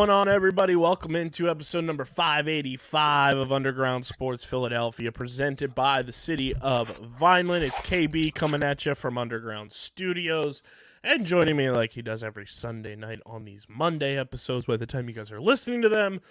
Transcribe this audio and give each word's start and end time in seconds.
Going 0.00 0.08
on, 0.08 0.28
everybody? 0.28 0.74
Welcome 0.74 1.14
into 1.14 1.50
episode 1.50 1.84
number 1.84 2.06
585 2.06 3.36
of 3.36 3.52
Underground 3.52 4.06
Sports 4.06 4.46
Philadelphia, 4.46 5.12
presented 5.12 5.74
by 5.74 6.00
the 6.00 6.10
city 6.10 6.54
of 6.54 6.88
Vineland. 6.96 7.66
It's 7.66 7.78
KB 7.80 8.32
coming 8.34 8.62
at 8.62 8.86
you 8.86 8.94
from 8.94 9.18
Underground 9.18 9.72
Studios 9.72 10.62
and 11.04 11.26
joining 11.26 11.58
me 11.58 11.68
like 11.68 11.92
he 11.92 12.00
does 12.00 12.24
every 12.24 12.46
Sunday 12.46 12.96
night 12.96 13.20
on 13.26 13.44
these 13.44 13.66
Monday 13.68 14.16
episodes. 14.16 14.64
By 14.64 14.78
the 14.78 14.86
time 14.86 15.06
you 15.06 15.14
guys 15.14 15.30
are 15.30 15.38
listening 15.38 15.82
to 15.82 15.90
them, 15.90 16.22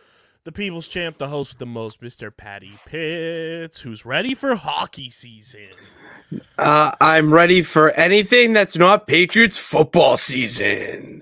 the 0.46 0.52
People's 0.52 0.88
Champ, 0.88 1.20
the 1.20 1.28
host 1.28 1.54
with 1.54 1.60
the 1.60 1.68
most, 1.68 2.02
Mr. 2.02 2.36
Patty 2.36 2.80
Pitts, 2.88 3.82
who's 3.82 4.04
ready 4.04 4.34
for 4.34 4.56
hockey 4.56 5.12
season. 5.12 5.70
Uh, 6.58 6.94
I'm 7.00 7.32
ready 7.32 7.62
for 7.62 7.92
anything 7.92 8.52
that's 8.54 8.78
not 8.78 9.06
Patriots 9.06 9.60
football 9.60 10.18
season. 10.18 11.22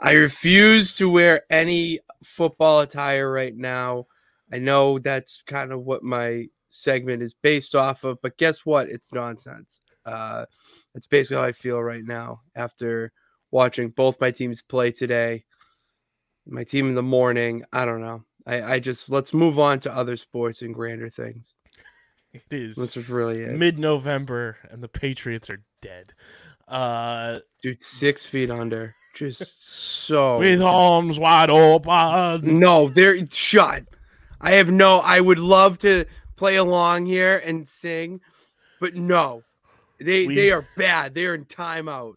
I 0.00 0.12
refuse 0.12 0.94
to 0.96 1.08
wear 1.08 1.42
any 1.50 2.00
football 2.24 2.80
attire 2.80 3.30
right 3.30 3.56
now. 3.56 4.06
I 4.52 4.58
know 4.58 4.98
that's 4.98 5.42
kind 5.46 5.72
of 5.72 5.80
what 5.82 6.02
my 6.02 6.46
segment 6.68 7.22
is 7.22 7.34
based 7.34 7.74
off 7.74 8.04
of, 8.04 8.18
but 8.22 8.38
guess 8.38 8.64
what? 8.64 8.88
It's 8.88 9.12
nonsense. 9.12 9.80
Uh, 10.06 10.44
that's 10.94 11.06
basically 11.06 11.36
how 11.38 11.48
I 11.48 11.52
feel 11.52 11.82
right 11.82 12.04
now 12.04 12.40
after 12.54 13.12
watching 13.50 13.88
both 13.90 14.20
my 14.20 14.30
teams 14.30 14.62
play 14.62 14.90
today. 14.92 15.44
My 16.46 16.64
team 16.64 16.88
in 16.88 16.94
the 16.94 17.02
morning. 17.02 17.64
I 17.72 17.84
don't 17.84 18.00
know. 18.00 18.24
I, 18.46 18.62
I 18.74 18.78
just 18.78 19.10
let's 19.10 19.34
move 19.34 19.58
on 19.58 19.80
to 19.80 19.94
other 19.94 20.16
sports 20.16 20.62
and 20.62 20.72
grander 20.74 21.10
things. 21.10 21.54
It 22.32 22.42
is 22.50 22.76
This 22.76 22.96
is 22.96 23.08
really 23.08 23.40
it. 23.42 23.56
mid 23.56 23.78
November 23.78 24.56
and 24.70 24.82
the 24.82 24.88
Patriots 24.88 25.50
are 25.50 25.62
dead. 25.82 26.14
Uh, 26.66 27.40
dude 27.62 27.82
six 27.82 28.24
feet 28.24 28.50
under 28.50 28.94
just 29.18 29.64
so 30.06 30.38
with 30.38 30.62
arms 30.62 31.18
wide 31.18 31.50
open. 31.50 32.58
no 32.58 32.88
they're 32.88 33.16
shut 33.30 33.84
i 34.40 34.52
have 34.52 34.70
no 34.70 34.98
i 34.98 35.20
would 35.20 35.38
love 35.38 35.78
to 35.78 36.04
play 36.36 36.56
along 36.56 37.04
here 37.06 37.42
and 37.44 37.68
sing 37.68 38.20
but 38.80 38.94
no 38.94 39.42
they 40.00 40.26
We- 40.26 40.34
they 40.34 40.50
are 40.52 40.64
bad 40.76 41.14
they're 41.14 41.34
in 41.34 41.44
timeout 41.44 42.14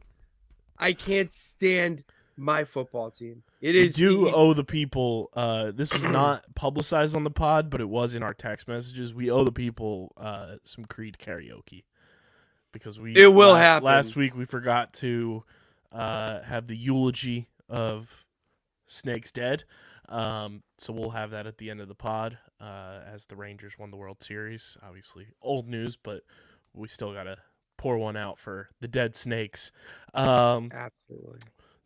i 0.77 0.93
can't 0.93 1.33
stand 1.33 2.03
my 2.37 2.63
football 2.63 3.11
team 3.11 3.43
it 3.61 3.73
We 3.73 3.87
is 3.87 3.95
do 3.95 4.27
owe 4.27 4.53
the 4.55 4.63
people. 4.63 5.29
Uh, 5.35 5.69
this 5.69 5.93
was 5.93 6.03
not 6.03 6.43
publicized 6.55 7.15
on 7.15 7.23
the 7.23 7.29
pod, 7.29 7.69
but 7.69 7.79
it 7.79 7.87
was 7.87 8.15
in 8.15 8.23
our 8.23 8.33
text 8.33 8.67
messages. 8.67 9.13
We 9.13 9.29
owe 9.29 9.43
the 9.43 9.51
people 9.51 10.11
uh, 10.17 10.55
some 10.63 10.85
Creed 10.85 11.17
karaoke 11.19 11.83
because 12.71 12.99
we. 12.99 13.13
It 13.15 13.27
will 13.31 13.49
la- 13.51 13.57
happen. 13.57 13.85
Last 13.85 14.15
week 14.15 14.35
we 14.35 14.45
forgot 14.45 14.93
to 14.93 15.43
uh, 15.91 16.41
have 16.43 16.67
the 16.67 16.75
eulogy 16.75 17.47
of 17.69 18.25
Snake's 18.87 19.31
dead, 19.31 19.63
um, 20.09 20.63
so 20.77 20.93
we'll 20.93 21.11
have 21.11 21.31
that 21.31 21.47
at 21.47 21.57
the 21.57 21.69
end 21.69 21.81
of 21.81 21.87
the 21.87 21.95
pod 21.95 22.37
uh, 22.59 22.99
as 23.05 23.27
the 23.27 23.35
Rangers 23.35 23.77
won 23.79 23.91
the 23.91 23.97
World 23.97 24.21
Series. 24.21 24.77
Obviously, 24.83 25.27
old 25.41 25.67
news, 25.67 25.95
but 25.95 26.23
we 26.73 26.87
still 26.87 27.13
gotta 27.13 27.37
pour 27.77 27.97
one 27.97 28.17
out 28.17 28.37
for 28.37 28.69
the 28.79 28.87
dead 28.87 29.15
Snakes. 29.15 29.71
Um, 30.13 30.71
absolutely 30.73 31.39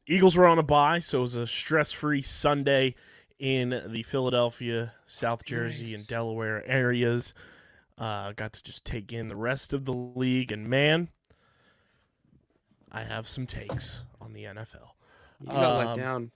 Eagles 0.07 0.35
were 0.35 0.45
on 0.45 0.59
a 0.59 0.63
bye, 0.63 0.99
so 0.99 1.19
it 1.19 1.21
was 1.21 1.35
a 1.35 1.47
stress-free 1.47 2.21
Sunday 2.21 2.93
in 3.39 3.81
the 3.87 4.03
Philadelphia, 4.03 4.93
South 5.07 5.43
Jersey, 5.43 5.95
and 5.95 6.05
Delaware 6.05 6.63
areas. 6.67 7.33
Uh, 7.97 8.31
got 8.33 8.53
to 8.53 8.63
just 8.63 8.85
take 8.85 9.11
in 9.11 9.29
the 9.29 9.35
rest 9.35 9.73
of 9.73 9.85
the 9.85 9.93
league, 9.93 10.51
and 10.51 10.67
man, 10.67 11.09
I 12.91 13.03
have 13.03 13.27
some 13.27 13.45
takes 13.45 14.03
on 14.21 14.33
the 14.33 14.43
NFL. 14.45 14.91
you 15.41 15.47
got 15.47 15.77
let 15.77 15.87
Um, 15.87 15.97
down 15.97 16.31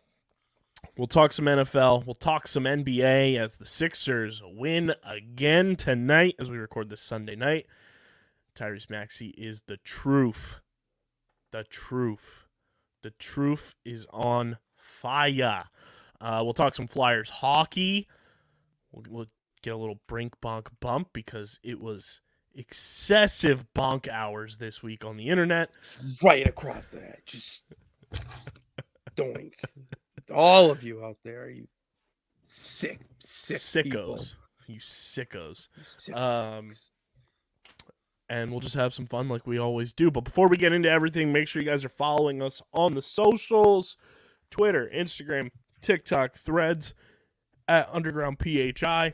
We'll 0.97 1.07
talk 1.07 1.31
some 1.33 1.45
NFL. 1.45 2.05
We'll 2.05 2.15
talk 2.15 2.47
some 2.47 2.63
NBA 2.63 3.37
as 3.37 3.57
the 3.57 3.65
Sixers 3.65 4.41
win 4.45 4.93
again 5.03 5.75
tonight 5.75 6.35
as 6.39 6.49
we 6.49 6.57
record 6.57 6.89
this 6.89 7.01
Sunday 7.01 7.35
night. 7.35 7.67
Tyrese 8.55 8.89
Maxey 8.89 9.29
is 9.37 9.63
the 9.63 9.77
truth. 9.77 10.61
The 11.51 11.63
truth. 11.63 12.45
The 13.01 13.11
truth 13.11 13.75
is 13.85 14.05
on 14.11 14.57
fire. 14.75 15.65
Uh, 16.19 16.41
we'll 16.43 16.53
talk 16.53 16.73
some 16.73 16.87
Flyers 16.87 17.29
hockey. 17.29 18.07
We'll, 18.91 19.05
we'll 19.09 19.27
get 19.61 19.73
a 19.73 19.77
little 19.77 20.01
brink 20.07 20.35
bonk 20.41 20.67
bump 20.81 21.09
because 21.13 21.59
it 21.63 21.79
was 21.79 22.21
excessive 22.59 23.65
bonk 23.73 24.07
hours 24.09 24.57
this 24.57 24.83
week 24.83 25.05
on 25.05 25.17
the 25.17 25.29
internet. 25.29 25.69
right 26.21 26.47
across 26.47 26.89
the 26.89 26.99
head 26.99 27.21
just 27.25 27.63
doink 29.15 29.53
all 30.33 30.69
of 30.69 30.83
you 30.83 31.03
out 31.03 31.17
there 31.23 31.49
you 31.49 31.67
sick 32.43 32.99
sick 33.19 33.85
people. 33.85 34.15
sickos. 34.15 34.35
You 34.67 34.79
sickos. 34.79 35.67
Sick 35.85 36.15
Um, 36.15 36.71
and 38.29 38.51
we'll 38.51 38.59
just 38.59 38.75
have 38.75 38.93
some 38.93 39.07
fun 39.07 39.27
like 39.27 39.47
we 39.47 39.57
always 39.57 39.93
do. 39.93 40.11
But 40.11 40.23
before 40.23 40.47
we 40.47 40.57
get 40.57 40.71
into 40.73 40.89
everything, 40.89 41.33
make 41.33 41.47
sure 41.47 41.61
you 41.61 41.67
guys 41.67 41.83
are 41.83 41.89
following 41.89 42.41
us 42.43 42.61
on 42.73 42.93
the 42.93 43.01
socials 43.01 43.97
Twitter, 44.51 44.89
Instagram, 44.93 45.49
TikTok, 45.81 46.35
threads 46.35 46.93
at 47.67 47.89
Underground 47.91 48.37
PHI. 48.39 49.13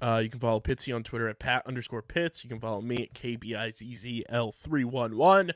Uh, 0.00 0.20
you 0.22 0.28
can 0.28 0.38
follow 0.40 0.60
Pitsy 0.60 0.94
on 0.94 1.02
Twitter 1.04 1.28
at 1.28 1.38
Pat 1.38 1.66
underscore 1.66 2.02
Pits. 2.02 2.42
You 2.42 2.50
can 2.50 2.58
follow 2.60 2.80
me 2.80 3.04
at 3.04 3.14
KBIZZL311. 3.14 5.52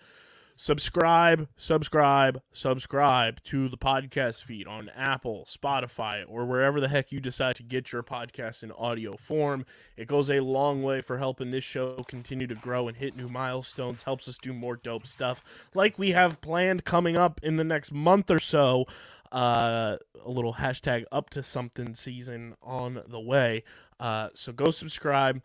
Subscribe, 0.58 1.48
subscribe, 1.58 2.40
subscribe 2.50 3.42
to 3.42 3.68
the 3.68 3.76
podcast 3.76 4.42
feed 4.42 4.66
on 4.66 4.88
Apple, 4.96 5.46
Spotify, 5.46 6.24
or 6.26 6.46
wherever 6.46 6.80
the 6.80 6.88
heck 6.88 7.12
you 7.12 7.20
decide 7.20 7.56
to 7.56 7.62
get 7.62 7.92
your 7.92 8.02
podcast 8.02 8.62
in 8.62 8.72
audio 8.72 9.18
form. 9.18 9.66
It 9.98 10.08
goes 10.08 10.30
a 10.30 10.40
long 10.40 10.82
way 10.82 11.02
for 11.02 11.18
helping 11.18 11.50
this 11.50 11.62
show 11.62 12.02
continue 12.08 12.46
to 12.46 12.54
grow 12.54 12.88
and 12.88 12.96
hit 12.96 13.14
new 13.14 13.28
milestones, 13.28 14.04
helps 14.04 14.28
us 14.28 14.38
do 14.38 14.54
more 14.54 14.76
dope 14.76 15.06
stuff 15.06 15.44
like 15.74 15.98
we 15.98 16.12
have 16.12 16.40
planned 16.40 16.86
coming 16.86 17.18
up 17.18 17.38
in 17.42 17.56
the 17.56 17.64
next 17.64 17.92
month 17.92 18.30
or 18.30 18.38
so. 18.38 18.86
Uh, 19.32 19.96
a 20.24 20.30
little 20.30 20.54
hashtag 20.54 21.04
up 21.12 21.30
to 21.30 21.42
something 21.42 21.94
season 21.94 22.54
on 22.62 23.02
the 23.08 23.20
way. 23.20 23.64
Uh, 23.98 24.28
so 24.34 24.52
go 24.52 24.70
subscribe 24.70 25.42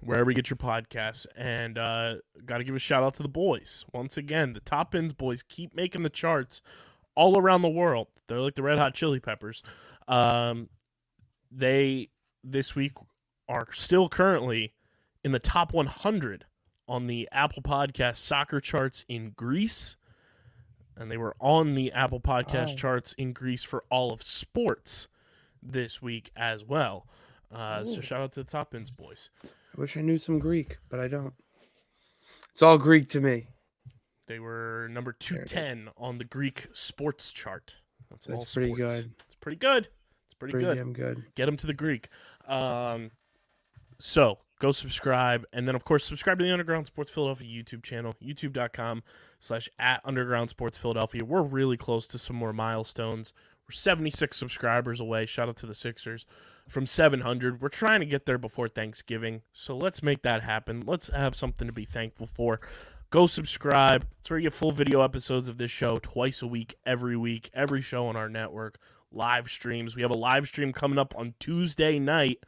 wherever 0.00 0.30
you 0.30 0.34
get 0.34 0.50
your 0.50 0.56
podcasts. 0.56 1.26
And 1.36 1.78
uh, 1.78 2.16
got 2.44 2.58
to 2.58 2.64
give 2.64 2.74
a 2.74 2.80
shout 2.80 3.02
out 3.02 3.14
to 3.14 3.22
the 3.22 3.28
boys. 3.28 3.84
Once 3.92 4.16
again, 4.16 4.52
the 4.52 4.60
Top 4.60 4.94
Ends 4.94 5.12
boys 5.12 5.42
keep 5.42 5.74
making 5.74 6.02
the 6.02 6.10
charts 6.10 6.60
all 7.14 7.38
around 7.38 7.62
the 7.62 7.68
world. 7.68 8.08
They're 8.28 8.40
like 8.40 8.54
the 8.54 8.62
Red 8.62 8.78
Hot 8.78 8.94
Chili 8.94 9.20
Peppers. 9.20 9.62
Um, 10.08 10.68
they 11.50 12.10
this 12.42 12.74
week 12.74 12.92
are 13.48 13.66
still 13.72 14.08
currently 14.08 14.74
in 15.22 15.32
the 15.32 15.38
top 15.38 15.72
100 15.72 16.44
on 16.86 17.06
the 17.06 17.28
Apple 17.32 17.62
Podcast 17.62 18.16
soccer 18.16 18.60
charts 18.60 19.04
in 19.08 19.30
Greece. 19.30 19.96
And 20.96 21.10
they 21.10 21.16
were 21.16 21.34
on 21.40 21.74
the 21.74 21.90
Apple 21.92 22.20
Podcast 22.20 22.68
Wow. 22.70 22.74
charts 22.76 23.12
in 23.14 23.32
Greece 23.32 23.64
for 23.64 23.84
all 23.90 24.12
of 24.12 24.22
sports 24.22 25.08
this 25.62 26.00
week 26.00 26.30
as 26.36 26.64
well. 26.64 27.06
Uh, 27.52 27.84
so 27.84 28.00
shout 28.00 28.20
out 28.20 28.32
to 28.32 28.42
the 28.44 28.50
Top 28.50 28.74
Ends 28.74 28.90
boys. 28.90 29.30
I 29.44 29.80
wish 29.80 29.96
I 29.96 30.00
knew 30.02 30.18
some 30.18 30.38
Greek, 30.38 30.78
but 30.88 31.00
I 31.00 31.08
don't. 31.08 31.34
It's 32.52 32.62
all 32.62 32.78
Greek 32.78 33.08
to 33.10 33.20
me. 33.20 33.48
They 34.26 34.38
were 34.38 34.88
number 34.90 35.10
is. 35.10 35.26
210 35.26 35.88
on 35.96 36.18
the 36.18 36.24
Greek 36.24 36.68
sports 36.72 37.32
chart. 37.32 37.76
That's, 38.10 38.26
all 38.28 38.38
That's 38.38 38.54
pretty 38.54 38.72
sports. 38.74 39.02
good. 39.02 39.12
It's 39.26 39.34
pretty 39.34 39.56
good. 39.58 39.88
It's 40.26 40.34
pretty, 40.34 40.52
Pretty 40.52 40.66
good. 40.66 40.74
damn 40.76 40.92
good. 40.92 41.24
Get 41.34 41.46
them 41.46 41.56
to 41.58 41.66
the 41.66 41.74
Greek. 41.74 42.08
Um, 42.46 43.10
so 43.98 44.38
go 44.64 44.72
subscribe. 44.72 45.44
And 45.52 45.68
then, 45.68 45.74
of 45.74 45.84
course, 45.84 46.04
subscribe 46.04 46.38
to 46.38 46.44
the 46.44 46.50
Underground 46.50 46.86
Sports 46.86 47.10
Philadelphia 47.10 47.46
YouTube 47.46 47.82
channel, 47.82 48.14
youtube.com 48.24 49.02
slash 49.38 49.68
at 49.78 50.00
Underground 50.06 50.48
Sports 50.48 50.78
Philadelphia. 50.78 51.22
We're 51.22 51.42
really 51.42 51.76
close 51.76 52.06
to 52.08 52.18
some 52.18 52.36
more 52.36 52.54
milestones. 52.54 53.34
We're 53.68 53.72
76 53.72 54.34
subscribers 54.34 55.00
away. 55.00 55.26
Shout 55.26 55.50
out 55.50 55.56
to 55.56 55.66
the 55.66 55.74
Sixers 55.74 56.24
from 56.66 56.86
700. 56.86 57.60
We're 57.60 57.68
trying 57.68 58.00
to 58.00 58.06
get 58.06 58.24
there 58.24 58.38
before 58.38 58.68
Thanksgiving. 58.68 59.42
So 59.52 59.76
let's 59.76 60.02
make 60.02 60.22
that 60.22 60.42
happen. 60.42 60.84
Let's 60.86 61.08
have 61.08 61.36
something 61.36 61.66
to 61.66 61.72
be 61.72 61.84
thankful 61.84 62.26
for. 62.26 62.58
Go 63.10 63.26
subscribe. 63.26 64.06
It's 64.20 64.30
where 64.30 64.38
you 64.38 64.44
get 64.44 64.54
full 64.54 64.72
video 64.72 65.02
episodes 65.02 65.46
of 65.46 65.58
this 65.58 65.70
show 65.70 65.98
twice 65.98 66.40
a 66.40 66.46
week, 66.46 66.74
every 66.86 67.18
week, 67.18 67.50
every 67.52 67.82
show 67.82 68.06
on 68.06 68.16
our 68.16 68.30
network. 68.30 68.78
Live 69.12 69.48
streams. 69.48 69.94
We 69.94 70.00
have 70.00 70.10
a 70.10 70.14
live 70.14 70.48
stream 70.48 70.72
coming 70.72 70.98
up 70.98 71.14
on 71.16 71.34
Tuesday 71.38 71.98
night. 71.98 72.38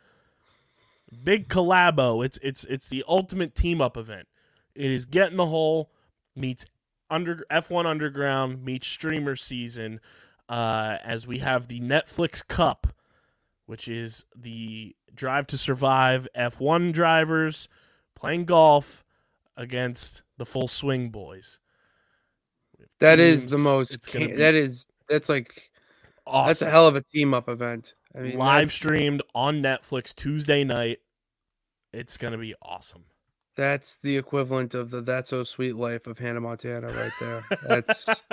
Big 1.23 1.49
collabo. 1.49 2.25
It's 2.25 2.39
it's 2.43 2.65
it's 2.65 2.89
the 2.89 3.05
ultimate 3.07 3.55
team 3.55 3.81
up 3.81 3.97
event. 3.97 4.29
It 4.75 4.91
is 4.91 5.07
Get 5.07 5.31
in 5.31 5.37
the 5.37 5.47
Hole 5.47 5.91
meets 6.35 6.67
under 7.11 7.45
F1 7.51 7.87
Underground 7.87 8.65
meets 8.65 8.89
streamer 8.89 9.37
season 9.37 10.01
uh, 10.49 10.99
as 11.05 11.27
we 11.27 11.39
have 11.39 11.69
the 11.69 11.81
Netflix 11.81 12.47
Cup, 12.47 12.89
which 13.67 13.89
is 13.89 14.25
the 14.35 14.95
Drive 15.15 15.47
to 15.49 15.59
Survive 15.59 16.29
F1 16.37 16.93
drivers 16.93 17.69
playing 18.15 18.45
golf 18.45 19.05
against 19.57 20.23
the 20.37 20.47
Full 20.47 20.69
Swing 20.69 21.11
Boys. 21.11 21.59
That 22.99 23.19
is 23.19 23.45
the 23.45 23.57
Teams, 23.57 23.65
most. 23.65 24.11
Ca- 24.11 24.19
be 24.19 24.33
that 24.33 24.55
is 24.55 24.87
that's 25.09 25.29
like 25.29 25.71
awesome. 26.27 26.47
that's 26.49 26.63
a 26.63 26.71
hell 26.71 26.89
of 26.89 26.97
a 26.97 27.03
team 27.03 27.35
up 27.35 27.49
event. 27.49 27.95
I 28.17 28.21
mean, 28.21 28.39
live 28.39 28.73
streamed 28.73 29.23
on 29.35 29.63
Netflix 29.63 30.15
Tuesday 30.15 30.65
night. 30.65 30.99
It's 31.93 32.17
gonna 32.17 32.39
be 32.39 32.55
awesome. 32.63 33.05
That's 33.57 33.97
the 33.99 34.17
equivalent 34.17 34.75
of 34.75 34.91
the 34.91 35.01
"That's 35.01 35.31
So 35.31 35.45
Sweet" 35.45 35.77
life 35.77 36.07
of 36.07 36.19
Hannah 36.19 36.41
Montana, 36.41 36.89
right 36.89 37.13
there. 37.21 37.45
That's 37.67 38.05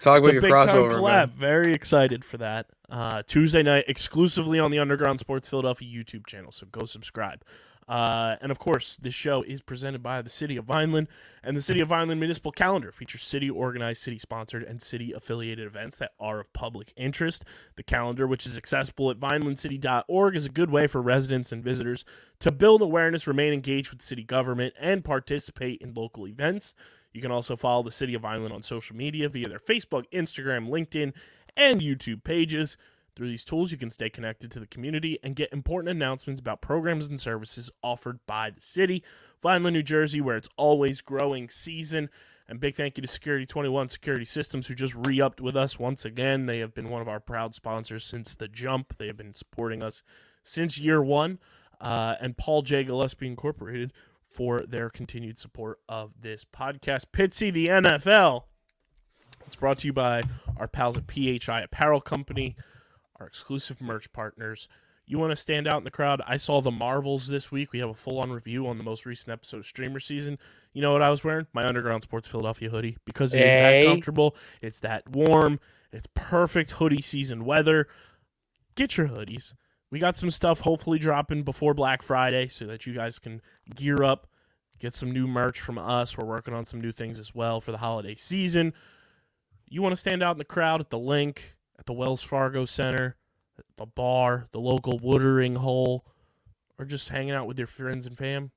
talk 0.00 0.22
It's 0.24 0.28
about 0.28 0.32
your 0.32 0.42
crossover. 0.42 0.90
collab. 0.98 1.02
man. 1.28 1.28
Very 1.30 1.72
excited 1.72 2.24
for 2.24 2.38
that. 2.38 2.66
Uh, 2.90 3.22
Tuesday 3.26 3.62
night, 3.62 3.84
exclusively 3.88 4.58
on 4.58 4.70
the 4.70 4.78
Underground 4.78 5.18
Sports 5.18 5.48
Philadelphia 5.48 5.88
YouTube 5.88 6.26
channel. 6.26 6.52
So 6.52 6.66
go 6.70 6.84
subscribe. 6.84 7.42
Uh, 7.88 8.36
and 8.40 8.52
of 8.52 8.58
course, 8.58 8.96
this 8.96 9.14
show 9.14 9.42
is 9.42 9.60
presented 9.60 10.02
by 10.02 10.22
the 10.22 10.30
City 10.30 10.56
of 10.56 10.64
Vineland 10.64 11.08
and 11.42 11.56
the 11.56 11.62
City 11.62 11.80
of 11.80 11.88
Vineland 11.88 12.20
Municipal 12.20 12.52
Calendar 12.52 12.92
features 12.92 13.24
city 13.24 13.50
organized, 13.50 14.02
city 14.02 14.18
sponsored, 14.18 14.62
and 14.62 14.80
city 14.80 15.12
affiliated 15.12 15.66
events 15.66 15.98
that 15.98 16.12
are 16.20 16.38
of 16.38 16.52
public 16.52 16.92
interest. 16.96 17.44
The 17.76 17.82
calendar, 17.82 18.26
which 18.26 18.46
is 18.46 18.56
accessible 18.56 19.10
at 19.10 19.18
vinelandcity.org, 19.18 20.36
is 20.36 20.46
a 20.46 20.50
good 20.50 20.70
way 20.70 20.86
for 20.86 21.02
residents 21.02 21.50
and 21.50 21.64
visitors 21.64 22.04
to 22.38 22.52
build 22.52 22.82
awareness, 22.82 23.26
remain 23.26 23.52
engaged 23.52 23.90
with 23.90 24.02
city 24.02 24.22
government, 24.22 24.74
and 24.80 25.04
participate 25.04 25.80
in 25.80 25.94
local 25.94 26.28
events. 26.28 26.74
You 27.12 27.20
can 27.20 27.30
also 27.30 27.56
follow 27.56 27.82
the 27.82 27.90
City 27.90 28.14
of 28.14 28.22
Vineland 28.22 28.54
on 28.54 28.62
social 28.62 28.96
media 28.96 29.28
via 29.28 29.48
their 29.48 29.58
Facebook, 29.58 30.04
Instagram, 30.12 30.68
LinkedIn, 30.68 31.12
and 31.56 31.80
YouTube 31.80 32.24
pages. 32.24 32.76
Through 33.14 33.28
these 33.28 33.44
tools, 33.44 33.70
you 33.70 33.78
can 33.78 33.90
stay 33.90 34.08
connected 34.08 34.50
to 34.52 34.60
the 34.60 34.66
community 34.66 35.18
and 35.22 35.36
get 35.36 35.52
important 35.52 35.90
announcements 35.90 36.40
about 36.40 36.62
programs 36.62 37.08
and 37.08 37.20
services 37.20 37.70
offered 37.82 38.20
by 38.26 38.50
the 38.50 38.60
city. 38.60 39.02
Vineland, 39.42 39.74
New 39.74 39.82
Jersey, 39.82 40.20
where 40.20 40.36
it's 40.36 40.48
always 40.56 41.00
growing 41.00 41.48
season. 41.48 42.08
And 42.48 42.58
big 42.58 42.76
thank 42.76 42.96
you 42.96 43.02
to 43.02 43.08
Security 43.08 43.46
21 43.46 43.90
Security 43.90 44.24
Systems, 44.24 44.66
who 44.66 44.74
just 44.74 44.94
re 44.94 45.20
upped 45.20 45.40
with 45.40 45.56
us 45.56 45.78
once 45.78 46.04
again. 46.04 46.46
They 46.46 46.58
have 46.58 46.74
been 46.74 46.88
one 46.88 47.02
of 47.02 47.08
our 47.08 47.20
proud 47.20 47.54
sponsors 47.54 48.04
since 48.04 48.34
the 48.34 48.48
jump. 48.48 48.96
They 48.98 49.06
have 49.06 49.16
been 49.16 49.34
supporting 49.34 49.82
us 49.82 50.02
since 50.42 50.78
year 50.78 51.02
one. 51.02 51.38
Uh, 51.80 52.14
and 52.20 52.36
Paul 52.36 52.62
J. 52.62 52.84
Gillespie 52.84 53.26
Incorporated 53.26 53.92
for 54.32 54.60
their 54.60 54.88
continued 54.88 55.38
support 55.38 55.80
of 55.88 56.12
this 56.20 56.44
podcast. 56.44 57.06
Pitsy, 57.12 57.52
the 57.52 57.66
NFL. 57.66 58.44
It's 59.46 59.56
brought 59.56 59.78
to 59.78 59.86
you 59.86 59.92
by 59.92 60.22
our 60.56 60.68
pals 60.68 60.96
at 60.96 61.10
PHI 61.10 61.60
Apparel 61.62 62.00
Company, 62.00 62.56
our 63.22 63.26
exclusive 63.28 63.80
merch 63.80 64.12
partners. 64.12 64.68
You 65.06 65.18
want 65.18 65.30
to 65.30 65.36
stand 65.36 65.66
out 65.66 65.78
in 65.78 65.84
the 65.84 65.90
crowd? 65.90 66.20
I 66.26 66.36
saw 66.36 66.60
the 66.60 66.70
Marvels 66.70 67.28
this 67.28 67.50
week. 67.50 67.72
We 67.72 67.78
have 67.78 67.88
a 67.88 67.94
full 67.94 68.18
on 68.18 68.30
review 68.30 68.66
on 68.66 68.78
the 68.78 68.84
most 68.84 69.06
recent 69.06 69.30
episode 69.32 69.58
of 69.58 69.66
Streamer 69.66 70.00
Season. 70.00 70.38
You 70.72 70.82
know 70.82 70.92
what 70.92 71.02
I 71.02 71.10
was 71.10 71.24
wearing? 71.24 71.46
My 71.52 71.64
Underground 71.66 72.02
Sports 72.02 72.28
Philadelphia 72.28 72.70
hoodie 72.70 72.96
because 73.04 73.32
it 73.34 73.38
is 73.38 73.44
Hey. 73.44 73.84
that 73.84 73.90
comfortable. 73.90 74.36
It's 74.60 74.80
that 74.80 75.08
warm. 75.08 75.60
It's 75.92 76.06
perfect 76.14 76.72
hoodie 76.72 77.02
season 77.02 77.44
weather. 77.44 77.88
Get 78.74 78.96
your 78.96 79.08
hoodies. 79.08 79.54
We 79.90 79.98
got 79.98 80.16
some 80.16 80.30
stuff 80.30 80.60
hopefully 80.60 80.98
dropping 80.98 81.42
before 81.42 81.74
Black 81.74 82.02
Friday 82.02 82.48
so 82.48 82.64
that 82.66 82.86
you 82.86 82.94
guys 82.94 83.18
can 83.18 83.42
gear 83.74 84.02
up, 84.02 84.26
get 84.78 84.94
some 84.94 85.10
new 85.10 85.26
merch 85.26 85.60
from 85.60 85.76
us. 85.78 86.16
We're 86.16 86.26
working 86.26 86.54
on 86.54 86.64
some 86.64 86.80
new 86.80 86.92
things 86.92 87.20
as 87.20 87.34
well 87.34 87.60
for 87.60 87.72
the 87.72 87.78
holiday 87.78 88.14
season. 88.14 88.72
You 89.68 89.82
want 89.82 89.92
to 89.92 89.96
stand 90.00 90.22
out 90.22 90.32
in 90.32 90.38
the 90.38 90.44
crowd 90.44 90.80
at 90.80 90.90
the 90.90 90.98
link, 90.98 91.56
at 91.82 91.86
the 91.86 91.92
Wells 91.92 92.22
Fargo 92.22 92.64
Center, 92.64 93.16
the 93.76 93.86
bar, 93.86 94.46
the 94.52 94.60
local 94.60 95.00
watering 95.00 95.56
hole, 95.56 96.06
or 96.78 96.84
just 96.84 97.08
hanging 97.08 97.32
out 97.32 97.48
with 97.48 97.58
your 97.58 97.66
friends 97.66 98.06
and 98.06 98.16
fam? 98.16 98.52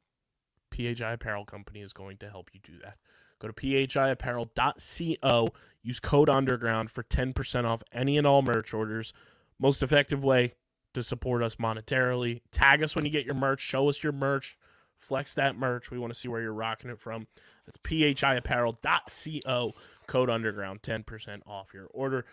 PHI 0.71 1.13
Apparel 1.13 1.43
Company 1.43 1.81
is 1.81 1.91
going 1.91 2.17
to 2.17 2.29
help 2.29 2.51
you 2.53 2.59
do 2.61 2.77
that. 2.83 2.97
Go 3.39 3.47
to 3.47 3.53
phiapparel.co, 3.53 5.47
use 5.81 5.99
code 5.99 6.29
underground 6.29 6.91
for 6.91 7.01
10% 7.01 7.65
off 7.65 7.81
any 7.91 8.15
and 8.19 8.27
all 8.27 8.43
merch 8.43 8.75
orders. 8.75 9.11
Most 9.57 9.81
effective 9.81 10.23
way 10.23 10.53
to 10.93 11.01
support 11.01 11.41
us 11.41 11.55
monetarily. 11.55 12.41
Tag 12.51 12.83
us 12.83 12.95
when 12.95 13.05
you 13.05 13.11
get 13.11 13.25
your 13.25 13.33
merch, 13.33 13.59
show 13.59 13.89
us 13.89 14.03
your 14.03 14.13
merch, 14.13 14.55
flex 14.99 15.33
that 15.33 15.57
merch. 15.57 15.89
We 15.89 15.97
want 15.97 16.13
to 16.13 16.19
see 16.19 16.27
where 16.27 16.41
you're 16.41 16.53
rocking 16.53 16.91
it 16.91 16.99
from. 16.99 17.25
That's 17.65 17.77
phiapparel.co, 17.77 19.73
code 20.05 20.29
underground, 20.29 20.83
10% 20.83 21.41
off 21.47 21.73
your 21.73 21.87
order. 21.87 22.23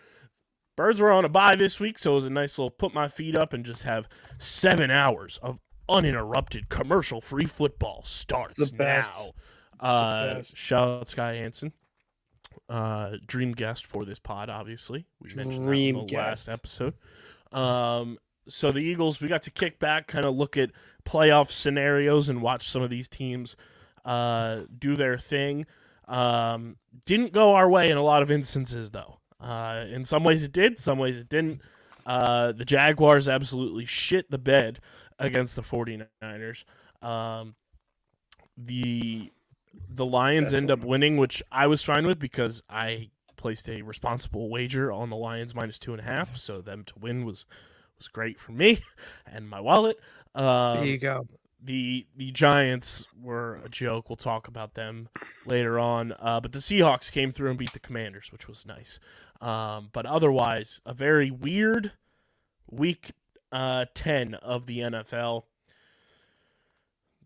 Birds 0.75 0.99
were 0.99 1.11
on 1.11 1.23
a 1.25 1.29
bye 1.29 1.55
this 1.55 1.79
week, 1.79 1.97
so 1.97 2.11
it 2.11 2.15
was 2.15 2.25
a 2.25 2.31
nice 2.31 2.57
little 2.57 2.71
put 2.71 2.93
my 2.93 3.07
feet 3.07 3.37
up 3.37 3.53
and 3.53 3.63
just 3.63 3.83
have 3.83 4.07
seven 4.39 4.89
hours 4.89 5.37
of 5.43 5.59
uninterrupted 5.87 6.69
commercial 6.69 7.21
free 7.21 7.45
football 7.45 8.01
starts 8.05 8.55
the 8.55 8.75
best. 8.75 9.09
now. 9.15 9.87
Uh, 9.87 10.41
shout 10.43 10.87
out 10.87 11.09
Sky 11.09 11.35
Hansen, 11.35 11.73
uh, 12.69 13.17
dream 13.27 13.51
guest 13.51 13.85
for 13.85 14.05
this 14.05 14.17
pod. 14.19 14.49
Obviously, 14.49 15.05
we 15.19 15.33
mentioned 15.33 15.65
Dream 15.65 15.95
that 15.95 16.01
in 16.01 16.07
the 16.07 16.15
last 16.15 16.47
guest. 16.47 16.49
episode. 16.49 16.93
Um, 17.51 18.17
so 18.47 18.71
the 18.71 18.79
Eagles, 18.79 19.21
we 19.21 19.27
got 19.27 19.43
to 19.43 19.51
kick 19.51 19.79
back, 19.79 20.07
kind 20.07 20.25
of 20.25 20.35
look 20.35 20.57
at 20.57 20.71
playoff 21.05 21.51
scenarios 21.51 22.29
and 22.29 22.41
watch 22.41 22.69
some 22.69 22.81
of 22.81 22.89
these 22.89 23.07
teams 23.07 23.55
uh, 24.05 24.61
do 24.77 24.95
their 24.95 25.17
thing. 25.17 25.65
Um, 26.07 26.77
didn't 27.05 27.31
go 27.31 27.53
our 27.55 27.69
way 27.69 27.89
in 27.89 27.97
a 27.97 28.03
lot 28.03 28.21
of 28.21 28.31
instances, 28.31 28.91
though. 28.91 29.19
Uh, 29.39 29.85
in 29.89 30.05
some 30.05 30.23
ways, 30.23 30.43
it 30.43 30.51
did. 30.51 30.79
Some 30.79 30.97
ways, 30.99 31.17
it 31.17 31.29
didn't. 31.29 31.61
Uh, 32.05 32.51
the 32.51 32.65
Jaguars 32.65 33.27
absolutely 33.27 33.85
shit 33.85 34.29
the 34.29 34.37
bed 34.37 34.79
against 35.19 35.55
the 35.55 35.61
49ers. 35.61 36.63
Um, 37.01 37.55
the 38.57 39.31
the 39.89 40.05
Lions 40.05 40.51
That's 40.51 40.61
end 40.61 40.71
up 40.71 40.83
winning, 40.83 41.17
which 41.17 41.41
I 41.51 41.67
was 41.67 41.81
fine 41.81 42.05
with 42.05 42.19
because 42.19 42.61
I 42.69 43.09
placed 43.37 43.69
a 43.69 43.81
responsible 43.81 44.49
wager 44.49 44.91
on 44.91 45.09
the 45.09 45.15
Lions 45.15 45.55
minus 45.55 45.79
two 45.79 45.91
and 45.91 46.01
a 46.01 46.03
half. 46.03 46.37
So 46.37 46.61
them 46.61 46.83
to 46.85 46.93
win 46.99 47.25
was 47.25 47.45
was 47.97 48.07
great 48.07 48.39
for 48.39 48.51
me 48.51 48.81
and 49.25 49.49
my 49.49 49.59
wallet. 49.59 49.97
Um, 50.35 50.77
There 50.77 50.85
you 50.85 50.97
go. 50.97 51.25
The 51.63 52.05
the 52.15 52.31
Giants 52.31 53.07
were 53.19 53.61
a 53.63 53.69
joke. 53.69 54.09
We'll 54.09 54.15
talk 54.17 54.47
about 54.47 54.73
them 54.73 55.09
later 55.45 55.79
on. 55.79 56.13
Uh, 56.19 56.39
but 56.39 56.51
the 56.51 56.59
Seahawks 56.59 57.11
came 57.11 57.31
through 57.31 57.49
and 57.49 57.57
beat 57.59 57.73
the 57.73 57.79
Commanders, 57.79 58.31
which 58.31 58.47
was 58.47 58.65
nice. 58.65 58.99
Um, 59.41 59.89
but 59.93 60.05
otherwise, 60.05 60.81
a 60.85 60.93
very 60.93 61.31
weird 61.31 61.91
week 62.69 63.11
uh, 63.51 63.85
ten 63.93 64.33
of 64.35 64.65
the 64.65 64.79
NFL. 64.79 65.43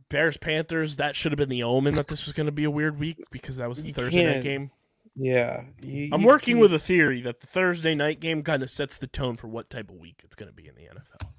Bears 0.09 0.37
Panthers. 0.37 0.95
That 0.97 1.15
should 1.15 1.31
have 1.31 1.37
been 1.37 1.49
the 1.49 1.63
omen 1.63 1.95
that 1.95 2.07
this 2.07 2.25
was 2.25 2.33
going 2.33 2.45
to 2.45 2.51
be 2.51 2.63
a 2.63 2.71
weird 2.71 2.99
week 2.99 3.23
because 3.31 3.57
that 3.57 3.67
was 3.67 3.81
the 3.81 3.89
You 3.89 3.93
Thursday 3.93 4.25
night 4.25 4.31
can't- 4.33 4.43
game. 4.43 4.71
Yeah, 5.19 5.63
you- 5.81 6.09
I'm 6.13 6.21
you- 6.21 6.27
working 6.27 6.59
with 6.59 6.71
a 6.73 6.79
theory 6.79 7.21
that 7.21 7.39
the 7.41 7.47
Thursday 7.47 7.95
night 7.95 8.19
game 8.19 8.43
kind 8.43 8.61
of 8.61 8.69
sets 8.69 8.97
the 8.99 9.07
tone 9.07 9.35
for 9.35 9.47
what 9.47 9.67
type 9.69 9.89
of 9.89 9.95
week 9.95 10.21
it's 10.23 10.35
going 10.35 10.47
to 10.49 10.53
be 10.55 10.67
in 10.67 10.75
the 10.75 10.83
NFL. 10.83 11.31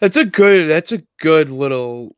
That's 0.00 0.16
a 0.16 0.24
good. 0.24 0.68
That's 0.68 0.92
a 0.92 1.02
good 1.20 1.50
little 1.50 2.16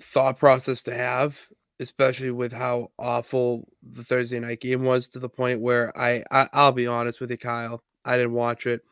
thought 0.00 0.38
process 0.38 0.82
to 0.82 0.94
have, 0.94 1.40
especially 1.80 2.30
with 2.30 2.52
how 2.52 2.90
awful 2.98 3.68
the 3.82 4.04
Thursday 4.04 4.38
night 4.38 4.60
game 4.60 4.84
was. 4.84 5.08
To 5.10 5.18
the 5.18 5.28
point 5.28 5.60
where 5.60 5.96
I, 5.98 6.22
I 6.30 6.48
I'll 6.52 6.72
be 6.72 6.86
honest 6.86 7.20
with 7.20 7.30
you, 7.30 7.38
Kyle. 7.38 7.82
I 8.04 8.16
didn't 8.16 8.34
watch 8.34 8.66
it. 8.66 8.82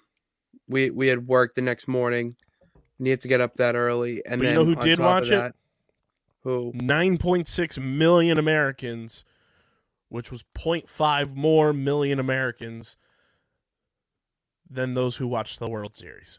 We 0.68 0.90
we 0.90 1.08
had 1.08 1.26
work 1.28 1.54
the 1.54 1.62
next 1.62 1.86
morning. 1.86 2.36
Needed 2.98 3.22
to 3.22 3.28
get 3.28 3.40
up 3.40 3.56
that 3.56 3.74
early, 3.74 4.22
and 4.24 4.40
But 4.40 4.48
you 4.48 4.54
know 4.54 4.64
who 4.64 4.76
did 4.76 4.98
watch 5.00 5.24
of 5.24 5.32
it? 5.32 5.36
that- 5.36 5.54
Who? 6.42 6.72
9.6 6.74 7.78
million 7.82 8.38
Americans, 8.38 9.24
which 10.08 10.30
was 10.30 10.44
0.5 10.56 11.34
more 11.34 11.72
million 11.72 12.20
Americans 12.20 12.96
than 14.70 14.94
those 14.94 15.16
who 15.16 15.26
watched 15.26 15.58
the 15.58 15.68
World 15.68 15.96
Series. 15.96 16.38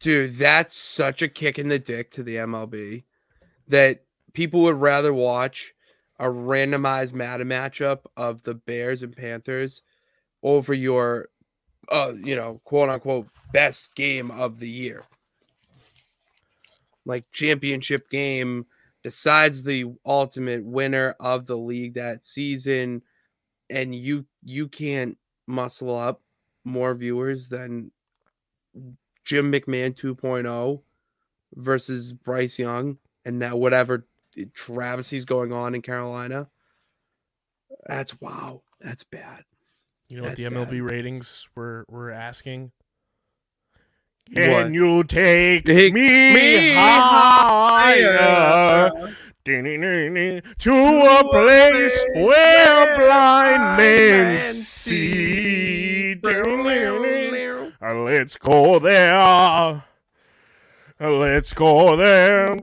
Dude, 0.00 0.34
that's 0.34 0.76
such 0.76 1.22
a 1.22 1.28
kick 1.28 1.58
in 1.58 1.68
the 1.68 1.78
dick 1.78 2.10
to 2.12 2.22
the 2.22 2.36
MLB 2.36 3.04
that 3.68 4.04
people 4.34 4.62
would 4.62 4.76
rather 4.76 5.12
watch 5.12 5.72
a 6.18 6.26
randomized 6.26 7.12
Madden 7.12 7.48
matchup 7.48 8.00
of 8.16 8.42
the 8.42 8.54
Bears 8.54 9.02
and 9.02 9.16
Panthers 9.16 9.82
over 10.42 10.74
your, 10.74 11.28
uh, 11.90 12.12
you 12.22 12.36
know, 12.36 12.60
quote 12.64 12.88
unquote 12.88 13.28
best 13.52 13.94
game 13.94 14.30
of 14.30 14.58
the 14.58 14.68
year, 14.68 15.04
like 17.04 17.24
championship 17.32 18.08
game 18.10 18.66
decides 19.02 19.62
the 19.62 19.84
ultimate 20.04 20.64
winner 20.64 21.14
of 21.20 21.46
the 21.46 21.56
league 21.56 21.94
that 21.94 22.24
season, 22.24 23.02
and 23.70 23.94
you 23.94 24.26
you 24.42 24.68
can't 24.68 25.16
muscle 25.46 25.96
up 25.96 26.22
more 26.64 26.94
viewers 26.94 27.48
than 27.48 27.90
Jim 29.26 29.52
McMahon 29.52 29.94
2.0 29.94 30.80
versus 31.54 32.12
Bryce 32.12 32.58
Young 32.58 32.96
and 33.24 33.42
that 33.42 33.58
whatever 33.58 34.06
travesty's 34.54 35.24
going 35.24 35.52
on 35.52 35.74
in 35.74 35.82
Carolina. 35.82 36.48
That's 37.86 38.18
wow. 38.20 38.62
That's 38.80 39.02
bad. 39.02 39.44
You 40.08 40.18
know 40.18 40.22
what 40.28 40.36
the 40.36 40.44
MLB 40.44 40.70
bad. 40.70 40.80
ratings 40.80 41.48
were 41.54 41.84
were 41.88 42.12
asking? 42.12 42.70
What? 44.28 44.36
Can 44.36 44.74
you 44.74 45.04
take, 45.04 45.64
Take 45.66 45.92
me, 45.92 46.34
me 46.34 46.74
higher 46.74 48.16
to 49.46 50.72
a 50.72 51.24
place 51.30 52.04
where 52.16 52.96
blind 52.96 53.76
men 53.76 54.42
see? 54.42 56.14
Let's 58.18 58.36
go 58.36 58.78
there. 58.78 59.84
Let's 60.98 61.52
go 61.52 61.96
there. 61.96 62.56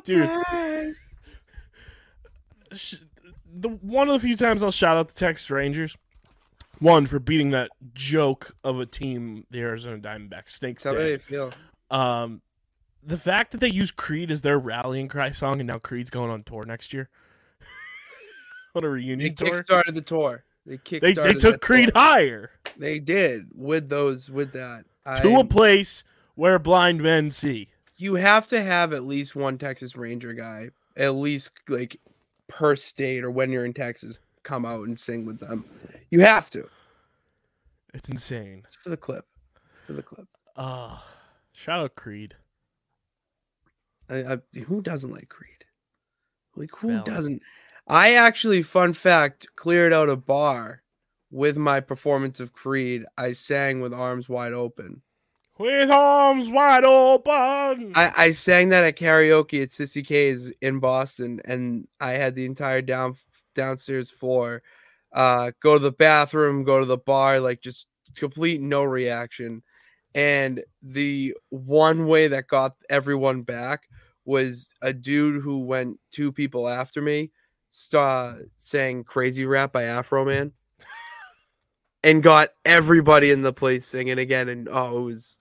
Dude. 0.06 0.30
the 3.54 3.68
one 3.82 4.08
of 4.08 4.14
the 4.14 4.20
few 4.26 4.38
times 4.38 4.64
I'll 4.64 4.72
shout 4.72 4.96
out 4.96 5.10
the 5.10 5.16
Texas 5.16 5.52
Rangers. 5.52 5.98
One 6.80 7.08
for 7.08 7.20
beating 7.20 7.50
that 7.52 7.72
joke 7.94 8.56
of 8.64 8.80
a 8.80 8.86
team, 8.86 9.46
the 9.52 9.60
Arizona 9.60 9.98
Diamondbacks. 9.98 10.52
Snakes 10.52 10.86
How 10.86 10.92
do 10.92 11.00
they 11.00 11.18
feel? 11.18 11.52
Um, 11.92 12.42
the 13.08 13.18
fact 13.18 13.52
that 13.52 13.60
they 13.60 13.70
use 13.70 13.92
Creed 13.92 14.30
as 14.30 14.42
their 14.44 14.60
rallying 14.60 15.08
cry 15.08 15.32
song, 15.32 15.60
and 15.60 15.68
now 15.68 15.78
Creed's 15.80 16.10
going 16.10 16.30
on 16.30 16.44
tour 16.44 16.66
next 16.66 16.94
year. 16.94 17.10
on 18.76 18.84
a 18.84 18.88
They 18.88 18.94
reunion 18.94 19.36
tour. 19.36 19.64
kickstarted 19.64 19.94
the 19.96 20.02
tour. 20.02 20.44
They 20.66 20.78
kickstarted. 20.78 21.02
They 21.02 21.14
they 21.14 21.34
took 21.34 21.62
Creed 21.62 21.92
tour. 21.94 22.02
higher 22.02 22.52
They 22.78 23.00
did 23.00 23.48
with 23.56 23.90
those 23.90 24.30
with 24.30 24.52
that. 24.54 24.84
to 25.22 25.38
a 25.38 25.46
place 25.46 26.04
where 26.36 26.60
blind 26.60 27.02
men 27.02 27.32
see. 27.32 27.70
you 27.96 28.16
have 28.16 28.48
to 28.50 28.62
have 28.62 28.94
at 28.94 29.04
least 29.06 29.36
one 29.36 29.58
Texas 29.58 29.96
Ranger 29.96 30.34
guy, 30.34 30.70
at 30.98 31.16
least 31.16 31.52
like 31.70 32.00
per 32.50 32.76
state 32.76 33.24
or 33.24 33.32
when 33.32 33.50
you're 33.52 33.66
in 33.66 33.74
Texas, 33.74 34.20
come 34.44 34.66
out 34.66 34.86
and 34.88 35.00
sing 35.00 35.26
with 35.26 35.40
them. 35.40 35.64
You 36.12 36.22
have 36.22 36.50
to. 36.52 36.68
It's 37.94 38.10
insane. 38.10 38.64
It's 38.66 38.76
for 38.76 38.90
the 38.90 38.98
clip. 38.98 39.26
For 39.88 39.94
the 39.94 40.04
clip. 40.04 40.28
Uh 40.58 40.98
shout 41.54 41.80
out 41.80 41.96
Creed. 41.96 42.36
I, 44.10 44.34
I, 44.34 44.60
who 44.60 44.82
doesn't 44.82 45.12
like 45.12 45.30
Creed? 45.30 45.66
Like 46.56 46.72
who 46.76 46.90
Valid. 46.90 47.06
doesn't? 47.06 47.42
I 47.88 48.16
actually, 48.16 48.64
fun 48.64 48.94
fact, 48.94 49.48
cleared 49.56 49.94
out 49.94 50.10
a 50.10 50.16
bar 50.16 50.82
with 51.32 51.58
my 51.58 51.80
performance 51.80 52.40
of 52.40 52.54
Creed. 52.54 53.06
I 53.18 53.34
sang 53.34 53.80
with 53.82 53.94
arms 53.94 54.28
wide 54.28 54.54
open. 54.54 55.02
With 55.58 55.90
arms 55.90 56.50
wide 56.50 56.84
open. 56.84 57.94
I, 57.96 58.14
I 58.16 58.32
sang 58.32 58.70
that 58.70 58.84
at 58.84 58.98
karaoke 58.98 59.64
at 59.64 59.70
Sissy 59.70 60.06
K's 60.06 60.52
in 60.62 60.80
Boston, 60.80 61.42
and 61.46 61.88
I 62.00 62.12
had 62.12 62.36
the 62.36 62.46
entire 62.46 62.82
down 62.82 63.16
downstairs 63.56 64.10
floor. 64.10 64.62
Uh, 65.14 65.52
go 65.62 65.74
to 65.74 65.84
the 65.84 65.92
bathroom, 65.92 66.64
go 66.64 66.80
to 66.80 66.86
the 66.86 66.98
bar, 66.98 67.40
like 67.40 67.62
just 67.62 67.88
complete 68.16 68.62
no 68.62 68.84
reaction. 68.84 69.64
And 70.14 70.64
the 70.82 71.36
one 71.50 72.08
way 72.08 72.28
that 72.28 72.48
got 72.48 72.76
everyone 72.90 73.42
back 73.42 73.88
was 74.28 74.76
a 74.82 74.94
dude 74.94 75.42
who 75.42 75.60
went 75.60 76.00
two 76.12 76.32
people 76.32 76.68
after 76.68 77.02
me, 77.02 77.32
sta 77.70 78.36
saying 78.58 79.06
"Crazy 79.06 79.46
Rap" 79.46 79.72
by 79.72 79.84
Afroman, 79.84 80.52
and 82.04 82.22
got 82.22 82.50
everybody 82.66 83.32
in 83.32 83.42
the 83.42 83.54
place 83.54 83.88
singing 83.88 84.20
again. 84.20 84.50
And 84.50 84.68
oh, 84.70 85.00
it 85.00 85.02
was 85.02 85.40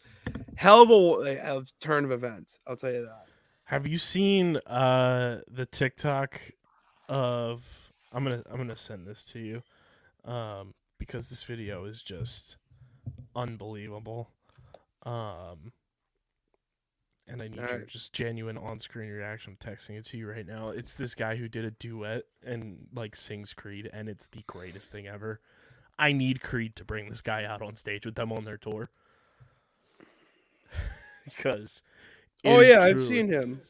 hell 0.55 0.83
of 0.83 0.90
a, 0.90 1.37
a 1.37 1.64
turn 1.81 2.05
of 2.05 2.12
events. 2.12 2.59
I'll 2.66 2.76
tell 2.76 2.93
you 2.93 3.02
that. 3.02 3.26
Have 3.64 3.87
you 3.87 3.99
seen 3.99 4.57
uh 4.59 5.40
the 5.49 5.66
TikTok 5.66 6.40
of 7.09 7.64
I'm 8.12 8.23
gonna 8.23 8.43
I'm 8.50 8.57
gonna 8.57 8.76
send 8.76 9.07
this 9.07 9.25
to 9.33 9.40
you 9.40 9.62
um 10.25 10.75
because 10.99 11.28
this 11.28 11.43
video 11.43 11.85
is 11.85 12.02
just 12.02 12.57
unbelievable 13.35 14.31
um 15.02 15.73
and 17.28 17.42
I 17.42 17.49
need 17.49 17.56
your 17.56 17.68
Alright. 17.68 17.88
just 17.88 18.12
genuine 18.12 18.56
on-screen 18.56 19.11
reaction. 19.11 19.56
I'm 19.61 19.73
texting 19.75 19.99
it 19.99 20.04
to 20.06 20.16
you 20.16 20.28
right 20.28 20.47
now. 20.47 20.71
It's 20.71 20.97
this 20.97 21.14
guy 21.14 21.37
who 21.37 21.49
did 21.49 21.64
a 21.64 21.71
duet 21.73 22.25
and 22.45 22.87
like 22.95 23.16
sings 23.16 23.52
Creed, 23.52 23.90
and 23.92 24.09
it's 24.09 24.28
the 24.28 24.42
greatest 24.47 24.92
thing 24.92 25.06
ever. 25.06 25.40
I 25.99 26.12
need 26.12 26.42
Creed 26.42 26.76
to 26.76 26.85
bring 26.85 27.09
this 27.09 27.21
guy 27.21 27.45
out 27.45 27.62
on 27.62 27.75
stage 27.75 28.04
with 28.04 28.14
them 28.14 28.33
on 28.33 28.45
their 28.45 28.59
tour 28.59 28.90
because. 31.25 31.83
Oh 32.45 32.61
yeah, 32.61 32.80
I've 32.80 33.02
seen 33.02 33.28
him. 33.28 33.61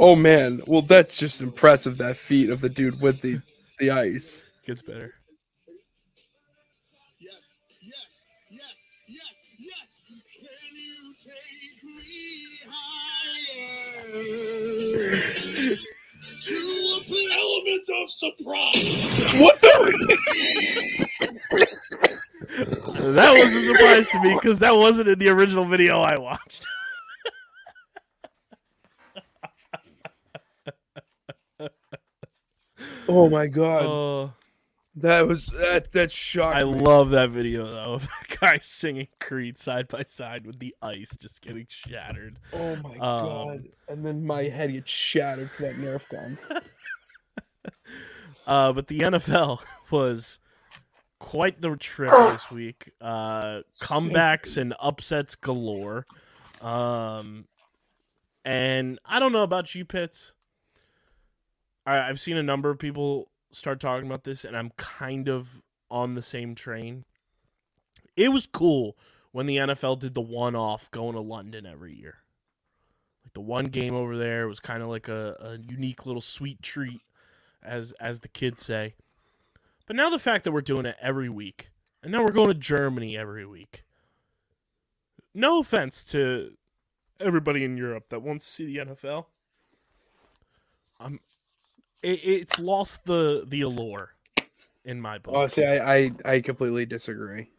Oh 0.00 0.14
man, 0.14 0.60
well 0.66 0.82
that's 0.82 1.18
just 1.18 1.42
impressive. 1.42 1.98
That 1.98 2.16
feat 2.16 2.50
of 2.50 2.60
the 2.60 2.68
dude 2.68 3.00
with 3.00 3.20
the 3.20 3.40
the 3.80 3.90
ice. 3.90 4.44
Gets 4.64 4.82
better. 4.82 5.14
To 16.40 17.00
an 17.08 17.30
element 17.38 17.88
of 18.02 18.10
surprise. 18.10 19.40
What 19.40 19.60
the? 19.60 19.68
That 23.14 23.32
was 23.34 23.54
a 23.54 23.62
surprise 23.72 24.08
to 24.08 24.20
me 24.20 24.34
because 24.34 24.58
that 24.60 24.74
wasn't 24.74 25.08
in 25.08 25.18
the 25.18 25.28
original 25.28 25.64
video 25.66 26.00
I 26.00 26.18
watched. 26.18 26.64
Oh 33.08 33.28
my 33.28 33.46
god, 33.46 33.82
Uh, 33.82 34.30
that 35.00 35.26
was 35.26 35.46
that 35.46 35.92
that 35.92 36.10
shocked 36.12 36.56
I 36.56 36.64
me. 36.64 36.72
love 36.80 37.10
that 37.10 37.30
video 37.30 37.66
though 37.66 37.94
of 37.94 38.02
that 38.08 38.38
guy 38.40 38.58
singing 38.58 39.08
Creed 39.20 39.58
side 39.58 39.88
by 39.88 40.02
side 40.02 40.46
with 40.46 40.58
the 40.58 40.74
ice 40.82 41.16
just 41.18 41.40
getting 41.40 41.66
shattered. 41.68 42.38
Oh 42.52 42.76
my 42.76 42.90
Um, 42.94 42.98
god! 42.98 43.68
And 43.88 44.04
then 44.04 44.24
my 44.24 44.44
head 44.44 44.72
gets 44.72 44.90
shattered 44.90 45.52
to 45.54 45.62
that 45.62 45.74
Nerf 45.76 46.08
gun. 46.08 46.38
Uh, 48.46 48.72
but 48.72 48.86
the 48.86 49.00
NFL 49.00 49.60
was 49.90 50.38
quite 51.18 51.60
the 51.60 51.76
trip 51.76 52.10
this 52.10 52.50
week. 52.50 52.90
Uh, 52.98 53.60
comebacks 53.82 54.56
and 54.56 54.72
upsets 54.80 55.34
galore. 55.34 56.06
Um, 56.62 57.44
and 58.46 58.98
I 59.04 59.18
don't 59.18 59.32
know 59.32 59.42
about 59.42 59.74
you, 59.74 59.84
Pitts. 59.84 60.32
I, 61.84 62.08
I've 62.08 62.18
seen 62.18 62.38
a 62.38 62.42
number 62.42 62.70
of 62.70 62.78
people 62.78 63.28
start 63.52 63.80
talking 63.80 64.06
about 64.06 64.24
this, 64.24 64.44
and 64.44 64.56
I'm 64.56 64.70
kind 64.76 65.28
of 65.28 65.62
on 65.90 66.14
the 66.14 66.22
same 66.22 66.54
train. 66.54 67.04
It 68.16 68.30
was 68.30 68.46
cool 68.46 68.96
when 69.32 69.46
the 69.46 69.56
NFL 69.56 70.00
did 70.00 70.14
the 70.14 70.20
one-off 70.20 70.90
going 70.90 71.14
to 71.14 71.20
London 71.20 71.66
every 71.66 71.94
year. 71.94 72.18
Like 73.24 73.34
the 73.34 73.40
one 73.40 73.66
game 73.66 73.94
over 73.94 74.16
there 74.16 74.48
was 74.48 74.60
kind 74.60 74.82
of 74.82 74.88
like 74.88 75.08
a, 75.08 75.36
a 75.40 75.58
unique 75.58 76.06
little 76.06 76.22
sweet 76.22 76.62
treat 76.62 77.02
as 77.62 77.92
as 78.00 78.20
the 78.20 78.28
kids 78.28 78.64
say. 78.64 78.94
But 79.86 79.96
now 79.96 80.10
the 80.10 80.18
fact 80.18 80.44
that 80.44 80.52
we're 80.52 80.60
doing 80.60 80.86
it 80.86 80.96
every 81.00 81.28
week, 81.28 81.70
and 82.02 82.12
now 82.12 82.22
we're 82.22 82.32
going 82.32 82.48
to 82.48 82.54
Germany 82.54 83.16
every 83.16 83.46
week. 83.46 83.84
No 85.34 85.60
offense 85.60 86.04
to 86.04 86.52
everybody 87.20 87.64
in 87.64 87.76
Europe 87.76 88.08
that 88.08 88.22
wants 88.22 88.44
to 88.46 88.50
see 88.50 88.66
the 88.66 88.84
NFL. 88.84 89.26
Um, 91.00 91.20
it, 92.02 92.20
it's 92.24 92.58
lost 92.58 93.04
the 93.04 93.44
the 93.46 93.60
allure 93.62 94.14
in 94.84 95.00
my 95.00 95.18
book. 95.18 95.34
Oh, 95.36 95.46
see, 95.46 95.64
I 95.64 95.94
I, 95.94 96.10
I 96.24 96.40
completely 96.40 96.86
disagree. 96.86 97.50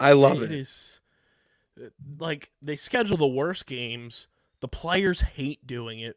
I 0.00 0.12
love 0.12 0.42
it. 0.42 0.52
It 0.52 0.58
is 0.58 1.00
like 2.18 2.50
they 2.62 2.76
schedule 2.76 3.16
the 3.16 3.26
worst 3.26 3.66
games. 3.66 4.26
The 4.60 4.68
players 4.68 5.20
hate 5.20 5.66
doing 5.66 6.00
it 6.00 6.16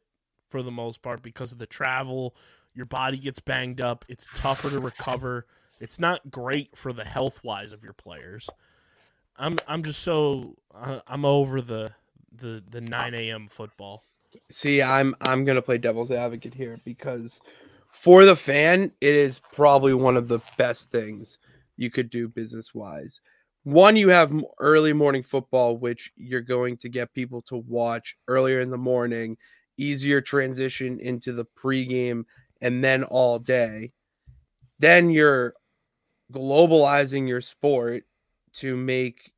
for 0.49 0.63
the 0.63 0.71
most 0.71 1.01
part 1.01 1.21
because 1.21 1.51
of 1.51 1.57
the 1.57 1.65
travel. 1.67 2.35
Your 2.73 2.85
body 2.85 3.17
gets 3.17 3.39
banged 3.39 3.81
up. 3.81 4.05
It's 4.07 4.29
tougher 4.33 4.69
to 4.69 4.79
recover. 4.79 5.45
It's 5.79 5.99
not 5.99 6.31
great 6.31 6.77
for 6.77 6.93
the 6.93 7.03
health 7.05 7.43
wise 7.43 7.73
of 7.73 7.83
your 7.83 7.93
players. 7.93 8.49
I'm 9.37 9.57
I'm 9.67 9.83
just 9.83 10.01
so 10.01 10.57
I- 10.73 11.01
I'm 11.07 11.25
over 11.25 11.61
the 11.61 11.93
the 12.31 12.63
the 12.67 12.81
9 12.81 13.13
a.m. 13.13 13.47
football. 13.47 14.03
See, 14.49 14.81
I'm 14.81 15.15
I'm 15.21 15.45
gonna 15.45 15.61
play 15.61 15.77
devil's 15.77 16.11
advocate 16.11 16.53
here 16.53 16.79
because 16.85 17.41
for 17.91 18.25
the 18.25 18.35
fan, 18.35 18.91
it 19.01 19.15
is 19.15 19.41
probably 19.51 19.93
one 19.93 20.15
of 20.17 20.27
the 20.27 20.39
best 20.57 20.89
things 20.89 21.37
you 21.77 21.89
could 21.89 22.09
do 22.09 22.27
business 22.27 22.73
wise. 22.73 23.21
One, 23.63 23.95
you 23.95 24.09
have 24.09 24.33
early 24.59 24.93
morning 24.93 25.23
football, 25.23 25.77
which 25.77 26.11
you're 26.15 26.41
going 26.41 26.77
to 26.77 26.89
get 26.89 27.13
people 27.13 27.41
to 27.43 27.57
watch 27.57 28.17
earlier 28.27 28.59
in 28.59 28.71
the 28.71 28.77
morning, 28.77 29.37
easier 29.77 30.21
transition 30.21 30.99
into 30.99 31.33
the 31.33 31.45
pregame 31.45 32.23
and 32.61 32.83
then 32.83 33.03
all 33.03 33.37
day. 33.39 33.91
Then 34.79 35.09
you're 35.09 35.53
globalizing 36.31 37.27
your 37.27 37.41
sport 37.41 38.03
to 38.53 38.75
make 38.75 39.31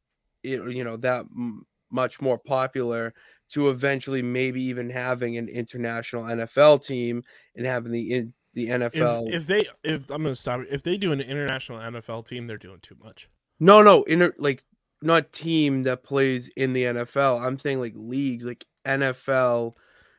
it, 0.43 0.61
you 0.71 0.83
know, 0.83 0.97
that 0.97 1.21
m- 1.21 1.65
much 1.91 2.21
more 2.21 2.37
popular 2.37 3.13
to 3.51 3.69
eventually 3.69 4.21
maybe 4.21 4.61
even 4.63 4.89
having 4.89 5.37
an 5.37 5.47
international 5.47 6.23
NFL 6.23 6.85
team 6.85 7.23
and 7.55 7.65
having 7.65 7.91
the 7.91 8.11
in, 8.11 8.33
the 8.53 8.67
NFL. 8.67 9.31
if 9.33 9.47
they 9.47 9.67
if 9.83 10.09
I'm 10.09 10.23
gonna 10.23 10.35
stop. 10.35 10.61
If 10.69 10.83
they 10.83 10.97
do 10.97 11.11
an 11.11 11.21
international 11.21 11.79
NFL 11.79 12.27
team, 12.27 12.47
they're 12.47 12.57
doing 12.57 12.79
too 12.81 12.97
much. 13.03 13.29
no, 13.59 13.81
no, 13.81 14.03
inter, 14.03 14.33
like 14.37 14.63
not 15.01 15.31
team 15.31 15.83
that 15.83 16.03
plays 16.03 16.49
in 16.55 16.73
the 16.73 16.83
NFL. 16.83 17.41
I'm 17.41 17.59
saying 17.59 17.79
like 17.79 17.93
leagues, 17.95 18.45
like 18.45 18.65
NFL 18.85 19.73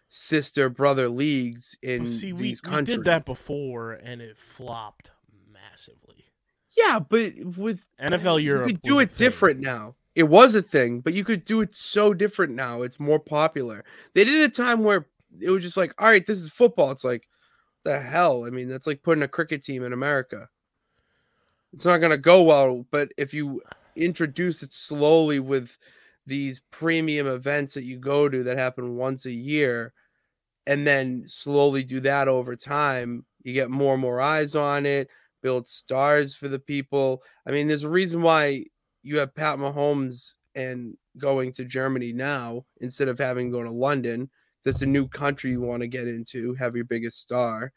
sister 0.09 0.69
brother 0.69 1.09
leagues 1.09 1.77
in 1.83 2.01
But 2.01 2.09
see, 2.09 2.33
we, 2.33 2.43
these 2.43 2.63
we 2.63 2.71
countries. 2.71 2.99
did 2.99 3.05
that 3.07 3.25
before 3.25 3.93
and 3.93 4.21
it 4.21 4.39
flopped 4.39 5.11
massively. 5.53 6.27
Yeah, 6.77 6.99
but 6.99 7.33
with 7.57 7.85
NFL 8.01 8.43
Europe 8.43 8.67
we 8.67 8.73
do 8.75 9.01
it 9.01 9.17
different 9.17 9.61
now. 9.61 9.95
It 10.15 10.25
was 10.25 10.55
a 10.55 10.63
thing, 10.63 11.01
but 11.01 11.15
you 11.15 11.25
could 11.25 11.45
do 11.45 11.61
it 11.61 11.77
so 11.77 12.15
different 12.15 12.55
now. 12.55 12.83
It's 12.83 13.01
more 13.01 13.19
popular. 13.19 13.85
They 14.15 14.25
did 14.25 14.43
a 14.43 14.49
time 14.49 14.85
where 14.85 15.07
it 15.41 15.51
was 15.51 15.63
just 15.63 15.77
like, 15.77 15.93
all 16.01 16.09
right, 16.09 16.25
this 16.25 16.39
is 16.39 16.53
football. 16.53 16.91
It's 16.93 17.05
like, 17.05 17.29
the 17.85 18.01
hell? 18.01 18.45
I 18.47 18.51
mean, 18.51 18.69
that's 18.69 18.87
like 18.87 19.03
putting 19.03 19.25
a 19.25 19.29
cricket 19.29 19.63
team 19.65 19.85
in 19.85 19.93
America. 19.93 20.49
It's 21.73 21.85
not 21.85 21.99
gonna 21.99 22.17
go 22.17 22.43
well, 22.43 22.87
but 22.91 23.11
if 23.17 23.35
you 23.35 23.63
introduce 23.97 24.63
it 24.63 24.73
slowly 24.73 25.41
with 25.41 25.77
these 26.27 26.61
premium 26.71 27.27
events 27.27 27.75
that 27.75 27.85
you 27.85 27.99
go 27.99 28.29
to 28.29 28.43
that 28.45 28.59
happen 28.59 28.97
once 28.97 29.27
a 29.27 29.33
year, 29.33 29.93
and 30.67 30.87
then 30.87 31.25
slowly 31.27 31.85
do 31.85 32.01
that 32.01 32.29
over 32.29 32.57
time, 32.57 33.27
you 33.43 33.53
get 33.55 33.71
more 33.71 33.95
and 33.95 34.03
more 34.03 34.21
eyes 34.21 34.55
on 34.55 34.87
it, 34.87 35.11
build 35.43 35.69
stars 35.69 36.35
for 36.35 36.49
the 36.49 36.59
people. 36.59 37.23
I 37.47 37.51
mean, 37.51 37.67
there's 37.69 37.85
a 37.85 37.89
reason 37.89 38.23
why 38.23 38.67
you 39.05 39.19
have 39.19 39.35
Pat 39.35 39.59
Mahomes 39.59 40.33
and 40.57 40.97
going 41.19 41.53
to 41.53 41.65
Germany 41.65 42.13
now 42.13 42.65
instead 42.81 43.07
of 43.07 43.19
having 43.19 43.53
to 43.53 43.59
go 43.59 43.63
to 43.63 43.71
London. 43.71 44.29
That's 44.65 44.83
a 44.83 44.87
new 44.87 45.07
country 45.07 45.51
you 45.51 45.61
want 45.61 45.83
to 45.83 45.87
get 45.87 46.09
into, 46.09 46.55
have 46.55 46.75
your 46.75 46.87
biggest 46.87 47.21
star. 47.21 47.73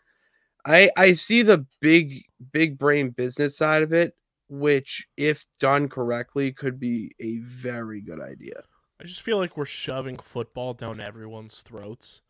I 0.66 0.90
I 0.96 1.14
see 1.14 1.42
the 1.42 1.66
big 1.82 2.24
big 2.52 2.78
brain 2.80 3.10
business 3.10 3.58
side 3.58 3.84
of 3.84 3.92
it, 3.92 4.16
which 4.48 5.06
if 5.18 5.46
done 5.60 5.90
correctly 5.90 6.54
could 6.54 6.80
be 6.80 7.14
a 7.20 7.38
very 7.40 8.00
good 8.00 8.22
idea. 8.22 8.64
I 9.02 9.04
just 9.04 9.22
feel 9.22 9.38
like 9.38 9.58
we're 9.58 9.66
shoving 9.66 10.18
football 10.18 10.74
down 10.74 11.02
everyone's 11.02 11.62
throats 11.62 12.22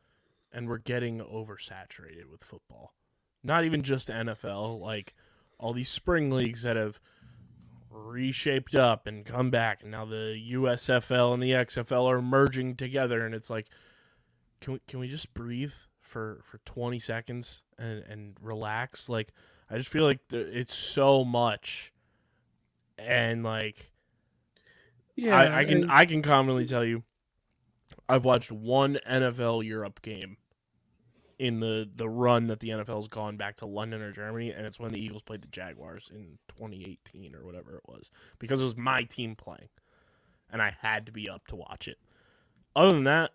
and 0.52 0.68
we're 0.68 0.80
getting 0.80 1.20
oversaturated 1.20 2.30
with 2.30 2.44
football. 2.44 2.94
Not 3.44 3.64
even 3.64 3.84
just 3.84 4.10
NFL, 4.10 4.80
like 4.80 5.14
all 5.60 5.72
these 5.72 5.90
spring 5.90 6.32
leagues 6.32 6.64
that 6.64 6.76
have 6.76 7.00
reshaped 7.92 8.76
up 8.76 9.08
and 9.08 9.26
come 9.26 9.50
back. 9.50 9.82
And 9.82 9.92
now 9.92 10.06
the 10.06 10.40
USFL 10.54 11.34
and 11.34 11.42
the 11.42 11.52
XFL 11.52 12.10
are 12.10 12.22
merging 12.22 12.76
together. 12.76 13.26
And 13.26 13.34
it's 13.36 13.50
like 13.50 13.68
can 14.62 14.74
we 14.74 14.80
can 14.88 15.00
we 15.00 15.08
just 15.08 15.34
breathe 15.34 15.74
for 16.02 16.42
for 16.44 16.60
20 16.60 17.00
seconds 17.00 17.64
and 17.78 18.04
and 18.10 18.38
relax? 18.42 19.10
Like 19.10 19.34
I 19.70 19.78
just 19.78 19.90
feel 19.90 20.04
like 20.06 20.20
it's 20.32 20.76
so 20.76 21.24
much. 21.24 21.92
And 22.98 23.44
like 23.44 23.92
I, 25.38 25.60
I 25.60 25.66
can 25.66 25.84
and- 25.84 25.92
I 25.92 26.06
can 26.06 26.22
commonly 26.22 26.66
tell 26.66 26.84
you, 26.86 27.04
I've 28.10 28.26
watched 28.26 28.52
one 28.52 29.00
NFL 29.10 29.66
Europe 29.66 30.02
game 30.02 30.38
in 31.40 31.60
the 31.60 31.88
the 31.96 32.10
run 32.10 32.48
that 32.48 32.60
the 32.60 32.70
NFL's 32.70 33.08
gone 33.08 33.38
back 33.38 33.58
to 33.58 33.66
London 33.66 34.02
or 34.02 34.12
Germany, 34.12 34.52
and 34.52 34.66
it's 34.66 34.80
when 34.80 34.92
the 34.92 35.00
Eagles 35.00 35.22
played 35.22 35.42
the 35.42 35.48
Jaguars 35.48 36.10
in 36.14 36.40
2018 36.48 37.36
or 37.36 37.46
whatever 37.46 37.76
it 37.76 37.84
was, 37.88 38.10
because 38.40 38.62
it 38.62 38.66
was 38.66 38.76
my 38.78 39.04
team 39.04 39.36
playing, 39.36 39.70
and 40.52 40.62
I 40.62 40.76
had 40.82 41.06
to 41.06 41.12
be 41.12 41.30
up 41.30 41.46
to 41.48 41.56
watch 41.56 41.88
it. 41.88 41.98
Other 42.76 42.94
than 42.94 43.04
that, 43.04 43.32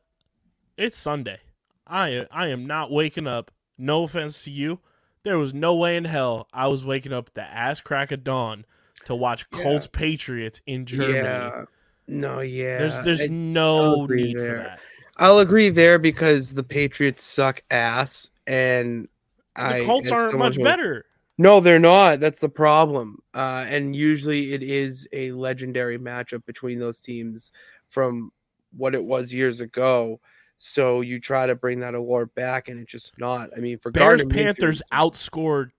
it's 0.77 0.97
Sunday. 0.97 1.38
I 1.87 2.27
I 2.31 2.49
am 2.49 2.67
not 2.67 2.91
waking 2.91 3.27
up. 3.27 3.51
No 3.79 4.05
offense 4.05 4.45
to 4.45 4.51
you, 4.51 4.81
there 5.23 5.38
was 5.38 5.53
no 5.55 5.75
way 5.75 5.97
in 5.97 6.05
hell 6.05 6.49
I 6.53 6.67
was 6.69 6.85
waking 6.85 7.12
up 7.12 7.33
the 7.35 7.43
ass 7.43 7.81
crack 7.81 8.12
of 8.12 8.23
dawn 8.25 8.65
to 9.07 9.15
watch 9.15 9.47
Yeah. 9.53 9.62
Colts 9.62 9.87
Patriots 9.87 10.61
in 10.67 10.87
Germany. 10.87 11.15
Yeah. 11.15 11.65
No, 12.07 12.41
yeah. 12.41 12.79
There's 12.79 13.01
there's 13.03 13.21
I- 13.23 13.27
no 13.27 14.07
need 14.07 14.37
for 14.37 14.45
that. 14.59 14.81
I'll 15.16 15.40
agree 15.40 15.68
there 15.68 15.98
because 15.98 16.55
the 16.55 16.62
Patriots 16.62 17.22
suck 17.25 17.62
ass, 17.70 18.31
and 18.46 19.09
The 19.57 19.62
I 19.62 19.85
Colts 19.85 20.11
aren't 20.11 20.38
much 20.38 20.57
who- 20.57 20.64
better. 20.64 21.07
No, 21.38 21.61
they're 21.61 21.79
not. 21.79 22.20
That's 22.20 22.40
the 22.40 22.48
problem. 22.48 23.20
Uh, 23.35 23.64
and 23.66 23.96
usually 23.96 24.53
it 24.53 24.62
is 24.62 25.09
a 25.12 25.33
legendary 25.33 25.98
matchup 25.98 26.44
between 26.46 26.79
those 26.79 27.01
teams 27.01 27.53
from 27.88 28.31
what 28.77 28.94
it 28.94 29.03
was 29.03 29.33
years 29.33 29.61
ago. 29.61 30.20
So 30.59 31.01
you 31.01 31.18
try 31.18 31.46
to 31.46 31.55
bring 31.55 31.81
that 31.81 31.94
award 31.94 32.33
back, 32.35 32.68
and 32.68 32.79
it's 32.79 32.92
just 32.92 33.18
not. 33.18 33.51
I 33.57 33.61
mean, 33.61 33.79
for 33.79 33.90
Bears 33.90 34.22
Gardner 34.22 34.44
Panthers 34.44 34.83
outscored 34.92 35.70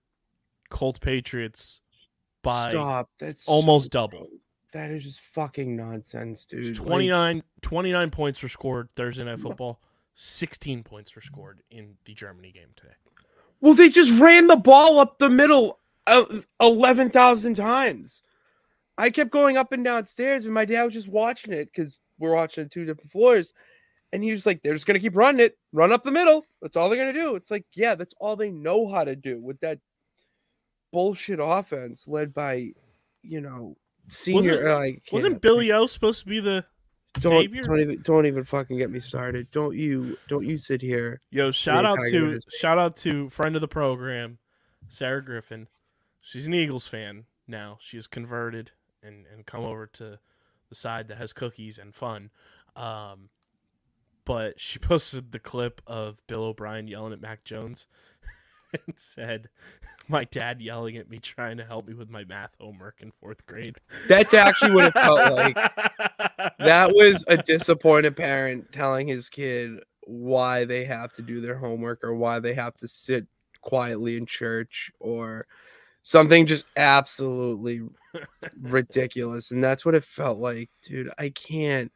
Colts 0.68 0.98
Patriots 0.98 1.80
by 2.42 2.70
Stop. 2.70 3.10
That's 3.18 3.46
almost 3.48 3.84
so- 3.86 4.00
double. 4.00 4.28
That 4.74 4.90
is 4.90 5.04
just 5.04 5.20
fucking 5.20 5.76
nonsense, 5.76 6.44
dude. 6.44 6.76
Like, 6.78 6.86
29, 6.86 7.42
29 7.62 8.10
points 8.10 8.42
were 8.42 8.48
scored 8.48 8.88
Thursday 8.96 9.22
night 9.22 9.38
football. 9.38 9.80
16 10.16 10.82
points 10.82 11.14
were 11.14 11.22
scored 11.22 11.62
in 11.70 11.94
the 12.04 12.12
Germany 12.12 12.50
game 12.50 12.68
today. 12.74 12.94
well, 13.60 13.74
they 13.74 13.88
just 13.88 14.20
ran 14.20 14.48
the 14.48 14.56
ball 14.56 14.98
up 14.98 15.18
the 15.18 15.30
middle 15.30 15.78
uh, 16.08 16.24
eleven 16.60 17.08
thousand 17.08 17.54
times. 17.54 18.20
I 18.98 19.10
kept 19.10 19.30
going 19.30 19.56
up 19.56 19.70
and 19.72 19.84
down 19.84 20.06
stairs, 20.06 20.44
and 20.44 20.52
my 20.52 20.64
dad 20.64 20.84
was 20.84 20.94
just 20.94 21.08
watching 21.08 21.52
it 21.52 21.66
because 21.72 22.00
we're 22.18 22.34
watching 22.34 22.68
two 22.68 22.84
different 22.84 23.10
floors. 23.10 23.52
And 24.12 24.22
he 24.24 24.32
was 24.32 24.44
like, 24.44 24.60
"They're 24.62 24.74
just 24.74 24.86
gonna 24.86 24.98
keep 25.00 25.16
running 25.16 25.40
it, 25.40 25.56
run 25.72 25.92
up 25.92 26.02
the 26.02 26.10
middle. 26.10 26.44
That's 26.60 26.76
all 26.76 26.88
they're 26.88 26.98
gonna 26.98 27.12
do." 27.12 27.36
It's 27.36 27.50
like, 27.50 27.64
yeah, 27.74 27.94
that's 27.94 28.14
all 28.20 28.34
they 28.36 28.50
know 28.50 28.88
how 28.88 29.04
to 29.04 29.14
do 29.16 29.40
with 29.40 29.60
that 29.60 29.78
bullshit 30.92 31.38
offense 31.40 32.06
led 32.06 32.34
by, 32.34 32.72
you 33.22 33.40
know, 33.40 33.76
senior. 34.08 34.68
uh, 34.68 34.78
I 34.78 34.90
can't- 34.92 35.12
Wasn't 35.12 35.40
Billy 35.42 35.70
O 35.72 35.86
supposed 35.86 36.20
to 36.20 36.26
be 36.26 36.40
the 36.40 36.64
Don't, 37.20 37.42
savior? 37.42 37.62
don't 37.64 37.80
even 37.80 38.02
don't 38.02 38.26
even 38.26 38.44
fucking 38.44 38.76
get 38.78 38.90
me 38.90 39.00
started. 39.00 39.50
Don't 39.50 39.76
you 39.76 40.16
don't 40.28 40.44
you 40.46 40.58
sit 40.58 40.80
here. 40.82 41.20
Yo, 41.30 41.50
shout 41.50 41.84
out 41.84 41.98
to 42.10 42.38
shout 42.58 42.78
out 42.78 42.96
to 42.96 43.30
friend 43.30 43.54
of 43.54 43.60
the 43.60 43.68
program, 43.68 44.38
Sarah 44.88 45.24
Griffin. 45.24 45.68
She's 46.20 46.46
an 46.46 46.54
Eagles 46.54 46.86
fan 46.86 47.24
now. 47.46 47.78
She 47.80 47.96
has 47.96 48.06
converted 48.06 48.72
and 49.02 49.26
and 49.32 49.46
come 49.46 49.62
over 49.64 49.86
to 49.86 50.18
the 50.68 50.74
side 50.74 51.08
that 51.08 51.18
has 51.18 51.32
cookies 51.32 51.78
and 51.78 51.94
fun. 51.94 52.30
Um, 52.74 53.28
but 54.24 54.58
she 54.60 54.78
posted 54.80 55.32
the 55.32 55.38
clip 55.38 55.80
of 55.86 56.26
Bill 56.26 56.44
O'Brien 56.44 56.88
yelling 56.88 57.12
at 57.12 57.20
Mac 57.20 57.44
Jones 57.44 57.86
and 58.86 58.98
said, 58.98 59.48
"My 60.08 60.24
dad 60.24 60.60
yelling 60.60 60.96
at 60.96 61.08
me 61.08 61.18
trying 61.18 61.56
to 61.58 61.64
help 61.64 61.86
me 61.86 61.94
with 61.94 62.10
my 62.10 62.24
math 62.24 62.54
homework 62.60 63.00
in 63.00 63.12
fourth 63.20 63.44
grade." 63.46 63.76
That's 64.08 64.34
actually 64.34 64.72
what 64.72 64.86
it 64.86 64.92
felt 64.92 65.32
like. 65.32 65.56
that 66.58 66.92
was 66.94 67.24
a 67.28 67.36
disappointed 67.36 68.16
parent 68.16 68.72
telling 68.72 69.06
his 69.06 69.28
kid 69.28 69.80
why 70.06 70.64
they 70.64 70.84
have 70.84 71.12
to 71.14 71.22
do 71.22 71.40
their 71.40 71.56
homework 71.56 72.04
or 72.04 72.14
why 72.14 72.38
they 72.38 72.54
have 72.54 72.76
to 72.76 72.88
sit 72.88 73.26
quietly 73.62 74.16
in 74.16 74.26
church 74.26 74.90
or 75.00 75.46
something 76.02 76.44
just 76.44 76.66
absolutely 76.76 77.80
ridiculous 78.60 79.50
and 79.50 79.64
that's 79.64 79.86
what 79.86 79.94
it 79.94 80.04
felt 80.04 80.38
like 80.38 80.68
dude 80.82 81.10
i 81.18 81.30
can't 81.30 81.90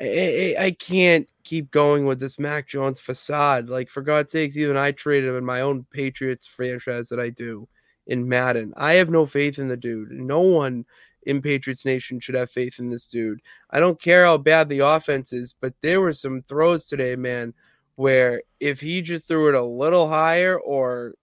I, 0.00 0.54
I, 0.58 0.64
I 0.66 0.70
can't 0.70 1.28
keep 1.44 1.70
going 1.70 2.06
with 2.06 2.18
this 2.18 2.38
mac 2.38 2.66
jones 2.66 2.98
facade 2.98 3.68
like 3.68 3.88
for 3.88 4.02
god's 4.02 4.32
sakes 4.32 4.56
even 4.56 4.76
i 4.76 4.90
traded 4.90 5.28
him 5.28 5.36
in 5.36 5.44
my 5.44 5.60
own 5.60 5.84
patriots 5.90 6.46
franchise 6.46 7.08
that 7.08 7.20
i 7.20 7.28
do 7.28 7.68
in 8.06 8.28
madden 8.28 8.72
i 8.76 8.94
have 8.94 9.10
no 9.10 9.24
faith 9.24 9.58
in 9.58 9.68
the 9.68 9.76
dude 9.76 10.10
no 10.10 10.40
one 10.40 10.84
in 11.26 11.42
Patriots 11.42 11.84
Nation 11.84 12.20
should 12.20 12.34
have 12.34 12.50
faith 12.50 12.78
in 12.78 12.88
this 12.88 13.06
dude. 13.06 13.40
I 13.70 13.80
don't 13.80 14.00
care 14.00 14.24
how 14.24 14.38
bad 14.38 14.68
the 14.68 14.80
offense 14.80 15.32
is, 15.32 15.54
but 15.58 15.74
there 15.80 16.00
were 16.00 16.12
some 16.12 16.42
throws 16.42 16.84
today, 16.84 17.16
man, 17.16 17.54
where 17.96 18.42
if 18.60 18.80
he 18.80 19.02
just 19.02 19.28
threw 19.28 19.48
it 19.48 19.54
a 19.54 19.62
little 19.62 20.08
higher 20.08 20.58
or 20.58 21.14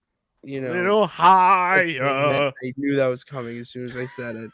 you 0.44 0.60
know 0.60 0.72
a 0.72 0.74
Little 0.74 1.08
higher 1.08 2.52
I 2.64 2.74
knew 2.78 2.96
that 2.96 3.08
was 3.08 3.24
coming 3.24 3.60
as 3.60 3.70
soon 3.70 3.86
as 3.86 3.96
I 3.96 4.08
said 4.08 4.36
it. 4.36 4.52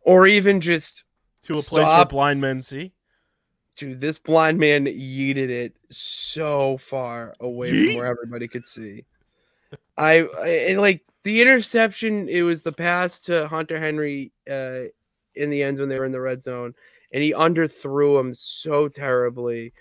Or 0.00 0.26
even 0.26 0.60
just 0.60 1.04
to 1.42 1.58
a 1.58 1.62
place 1.62 1.86
where 1.86 2.04
blind 2.06 2.40
men 2.40 2.62
see. 2.62 2.92
Dude, 3.76 4.00
this 4.00 4.18
blind 4.18 4.58
man 4.58 4.86
yeeted 4.86 5.48
it 5.48 5.76
so 5.90 6.76
far 6.78 7.34
away 7.40 7.72
Yeet? 7.72 7.86
from 7.86 7.96
where 7.96 8.06
everybody 8.06 8.48
could 8.48 8.66
see. 8.66 9.04
I, 9.96 10.26
I 10.40 10.48
and 10.68 10.80
like 10.80 11.02
the 11.22 11.40
interception, 11.40 12.28
it 12.28 12.42
was 12.42 12.62
the 12.62 12.72
pass 12.72 13.18
to 13.20 13.48
Hunter 13.48 13.78
Henry 13.78 14.32
uh, 14.50 14.82
in 15.34 15.50
the 15.50 15.62
end 15.62 15.78
when 15.78 15.88
they 15.88 15.98
were 15.98 16.04
in 16.04 16.12
the 16.12 16.20
red 16.20 16.42
zone, 16.42 16.74
and 17.12 17.22
he 17.22 17.32
underthrew 17.32 18.18
him 18.18 18.34
so 18.34 18.88
terribly. 18.88 19.72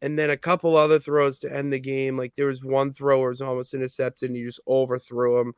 And 0.00 0.18
then 0.18 0.30
a 0.30 0.36
couple 0.36 0.76
other 0.76 0.98
throws 0.98 1.38
to 1.40 1.54
end 1.54 1.72
the 1.72 1.78
game. 1.78 2.16
Like 2.18 2.34
there 2.34 2.48
was 2.48 2.64
one 2.64 2.92
throw 2.92 3.20
where 3.20 3.28
it 3.28 3.32
was 3.32 3.42
almost 3.42 3.74
intercepted, 3.74 4.30
and 4.30 4.36
he 4.36 4.44
just 4.44 4.60
overthrew 4.66 5.40
him. 5.40 5.54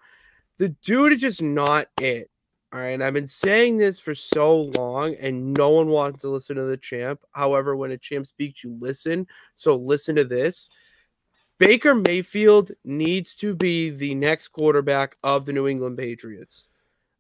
The 0.59 0.69
dude 0.69 1.15
is 1.15 1.21
just 1.21 1.43
not 1.43 1.89
it. 2.01 2.31
All 2.75 2.81
right. 2.81 2.89
And 2.89 3.05
I've 3.05 3.15
been 3.15 3.29
saying 3.29 3.77
this 3.77 4.01
for 4.01 4.17
so 4.17 4.63
long, 4.63 5.15
and 5.21 5.55
no 5.55 5.71
one 5.71 5.87
wants 5.87 6.23
to 6.23 6.29
listen 6.29 6.57
to 6.57 6.65
the 6.65 6.77
champ. 6.77 7.21
However, 7.31 7.77
when 7.77 7.93
a 7.93 7.97
champ 7.97 8.27
speaks, 8.27 8.65
you 8.65 8.77
listen. 8.81 9.29
So 9.55 9.77
listen 9.77 10.17
to 10.17 10.25
this. 10.25 10.69
Baker 11.61 11.95
Mayfield 11.95 12.73
needs 12.85 13.37
to 13.37 13.55
be 13.55 13.91
the 13.91 14.17
next 14.17 14.49
quarterback 14.49 15.17
of 15.23 15.47
the 15.47 15.53
New 15.53 15.69
England 15.69 15.99
Patriots. 15.99 16.67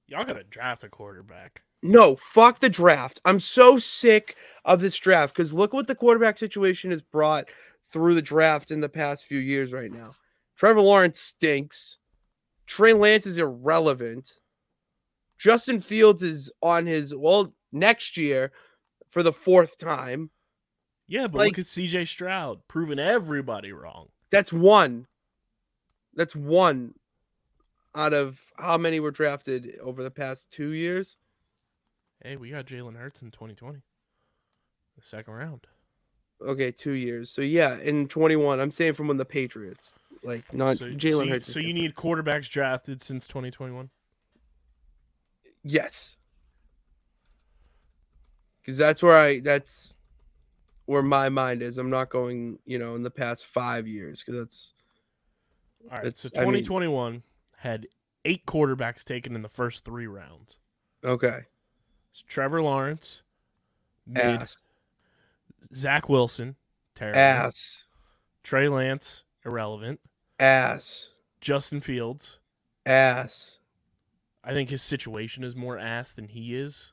Y'all 0.08 0.24
gotta 0.24 0.42
draft 0.42 0.82
a 0.82 0.88
quarterback. 0.88 1.62
No, 1.84 2.16
fuck 2.16 2.58
the 2.58 2.68
draft. 2.68 3.20
I'm 3.24 3.38
so 3.38 3.78
sick 3.78 4.34
of 4.64 4.80
this 4.80 4.96
draft 4.96 5.36
because 5.36 5.52
look 5.52 5.72
what 5.72 5.86
the 5.86 5.94
quarterback 5.94 6.36
situation 6.36 6.90
has 6.90 7.00
brought 7.00 7.48
through 7.92 8.16
the 8.16 8.22
draft 8.22 8.72
in 8.72 8.80
the 8.80 8.88
past 8.88 9.24
few 9.24 9.38
years 9.38 9.72
right 9.72 9.92
now. 9.92 10.14
Trevor 10.56 10.80
Lawrence 10.80 11.20
stinks. 11.20 11.98
Trey 12.66 12.92
Lance 12.92 13.26
is 13.26 13.38
irrelevant. 13.38 14.32
Justin 15.44 15.78
Fields 15.83 16.22
is 16.22 16.50
on 16.62 16.87
his, 16.87 17.14
well, 17.14 17.52
next 17.70 18.16
year 18.16 18.50
for 19.11 19.22
the 19.22 19.30
fourth 19.33 19.76
time. 19.76 20.30
Yeah, 21.07 21.26
but 21.26 21.38
Like- 21.40 21.48
look 21.50 21.59
at 21.59 21.66
CJ 21.66 22.07
Stroud, 22.07 22.66
proving 22.66 22.98
everybody 22.98 23.70
wrong. 23.70 24.09
That's 24.30 24.54
one. 24.54 25.07
That's 26.14 26.35
one 26.35 26.94
out 27.94 28.14
of 28.14 28.40
how 28.57 28.78
many 28.78 29.00
were 29.00 29.11
drafted 29.11 29.78
over 29.83 30.02
the 30.02 30.11
past 30.11 30.50
two 30.50 30.70
years? 30.70 31.18
Hey, 32.22 32.37
we 32.37 32.48
got 32.48 32.64
Jalen 32.64 32.96
Hurts 32.96 33.20
in 33.20 33.30
2020, 33.30 33.83
the 34.96 35.04
second 35.04 35.35
round. 35.35 35.66
Okay, 36.40 36.72
two 36.72 36.92
years. 36.92 37.30
So 37.30 37.42
yeah, 37.42 37.76
in 37.76 38.09
21, 38.09 38.61
I'm 38.61 38.72
saying 38.72 38.94
from 38.94 39.09
when 39.09 39.18
the 39.18 39.26
Patriots, 39.26 39.94
like 40.22 40.54
not 40.54 40.78
so, 40.78 40.87
Jalen 40.87 41.26
so 41.26 41.28
Hurts. 41.28 41.52
So 41.52 41.59
you 41.61 41.74
different. 41.74 41.83
need 41.83 41.94
quarterbacks 41.96 42.48
drafted 42.48 43.02
since 43.02 43.28
2021. 43.28 43.90
Yes, 45.64 46.16
because 48.61 48.79
that's 48.79 49.03
where 49.03 49.18
I 49.18 49.40
that's 49.40 49.96
where 50.87 51.03
my 51.03 51.29
mind 51.29 51.62
is. 51.62 51.79
I'm 51.79 51.90
not 51.90 52.11
going, 52.11 52.59
you 52.66 52.79
know, 52.79 52.94
in 52.94 53.03
the 53.03 53.11
past 53.11 53.46
five 53.46 53.87
years 53.88 54.22
because 54.22 54.38
that's 54.40 54.72
All 55.90 55.98
right, 55.98 56.16
so 56.16 56.29
I 56.37 56.40
mean- 56.44 56.62
2021 56.62 57.22
had 57.57 57.87
eight 58.27 58.44
quarterbacks 58.46 59.03
taken 59.05 59.35
in 59.35 59.42
the 59.42 59.48
first 59.48 59.85
three 59.85 60.07
rounds. 60.07 60.59
okay. 61.05 61.40
It's 62.11 62.22
Trevor 62.22 62.62
Lawrence, 62.62 63.22
mid, 64.07 64.22
Ass, 64.24 64.57
Zach 65.74 66.09
Wilson, 66.09 66.55
terrible. 66.94 67.18
ass, 67.18 67.87
Trey 68.44 68.68
Lance, 68.68 69.24
irrelevant. 69.44 69.98
ass, 70.38 71.09
Justin 71.40 71.81
Fields, 71.81 72.38
ass. 72.87 73.59
I 74.44 74.52
think 74.52 74.68
his 74.68 74.83
situation 74.83 75.42
is 75.42 75.57
more 75.57 75.78
ass 75.78 76.12
than 76.12 76.28
he 76.28 76.54
is. 76.54 76.92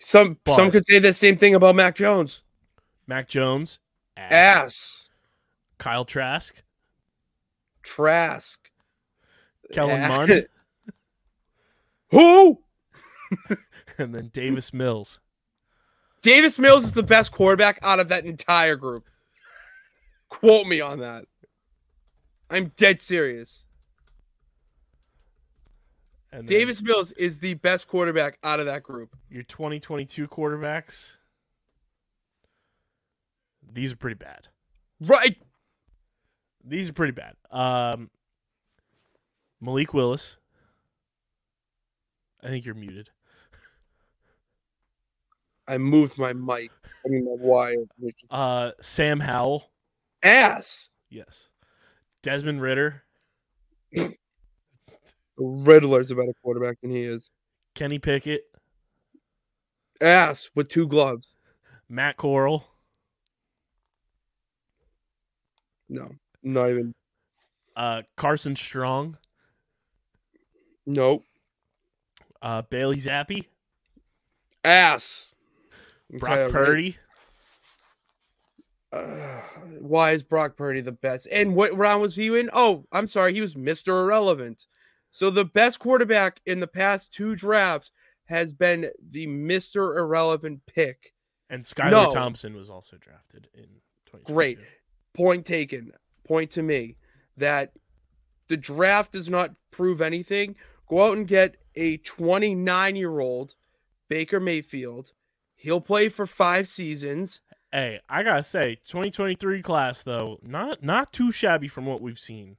Some 0.00 0.38
some 0.48 0.70
could 0.70 0.86
say 0.86 0.98
the 0.98 1.12
same 1.12 1.36
thing 1.36 1.54
about 1.54 1.74
Mac 1.74 1.96
Jones. 1.96 2.42
Mac 3.06 3.28
Jones, 3.28 3.80
ass. 4.16 4.32
Ass, 4.32 5.08
Kyle 5.78 6.04
Trask, 6.04 6.62
Trask, 7.82 8.70
Kellen. 9.72 10.00
Mond, 10.08 10.46
Who? 12.10 12.60
and 13.98 14.14
then 14.14 14.30
Davis 14.32 14.72
Mills. 14.72 15.20
Davis 16.22 16.58
Mills 16.58 16.84
is 16.84 16.92
the 16.92 17.02
best 17.02 17.32
quarterback 17.32 17.78
out 17.82 18.00
of 18.00 18.08
that 18.08 18.24
entire 18.24 18.76
group. 18.76 19.06
Quote 20.28 20.66
me 20.66 20.80
on 20.80 21.00
that. 21.00 21.24
I'm 22.50 22.72
dead 22.76 23.00
serious. 23.00 23.64
And 26.32 26.46
Davis 26.46 26.80
Mills 26.80 27.12
is 27.12 27.38
the 27.40 27.54
best 27.54 27.88
quarterback 27.88 28.38
out 28.44 28.60
of 28.60 28.66
that 28.66 28.82
group. 28.82 29.16
your 29.28 29.42
2022 29.42 30.28
quarterbacks. 30.28 31.12
These 33.72 33.92
are 33.92 33.96
pretty 33.96 34.14
bad. 34.14 34.48
Right. 35.00 35.36
These 36.64 36.90
are 36.90 36.92
pretty 36.92 37.12
bad. 37.12 37.34
Um, 37.50 38.10
Malik 39.60 39.94
Willis. 39.94 40.36
I 42.42 42.48
think 42.48 42.64
you're 42.64 42.74
muted. 42.74 43.10
I 45.68 45.78
moved 45.78 46.18
my 46.18 46.32
mic. 46.32 46.70
I 47.04 47.08
mean 47.08 47.24
my 47.24 47.36
wire. 47.38 47.84
Uh, 48.30 48.72
Sam 48.80 49.20
Howell. 49.20 49.70
Ass. 50.22 50.90
Yes. 51.10 51.48
Desmond 52.22 52.60
Ridder. 52.60 53.02
Riddler's 55.40 56.10
a 56.10 56.14
better 56.14 56.34
quarterback 56.42 56.80
than 56.80 56.90
he 56.90 57.02
is. 57.02 57.30
Kenny 57.74 57.98
Pickett. 57.98 58.42
Ass 60.00 60.50
with 60.54 60.68
two 60.68 60.86
gloves. 60.86 61.28
Matt 61.88 62.16
Corral. 62.16 62.66
No. 65.88 66.10
Not 66.42 66.70
even. 66.70 66.94
Uh, 67.74 68.02
Carson 68.16 68.56
Strong. 68.56 69.16
Nope. 70.86 71.24
Uh, 72.42 72.62
Bailey 72.62 72.96
Zappe. 72.96 73.46
Ass. 74.64 75.28
Brock 76.10 76.50
Purdy. 76.50 76.96
Uh, 78.92 79.40
why 79.78 80.12
is 80.12 80.22
Brock 80.22 80.56
Purdy 80.56 80.80
the 80.80 80.92
best? 80.92 81.28
And 81.30 81.54
what 81.54 81.76
round 81.76 82.02
was 82.02 82.16
he 82.16 82.26
in? 82.38 82.50
Oh, 82.52 82.86
I'm 82.90 83.06
sorry, 83.06 83.32
he 83.32 83.40
was 83.40 83.54
Mr. 83.54 84.00
Irrelevant. 84.02 84.66
So 85.10 85.30
the 85.30 85.44
best 85.44 85.78
quarterback 85.78 86.40
in 86.46 86.60
the 86.60 86.66
past 86.66 87.12
two 87.12 87.34
drafts 87.34 87.90
has 88.26 88.52
been 88.52 88.90
the 89.10 89.26
Mr. 89.26 89.96
Irrelevant 89.96 90.60
pick. 90.66 91.14
And 91.48 91.64
Skylar 91.64 91.90
No. 91.90 92.12
Thompson 92.12 92.54
was 92.54 92.70
also 92.70 92.96
drafted 92.96 93.48
in 93.52 93.66
2022. 94.06 94.32
Great. 94.32 94.58
Point 95.14 95.44
taken. 95.44 95.92
Point 96.24 96.52
to 96.52 96.62
me 96.62 96.96
that 97.36 97.72
the 98.46 98.56
draft 98.56 99.12
does 99.12 99.28
not 99.28 99.54
prove 99.72 100.00
anything. 100.00 100.54
Go 100.88 101.08
out 101.10 101.16
and 101.16 101.26
get 101.26 101.56
a 101.74 101.96
29 101.98 102.96
year 102.96 103.18
old 103.18 103.56
Baker 104.08 104.38
Mayfield. 104.38 105.12
He'll 105.56 105.80
play 105.80 106.08
for 106.08 106.26
five 106.26 106.68
seasons. 106.68 107.40
Hey, 107.72 108.00
I 108.08 108.22
gotta 108.22 108.42
say, 108.42 108.76
2023 108.86 109.62
class 109.62 110.02
though, 110.02 110.38
not 110.42 110.82
not 110.82 111.12
too 111.12 111.30
shabby 111.30 111.68
from 111.68 111.86
what 111.86 112.00
we've 112.00 112.18
seen. 112.18 112.56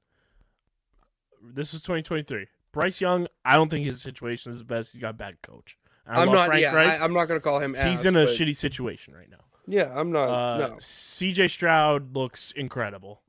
This 1.44 1.74
is 1.74 1.82
2023. 1.82 2.48
Bryce 2.72 3.02
Young, 3.02 3.28
I 3.44 3.56
don't 3.56 3.70
think 3.70 3.86
his 3.86 4.02
situation 4.02 4.52
is 4.52 4.60
the 4.60 4.64
best. 4.64 4.94
He's 4.94 5.02
got 5.02 5.10
a 5.10 5.14
bad 5.14 5.42
coach. 5.42 5.78
I 6.08 6.22
I'm 6.22 6.32
not. 6.32 6.48
Frank 6.48 6.62
yeah, 6.62 6.74
Reich. 6.74 7.02
I, 7.02 7.06
am 7.06 7.14
not 7.14 7.26
going 7.26 7.40
to 7.40 7.44
call 7.44 7.60
him. 7.60 7.74
He's 7.74 8.00
ass, 8.00 8.06
in 8.06 8.16
a 8.16 8.26
but- 8.26 8.30
shitty 8.36 8.56
situation 8.56 9.14
right 9.14 9.30
now. 9.30 9.38
Yeah, 9.68 9.92
I'm 9.96 10.12
not. 10.12 10.28
Uh, 10.28 10.58
no. 10.58 10.74
CJ 10.76 11.50
Stroud 11.50 12.16
looks 12.16 12.52
incredible. 12.52 13.22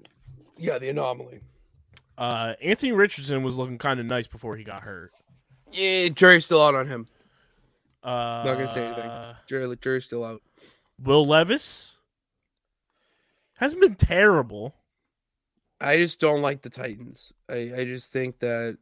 Yeah, 0.57 0.79
the 0.79 0.89
anomaly. 0.89 1.41
Uh, 2.17 2.55
Anthony 2.63 2.93
Richardson 2.93 3.43
was 3.43 3.57
looking 3.57 3.79
kind 3.79 4.01
of 4.01 4.07
nice 4.07 4.27
before 4.27 4.57
he 4.57 4.65
got 4.65 4.83
hurt. 4.83 5.13
Yeah, 5.71 6.09
jury's 6.09 6.45
still 6.45 6.63
out 6.63 6.75
on 6.75 6.87
him. 6.87 7.07
Uh, 8.03 8.43
Not 8.45 8.55
gonna 8.55 8.69
say 8.69 8.85
anything. 8.87 9.11
Jury, 9.47 9.77
jury's 9.81 10.05
still 10.05 10.25
out. 10.25 10.43
Will 10.99 11.25
Levis 11.25 11.97
hasn't 13.57 13.81
been 13.81 13.95
terrible. 13.95 14.75
I 15.83 15.97
just 15.99 16.21
don't 16.21 16.43
like 16.43 16.63
the 16.63 16.71
Titans. 16.71 17.33
I, 17.49 17.73
I 17.77 17.85
just 17.85 18.09
think 18.13 18.39
that 18.41 18.79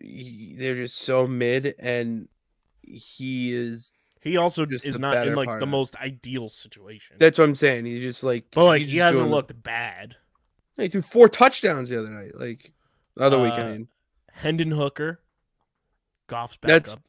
he, 0.00 0.54
they're 0.58 0.74
just 0.76 0.98
so 0.98 1.26
mid, 1.26 1.74
and 1.78 2.28
he 2.82 3.52
is. 3.52 3.94
He 4.20 4.36
also 4.36 4.64
Just 4.64 4.84
is 4.86 5.00
not 5.00 5.26
in 5.26 5.34
like 5.34 5.58
the 5.58 5.66
most 5.66 5.96
ideal 5.96 6.48
situation. 6.48 7.16
That's 7.18 7.38
what 7.38 7.44
I'm 7.44 7.56
saying. 7.56 7.86
He's 7.86 8.00
just 8.00 8.22
like. 8.22 8.44
but 8.54 8.64
like 8.64 8.82
he 8.82 8.98
hasn't 8.98 9.22
doing- 9.24 9.30
looked 9.32 9.62
bad. 9.62 10.16
He 10.76 10.88
threw 10.88 11.02
four 11.02 11.28
touchdowns 11.28 11.88
the 11.88 11.98
other 11.98 12.08
night. 12.08 12.38
Like 12.38 12.72
the 13.16 13.22
other 13.24 13.38
Uh, 13.38 13.42
weekend. 13.44 13.62
I 13.68 13.72
mean. 13.72 13.88
Hendon 14.32 14.70
Hooker, 14.70 15.20
Goff's 16.28 16.56
That's- 16.62 16.94
backup. 16.94 17.04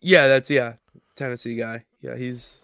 Yeah, 0.00 0.26
that's 0.26 0.50
yeah, 0.50 0.74
Tennessee 1.16 1.54
guy. 1.54 1.84
Yeah, 2.00 2.16
he's 2.16 2.58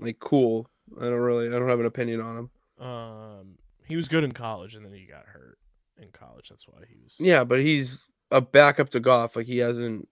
like 0.00 0.18
cool. 0.20 0.68
I 0.98 1.04
don't 1.04 1.12
really. 1.20 1.48
I 1.48 1.50
don't 1.58 1.68
have 1.68 1.80
an 1.80 1.86
opinion 1.86 2.20
on 2.20 2.36
him. 2.78 2.84
Um, 2.86 3.58
He 3.86 3.96
was 3.96 4.08
good 4.08 4.24
in 4.24 4.32
college, 4.32 4.74
and 4.74 4.84
then 4.84 4.92
he 4.92 5.04
got 5.06 5.26
hurt 5.26 5.58
in 5.98 6.08
college. 6.10 6.48
That's 6.48 6.66
why 6.66 6.80
he 6.88 6.96
was. 7.02 7.16
Yeah, 7.20 7.44
but 7.44 7.60
he's 7.60 8.06
a 8.30 8.40
backup 8.40 8.90
to 8.90 9.00
Goff. 9.00 9.36
Like 9.36 9.46
he 9.46 9.58
hasn't. 9.58 10.08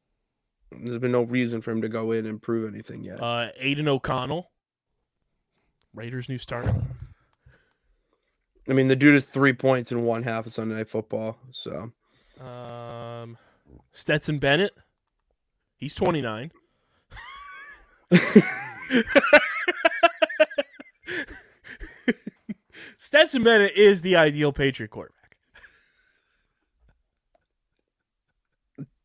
There's 0.71 0.99
been 0.99 1.13
no 1.13 1.23
reason 1.23 1.61
for 1.61 1.71
him 1.71 1.83
to 1.83 1.89
go 1.89 2.13
in 2.13 2.25
and 2.27 2.41
prove 2.41 2.73
anything 2.73 3.03
yet. 3.05 3.23
Uh, 3.23 3.49
Aidan 3.59 3.89
O'Connell, 3.89 4.51
Raiders' 5.95 6.29
new 6.29 6.39
starter. 6.39 6.75
I 8.69 8.73
mean, 8.73 8.89
the 8.89 8.97
dude 8.97 9.15
is 9.17 9.27
three 9.27 9.53
points 9.53 9.91
in 9.93 10.05
one 10.05 10.23
half 10.23 10.47
of 10.47 10.53
Sunday 10.53 10.77
Night 10.77 10.89
Football. 10.89 11.37
So 11.51 11.93
Um, 12.43 13.37
Stetson 13.93 14.39
Bennett. 14.39 14.73
He's 15.77 15.95
29. 15.95 16.53
Stetson 23.03 23.43
Bennett 23.43 23.73
is 23.77 24.03
the 24.03 24.15
ideal 24.15 24.53
Patriot 24.53 24.91
quarterback. 24.91 25.37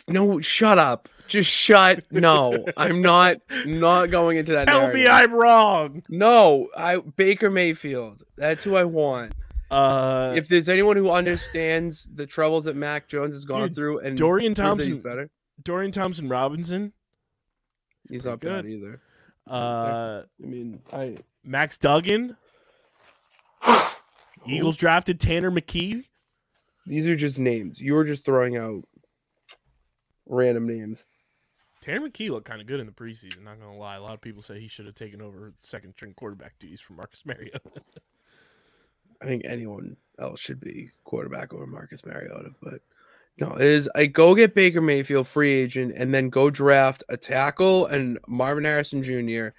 no, 0.07 0.39
shut 0.39 0.77
up. 0.77 1.09
Just 1.27 1.49
shut. 1.49 2.03
No, 2.11 2.63
I'm 2.77 3.01
not. 3.01 3.37
Not 3.65 4.11
going 4.11 4.37
into 4.37 4.51
that. 4.51 4.67
Tell 4.67 4.89
me 4.93 5.05
narrative. 5.05 5.09
I'm 5.11 5.33
wrong. 5.33 6.03
No, 6.09 6.67
I 6.77 6.97
Baker 6.99 7.49
Mayfield. 7.49 8.21
That's 8.37 8.63
who 8.63 8.75
I 8.75 8.83
want. 8.83 9.33
Uh, 9.71 10.33
if 10.35 10.47
there's 10.47 10.69
anyone 10.69 10.95
who 10.95 11.09
understands 11.09 12.07
the 12.13 12.27
troubles 12.27 12.65
that 12.65 12.75
Mac 12.75 13.07
Jones 13.07 13.33
has 13.35 13.45
gone 13.45 13.69
Dude, 13.69 13.75
through 13.75 13.99
and 14.01 14.15
Dorian 14.15 14.53
proved 14.53 14.79
that 14.79 14.83
he's 14.83 14.93
Thompson- 14.93 15.01
better, 15.01 15.29
Dorian 15.63 15.91
Thompson 15.91 16.29
Robinson, 16.29 16.93
he's 18.07 18.25
not 18.25 18.39
bad 18.41 18.63
good. 18.63 18.71
either. 18.73 19.01
uh, 19.49 20.21
I 20.41 20.45
mean, 20.45 20.81
I 20.93 21.17
Max 21.43 21.79
Duggan, 21.79 22.37
Eagles 24.47 24.77
drafted 24.77 25.19
Tanner 25.19 25.51
McKee. 25.51 26.03
these 26.85 27.05
are 27.07 27.15
just 27.15 27.37
names. 27.39 27.79
You 27.81 27.93
were 27.93 28.05
just 28.05 28.23
throwing 28.25 28.57
out 28.57 28.83
random 30.27 30.67
names. 30.67 31.03
Tanner 31.81 32.09
McKee 32.09 32.29
looked 32.29 32.47
kind 32.47 32.59
of 32.61 32.67
good 32.67 32.79
in 32.79 32.85
the 32.85 32.91
preseason. 32.91 33.43
Not 33.43 33.59
gonna 33.59 33.77
lie, 33.77 33.95
a 33.95 34.01
lot 34.01 34.13
of 34.13 34.21
people 34.21 34.41
say 34.41 34.59
he 34.59 34.67
should 34.67 34.85
have 34.85 34.95
taken 34.95 35.21
over 35.21 35.53
second 35.57 35.93
string 35.93 36.13
quarterback 36.15 36.57
duties 36.59 36.81
from 36.81 36.97
Marcus 36.97 37.25
Mariota. 37.25 37.61
I 39.21 39.25
think 39.25 39.43
anyone 39.45 39.97
else 40.19 40.39
should 40.39 40.59
be 40.59 40.91
quarterback 41.03 41.53
over 41.53 41.65
Marcus 41.65 42.05
Mariota, 42.05 42.51
but 42.61 42.81
no, 43.39 43.53
it 43.53 43.61
is 43.61 43.89
I 43.95 44.05
go 44.07 44.35
get 44.35 44.53
Baker 44.55 44.81
Mayfield 44.81 45.27
free 45.27 45.51
agent 45.53 45.93
and 45.95 46.13
then 46.13 46.29
go 46.29 46.49
draft 46.49 47.03
a 47.09 47.17
tackle 47.17 47.85
and 47.87 48.19
Marvin 48.27 48.65
Harrison 48.65 49.01
Jr. 49.03 49.49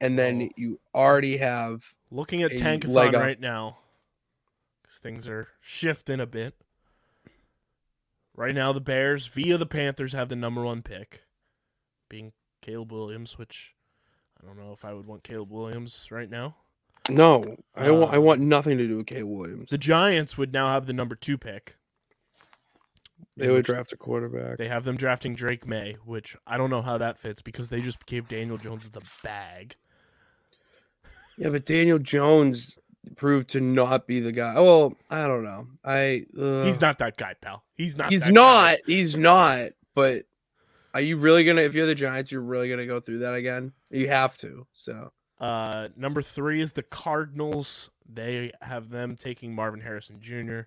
and 0.00 0.18
then 0.18 0.42
Oh. 0.42 0.48
you 0.56 0.80
already 0.94 1.36
have 1.38 1.84
Looking 2.10 2.42
at 2.42 2.52
Tankathon 2.52 3.12
right 3.14 3.38
now, 3.40 3.78
because 4.88 4.98
things 5.00 5.28
are 5.28 5.48
shifting 5.60 6.20
a 6.20 6.26
bit. 6.26 6.54
Right 8.34 8.54
now, 8.54 8.72
the 8.72 8.80
Bears 8.80 9.26
via 9.26 9.58
the 9.58 9.66
Panthers 9.66 10.12
have 10.12 10.28
the 10.28 10.36
number 10.36 10.62
one 10.62 10.82
pick, 10.82 11.24
being 12.08 12.32
Caleb 12.62 12.92
Williams. 12.92 13.36
Which 13.36 13.74
I 14.40 14.46
don't 14.46 14.56
know 14.58 14.72
if 14.72 14.84
I 14.84 14.92
would 14.94 15.06
want 15.06 15.24
Caleb 15.24 15.50
Williams 15.50 16.08
right 16.10 16.30
now. 16.30 16.56
no. 17.10 17.56
I 17.74 17.90
want 17.90 18.12
I 18.12 18.16
Uh, 18.16 18.20
want 18.20 18.40
nothing 18.40 18.78
to 18.78 18.86
do 18.86 18.98
with 18.98 19.06
Caleb 19.06 19.28
Williams. 19.28 19.70
The 19.70 19.78
Giants 19.78 20.38
would 20.38 20.52
now 20.52 20.68
have 20.68 20.86
the 20.86 20.92
number 20.92 21.14
two 21.16 21.36
pick. 21.36 21.76
They 23.36 23.50
would 23.50 23.64
draft 23.64 23.92
a 23.92 23.96
quarterback. 23.96 24.58
They 24.58 24.66
have 24.68 24.82
them 24.84 24.96
drafting 24.96 25.34
Drake 25.36 25.64
Maye, 25.66 25.96
which 26.04 26.36
I 26.46 26.56
don't 26.56 26.70
know 26.70 26.82
how 26.82 26.98
that 26.98 27.18
fits 27.18 27.40
because 27.40 27.68
they 27.68 27.80
just 27.80 28.04
gave 28.06 28.26
Daniel 28.28 28.58
Jones 28.58 28.88
the 28.90 29.02
bag. 29.22 29.76
Yeah, 31.36 31.50
but 31.50 31.64
Daniel 31.64 32.00
Jones 32.00 32.76
proved 33.16 33.50
to 33.50 33.60
not 33.60 34.06
be 34.06 34.20
the 34.20 34.32
guy. 34.32 34.58
Well, 34.60 34.94
I 35.10 35.26
don't 35.26 35.44
know. 35.44 35.66
I 35.84 36.26
uh, 36.38 36.64
He's 36.64 36.80
not 36.80 36.98
that 36.98 37.16
guy, 37.16 37.34
pal. 37.40 37.64
He's 37.74 37.96
not. 37.96 38.10
He's 38.12 38.26
not. 38.28 38.76
guy. 38.76 38.78
He's 38.86 39.16
not. 39.16 39.70
But 39.94 40.24
are 40.94 41.00
you 41.00 41.16
really 41.16 41.44
gonna? 41.44 41.62
If 41.62 41.74
you're 41.74 41.86
the 41.86 41.94
Giants, 41.94 42.32
you're 42.32 42.40
really 42.40 42.68
gonna 42.68 42.86
go 42.86 43.00
through 43.00 43.20
that 43.20 43.34
again? 43.34 43.72
You 43.90 44.08
have 44.08 44.36
to. 44.38 44.66
So 44.72 45.12
Uh, 45.40 45.88
number 45.96 46.22
three 46.22 46.60
is 46.60 46.72
the 46.72 46.82
Cardinals. 46.82 47.90
They 48.08 48.52
have 48.62 48.90
them 48.90 49.16
taking 49.16 49.54
Marvin 49.54 49.80
Harrison 49.80 50.18
Jr., 50.20 50.60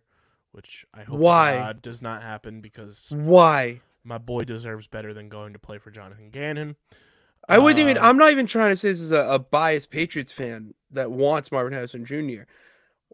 which 0.51 0.85
I 0.93 1.03
hope 1.03 1.19
Why? 1.19 1.53
God 1.53 1.81
does 1.81 2.01
not 2.01 2.21
happen 2.21 2.61
because 2.61 3.11
why? 3.15 3.81
my 4.03 4.17
boy 4.17 4.41
deserves 4.41 4.87
better 4.87 5.13
than 5.13 5.29
going 5.29 5.53
to 5.53 5.59
play 5.59 5.77
for 5.77 5.91
Jonathan 5.91 6.29
Gannon. 6.29 6.75
I 7.49 7.57
wouldn't 7.57 7.79
even. 7.79 7.97
Um, 7.97 8.03
I'm 8.03 8.17
not 8.17 8.31
even 8.31 8.45
trying 8.45 8.71
to 8.71 8.77
say 8.77 8.89
this 8.89 9.01
is 9.01 9.11
a, 9.11 9.21
a 9.21 9.39
biased 9.39 9.89
Patriots 9.89 10.31
fan 10.31 10.73
that 10.91 11.11
wants 11.11 11.51
Marvin 11.51 11.73
Harrison 11.73 12.05
Jr. 12.05 12.43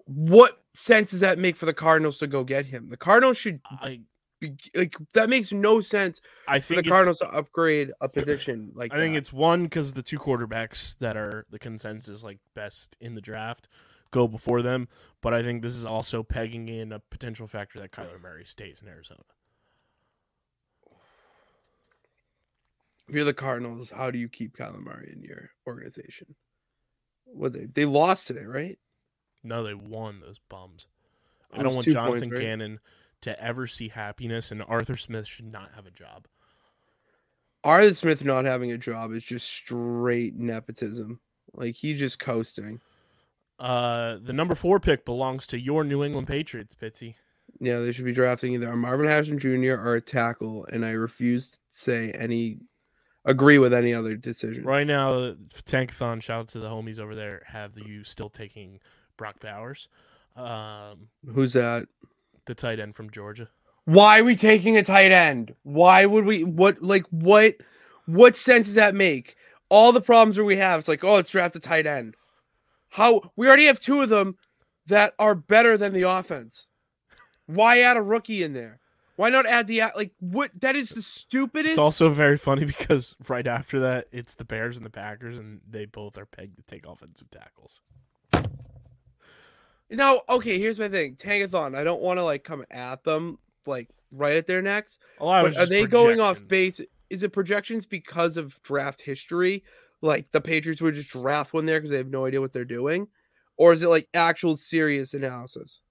What 0.06 0.64
sense 0.74 1.12
does 1.12 1.22
that 1.22 1.40
make 1.40 1.56
for 1.56 1.66
the 1.66 1.74
Cardinals 1.74 2.18
to 2.20 2.28
go 2.28 2.44
get 2.44 2.66
him? 2.66 2.90
The 2.90 2.98
Cardinals 2.98 3.38
should 3.38 3.60
I 3.82 4.00
be 4.40 4.54
like 4.76 4.96
that. 5.14 5.30
Makes 5.30 5.52
no 5.52 5.82
sense 5.82 6.22
I 6.48 6.60
for 6.60 6.76
think 6.76 6.86
the 6.86 6.92
Cardinals 6.92 7.20
to 7.20 7.30
upgrade 7.30 7.92
a 8.02 8.10
position 8.10 8.72
like. 8.76 8.94
I 8.94 8.98
think 8.98 9.14
that. 9.14 9.20
it's 9.20 9.34
one 9.34 9.64
because 9.64 9.94
the 9.94 10.04
two 10.04 10.20
quarterbacks 10.20 10.98
that 11.00 11.18
are 11.18 11.46
the 11.50 11.60
consensus 11.60 12.24
like 12.24 12.40
best 12.54 12.98
in 13.00 13.16
the 13.16 13.22
draft 13.22 13.68
go 14.12 14.28
before 14.28 14.62
them, 14.62 14.88
but 15.22 15.34
I 15.34 15.42
think 15.44 15.62
this 15.62 15.76
is 15.76 15.84
also 15.84 16.24
pegging 16.24 16.70
in 16.70 16.92
a 16.92 17.00
potential 17.00 17.48
factor 17.48 17.80
that 17.80 17.92
Kyler 17.92 18.22
Murray 18.22 18.46
stays 18.46 18.82
in 18.82 18.88
Arizona. 18.88 19.24
If 23.08 23.16
you're 23.16 23.24
the 23.24 23.34
Cardinals, 23.34 23.90
how 23.90 24.12
do 24.12 24.20
you 24.20 24.28
keep 24.28 24.58
Kyler 24.58 24.84
Murray 24.84 25.14
in 25.16 25.22
your 25.24 25.52
organization? 25.66 26.36
What 27.26 27.54
they 27.54 27.66
they 27.66 27.86
lost 27.86 28.28
today, 28.28 28.46
right? 28.46 28.78
No, 29.44 29.64
they 29.64 29.74
won 29.74 30.20
those 30.20 30.40
bums. 30.50 30.88
I 31.54 31.64
don't 31.64 31.74
want 31.74 31.88
Jonathan 31.88 32.20
points, 32.20 32.34
right? 32.34 32.42
Gannon 32.42 32.80
to 33.22 33.42
ever 33.42 33.68
see 33.68 33.88
happiness, 33.88 34.52
and 34.52 34.64
Arthur 34.68 34.98
Smith 34.98 35.28
should 35.28 35.52
not 35.52 35.72
have 35.76 35.86
a 35.86 35.92
job. 35.92 36.28
Arthur 37.64 37.94
Smith 37.94 38.24
not 38.24 38.46
having 38.46 38.72
a 38.72 38.78
job 38.78 39.14
is 39.14 39.24
just 39.24 39.48
straight 39.48 40.36
nepotism. 40.36 41.20
Like 41.54 41.76
he's 41.76 42.00
just 42.00 42.20
coasting. 42.20 42.82
Uh, 43.60 44.18
the 44.22 44.34
number 44.34 44.54
four 44.54 44.80
pick 44.80 45.06
belongs 45.06 45.48
to 45.48 45.60
your 45.60 45.84
New 45.84 46.04
England 46.04 46.28
Patriots, 46.28 46.76
Pitsy. 46.76 47.16
Yeah, 47.60 47.80
they 47.80 47.92
should 47.92 48.06
be 48.06 48.14
drafting 48.14 48.54
either 48.54 48.70
a 48.70 48.78
Marvin 48.78 49.08
Harrison 49.08 49.40
Jr. 49.40 49.82
or 49.82 49.96
a 49.96 50.02
tackle, 50.02 50.66
and 50.72 50.86
I 50.86 50.92
refuse 50.92 51.52
to 51.52 51.60
say 51.72 52.12
any 52.12 52.60
agree 53.28 53.60
with 53.60 53.74
any 53.74 53.94
other 53.94 54.16
decision. 54.16 54.64
Right 54.64 54.88
now, 54.88 55.34
Tankathon, 55.66 56.24
shout 56.24 56.40
out 56.40 56.48
to 56.50 56.60
the 56.60 56.70
homies 56.70 56.98
over 56.98 57.14
there, 57.14 57.44
have 57.46 57.78
you 57.78 58.04
still 58.04 58.30
taking 58.30 58.80
Brock 59.18 59.40
Bowers, 59.40 59.88
um, 60.36 61.10
Who's 61.34 61.54
that? 61.54 61.88
the 62.46 62.56
tight 62.56 62.80
end 62.80 62.96
from 62.96 63.10
Georgia. 63.10 63.50
Why 63.86 64.20
are 64.20 64.24
we 64.24 64.36
taking 64.36 64.78
a 64.78 64.84
tight 64.84 65.12
end? 65.12 65.54
Why 65.64 66.06
would 66.06 66.26
we 66.26 66.44
what 66.44 66.82
like 66.82 67.06
what 67.10 67.56
what 68.06 68.38
sense 68.38 68.68
does 68.68 68.76
that 68.76 68.96
make? 68.96 69.36
All 69.70 69.92
the 69.92 70.02
problems 70.02 70.38
that 70.38 70.46
we 70.46 70.56
have, 70.56 70.80
it's 70.80 70.88
like, 70.88 71.04
oh, 71.04 71.16
let's 71.16 71.32
draft 71.32 71.56
a 71.58 71.60
tight 71.60 71.86
end. 71.86 72.16
How 72.90 73.32
we 73.36 73.48
already 73.48 73.66
have 73.66 73.80
two 73.80 74.02
of 74.02 74.10
them 74.10 74.38
that 74.88 75.14
are 75.20 75.36
better 75.36 75.78
than 75.78 75.94
the 75.94 76.04
offense. 76.04 76.68
Why 77.48 77.80
add 77.80 77.98
a 77.98 78.02
rookie 78.02 78.44
in 78.44 78.54
there? 78.54 78.80
Why 79.18 79.32
not 79.32 79.48
add 79.48 79.66
the 79.66 79.82
like 79.96 80.12
what 80.20 80.52
that 80.60 80.76
is 80.76 80.90
the 80.90 81.02
stupidest 81.02 81.72
It's 81.72 81.80
also 81.80 82.10
very 82.10 82.38
funny 82.38 82.66
because 82.66 83.16
right 83.28 83.48
after 83.48 83.80
that, 83.80 84.08
it's 84.12 84.36
the 84.36 84.46
Bears 84.46 84.78
and 84.78 84.86
the 84.86 84.92
Packers, 84.92 85.40
and 85.40 85.60
they 85.68 85.86
both 85.86 86.20
are 86.20 86.28
pegged 86.28 86.56
to 86.58 86.64
take 86.64 86.86
offensive 86.86 87.30
tackles. 87.32 87.82
Now, 89.90 90.22
okay, 90.30 90.60
here's 90.60 90.78
my 90.78 90.88
thing. 90.88 91.16
Tankathon, 91.16 91.76
I 91.76 91.84
don't 91.84 92.02
want 92.02 92.20
to 92.20 92.24
like 92.24 92.44
come 92.44 92.64
at 92.70 93.04
them 93.04 93.40
like 93.66 93.90
right 94.12 94.36
at 94.36 94.46
their 94.46 94.62
necks. 94.62 95.00
Lot 95.20 95.48
of 95.48 95.54
But 95.54 95.64
are 95.64 95.66
they 95.66 95.88
going 95.88 96.20
off 96.20 96.48
base? 96.48 96.80
Is 97.10 97.24
it 97.24 97.34
projections 97.34 97.88
because 97.88 98.38
of 98.38 98.62
draft 98.62 99.02
history? 99.02 99.64
Like 100.02 100.32
the 100.32 100.42
Patriots 100.42 100.80
would 100.82 100.94
just 100.94 101.10
draft 101.10 101.56
one 101.56 101.66
there 101.66 101.80
because 101.80 101.90
they 101.90 101.98
have 101.98 102.08
no 102.08 102.28
idea 102.28 102.40
what 102.40 102.54
they're 102.54 102.66
doing, 102.66 103.08
or 103.58 103.74
is 103.74 103.82
it 103.82 103.88
like 103.88 104.10
actual 104.14 104.58
serious 104.58 105.16
analysis? 105.16 105.82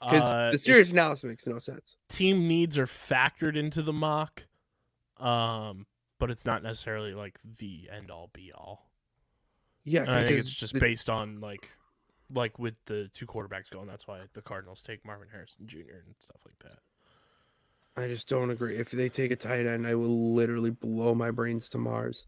Because 0.00 0.32
Uh, 0.32 0.50
the 0.52 0.58
serious 0.58 0.90
analysis 0.90 1.24
makes 1.24 1.46
no 1.46 1.58
sense. 1.58 1.96
team 2.08 2.48
needs 2.48 2.78
are 2.78 2.86
factored 2.86 3.56
into 3.56 3.82
the 3.82 3.92
mock, 3.92 4.46
um, 5.18 5.86
but 6.18 6.30
it's 6.30 6.46
not 6.46 6.62
necessarily 6.62 7.12
like 7.14 7.38
the 7.44 7.88
end 7.90 8.10
all 8.10 8.30
be 8.32 8.50
all. 8.52 8.90
Yeah, 9.84 10.04
I 10.08 10.20
think 10.26 10.38
it's 10.38 10.54
just 10.54 10.74
the- 10.74 10.80
based 10.80 11.10
on 11.10 11.40
like, 11.40 11.70
like 12.32 12.58
with 12.58 12.74
the 12.86 13.10
two 13.12 13.26
quarterbacks 13.26 13.68
going. 13.70 13.88
That's 13.88 14.06
why 14.06 14.20
the 14.32 14.42
Cardinals 14.42 14.82
take 14.82 15.04
Marvin 15.04 15.28
Harrison 15.32 15.66
Jr. 15.66 15.78
and 16.06 16.14
stuff 16.18 16.40
like 16.46 16.58
that. 16.60 16.78
I 18.02 18.06
just 18.06 18.28
don't 18.28 18.50
agree. 18.50 18.76
If 18.76 18.90
they 18.92 19.08
take 19.08 19.30
a 19.32 19.36
tight 19.36 19.66
end, 19.66 19.86
I 19.86 19.94
will 19.96 20.32
literally 20.34 20.70
blow 20.70 21.14
my 21.14 21.30
brains 21.30 21.68
to 21.70 21.78
Mars. 21.78 22.26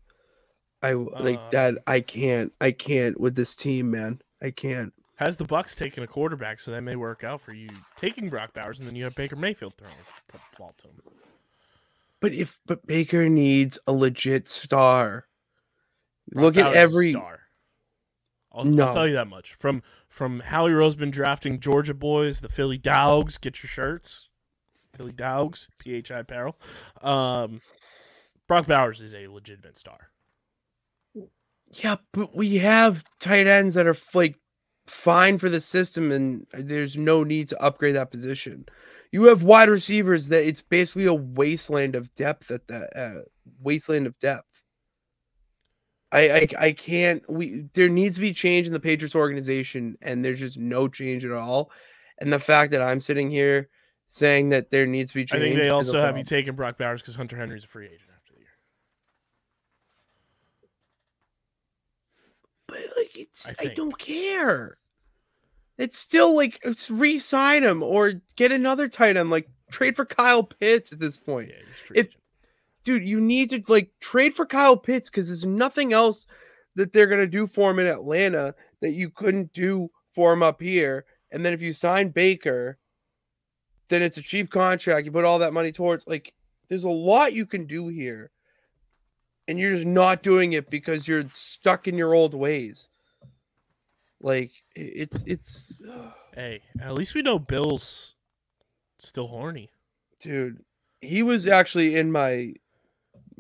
I 0.83 0.93
like 0.95 1.39
Uh, 1.39 1.51
that. 1.51 1.79
I 1.87 2.01
can't. 2.01 2.53
I 2.61 2.73
can't 2.73 3.19
with 3.21 3.37
this 3.37 3.55
team, 3.55 3.91
man. 3.93 4.21
I 4.43 4.51
can't. 4.51 4.93
Has 5.17 5.37
the 5.37 5.45
Bucks 5.45 5.77
taken 5.77 6.03
a 6.03 6.07
quarterback, 6.07 6.59
so 6.59 6.71
that 6.71 6.83
may 6.83 6.97
work 6.97 7.23
out 7.23 7.41
for 7.41 7.53
you 7.53 7.69
taking 7.97 8.29
Brock 8.29 8.53
Bowers, 8.55 8.79
and 8.79 8.89
then 8.89 8.97
you 8.97 9.05
have 9.05 9.15
Baker 9.15 9.37
Mayfield 9.37 9.75
throwing 9.75 9.95
the 10.29 10.39
ball 10.59 10.75
to 10.79 10.89
him. 10.89 10.95
But 12.21 12.33
if 12.33 12.59
but 12.67 12.87
Baker 12.87 13.29
needs 13.29 13.79
a 13.87 13.93
legit 13.93 14.49
star. 14.49 15.27
Brock 16.31 16.43
Look 16.43 16.55
Bowers 16.55 16.67
at 16.67 16.75
every 16.75 17.13
star. 17.13 17.41
I'll, 18.53 18.65
No. 18.65 18.87
I'll 18.87 18.95
tell 18.95 19.07
you 19.09 19.15
that 19.15 19.29
much. 19.29 19.55
From 19.55 19.83
from 20.09 20.41
Howie 20.41 20.71
Roseman 20.73 21.11
drafting 21.11 21.61
Georgia 21.61 21.95
boys, 21.95 22.41
the 22.41 22.49
Philly 22.49 22.79
Dogs, 22.79 23.39
get 23.39 23.63
your 23.63 23.69
shirts. 23.69 24.29
Philly 24.97 25.13
Dogs, 25.13 25.69
PHI 25.83 26.19
apparel. 26.21 26.59
Um, 27.01 27.61
Brock 28.47 28.67
Bowers 28.67 29.01
is 29.01 29.15
a 29.15 29.29
legitimate 29.29 29.79
star. 29.79 30.11
Yeah, 31.71 31.97
but 32.13 32.37
we 32.37 32.59
have 32.59 33.03
tight 33.19 33.47
ends 33.47 33.75
that 33.77 33.87
are 33.87 33.97
like 34.13 34.37
fine 34.87 35.39
for 35.39 35.49
the 35.49 35.61
system, 35.61 36.13
and 36.13 36.47
there's 36.53 36.97
no 36.97 37.25
need 37.25 37.49
to 37.49 37.63
upgrade 37.63 37.95
that 37.95 38.11
position. 38.11 38.67
You 39.11 39.25
have 39.25 39.43
wide 39.43 39.69
receivers 39.69 40.29
that 40.29 40.47
it's 40.47 40.63
basically 40.63 41.07
a 41.07 41.15
wasteland 41.15 41.95
of 41.95 42.15
depth 42.15 42.51
at 42.51 42.67
that 42.69 42.97
uh, 42.97 43.23
wasteland 43.61 44.07
of 44.07 44.19
depth. 44.19 44.63
I, 46.11 46.31
I 46.31 46.49
I 46.59 46.73
can't. 46.73 47.23
We 47.29 47.65
there 47.75 47.89
needs 47.89 48.17
to 48.17 48.21
be 48.21 48.33
change 48.33 48.67
in 48.67 48.73
the 48.73 48.81
Patriots 48.81 49.15
organization, 49.15 49.97
and 50.03 50.25
there's 50.25 50.41
just 50.41 50.59
no 50.59 50.89
change 50.89 51.25
at 51.25 51.33
all. 51.33 51.71
And 52.19 52.33
the 52.33 52.39
fact 52.39 52.73
that 52.73 52.83
I'm 52.83 53.01
sitting 53.01 53.31
here 53.31 53.69
saying 54.09 54.51
that 54.51 54.71
there 54.71 54.87
needs 54.87 55.11
to 55.11 55.15
be 55.15 55.25
change. 55.25 55.43
I 55.43 55.45
think 55.47 55.57
they 55.57 55.71
also 55.71 55.99
have 55.99 56.19
you 56.19 56.25
problem. 56.25 56.25
taking 56.25 56.55
Brock 56.55 56.77
Bowers 56.77 57.01
because 57.01 57.15
Hunter 57.15 57.37
Henry's 57.37 57.65
a 57.65 57.67
free 57.67 57.87
agent 57.87 58.11
after 58.15 58.35
the 58.35 58.41
year. 58.41 58.49
But 62.69 62.79
like 62.97 63.09
it's 63.12 63.12
I 63.47 63.55
I, 63.59 63.75
don't 63.75 63.99
care. 63.99 64.79
It's 65.79 65.99
still 65.99 66.37
like 66.37 66.61
it's 66.63 66.91
re-sign 66.91 67.65
him 67.65 67.83
or 67.83 68.15
get 68.37 68.53
another 68.53 68.89
tight 68.89 69.17
end, 69.17 69.31
like 69.31 69.49
trade 69.71 69.97
for 69.97 70.05
Kyle 70.05 70.43
Pitts 70.43 70.93
at 70.93 71.01
this 71.01 71.17
point. 71.17 71.49
Yeah, 71.49 71.57
he's 71.67 71.77
a 71.77 71.81
free 71.81 71.99
If- 72.01 72.17
Dude, 72.85 73.05
you 73.05 73.21
need 73.21 73.51
to 73.51 73.63
like 73.69 73.91
trade 74.01 74.35
for 74.35 74.45
Kyle 74.45 74.77
Pitts 74.77 75.09
because 75.09 75.29
there's 75.29 75.45
nothing 75.45 75.93
else 75.93 76.27
that 76.75 76.93
they're 76.93 77.07
gonna 77.07 77.27
do 77.27 77.47
for 77.47 77.71
him 77.71 77.79
in 77.79 77.87
Atlanta 77.87 78.55
that 78.81 78.91
you 78.91 79.09
couldn't 79.09 79.53
do 79.53 79.89
for 80.13 80.33
him 80.33 80.43
up 80.43 80.61
here. 80.61 81.05
And 81.31 81.45
then 81.45 81.53
if 81.53 81.63
you 81.63 81.73
sign 81.73 82.09
Baker, 82.09 82.79
then 83.89 84.03
it's 84.03 84.19
a 84.19 84.23
cheap 84.23 84.51
contract. 84.51 85.07
You 85.07 85.13
put 85.13 85.25
all 85.25 85.39
that 85.39 85.53
money 85.53 85.71
towards 85.71 86.07
like 86.07 86.35
there's 86.69 86.85
a 86.85 86.91
lot 86.91 87.35
you 87.35 87.47
can 87.47 87.67
do 87.67 87.89
here. 87.89 88.31
And 89.47 89.59
you're 89.59 89.73
just 89.73 89.87
not 89.87 90.23
doing 90.23 90.53
it 90.55 90.71
because 90.71 91.07
you're 91.07 91.25
stuck 91.35 91.87
in 91.89 91.99
your 91.99 92.15
old 92.15 92.35
ways. 92.35 92.89
Like 94.23 94.53
it's 94.75 95.23
it's 95.27 95.81
Hey, 96.35 96.63
at 96.81 96.95
least 96.95 97.15
we 97.15 97.23
know 97.23 97.39
Bill's 97.39 98.15
still 98.99 99.27
horny. 99.27 99.71
dude, 100.21 100.63
he 101.01 101.23
was 101.23 101.47
actually 101.47 101.97
in 101.97 102.11
my 102.13 102.55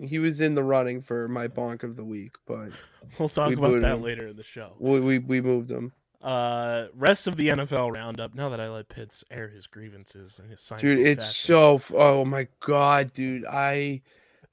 he 0.00 0.18
was 0.18 0.40
in 0.40 0.54
the 0.54 0.62
running 0.64 1.00
for 1.00 1.28
my 1.28 1.48
bonk 1.48 1.82
of 1.84 1.96
the 1.96 2.04
week, 2.04 2.34
but 2.46 2.70
We'll 3.18 3.28
talk 3.28 3.48
We 3.50 3.54
about 3.56 3.80
that 3.80 3.94
him. 3.94 4.02
later 4.02 4.28
in 4.28 4.36
the 4.36 4.42
show. 4.42 4.74
we 4.78 5.00
we, 5.00 5.18
we 5.18 5.40
moved 5.40 5.70
him. 5.70 5.92
Uh, 6.20 6.86
rest 6.94 7.26
of 7.26 7.34
the 7.36 7.48
NFL 7.48 7.92
roundup. 7.92 8.32
Now 8.34 8.48
that 8.50 8.60
I 8.60 8.68
let 8.68 8.88
Pitts 8.88 9.24
air 9.30 9.48
his 9.48 9.66
grievances 9.66 10.38
and 10.38 10.48
his 10.50 10.60
sign, 10.60 10.78
Dude, 10.78 11.04
it's 11.04 11.34
so 11.34 11.76
f- 11.76 11.92
oh 11.94 12.24
my 12.24 12.46
god, 12.60 13.12
dude. 13.12 13.44
I 13.44 14.02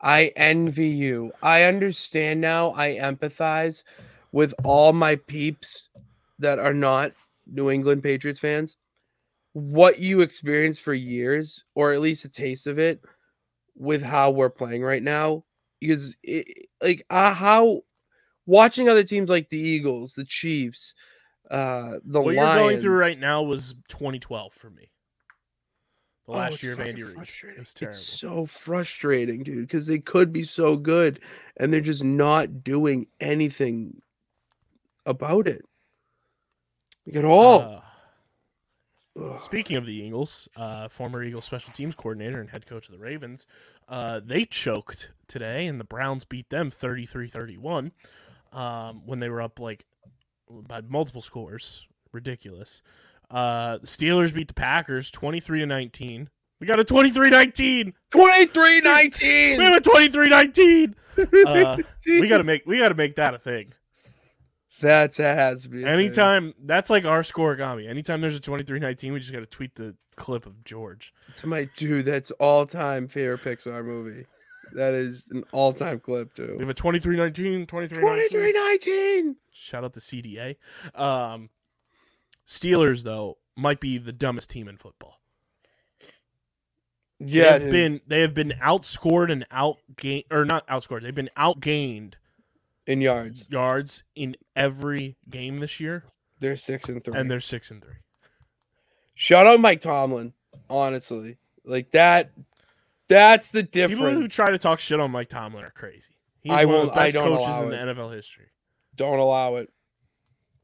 I 0.01 0.31
envy 0.35 0.87
you. 0.87 1.31
I 1.43 1.63
understand 1.63 2.41
now. 2.41 2.73
I 2.75 2.97
empathize 2.99 3.83
with 4.31 4.53
all 4.63 4.93
my 4.93 5.15
peeps 5.15 5.89
that 6.39 6.59
are 6.59 6.73
not 6.73 7.13
New 7.45 7.69
England 7.69 8.03
Patriots 8.03 8.39
fans. 8.39 8.77
What 9.53 9.99
you 9.99 10.21
experienced 10.21 10.81
for 10.81 10.93
years, 10.93 11.63
or 11.75 11.91
at 11.93 12.01
least 12.01 12.25
a 12.25 12.29
taste 12.29 12.67
of 12.67 12.79
it, 12.79 13.01
with 13.75 14.01
how 14.03 14.31
we're 14.31 14.49
playing 14.49 14.83
right 14.83 15.03
now, 15.03 15.45
because 15.79 16.17
it, 16.23 16.67
like 16.83 17.05
uh, 17.09 17.33
how 17.33 17.81
watching 18.45 18.89
other 18.89 19.03
teams 19.03 19.29
like 19.29 19.49
the 19.49 19.59
Eagles, 19.59 20.13
the 20.13 20.25
Chiefs, 20.25 20.95
uh, 21.51 21.99
the 22.05 22.21
what 22.21 22.35
Lions, 22.35 22.37
you're 22.37 22.49
going 22.51 22.77
through 22.77 22.97
right 22.97 23.19
now 23.19 23.43
was 23.43 23.75
2012 23.89 24.53
for 24.53 24.69
me. 24.69 24.91
The 26.27 26.31
Oh, 26.31 26.37
last 26.37 26.53
it's 26.55 26.63
year 26.63 26.73
of 26.73 26.79
Andy 26.79 27.03
Reid. 27.03 27.27
It 27.55 27.59
was 27.59 27.73
terrible. 27.73 27.97
It's 27.97 27.99
so 27.99 28.45
frustrating, 28.45 29.43
dude, 29.43 29.67
because 29.67 29.87
they 29.87 29.99
could 29.99 30.31
be 30.31 30.43
so 30.43 30.75
good 30.77 31.21
and 31.57 31.73
they're 31.73 31.81
just 31.81 32.03
not 32.03 32.63
doing 32.63 33.07
anything 33.19 34.01
about 35.05 35.47
it. 35.47 35.63
Like 37.09 37.17
at 37.17 37.25
all. 37.25 37.61
Uh, 37.61 39.39
Speaking 39.39 39.75
of 39.75 39.85
the 39.85 39.93
Eagles, 39.93 40.47
uh, 40.55 40.87
former 40.87 41.23
Eagles 41.23 41.43
special 41.43 41.73
teams 41.73 41.95
coordinator 41.95 42.39
and 42.39 42.49
head 42.51 42.65
coach 42.65 42.87
of 42.87 42.93
the 42.93 42.99
Ravens, 42.99 43.47
uh, 43.89 44.21
they 44.23 44.45
choked 44.45 45.09
today, 45.27 45.65
and 45.65 45.79
the 45.79 45.83
Browns 45.83 46.23
beat 46.23 46.49
them 46.49 46.69
33 46.69 47.27
31 47.27 47.91
um, 48.53 49.01
when 49.05 49.19
they 49.19 49.27
were 49.27 49.41
up 49.41 49.59
like 49.59 49.85
by 50.49 50.81
multiple 50.81 51.21
scores. 51.21 51.87
Ridiculous. 52.13 52.81
Uh, 53.29 53.79
the 53.79 53.87
Steelers 53.87 54.33
beat 54.33 54.47
the 54.47 54.53
Packers 54.53 55.11
23 55.11 55.59
to 55.59 55.65
19. 55.65 56.29
We 56.59 56.67
got 56.67 56.79
a 56.79 56.83
23 56.83 57.29
19. 57.29 57.93
23 58.11 58.63
We 58.75 58.81
19. 58.81 59.61
have 59.61 59.73
a 59.75 59.81
23 59.81 60.29
19. 60.29 60.95
Uh, 61.19 61.75
we 62.05 62.29
got 62.29 62.37
to 62.37 62.45
make 62.45 62.65
we 62.65 62.77
got 62.77 62.89
to 62.89 62.95
make 62.95 63.17
that 63.17 63.33
a 63.33 63.37
thing. 63.37 63.73
That's 64.81 65.19
a 65.19 65.23
has 65.23 65.67
been. 65.67 65.87
Anytime 65.87 66.53
that's 66.63 66.89
like 66.89 67.05
our 67.05 67.21
scorigami. 67.21 67.89
Anytime 67.89 68.21
there's 68.21 68.37
a 68.37 68.41
23-19, 68.41 69.13
we 69.13 69.19
just 69.19 69.31
got 69.31 69.39
to 69.39 69.45
tweet 69.45 69.75
the 69.75 69.95
clip 70.15 70.45
of 70.45 70.63
George. 70.63 71.13
It's 71.27 71.45
my 71.45 71.69
dude. 71.75 72.05
That's 72.05 72.31
all 72.31 72.65
time 72.65 73.07
favorite 73.07 73.43
Pixar 73.43 73.83
movie. 73.83 74.25
That 74.73 74.93
is 74.93 75.29
an 75.31 75.43
all 75.51 75.73
time 75.73 75.99
clip, 75.99 76.33
too. 76.35 76.53
We 76.53 76.59
have 76.59 76.69
a 76.69 76.73
23-19, 76.73 77.67
23 77.67 77.97
23 77.97 78.53
19. 78.53 79.35
Shout 79.51 79.83
out 79.83 79.93
to 79.93 79.99
CDA. 79.99 80.55
Um, 80.95 81.49
Steelers 82.47 83.03
though 83.03 83.37
might 83.55 83.79
be 83.79 83.97
the 83.99 84.11
dumbest 84.11 84.49
team 84.49 84.67
in 84.67 84.77
football. 84.77 85.19
Yeah, 87.19 87.43
they 87.43 87.49
have 87.51 87.61
dude. 87.61 87.71
been 87.71 88.01
they 88.07 88.21
have 88.21 88.33
been 88.33 88.53
outscored 88.61 89.31
and 89.31 89.47
outgained 89.49 90.25
or 90.31 90.45
not 90.45 90.65
outscored. 90.67 91.03
They've 91.03 91.13
been 91.13 91.29
outgained 91.37 92.13
in 92.89 93.01
yards. 93.01 93.45
yards 93.49 94.03
in 94.15 94.35
every 94.55 95.15
game 95.29 95.57
this 95.59 95.79
year, 95.79 96.03
They're 96.39 96.55
six 96.57 96.89
and 96.89 97.03
three. 97.03 97.19
and 97.19 97.29
they're 97.29 97.39
six 97.39 97.71
and 97.71 97.81
three. 97.83 97.93
Shout 99.13 99.47
out 99.47 99.59
Mike 99.59 99.81
Tomlin, 99.81 100.33
honestly. 100.69 101.37
Like 101.65 101.91
that 101.91 102.31
that's 103.07 103.51
the 103.51 103.63
difference. 103.63 103.99
People 104.01 104.21
who 104.21 104.27
try 104.27 104.49
to 104.51 104.57
talk 104.57 104.79
shit 104.79 104.99
on 104.99 105.11
Mike 105.11 105.29
Tomlin 105.29 105.63
are 105.65 105.71
crazy. 105.71 106.13
He's 106.41 106.53
I 106.53 106.65
one 106.65 106.75
of 106.75 106.81
won't- 106.81 106.93
the 106.93 106.99
I 106.99 107.03
best 107.05 107.13
don't 107.15 107.37
coaches 107.37 107.59
in 107.59 107.69
the 107.69 107.89
it. 107.89 107.95
NFL 107.95 108.13
history. 108.13 108.47
Don't 108.95 109.19
allow 109.19 109.55
it. 109.55 109.69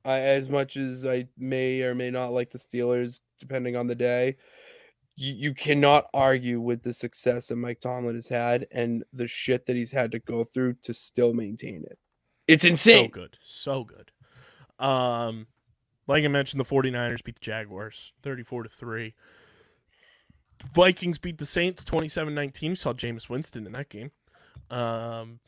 I, 0.04 0.20
as 0.20 0.50
much 0.50 0.78
as 0.78 1.06
I 1.06 1.28
may 1.38 1.82
or 1.82 1.96
may 1.96 2.12
not 2.12 2.32
like 2.32 2.52
the 2.52 2.60
Steelers, 2.60 3.20
depending 3.40 3.76
on 3.76 3.88
the 3.88 3.96
day, 3.96 4.38
you, 5.16 5.34
you 5.34 5.54
cannot 5.56 6.08
argue 6.14 6.62
with 6.62 6.84
the 6.84 6.94
success 6.94 7.48
that 7.48 7.56
Mike 7.56 7.80
Tomlin 7.80 8.14
has 8.16 8.28
had 8.28 8.68
and 8.72 9.04
the 9.14 9.28
shit 9.28 9.66
that 9.66 9.76
he's 9.76 9.92
had 9.92 10.12
to 10.12 10.20
go 10.20 10.44
through 10.44 10.76
to 10.84 10.94
still 10.94 11.34
maintain 11.34 11.84
it. 11.90 11.98
It's 12.48 12.64
insane. 12.64 13.06
So 13.06 13.12
good. 13.12 13.38
So 13.42 13.84
good. 13.84 14.12
Um 14.84 15.48
like 16.08 16.24
I 16.24 16.28
mentioned, 16.28 16.60
the 16.60 16.66
49ers 16.66 17.24
beat 17.24 17.36
the 17.36 17.42
Jaguars 17.42 18.14
34 18.22 18.64
to 18.64 18.70
3. 18.70 19.16
Vikings 20.74 21.18
beat 21.18 21.40
the 21.40 21.46
Saints 21.46 21.84
27-19. 21.84 22.78
Saw 22.78 22.94
Jameis 22.94 23.30
Winston 23.30 23.66
in 23.66 23.72
that 23.74 23.90
game. 23.90 24.12
Um 24.70 25.40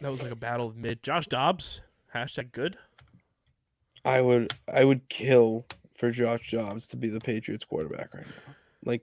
that 0.00 0.10
was 0.10 0.22
like 0.22 0.32
a 0.32 0.36
battle 0.36 0.68
of 0.68 0.76
mid. 0.76 1.02
Josh 1.02 1.26
Dobbs, 1.26 1.80
hashtag 2.14 2.52
good. 2.52 2.76
I 4.04 4.20
would 4.20 4.52
I 4.72 4.84
would 4.84 5.08
kill 5.08 5.66
for 5.94 6.10
Josh 6.10 6.50
Dobbs 6.50 6.86
to 6.88 6.96
be 6.96 7.08
the 7.08 7.20
Patriots 7.20 7.64
quarterback 7.64 8.14
right 8.14 8.26
now. 8.26 8.54
Like 8.84 9.02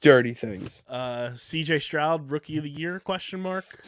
dirty 0.00 0.34
things. 0.34 0.82
Uh 0.88 1.30
CJ 1.30 1.82
Stroud, 1.82 2.30
rookie 2.30 2.58
of 2.58 2.64
the 2.64 2.70
year, 2.70 3.00
question 3.00 3.40
mark. 3.40 3.82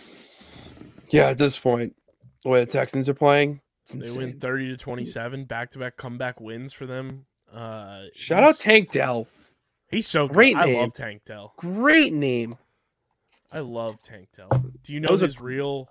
Yeah, 1.13 1.29
at 1.29 1.39
this 1.39 1.59
point, 1.59 1.95
the 2.43 2.51
way 2.51 2.61
the 2.65 2.71
Texans 2.71 3.09
are 3.09 3.15
playing, 3.15 3.61
it's 3.85 3.93
They 3.95 4.19
win 4.19 4.41
30 4.41 4.69
to 4.71 4.77
27, 4.77 5.45
back-to-back 5.45 5.97
comeback 5.97 6.41
wins 6.41 6.73
for 6.73 6.87
them. 6.87 7.27
Uh 7.53 8.05
Shout 8.15 8.43
out 8.43 8.57
Tank 8.59 8.91
Dell. 8.91 9.29
He's 9.91 10.07
so 10.09 10.27
good. 10.27 10.35
Great 10.35 10.57
I 10.57 10.73
love 10.73 10.95
Tank 10.95 11.23
Dell. 11.27 11.53
Great 11.59 12.13
name. 12.15 12.57
I 13.53 13.61
love 13.61 14.01
Tank 14.01 14.29
Dell. 14.35 14.49
Do 14.83 14.95
you 14.95 15.01
know 15.01 15.09
Those 15.09 15.23
are- 15.23 15.27
his 15.27 15.41
real 15.41 15.91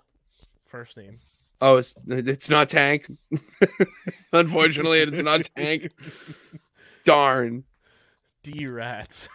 first 0.66 0.96
name? 0.96 1.20
Oh, 1.60 1.76
it's 1.76 1.94
it's 2.08 2.50
not 2.50 2.68
Tank. 2.68 3.06
Unfortunately, 4.32 4.98
it's 4.98 5.18
not 5.18 5.48
Tank. 5.56 5.92
Darn. 7.04 7.62
D 8.42 8.66
Rats. 8.66 9.28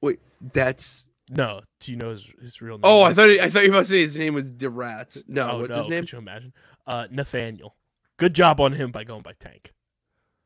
Wait, 0.00 0.20
that's. 0.54 1.05
No, 1.28 1.62
do 1.80 1.90
you 1.90 1.98
know 1.98 2.10
his, 2.10 2.26
his 2.40 2.62
real 2.62 2.74
name? 2.76 2.82
Oh, 2.84 3.02
I 3.02 3.12
thought 3.12 3.28
I 3.30 3.50
thought 3.50 3.64
you 3.64 3.70
were 3.70 3.76
about 3.78 3.84
to 3.86 3.90
say 3.90 4.02
his 4.02 4.16
name 4.16 4.34
was 4.34 4.52
DeRat. 4.52 5.24
No, 5.26 5.50
Oh, 5.50 5.58
what's 5.60 5.70
no, 5.70 5.78
his 5.78 5.88
name? 5.88 6.02
Could 6.02 6.12
you 6.12 6.18
imagine? 6.18 6.52
Uh, 6.86 7.06
Nathaniel. 7.10 7.74
Good 8.16 8.34
job 8.34 8.60
on 8.60 8.72
him 8.72 8.92
by 8.92 9.02
going 9.04 9.22
by 9.22 9.32
Tank. 9.38 9.72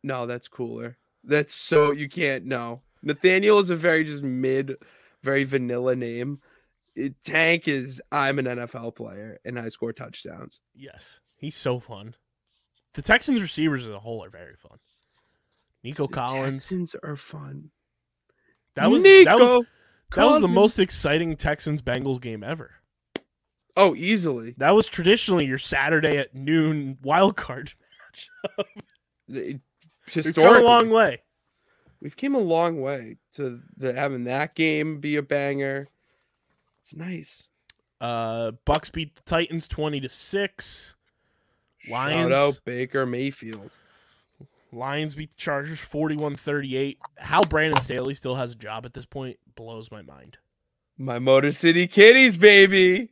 No, 0.03 0.27
that's 0.27 0.49
cooler. 0.49 0.97
That's 1.23 1.55
so 1.55 1.93
you 1.93 2.09
can't. 2.09 2.47
No, 2.47 2.81
Nathaniel 3.03 3.59
is 3.59 3.69
a 3.71 3.77
very 3.77 4.05
just 4.05 4.23
mid, 4.23 4.77
very 5.23 5.45
vanilla 5.45 5.95
name. 5.95 6.41
it, 6.97 7.23
Tank 7.25 7.69
is 7.69 8.01
I'm 8.11 8.39
an 8.39 8.47
NFL 8.47 8.97
player 8.97 9.39
and 9.45 9.59
I 9.59 9.69
score 9.69 9.93
touchdowns. 9.93 10.61
Yes, 10.75 11.21
he's 11.37 11.57
so 11.57 11.79
fun. 11.79 12.15
The 12.95 13.03
Texans 13.03 13.43
receivers 13.43 13.85
as 13.85 13.91
a 13.93 14.01
whole 14.01 14.25
are 14.25 14.31
very 14.31 14.57
fun. 14.57 14.79
Nico 15.85 16.07
The 16.07 16.13
Collins. 16.15 16.63
Texans 16.65 16.97
are 17.03 17.17
fun. 17.17 17.71
That 18.77 18.91
was 18.91 19.03
Nico 19.03 19.25
that 19.31 19.39
was 19.39 19.67
that 20.17 20.25
was 20.25 20.41
the 20.41 20.49
most 20.49 20.79
exciting 20.79 21.37
Texans 21.37 21.83
Bengals 21.83 22.21
game 22.21 22.43
ever. 22.43 22.73
Oh, 23.77 23.95
easily. 23.95 24.55
That 24.59 24.75
was 24.75 24.89
traditionally 24.89 25.47
your 25.47 25.59
Saturday 25.59 26.19
at 26.19 26.35
noon 26.35 26.99
wild 27.03 27.37
card 27.37 27.73
match. 28.07 28.29
The- 29.29 29.61
We've 30.15 30.35
come 30.35 30.57
a 30.57 30.61
long 30.65 30.91
way. 30.91 31.23
we've 32.03 32.17
came 32.17 32.35
a 32.35 32.39
long 32.41 32.81
way 32.81 33.19
to 33.35 33.61
the, 33.77 33.93
having 33.95 34.25
that 34.25 34.57
game 34.57 34.99
be 34.99 35.15
a 35.17 35.23
banger. 35.23 35.87
It's 36.83 36.97
nice. 36.97 37.49
Uh, 38.01 38.53
Bucks 38.65 38.91
beat 38.91 39.15
the 39.15 39.23
Titans 39.23 39.69
twenty 39.69 40.01
to 40.01 40.09
six. 40.09 40.97
Lions 41.89 42.33
Shout 42.33 42.33
out 42.33 42.61
Baker 42.65 43.07
Mayfield. 43.07 43.71
Lions 44.73 45.15
beat 45.15 45.31
the 45.31 45.37
Chargers 45.37 45.81
41-38. 45.81 46.99
How 47.19 47.43
Brandon 47.43 47.81
Staley 47.81 48.15
still 48.15 48.37
has 48.37 48.53
a 48.53 48.57
job 48.57 48.87
at 48.87 48.95
this 48.95 49.07
point 49.07 49.39
blows 49.57 49.91
my 49.91 50.03
mind. 50.03 50.39
My 50.97 51.19
Motor 51.19 51.53
City 51.53 51.87
Kitties, 51.87 52.37
baby. 52.37 53.11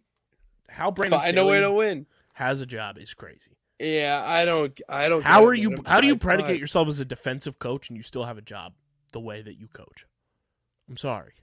How 0.69 0.91
Brandon 0.91 1.21
Find 1.21 1.39
a 1.39 1.45
way 1.45 1.59
Staley 1.59 1.73
to 1.73 1.73
win. 1.73 2.07
has 2.35 2.61
a 2.61 2.67
job 2.67 2.99
is 2.99 3.15
crazy. 3.15 3.57
Yeah, 3.81 4.23
I 4.27 4.45
don't. 4.45 4.79
I 4.89 5.09
don't. 5.09 5.23
How 5.25 5.45
are 5.45 5.55
you? 5.55 5.77
How 5.87 6.01
do 6.01 6.07
you 6.07 6.17
predicate 6.17 6.61
yourself 6.61 6.89
as 6.89 7.01
a 7.01 7.05
defensive 7.05 7.59
coach 7.59 7.89
and 7.89 7.97
you 7.97 8.03
still 8.03 8.25
have 8.25 8.37
a 8.37 8.43
job 8.43 8.75
the 9.13 9.21
way 9.21 9.41
that 9.41 9.59
you 9.59 9.69
coach? 9.69 10.07
I'm 10.89 10.97
sorry. 10.97 11.35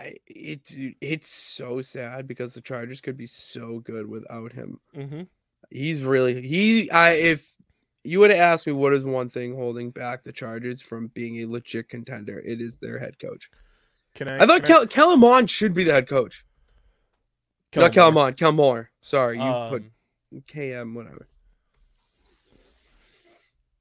I, 0.00 0.14
it's 0.26 0.74
it's 1.00 1.28
so 1.28 1.80
sad 1.82 2.26
because 2.26 2.54
the 2.54 2.60
Chargers 2.60 3.00
could 3.00 3.16
be 3.16 3.26
so 3.26 3.80
good 3.80 4.08
without 4.08 4.52
him. 4.52 4.80
Mm-hmm. 4.96 5.22
He's 5.70 6.02
really 6.02 6.42
he. 6.42 6.90
I 6.90 7.10
if 7.12 7.54
you 8.08 8.20
would 8.20 8.30
have 8.30 8.40
asked 8.40 8.66
me 8.66 8.72
what 8.72 8.92
is 8.94 9.04
one 9.04 9.28
thing 9.30 9.54
holding 9.54 9.90
back 9.90 10.24
the 10.24 10.32
Chargers 10.32 10.80
from 10.80 11.08
being 11.08 11.40
a 11.42 11.46
legit 11.46 11.88
contender, 11.88 12.38
it 12.40 12.60
is 12.60 12.76
their 12.76 12.98
head 12.98 13.18
coach. 13.18 13.50
Can 14.14 14.28
I? 14.28 14.36
I 14.42 14.46
thought 14.46 14.64
can 14.64 14.66
Kel, 14.66 14.86
Kellen 14.86 15.20
Mond 15.20 15.50
should 15.50 15.74
be 15.74 15.84
the 15.84 15.92
head 15.92 16.08
coach. 16.08 16.44
Not 17.76 17.92
Kellen 17.92 18.14
Mond, 18.14 18.36
Kellen 18.36 18.56
Moore. 18.56 18.90
Sorry, 19.00 19.36
you 19.36 19.42
Um, 19.42 19.70
put 19.70 20.46
KM 20.46 20.94
whatever. 20.94 21.28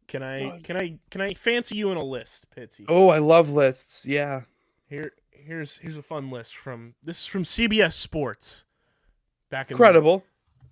Can 0.08 0.24
I? 0.24 0.60
Can 0.62 0.78
I? 0.78 0.98
Can 1.12 1.22
I 1.22 1.34
fancy 1.34 1.76
you 1.76 1.92
in 1.92 1.98
a 1.98 2.04
list, 2.04 2.46
Pitsy? 2.56 2.86
Oh, 2.88 3.10
I 3.10 3.20
love 3.20 3.50
lists. 3.50 4.06
Yeah. 4.06 4.42
Here, 4.90 5.12
here's 5.32 5.78
here's 5.78 5.98
a 5.98 6.02
fun 6.04 6.30
list 6.32 6.56
from 6.56 6.94
this 7.04 7.20
is 7.22 7.26
from 7.26 7.44
CBS 7.44 7.94
Sports. 7.94 8.64
Back 9.50 9.70
in 9.70 9.76
Incredible. 9.76 10.24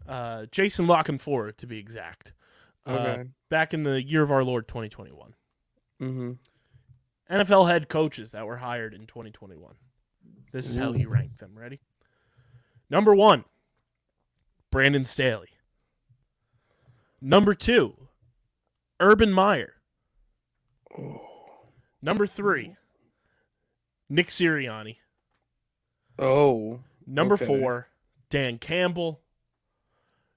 uh, 0.07 0.45
Jason 0.51 0.87
La 0.87 1.03
Canfora 1.03 1.55
to 1.57 1.67
be 1.67 1.77
exact. 1.79 2.33
Uh, 2.85 2.91
Okay. 2.91 3.23
back 3.49 3.73
in 3.73 3.83
the 3.83 4.01
year 4.03 4.21
of 4.21 4.31
our 4.31 4.43
Lord 4.43 4.67
2021. 4.67 5.33
Mm-hmm. 6.01 6.31
NFL 7.33 7.67
head 7.67 7.89
coaches 7.89 8.31
that 8.31 8.45
were 8.45 8.57
hired 8.57 8.93
in 8.93 9.07
2021. 9.07 9.75
This 10.51 10.67
is 10.69 10.75
how 10.75 10.91
he 10.93 11.05
ranked 11.05 11.39
them. 11.39 11.57
Ready? 11.57 11.79
Number 12.89 13.15
one, 13.15 13.45
Brandon 14.71 15.03
Staley. 15.03 15.49
Number 17.19 17.53
two, 17.55 17.95
Urban 18.99 19.31
Meyer. 19.33 19.73
Number 22.01 22.27
three, 22.27 22.75
Nick 24.09 24.27
Sirianni. 24.27 24.97
Oh. 26.19 26.81
Number 27.07 27.33
Okay. 27.35 27.45
four, 27.47 27.87
Dan 28.29 28.59
Campbell. 28.59 29.21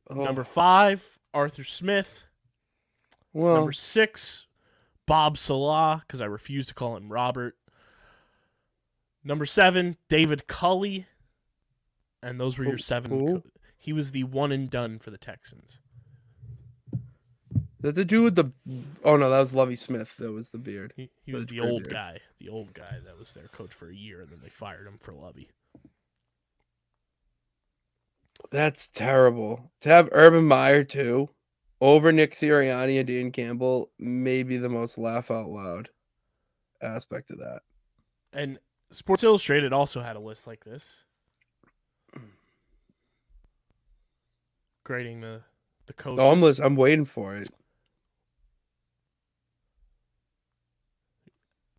oh. 0.09 0.15
Number 0.25 0.45
five, 0.45 1.19
Arthur 1.35 1.65
Smith. 1.65 2.25
Well, 3.33 3.57
Number 3.57 3.73
six, 3.73 4.47
Bob 5.07 5.37
Saleh, 5.39 6.01
because 6.07 6.21
I 6.21 6.27
refuse 6.27 6.67
to 6.69 6.75
call 6.75 6.97
him 6.97 7.13
Robert. 7.13 7.57
Number 9.25 9.47
seven, 9.47 9.97
David 10.09 10.47
Culley. 10.47 11.07
And 12.23 12.41
those 12.41 12.59
were 12.59 12.65
your 12.65 12.75
oh, 12.75 12.79
seven. 12.79 13.11
who? 13.11 13.41
co- 13.41 13.51
He 13.77 13.93
was 13.93 14.11
the 14.13 14.25
one 14.25 14.51
and 14.53 14.69
done 14.69 14.99
for 14.99 15.11
the 15.11 15.19
Texans. 15.19 15.79
Does 17.81 17.95
the 17.95 18.05
dude 18.05 18.25
with 18.25 18.35
the? 18.35 18.51
Oh 19.05 19.17
no, 19.17 19.31
that 19.31 19.39
was 19.39 19.55
Lovie 19.55 19.77
Smith. 19.77 20.17
That 20.17 20.33
was 20.33 20.51
the 20.51 20.59
beard. 20.59 20.93
He, 20.97 21.11
he 21.25 21.33
was 21.33 21.47
That's 21.47 21.53
the 21.53 21.61
old 21.61 21.83
weird. 21.83 21.91
guy, 21.93 22.19
the 22.41 22.49
old 22.49 22.75
guy 22.75 22.97
that 23.05 23.17
was 23.17 23.35
their 23.35 23.47
coach 23.49 23.73
for 23.73 23.89
a 23.89 23.95
year, 23.95 24.21
and 24.21 24.31
then 24.31 24.41
they 24.43 24.49
fired 24.49 24.85
him 24.89 24.99
for 25.01 25.13
Lovie. 25.13 25.51
That's 28.51 28.89
terrible. 28.89 29.71
To 29.83 29.89
have 29.91 30.09
Urban 30.11 30.45
Meyer 30.45 30.83
too, 30.83 31.31
over 31.81 32.13
Nick 32.13 32.35
Sirianni 32.35 32.99
and 32.99 33.07
Dan 33.07 33.31
Campbell, 33.33 33.91
maybe 33.99 34.57
the 34.57 34.69
most 34.69 34.99
laugh 34.99 35.31
out 35.31 35.49
loud 35.49 35.89
aspect 36.83 37.31
of 37.31 37.39
that. 37.39 37.61
And 38.33 38.59
Sports 38.91 39.25
Illustrated 39.25 39.73
also 39.73 40.01
had 40.01 40.17
a 40.17 40.21
list 40.21 40.47
like 40.47 40.65
this, 40.65 41.05
grading 44.85 45.21
the 45.21 45.43
the 45.87 45.93
coaches. 45.93 46.21
Oh, 46.21 46.31
I'm 46.33 46.41
lis- 46.41 46.59
I'm 46.59 46.77
waiting 46.77 47.05
for 47.05 47.37
it. 47.37 47.49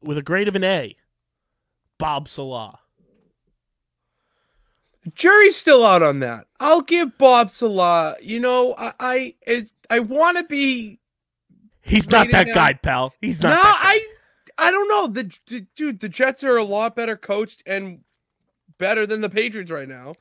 with 0.02 0.18
a 0.18 0.22
grade 0.22 0.48
of 0.48 0.56
an 0.56 0.64
A. 0.64 0.96
Bob 1.98 2.30
Saleh. 2.30 2.80
Jury's 5.16 5.56
still 5.56 5.86
out 5.86 6.02
on 6.04 6.20
that. 6.20 6.48
I'll 6.60 6.82
give 6.82 7.18
Bob 7.18 7.50
Saleh. 7.52 8.18
You 8.22 8.40
know, 8.40 8.76
I 8.78 8.94
I 9.00 9.36
it's, 9.46 9.74
I 9.90 10.00
want 10.00 10.38
to 10.38 10.44
be. 10.44 11.00
He's 11.82 12.10
not 12.10 12.30
that 12.32 12.48
him- 12.48 12.54
guy, 12.56 12.74
pal. 12.74 13.14
He's 13.22 13.42
No, 13.42 13.50
not. 13.50 13.62
that 13.64 13.80
guy. 13.84 13.90
I 13.90 14.68
I 14.68 14.72
don't 14.72 14.88
know. 14.90 15.08
The, 15.08 15.32
the 15.48 15.66
dude, 15.76 16.00
the 16.02 16.10
Jets 16.10 16.44
are 16.44 16.58
a 16.58 16.64
lot 16.64 16.96
better 16.96 17.16
coached 17.16 17.64
and 17.66 18.00
better 18.78 19.08
than 19.08 19.22
the 19.22 19.30
Patriots 19.30 19.72
right 19.72 19.88
now. 19.88 20.14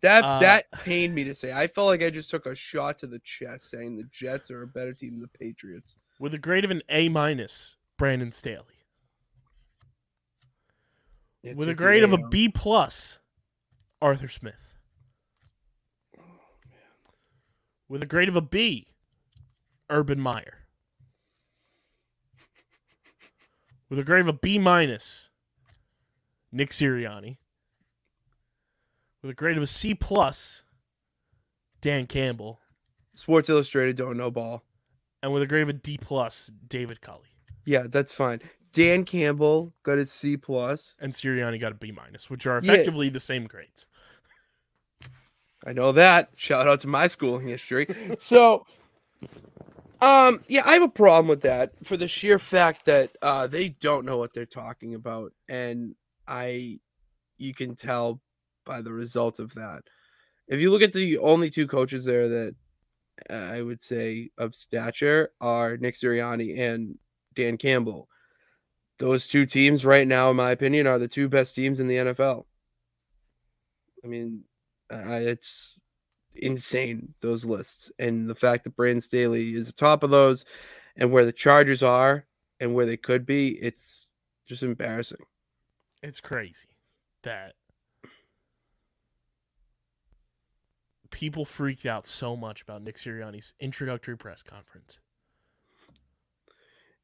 That 0.00 0.24
Uh, 0.24 0.38
that 0.40 0.70
pained 0.72 1.14
me 1.14 1.24
to 1.24 1.34
say. 1.34 1.52
I 1.52 1.66
felt 1.68 1.86
like 1.86 2.02
I 2.02 2.10
just 2.10 2.28
took 2.30 2.46
a 2.46 2.54
shot 2.54 2.98
to 3.00 3.06
the 3.06 3.20
chest 3.20 3.70
saying 3.70 3.96
the 3.96 4.04
Jets 4.12 4.50
are 4.50 4.62
a 4.62 4.66
better 4.66 4.92
team 4.92 5.12
than 5.12 5.20
the 5.22 5.38
Patriots. 5.38 5.96
with 6.20 6.34
a 6.34 6.38
grade 6.38 6.64
of 6.64 6.70
an 6.72 6.82
A 6.88 7.08
minus. 7.08 7.76
Brandon 7.96 8.30
Staley. 8.32 8.64
It 11.42 11.56
with 11.56 11.68
a 11.68 11.72
took 11.72 11.78
the 11.78 11.82
grade 11.84 12.02
of 12.04 12.12
a 12.12 12.18
B 12.28 12.48
plus. 12.48 13.18
Arthur 14.00 14.28
Smith. 14.28 14.78
With 17.88 18.02
a 18.02 18.06
grade 18.06 18.28
of 18.28 18.36
a 18.36 18.40
B. 18.40 18.88
Urban 19.90 20.20
Meyer. 20.20 20.66
With 23.88 23.98
a 23.98 24.04
grade 24.04 24.20
of 24.20 24.28
a 24.28 24.32
B 24.34 24.58
minus. 24.58 25.28
Nick 26.52 26.70
Sirianni. 26.70 27.38
With 29.22 29.30
a 29.30 29.34
grade 29.34 29.56
of 29.56 29.62
a 29.62 29.66
C 29.66 29.94
plus. 29.94 30.62
Dan 31.80 32.06
Campbell. 32.06 32.60
Sports 33.14 33.48
Illustrated 33.48 33.96
don't 33.96 34.16
know 34.16 34.30
ball. 34.30 34.62
and 35.22 35.32
with 35.32 35.42
a 35.42 35.46
grade 35.46 35.62
of 35.62 35.68
a 35.68 35.72
D 35.72 35.98
plus, 35.98 36.52
David 36.68 37.00
Culley. 37.00 37.28
Yeah, 37.64 37.86
that's 37.88 38.12
fine. 38.12 38.40
Dan 38.72 39.04
Campbell 39.04 39.72
got 39.82 39.98
a 39.98 40.06
C. 40.06 40.34
And 40.34 41.12
Sirianni 41.12 41.60
got 41.60 41.72
a 41.72 41.74
B 41.74 41.92
minus, 41.92 42.30
which 42.30 42.46
are 42.46 42.60
Yeah. 42.62 42.72
effectively 42.72 43.08
the 43.08 43.20
same 43.20 43.46
grades. 43.46 43.86
I 45.66 45.72
know 45.72 45.92
that. 45.92 46.30
Shout 46.36 46.68
out 46.68 46.80
to 46.80 46.86
my 46.88 47.06
school 47.08 47.38
history. 47.38 47.86
so, 48.18 48.64
um, 50.00 50.44
yeah, 50.48 50.62
I 50.64 50.74
have 50.74 50.82
a 50.82 50.88
problem 50.88 51.26
with 51.26 51.40
that 51.42 51.72
for 51.84 51.96
the 51.96 52.06
sheer 52.08 52.38
fact 52.38 52.84
that 52.86 53.16
uh, 53.22 53.46
they 53.46 53.70
don't 53.70 54.04
know 54.06 54.18
what 54.18 54.32
they're 54.32 54.46
talking 54.46 54.94
about, 54.94 55.32
and 55.48 55.94
I, 56.26 56.78
you 57.38 57.54
can 57.54 57.74
tell 57.74 58.20
by 58.64 58.82
the 58.82 58.92
results 58.92 59.38
of 59.40 59.52
that. 59.54 59.82
If 60.46 60.60
you 60.60 60.70
look 60.70 60.82
at 60.82 60.92
the 60.92 61.18
only 61.18 61.50
two 61.50 61.66
coaches 61.66 62.04
there 62.04 62.28
that 62.28 62.54
uh, 63.28 63.34
I 63.34 63.62
would 63.62 63.82
say 63.82 64.30
of 64.38 64.54
stature 64.54 65.30
are 65.40 65.76
Nick 65.76 65.96
Sirianni 65.96 66.58
and 66.58 66.96
Dan 67.34 67.56
Campbell. 67.56 68.08
Those 68.98 69.26
two 69.26 69.46
teams, 69.46 69.84
right 69.84 70.06
now, 70.06 70.30
in 70.30 70.36
my 70.36 70.50
opinion, 70.50 70.86
are 70.86 70.98
the 70.98 71.08
two 71.08 71.28
best 71.28 71.54
teams 71.54 71.80
in 71.80 71.86
the 71.86 71.96
NFL. 71.96 72.44
I 74.04 74.06
mean, 74.06 74.44
uh, 74.92 75.20
it's 75.20 75.80
insane 76.34 77.14
those 77.20 77.44
lists 77.44 77.90
and 77.98 78.28
the 78.28 78.34
fact 78.34 78.64
that 78.64 78.76
Brandon 78.76 79.00
Staley 79.00 79.54
is 79.54 79.72
top 79.72 80.02
of 80.02 80.10
those 80.10 80.44
and 80.96 81.12
where 81.12 81.24
the 81.24 81.32
Chargers 81.32 81.82
are 81.82 82.26
and 82.60 82.74
where 82.74 82.86
they 82.86 82.96
could 82.96 83.26
be, 83.26 83.50
it's 83.60 84.10
just 84.46 84.62
embarrassing. 84.62 85.18
It's 86.02 86.20
crazy 86.20 86.68
that 87.22 87.54
people 91.10 91.44
freaked 91.44 91.86
out 91.86 92.06
so 92.06 92.36
much 92.36 92.62
about 92.62 92.82
Nick 92.82 92.96
Sirianni's 92.96 93.52
introductory 93.60 94.16
press 94.16 94.42
conference 94.42 94.98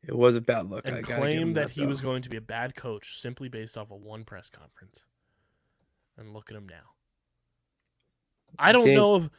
It 0.07 0.15
was 0.17 0.37
a 0.37 0.41
bad 0.41 0.69
look. 0.71 0.85
And 0.87 0.97
give 0.97 1.17
claimed 1.17 1.57
that 1.57 1.71
he 1.71 1.81
though. 1.83 1.89
was 1.89 2.01
going 2.01 2.23
to 2.23 2.29
be 2.31 2.37
a 2.37 2.41
bad 2.43 2.75
coach 2.77 3.17
simply 3.19 3.49
based 3.49 3.79
off 3.79 3.91
of 3.91 4.01
one 4.01 4.25
press 4.25 4.51
conference. 4.51 5.05
and 6.17 6.33
look 6.33 6.51
at 6.51 6.57
him 6.57 6.69
now. 6.69 6.93
I 8.59 8.71
don't 8.73 8.85
Dan- 8.85 8.95
know 8.97 9.17
if 9.17 9.31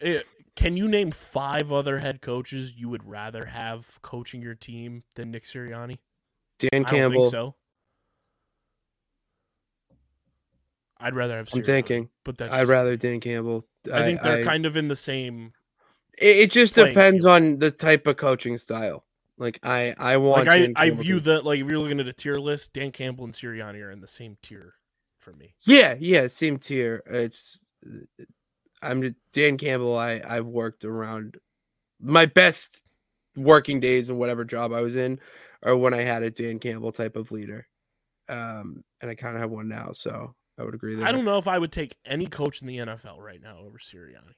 eh, 0.00 0.22
can 0.56 0.76
you 0.76 0.88
name 0.88 1.10
five 1.10 1.70
other 1.72 1.98
head 1.98 2.20
coaches 2.22 2.74
you 2.76 2.88
would 2.88 3.04
rather 3.04 3.46
have 3.46 4.00
coaching 4.02 4.40
your 4.42 4.54
team 4.54 5.02
than 5.16 5.30
Nick 5.30 5.44
Sirianni? 5.44 5.98
Dan 6.58 6.84
I 6.86 6.90
Campbell. 6.90 7.22
think 7.24 7.30
so. 7.32 7.54
I'd 10.98 11.14
rather 11.14 11.36
have. 11.36 11.48
I'm 11.52 11.62
thinking. 11.62 12.08
but 12.24 12.38
that's 12.38 12.54
I'd 12.54 12.68
rather 12.68 12.96
Dan 12.96 13.20
Campbell. 13.20 13.66
I 13.92 14.02
think 14.02 14.22
they're 14.22 14.38
I- 14.40 14.44
kind 14.44 14.66
of 14.66 14.76
in 14.76 14.88
the 14.88 14.96
same. 14.96 15.52
It, 16.18 16.36
it 16.36 16.50
just 16.52 16.74
depends 16.74 17.24
field. 17.24 17.34
on 17.34 17.58
the 17.58 17.70
type 17.70 18.06
of 18.06 18.16
coaching 18.16 18.56
style. 18.58 19.04
Like 19.42 19.58
I, 19.64 19.94
I 19.98 20.16
want. 20.18 20.46
Like 20.46 20.72
I, 20.76 20.86
I 20.86 20.90
view 20.90 21.18
to- 21.18 21.24
that 21.24 21.44
like 21.44 21.60
if 21.60 21.66
you're 21.68 21.80
looking 21.80 21.98
at 22.00 22.06
a 22.06 22.12
tier 22.12 22.36
list, 22.36 22.72
Dan 22.72 22.92
Campbell 22.92 23.24
and 23.24 23.34
Sirianni 23.34 23.82
are 23.82 23.90
in 23.90 24.00
the 24.00 24.06
same 24.06 24.38
tier 24.40 24.74
for 25.18 25.32
me. 25.32 25.54
Yeah, 25.62 25.94
yeah, 25.98 26.28
same 26.28 26.58
tier. 26.58 27.02
It's 27.06 27.70
I'm 28.80 29.02
just- 29.02 29.16
Dan 29.32 29.58
Campbell. 29.58 29.96
I 29.98 30.22
I've 30.24 30.46
worked 30.46 30.84
around 30.84 31.38
my 32.00 32.26
best 32.26 32.82
working 33.36 33.80
days 33.80 34.08
and 34.08 34.18
whatever 34.18 34.44
job 34.44 34.72
I 34.72 34.80
was 34.80 34.94
in, 34.94 35.18
or 35.62 35.76
when 35.76 35.92
I 35.92 36.02
had 36.02 36.22
a 36.22 36.30
Dan 36.30 36.58
Campbell 36.58 36.92
type 36.92 37.16
of 37.16 37.32
leader. 37.32 37.66
Um, 38.28 38.84
and 39.00 39.10
I 39.10 39.14
kind 39.16 39.34
of 39.34 39.40
have 39.40 39.50
one 39.50 39.68
now, 39.68 39.90
so 39.92 40.34
I 40.56 40.62
would 40.62 40.74
agree 40.74 40.94
there. 40.94 41.04
I 41.06 41.12
don't 41.12 41.24
know 41.24 41.38
if 41.38 41.48
I 41.48 41.58
would 41.58 41.72
take 41.72 41.96
any 42.06 42.26
coach 42.26 42.60
in 42.60 42.68
the 42.68 42.78
NFL 42.78 43.18
right 43.18 43.42
now 43.42 43.58
over 43.58 43.78
Sirianni. 43.78 44.34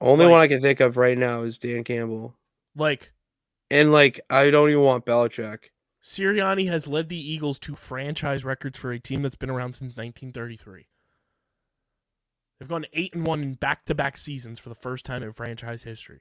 Only 0.00 0.24
like- 0.26 0.32
one 0.32 0.40
I 0.40 0.48
can 0.48 0.60
think 0.60 0.80
of 0.80 0.96
right 0.96 1.16
now 1.18 1.42
is 1.42 1.58
Dan 1.58 1.84
Campbell, 1.84 2.36
Like 2.74 3.12
and 3.70 3.92
like 3.92 4.20
I 4.30 4.50
don't 4.50 4.70
even 4.70 4.82
want 4.82 5.06
Belichick. 5.06 5.70
Sirianni 6.02 6.68
has 6.68 6.86
led 6.86 7.08
the 7.10 7.32
Eagles 7.32 7.58
to 7.60 7.74
franchise 7.74 8.44
records 8.44 8.78
for 8.78 8.90
a 8.90 8.98
team 8.98 9.22
that's 9.22 9.34
been 9.34 9.50
around 9.50 9.74
since 9.74 9.96
1933. 9.96 10.86
They've 12.58 12.68
gone 12.68 12.86
eight 12.94 13.14
and 13.14 13.26
one 13.26 13.42
in 13.42 13.54
back-to-back 13.54 14.16
seasons 14.16 14.58
for 14.58 14.70
the 14.70 14.74
first 14.74 15.04
time 15.04 15.22
in 15.22 15.32
franchise 15.32 15.82
history. 15.82 16.20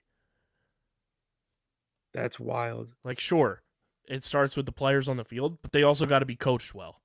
That's 2.14 2.40
wild. 2.40 2.90
Like, 3.04 3.20
sure, 3.20 3.62
it 4.08 4.24
starts 4.24 4.58
with 4.58 4.66
the 4.66 4.72
players 4.72 5.08
on 5.08 5.18
the 5.18 5.26
field, 5.26 5.60
but 5.62 5.72
they 5.72 5.84
also 5.84 6.06
got 6.06 6.20
to 6.20 6.26
be 6.26 6.36
coached 6.36 6.74
well. 6.74 7.02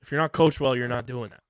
If 0.00 0.10
you're 0.10 0.20
not 0.20 0.32
coached 0.32 0.60
well, 0.60 0.76
you're 0.76 0.88
not 0.88 1.06
doing 1.06 1.30
that. 1.30 1.42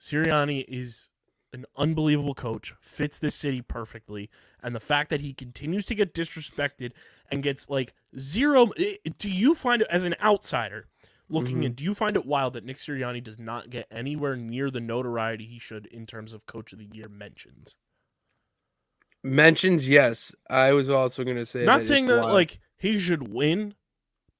Sirianni 0.00 0.64
is 0.68 1.10
an 1.56 1.66
unbelievable 1.76 2.34
coach, 2.34 2.74
fits 2.80 3.18
this 3.18 3.34
city 3.34 3.62
perfectly, 3.62 4.30
and 4.62 4.74
the 4.74 4.80
fact 4.80 5.10
that 5.10 5.20
he 5.20 5.32
continues 5.32 5.84
to 5.86 5.94
get 5.94 6.14
disrespected 6.14 6.92
and 7.30 7.42
gets 7.42 7.68
like 7.68 7.94
zero. 8.18 8.70
Do 9.18 9.30
you 9.30 9.54
find 9.54 9.82
it 9.82 9.88
as 9.90 10.04
an 10.04 10.14
outsider 10.22 10.86
looking 11.28 11.62
in? 11.62 11.70
Mm-hmm. 11.70 11.76
Do 11.76 11.84
you 11.84 11.94
find 11.94 12.16
it 12.16 12.26
wild 12.26 12.52
that 12.52 12.64
Nick 12.64 12.76
Sirianni 12.76 13.22
does 13.22 13.38
not 13.38 13.70
get 13.70 13.86
anywhere 13.90 14.36
near 14.36 14.70
the 14.70 14.80
notoriety 14.80 15.46
he 15.46 15.58
should 15.58 15.86
in 15.86 16.06
terms 16.06 16.32
of 16.32 16.46
Coach 16.46 16.72
of 16.72 16.78
the 16.78 16.88
Year 16.92 17.08
mentions? 17.08 17.76
Mentions, 19.22 19.88
yes. 19.88 20.34
I 20.48 20.72
was 20.72 20.88
also 20.88 21.24
going 21.24 21.36
to 21.36 21.46
say 21.46 21.64
Not 21.64 21.80
it's 21.80 21.88
saying 21.88 22.06
that 22.06 22.20
wild. 22.22 22.32
like 22.32 22.60
he 22.76 22.98
should 22.98 23.28
win, 23.32 23.74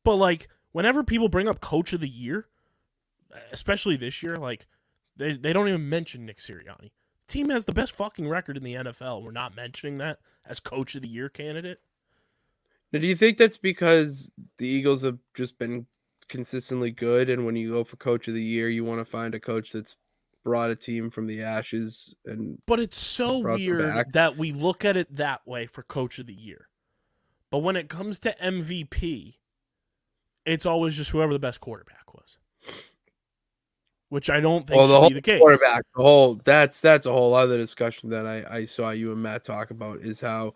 but 0.04 0.16
like 0.16 0.48
whenever 0.72 1.02
people 1.02 1.28
bring 1.28 1.48
up 1.48 1.60
coach 1.60 1.92
of 1.92 2.00
the 2.00 2.08
year, 2.08 2.46
especially 3.50 3.96
this 3.96 4.22
year, 4.22 4.36
like 4.36 4.66
they, 5.16 5.36
they 5.36 5.52
don't 5.52 5.68
even 5.68 5.88
mention 5.88 6.26
Nick 6.26 6.38
Sirianni. 6.38 6.90
Team 7.28 7.50
has 7.50 7.64
the 7.64 7.72
best 7.72 7.92
fucking 7.92 8.28
record 8.28 8.56
in 8.56 8.62
the 8.62 8.74
NFL. 8.74 9.22
We're 9.22 9.32
not 9.32 9.56
mentioning 9.56 9.98
that 9.98 10.18
as 10.46 10.60
coach 10.60 10.94
of 10.94 11.02
the 11.02 11.08
year 11.08 11.28
candidate. 11.28 11.80
Now, 12.92 13.00
do 13.00 13.06
you 13.06 13.16
think 13.16 13.36
that's 13.36 13.56
because 13.56 14.30
the 14.58 14.66
Eagles 14.66 15.02
have 15.02 15.18
just 15.34 15.58
been 15.58 15.86
consistently 16.28 16.90
good, 16.90 17.28
and 17.30 17.44
when 17.44 17.56
you 17.56 17.72
go 17.72 17.84
for 17.84 17.96
coach 17.96 18.28
of 18.28 18.34
the 18.34 18.42
year, 18.42 18.68
you 18.68 18.84
want 18.84 19.00
to 19.00 19.04
find 19.04 19.34
a 19.34 19.40
coach 19.40 19.72
that's 19.72 19.96
brought 20.44 20.70
a 20.70 20.76
team 20.76 21.10
from 21.10 21.26
the 21.26 21.42
ashes 21.42 22.14
and 22.24 22.56
But 22.66 22.78
it's 22.78 22.96
so 22.96 23.38
weird 23.38 24.12
that 24.12 24.38
we 24.38 24.52
look 24.52 24.84
at 24.84 24.96
it 24.96 25.16
that 25.16 25.44
way 25.44 25.66
for 25.66 25.82
coach 25.82 26.20
of 26.20 26.26
the 26.26 26.34
year. 26.34 26.68
But 27.50 27.58
when 27.58 27.74
it 27.74 27.88
comes 27.88 28.20
to 28.20 28.36
MVP, 28.40 29.34
it's 30.44 30.64
always 30.64 30.96
just 30.96 31.10
whoever 31.10 31.32
the 31.32 31.40
best 31.40 31.60
quarterback 31.60 32.14
was. 32.14 32.38
Which 34.08 34.30
I 34.30 34.38
don't 34.40 34.66
think 34.66 34.78
well, 34.78 34.86
the 34.86 35.00
whole 35.00 35.10
the 35.10 35.20
case. 35.20 35.40
quarterback, 35.40 35.82
the 35.96 36.02
whole 36.02 36.40
that's 36.44 36.80
that's 36.80 37.06
a 37.06 37.12
whole 37.12 37.34
other 37.34 37.56
discussion 37.56 38.10
that 38.10 38.26
I 38.26 38.44
I 38.48 38.64
saw 38.64 38.90
you 38.90 39.12
and 39.12 39.22
Matt 39.22 39.44
talk 39.44 39.70
about 39.70 40.00
is 40.00 40.20
how 40.20 40.54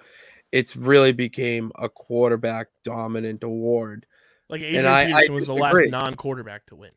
it's 0.53 0.77
really 0.77 1.13
became 1.13 1.73
a 1.77 1.89
quarterback 1.89 2.69
dominant 2.85 3.43
award. 3.43 4.07
Like 4.49 4.63
And 4.63 4.87
AJ 4.87 4.87
I- 4.87 5.03
I 5.03 5.07
Peterson 5.07 5.35
was 5.35 5.47
the 5.47 5.55
last 5.55 5.91
non-quarterback 5.91 6.67
to 6.67 6.77
win, 6.77 6.91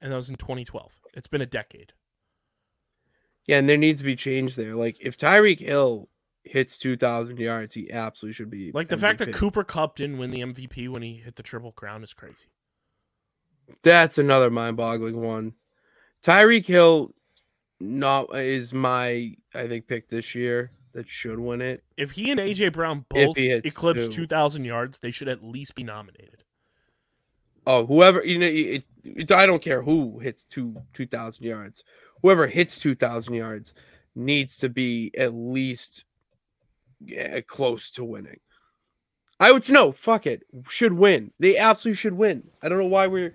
and 0.00 0.12
that 0.12 0.16
was 0.16 0.30
in 0.30 0.36
2012. 0.36 0.92
It's 1.14 1.28
been 1.28 1.40
a 1.40 1.46
decade. 1.46 1.92
Yeah, 3.46 3.58
and 3.58 3.68
there 3.68 3.76
needs 3.76 4.00
to 4.00 4.04
be 4.04 4.14
change 4.14 4.54
there. 4.56 4.76
Like 4.76 4.98
if 5.00 5.16
Tyreek 5.16 5.58
Hill 5.58 6.08
hits 6.44 6.78
two 6.78 6.96
thousand 6.96 7.38
yards, 7.38 7.74
he 7.74 7.90
absolutely 7.90 8.34
should 8.34 8.50
be 8.50 8.70
Like 8.72 8.88
the 8.88 8.96
fact 8.96 9.18
that 9.18 9.32
Cooper 9.32 9.64
Kupp 9.64 9.96
didn't 9.96 10.18
win 10.18 10.30
the 10.30 10.40
MVP 10.40 10.88
when 10.88 11.02
he 11.02 11.16
hit 11.16 11.36
the 11.36 11.42
triple 11.42 11.72
crown 11.72 12.04
is 12.04 12.12
crazy. 12.12 12.46
That's 13.82 14.18
another 14.18 14.50
mind-boggling 14.50 15.20
one. 15.20 15.54
Tyreek 16.22 16.66
Hill, 16.66 17.14
not 17.80 18.34
is 18.36 18.72
my 18.72 19.34
I 19.54 19.68
think 19.68 19.86
pick 19.86 20.08
this 20.08 20.34
year 20.34 20.72
that 20.92 21.08
should 21.08 21.38
win 21.38 21.60
it. 21.60 21.84
If 21.96 22.10
he 22.12 22.30
and 22.30 22.40
AJ 22.40 22.72
Brown 22.72 23.04
both 23.08 23.36
eclipse 23.38 24.08
2,000 24.08 24.64
yards, 24.64 24.98
they 24.98 25.10
should 25.10 25.28
at 25.28 25.44
least 25.44 25.74
be 25.74 25.84
nominated. 25.84 26.42
Oh, 27.68 27.84
whoever 27.84 28.24
you 28.24 28.38
know, 28.38 28.46
it, 28.46 28.84
it, 29.04 29.30
I 29.30 29.44
don't 29.44 29.62
care 29.62 29.82
who 29.82 30.18
hits 30.20 30.44
two 30.44 30.74
two 30.94 31.06
thousand 31.06 31.44
yards. 31.44 31.84
Whoever 32.22 32.46
hits 32.46 32.80
two 32.80 32.94
thousand 32.94 33.34
yards 33.34 33.74
needs 34.14 34.56
to 34.58 34.70
be 34.70 35.10
at 35.18 35.34
least 35.34 36.04
yeah, 37.04 37.40
close 37.40 37.90
to 37.92 38.04
winning. 38.04 38.40
I 39.38 39.52
would 39.52 39.68
no 39.68 39.92
fuck 39.92 40.26
it 40.26 40.44
should 40.66 40.94
win. 40.94 41.30
They 41.38 41.58
absolutely 41.58 41.96
should 41.96 42.14
win. 42.14 42.48
I 42.62 42.70
don't 42.70 42.78
know 42.78 42.86
why 42.86 43.06
we're 43.06 43.34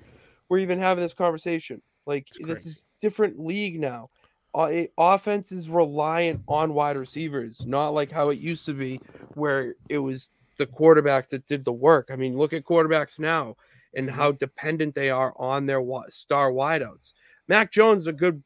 we're 0.50 0.60
even 0.60 0.80
having 0.80 1.04
this 1.04 1.14
conversation. 1.14 1.82
Like 2.06 2.28
this 2.40 2.66
is 2.66 2.96
different 3.00 3.40
league 3.40 3.80
now. 3.80 4.10
Uh, 4.56 4.70
it- 4.72 4.94
offense 4.98 5.52
is 5.52 5.70
reliant 5.70 6.42
on 6.48 6.74
wide 6.74 6.98
receivers, 6.98 7.66
not 7.66 7.90
like 7.90 8.12
how 8.12 8.30
it 8.30 8.40
used 8.40 8.66
to 8.66 8.74
be, 8.74 9.00
where 9.36 9.76
it 9.90 9.98
was 9.98 10.30
the 10.58 10.68
quarterbacks 10.68 11.30
that 11.30 11.46
did 11.48 11.66
the 11.66 11.74
work. 11.74 12.10
I 12.12 12.16
mean, 12.16 12.38
look 12.38 12.54
at 12.54 12.64
quarterbacks 12.64 13.20
now 13.20 13.56
and 13.96 14.10
how 14.10 14.32
dependent 14.32 14.96
they 14.96 15.10
are 15.10 15.34
on 15.38 15.66
their 15.66 15.84
star 16.10 16.52
wideouts. 16.52 17.14
Mac 17.48 17.72
Jones 17.72 18.04
is 18.04 18.08
a 18.08 18.14
good 18.14 18.44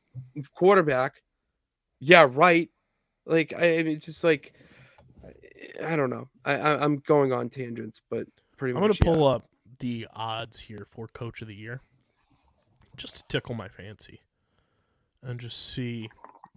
quarterback. 0.53 1.21
Yeah, 1.99 2.27
right. 2.29 2.69
Like 3.25 3.53
I, 3.53 3.79
I 3.79 3.83
mean, 3.83 3.97
it's 3.97 4.05
just 4.05 4.23
like 4.23 4.53
I 5.83 5.95
don't 5.95 6.09
know. 6.09 6.29
I, 6.45 6.55
I 6.55 6.83
I'm 6.83 6.97
going 6.99 7.33
on 7.33 7.49
tangents, 7.49 8.01
but 8.09 8.27
pretty 8.57 8.73
much 8.73 8.83
I'm 8.83 8.87
gonna 8.89 8.99
yeah. 9.03 9.13
pull 9.13 9.27
up 9.27 9.49
the 9.79 10.07
odds 10.13 10.61
here 10.61 10.85
for 10.89 11.07
Coach 11.07 11.41
of 11.41 11.47
the 11.47 11.55
Year 11.55 11.81
just 12.95 13.15
to 13.15 13.23
tickle 13.27 13.55
my 13.55 13.67
fancy 13.67 14.21
and 15.21 15.39
just 15.39 15.73
see 15.73 16.09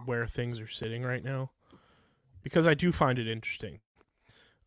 where 0.05 0.27
things 0.27 0.59
are 0.61 0.68
sitting 0.68 1.03
right 1.03 1.25
now 1.25 1.51
because 2.43 2.66
I 2.66 2.75
do 2.75 2.93
find 2.93 3.18
it 3.18 3.29
interesting. 3.29 3.81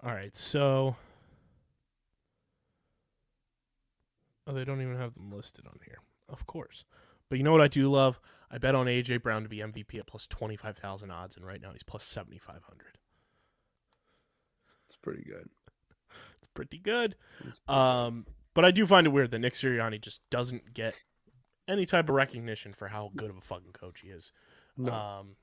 All 0.03 0.13
right, 0.13 0.35
so. 0.35 0.95
Oh, 4.45 4.53
they 4.53 4.65
don't 4.65 4.81
even 4.81 4.97
have 4.97 5.13
them 5.13 5.31
listed 5.31 5.65
on 5.65 5.79
here. 5.85 5.99
Of 6.27 6.45
course. 6.45 6.83
But 7.29 7.37
you 7.37 7.43
know 7.43 7.51
what 7.53 7.61
I 7.61 7.67
do 7.67 7.89
love? 7.89 8.19
I 8.51 8.57
bet 8.57 8.75
on 8.75 8.85
AJ 8.87 9.23
Brown 9.23 9.43
to 9.43 9.49
be 9.49 9.57
MVP 9.57 9.97
at 9.97 10.05
plus 10.05 10.27
25,000 10.27 11.09
odds, 11.09 11.37
and 11.37 11.45
right 11.45 11.61
now 11.61 11.71
he's 11.71 11.83
plus 11.83 12.03
7,500. 12.03 12.61
It's 14.87 14.97
pretty 14.97 15.23
good. 15.23 15.49
It's 16.37 16.47
pretty 16.53 16.77
good. 16.77 17.15
It's 17.47 17.57
pretty 17.57 17.79
Um, 17.79 18.27
but 18.53 18.65
I 18.65 18.71
do 18.71 18.85
find 18.85 19.07
it 19.07 19.11
weird 19.11 19.31
that 19.31 19.39
Nick 19.39 19.53
Sirianni 19.53 19.99
just 20.01 20.21
doesn't 20.29 20.73
get 20.73 20.95
any 21.67 21.85
type 21.85 22.09
of 22.09 22.15
recognition 22.15 22.73
for 22.73 22.89
how 22.89 23.11
good 23.15 23.29
of 23.29 23.37
a 23.37 23.41
fucking 23.41 23.71
coach 23.73 24.01
he 24.01 24.09
is. 24.09 24.31
no. 24.77 24.91
Um, 24.93 25.35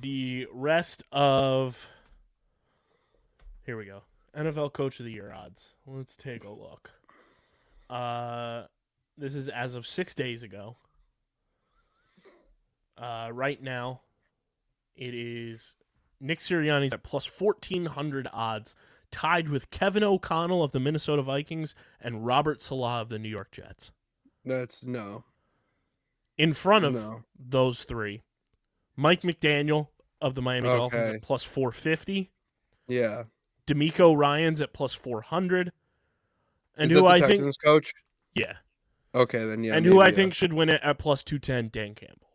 the 0.00 0.46
rest 0.52 1.02
of 1.12 1.88
here 3.64 3.76
we 3.76 3.86
go. 3.86 4.02
NFL 4.36 4.72
Coach 4.72 5.00
of 5.00 5.06
the 5.06 5.12
Year 5.12 5.32
odds. 5.32 5.74
Let's 5.86 6.14
take 6.14 6.44
a 6.44 6.50
look. 6.50 6.92
Uh, 7.88 8.64
this 9.16 9.34
is 9.34 9.48
as 9.48 9.74
of 9.74 9.86
six 9.86 10.14
days 10.14 10.42
ago. 10.42 10.76
Uh, 12.96 13.30
right 13.32 13.62
now, 13.62 14.00
it 14.96 15.14
is 15.14 15.74
Nick 16.20 16.40
Sirianni's 16.40 16.92
at 16.92 17.02
plus 17.02 17.24
fourteen 17.24 17.86
hundred 17.86 18.28
odds, 18.32 18.74
tied 19.10 19.48
with 19.48 19.70
Kevin 19.70 20.02
O'Connell 20.04 20.62
of 20.62 20.72
the 20.72 20.80
Minnesota 20.80 21.22
Vikings 21.22 21.74
and 22.00 22.24
Robert 22.26 22.60
Saleh 22.62 23.00
of 23.02 23.08
the 23.08 23.18
New 23.18 23.28
York 23.28 23.50
Jets. 23.50 23.90
That's 24.44 24.84
no. 24.84 25.24
In 26.36 26.52
front 26.52 26.84
of 26.84 26.94
No. 26.94 27.24
those 27.38 27.84
three, 27.84 28.22
Mike 28.96 29.22
McDaniel 29.22 29.88
of 30.20 30.34
the 30.34 30.42
Miami 30.42 30.68
Dolphins 30.68 31.08
at 31.08 31.22
plus 31.22 31.42
450, 31.44 32.30
Yeah. 32.86 33.24
DeMeco 33.66 34.16
Ryans 34.16 34.60
at 34.60 34.72
plus 34.72 34.94
400, 34.94 35.72
And 36.76 36.90
Is 36.92 36.98
who 36.98 37.06
I 37.06 37.18
think, 37.18 37.30
Texans 37.32 37.56
coach? 37.56 37.92
yeah, 38.34 38.58
Okay, 39.14 39.44
then 39.44 39.64
yeah. 39.64 39.74
and 39.74 39.84
who 39.84 40.00
I 40.00 40.04
maybe, 40.06 40.12
uh, 40.12 40.16
think 40.16 40.34
should 40.34 40.52
win 40.52 40.68
it 40.68 40.80
at 40.82 40.96
plus 40.98 41.24
two 41.24 41.38
ten, 41.40 41.68
Dan 41.72 41.94
Campbell. 41.96 42.27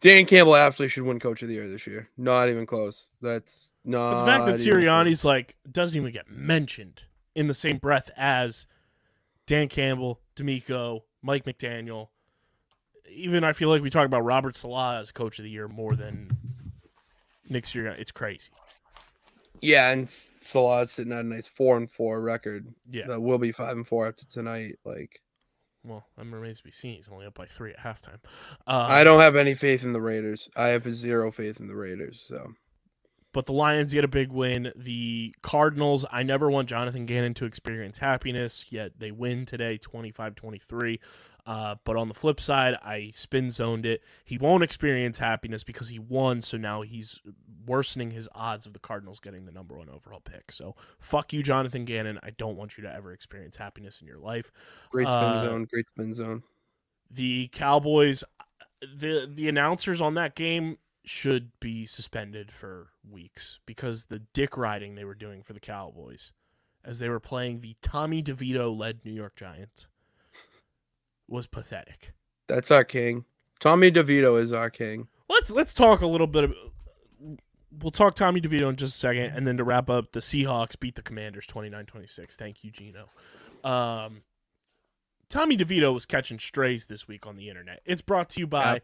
Dan 0.00 0.24
Campbell 0.26 0.56
absolutely 0.56 0.90
should 0.90 1.04
win 1.04 1.20
Coach 1.20 1.42
of 1.42 1.48
the 1.48 1.54
Year 1.54 1.68
this 1.68 1.86
year. 1.86 2.08
Not 2.16 2.48
even 2.48 2.64
close. 2.66 3.08
That's 3.20 3.72
But 3.84 3.90
not. 3.90 4.20
the 4.20 4.26
fact 4.26 4.46
that 4.46 4.60
even 4.60 4.72
close. 4.72 4.84
Sirianni's 4.84 5.24
like 5.24 5.56
doesn't 5.70 5.96
even 6.00 6.12
get 6.12 6.30
mentioned 6.30 7.02
in 7.34 7.46
the 7.48 7.54
same 7.54 7.76
breath 7.78 8.10
as 8.16 8.66
Dan 9.46 9.68
Campbell, 9.68 10.20
DeMeco, 10.36 11.02
Mike 11.22 11.44
McDaniel. 11.44 12.08
Even 13.12 13.44
I 13.44 13.52
feel 13.52 13.68
like 13.68 13.82
we 13.82 13.90
talk 13.90 14.06
about 14.06 14.24
Robert 14.24 14.56
Saleh 14.56 15.00
as 15.00 15.12
coach 15.12 15.38
of 15.38 15.42
the 15.44 15.50
year 15.50 15.68
more 15.68 15.90
than 15.90 16.30
Nick 17.48 17.64
Sirianni. 17.64 17.98
It's 17.98 18.12
crazy. 18.12 18.50
Yeah, 19.60 19.90
and 19.90 20.08
Saleh's 20.08 20.92
sitting 20.92 21.12
at 21.12 21.20
a 21.20 21.22
nice 21.22 21.46
four 21.46 21.76
and 21.76 21.90
four 21.90 22.22
record. 22.22 22.72
Yeah. 22.90 23.08
That 23.08 23.20
will 23.20 23.36
be 23.38 23.52
five 23.52 23.76
and 23.76 23.86
four 23.86 24.06
after 24.08 24.24
tonight. 24.24 24.78
Like 24.84 25.20
Well, 25.84 26.04
remains 26.16 26.58
to 26.58 26.64
be 26.64 26.70
seen. 26.70 26.96
He's 26.96 27.08
only 27.10 27.26
up 27.26 27.34
by 27.34 27.46
three 27.46 27.72
at 27.72 27.78
halftime. 27.78 28.18
Uh, 28.66 28.86
I 28.88 29.02
don't 29.02 29.20
have 29.20 29.36
any 29.36 29.54
faith 29.54 29.82
in 29.82 29.92
the 29.92 30.00
Raiders. 30.00 30.48
I 30.54 30.68
have 30.68 30.84
zero 30.92 31.32
faith 31.32 31.58
in 31.58 31.68
the 31.68 31.74
Raiders. 31.74 32.22
So 32.26 32.52
but 33.32 33.46
the 33.46 33.52
Lions 33.52 33.92
get 33.92 34.04
a 34.04 34.08
big 34.08 34.30
win. 34.32 34.72
The 34.76 35.34
Cardinals, 35.42 36.04
I 36.10 36.22
never 36.22 36.50
want 36.50 36.68
Jonathan 36.68 37.06
Gannon 37.06 37.34
to 37.34 37.44
experience 37.44 37.98
happiness, 37.98 38.66
yet 38.70 38.92
they 38.98 39.10
win 39.10 39.46
today 39.46 39.78
25 39.78 40.34
23. 40.34 41.00
Uh, 41.46 41.76
but 41.84 41.96
on 41.96 42.08
the 42.08 42.14
flip 42.14 42.38
side, 42.38 42.76
I 42.82 43.12
spin 43.14 43.50
zoned 43.50 43.86
it. 43.86 44.02
He 44.24 44.36
won't 44.36 44.62
experience 44.62 45.18
happiness 45.18 45.64
because 45.64 45.88
he 45.88 45.98
won, 45.98 46.42
so 46.42 46.58
now 46.58 46.82
he's 46.82 47.20
worsening 47.66 48.10
his 48.10 48.28
odds 48.34 48.66
of 48.66 48.72
the 48.74 48.78
Cardinals 48.78 49.20
getting 49.20 49.46
the 49.46 49.52
number 49.52 49.74
one 49.76 49.88
overall 49.88 50.20
pick. 50.20 50.52
So 50.52 50.76
fuck 50.98 51.32
you, 51.32 51.42
Jonathan 51.42 51.84
Gannon. 51.86 52.18
I 52.22 52.30
don't 52.30 52.56
want 52.56 52.76
you 52.76 52.82
to 52.84 52.92
ever 52.94 53.12
experience 53.12 53.56
happiness 53.56 54.00
in 54.00 54.06
your 54.06 54.18
life. 54.18 54.52
great 54.90 55.08
spin 55.08 55.18
Uh, 55.18 55.44
zone. 55.46 55.66
Great 55.72 55.86
spin 55.88 56.12
zone. 56.14 56.42
the 57.10 57.48
Cowboys 57.52 58.22
the 58.96 59.30
the 59.32 59.48
announcers 59.48 60.00
on 60.00 60.14
that 60.14 60.34
game 60.34 60.78
should 61.04 61.50
be 61.60 61.86
suspended 61.86 62.52
for 62.52 62.88
weeks 63.08 63.58
because 63.66 64.06
the 64.06 64.18
dick 64.18 64.56
riding 64.56 64.94
they 64.94 65.04
were 65.04 65.14
doing 65.14 65.42
for 65.42 65.52
the 65.52 65.60
Cowboys 65.60 66.32
as 66.84 66.98
they 66.98 67.08
were 67.08 67.20
playing 67.20 67.60
the 67.60 67.76
Tommy 67.82 68.22
DeVito 68.22 68.76
led 68.76 69.04
New 69.04 69.12
York 69.12 69.36
Giants 69.36 69.88
was 71.28 71.46
pathetic. 71.46 72.12
That's 72.48 72.70
our 72.70 72.84
king. 72.84 73.24
Tommy 73.60 73.90
DeVito 73.90 74.42
is 74.42 74.52
our 74.52 74.70
king. 74.70 75.08
Let's 75.28 75.50
let's 75.50 75.72
talk 75.72 76.00
a 76.00 76.06
little 76.06 76.26
bit 76.26 76.44
of 76.44 76.54
we'll 77.80 77.92
talk 77.92 78.14
Tommy 78.14 78.40
DeVito 78.40 78.68
in 78.68 78.76
just 78.76 78.96
a 78.96 78.98
second 78.98 79.32
and 79.36 79.46
then 79.46 79.56
to 79.56 79.64
wrap 79.64 79.88
up 79.88 80.12
the 80.12 80.20
Seahawks 80.20 80.78
beat 80.78 80.96
the 80.96 81.02
Commanders 81.02 81.46
29-26. 81.46 82.32
Thank 82.32 82.64
you 82.64 82.70
Gino. 82.70 83.08
Um 83.62 84.22
Tommy 85.28 85.56
DeVito 85.56 85.94
was 85.94 86.06
catching 86.06 86.40
strays 86.40 86.86
this 86.86 87.06
week 87.06 87.24
on 87.24 87.36
the 87.36 87.48
internet. 87.48 87.80
It's 87.86 88.02
brought 88.02 88.30
to 88.30 88.40
you 88.40 88.48
by 88.48 88.80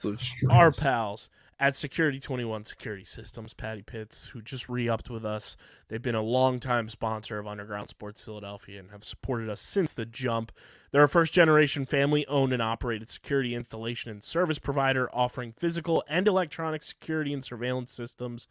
our 0.48 0.70
pals 0.70 1.28
at 1.58 1.74
Security 1.74 2.20
21 2.20 2.66
Security 2.66 3.04
Systems, 3.04 3.54
Patty 3.54 3.82
Pitts, 3.82 4.26
who 4.26 4.42
just 4.42 4.68
re 4.68 4.88
upped 4.88 5.08
with 5.08 5.24
us. 5.24 5.56
They've 5.88 6.02
been 6.02 6.14
a 6.14 6.22
longtime 6.22 6.88
sponsor 6.90 7.38
of 7.38 7.46
Underground 7.46 7.88
Sports 7.88 8.20
Philadelphia 8.20 8.78
and 8.78 8.90
have 8.90 9.04
supported 9.04 9.48
us 9.48 9.60
since 9.60 9.94
the 9.94 10.04
jump. 10.04 10.52
They're 10.90 11.04
a 11.04 11.08
first 11.08 11.32
generation 11.32 11.86
family 11.86 12.26
owned 12.26 12.52
and 12.52 12.60
operated 12.60 13.08
security 13.08 13.54
installation 13.54 14.10
and 14.10 14.22
service 14.22 14.58
provider 14.58 15.08
offering 15.14 15.54
physical 15.58 16.04
and 16.08 16.28
electronic 16.28 16.82
security 16.82 17.32
and 17.32 17.42
surveillance 17.42 17.90
systems. 17.90 18.48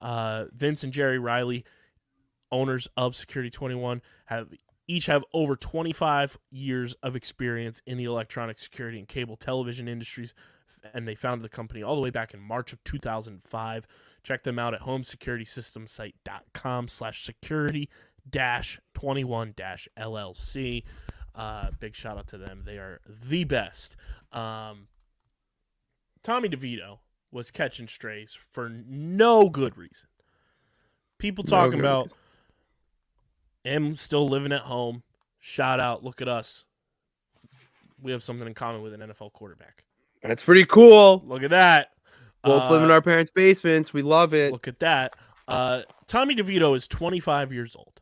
Uh, 0.00 0.46
Vince 0.52 0.82
and 0.82 0.92
Jerry 0.92 1.18
Riley, 1.18 1.64
owners 2.50 2.88
of 2.96 3.14
Security 3.14 3.50
21, 3.50 4.02
have 4.26 4.48
each 4.88 5.06
have 5.06 5.22
over 5.32 5.54
25 5.54 6.38
years 6.50 6.94
of 7.02 7.14
experience 7.14 7.82
in 7.86 7.98
the 7.98 8.04
electronic 8.04 8.58
security 8.58 8.98
and 8.98 9.06
cable 9.06 9.36
television 9.36 9.86
industries 9.86 10.34
and 10.94 11.06
they 11.06 11.14
founded 11.14 11.44
the 11.44 11.48
company 11.48 11.82
all 11.82 11.94
the 11.94 12.00
way 12.00 12.10
back 12.10 12.34
in 12.34 12.40
March 12.40 12.72
of 12.72 12.82
2005. 12.84 13.86
Check 14.22 14.42
them 14.42 14.58
out 14.58 14.74
at 14.74 14.82
homesecurity.systemsite.com 14.82 16.88
slash 16.88 17.24
security 17.24 17.88
dash 18.28 18.80
21 18.94 19.54
dash 19.56 19.88
LLC. 19.98 20.84
Uh, 21.34 21.70
big 21.78 21.94
shout 21.94 22.18
out 22.18 22.26
to 22.28 22.38
them. 22.38 22.62
They 22.64 22.78
are 22.78 23.00
the 23.06 23.44
best. 23.44 23.96
Um, 24.32 24.88
Tommy 26.22 26.48
DeVito 26.48 26.98
was 27.30 27.50
catching 27.50 27.86
strays 27.86 28.36
for 28.52 28.68
no 28.68 29.48
good 29.48 29.76
reason. 29.76 30.08
People 31.18 31.44
talking 31.44 31.72
good 31.72 31.80
about 31.80 32.12
reason. 33.64 33.84
him 33.84 33.96
still 33.96 34.28
living 34.28 34.52
at 34.52 34.62
home. 34.62 35.02
Shout 35.38 35.80
out. 35.80 36.02
Look 36.02 36.20
at 36.20 36.28
us. 36.28 36.64
We 38.00 38.12
have 38.12 38.22
something 38.22 38.46
in 38.46 38.54
common 38.54 38.82
with 38.82 38.94
an 38.94 39.00
NFL 39.00 39.32
quarterback. 39.32 39.84
That's 40.22 40.42
pretty 40.42 40.64
cool. 40.64 41.22
Look 41.26 41.42
at 41.42 41.50
that. 41.50 41.90
Both 42.42 42.62
Uh, 42.62 42.70
live 42.70 42.82
in 42.82 42.90
our 42.90 43.02
parents' 43.02 43.30
basements. 43.30 43.92
We 43.92 44.02
love 44.02 44.34
it. 44.34 44.52
Look 44.52 44.68
at 44.68 44.78
that. 44.80 45.14
Uh, 45.46 45.82
Tommy 46.06 46.34
DeVito 46.34 46.76
is 46.76 46.86
25 46.86 47.52
years 47.52 47.74
old. 47.74 48.00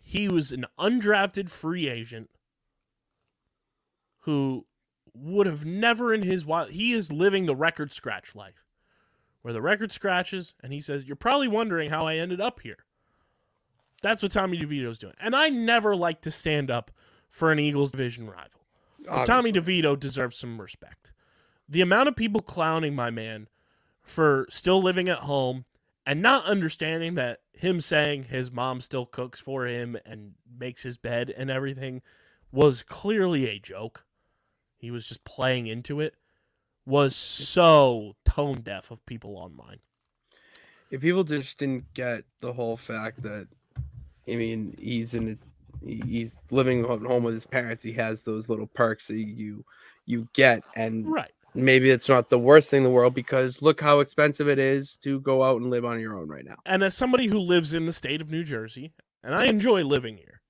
He 0.00 0.28
was 0.28 0.52
an 0.52 0.66
undrafted 0.78 1.48
free 1.50 1.88
agent 1.88 2.30
who 4.20 4.66
would 5.14 5.46
have 5.46 5.64
never 5.66 6.14
in 6.14 6.22
his 6.22 6.46
wild. 6.46 6.70
He 6.70 6.92
is 6.92 7.12
living 7.12 7.46
the 7.46 7.56
record 7.56 7.92
scratch 7.92 8.34
life, 8.34 8.64
where 9.42 9.52
the 9.52 9.60
record 9.62 9.92
scratches, 9.92 10.54
and 10.62 10.72
he 10.72 10.80
says, 10.80 11.04
"You're 11.04 11.16
probably 11.16 11.48
wondering 11.48 11.90
how 11.90 12.06
I 12.06 12.16
ended 12.16 12.40
up 12.40 12.60
here." 12.60 12.84
That's 14.02 14.22
what 14.22 14.32
Tommy 14.32 14.58
DeVito's 14.58 14.98
doing, 14.98 15.14
and 15.18 15.34
I 15.34 15.48
never 15.48 15.96
like 15.96 16.20
to 16.22 16.30
stand 16.30 16.70
up 16.70 16.90
for 17.28 17.50
an 17.50 17.58
Eagles 17.58 17.90
division 17.90 18.30
rival. 18.30 18.60
Tommy 19.24 19.52
DeVito 19.52 19.98
deserves 19.98 20.36
some 20.36 20.60
respect. 20.60 21.12
The 21.68 21.80
amount 21.80 22.08
of 22.08 22.16
people 22.16 22.40
clowning 22.40 22.94
my 22.94 23.10
man 23.10 23.48
for 24.02 24.46
still 24.48 24.82
living 24.82 25.08
at 25.08 25.18
home 25.18 25.64
and 26.06 26.22
not 26.22 26.44
understanding 26.44 27.14
that 27.14 27.40
him 27.52 27.80
saying 27.80 28.24
his 28.24 28.50
mom 28.50 28.80
still 28.80 29.04
cooks 29.04 29.38
for 29.38 29.66
him 29.66 29.96
and 30.06 30.32
makes 30.58 30.82
his 30.82 30.96
bed 30.96 31.32
and 31.36 31.50
everything 31.50 32.00
was 32.50 32.82
clearly 32.82 33.46
a 33.48 33.58
joke. 33.58 34.04
He 34.78 34.90
was 34.90 35.06
just 35.06 35.24
playing 35.24 35.66
into 35.66 36.00
it. 36.00 36.14
Was 36.86 37.14
so 37.14 38.16
tone 38.24 38.62
deaf 38.62 38.90
of 38.90 39.04
people 39.04 39.36
online. 39.36 39.80
if 40.90 41.02
people 41.02 41.22
just 41.24 41.58
didn't 41.58 41.92
get 41.92 42.24
the 42.40 42.54
whole 42.54 42.78
fact 42.78 43.20
that 43.22 43.46
I 44.26 44.36
mean 44.36 44.74
he's 44.78 45.12
in 45.12 45.28
a, 45.28 45.36
he's 45.86 46.42
living 46.50 46.80
at 46.84 47.00
home 47.02 47.22
with 47.22 47.34
his 47.34 47.46
parents 47.46 47.82
he 47.82 47.92
has 47.92 48.22
those 48.22 48.48
little 48.48 48.66
perks 48.66 49.08
that 49.08 49.16
you 49.16 49.64
you 50.06 50.26
get 50.32 50.62
and 50.76 51.06
Right. 51.06 51.30
maybe 51.54 51.90
it's 51.90 52.08
not 52.08 52.30
the 52.30 52.38
worst 52.38 52.70
thing 52.70 52.78
in 52.78 52.84
the 52.84 52.90
world 52.90 53.14
because 53.14 53.62
look 53.62 53.80
how 53.80 54.00
expensive 54.00 54.48
it 54.48 54.58
is 54.58 54.96
to 55.02 55.20
go 55.20 55.42
out 55.42 55.60
and 55.60 55.70
live 55.70 55.84
on 55.84 56.00
your 56.00 56.16
own 56.16 56.28
right 56.28 56.44
now 56.44 56.56
And 56.66 56.82
as 56.82 56.94
somebody 56.94 57.26
who 57.26 57.38
lives 57.38 57.72
in 57.72 57.86
the 57.86 57.92
state 57.92 58.20
of 58.20 58.30
New 58.30 58.44
Jersey, 58.44 58.92
and 59.22 59.34
I 59.34 59.46
enjoy 59.46 59.82
living 59.84 60.16
here, 60.16 60.40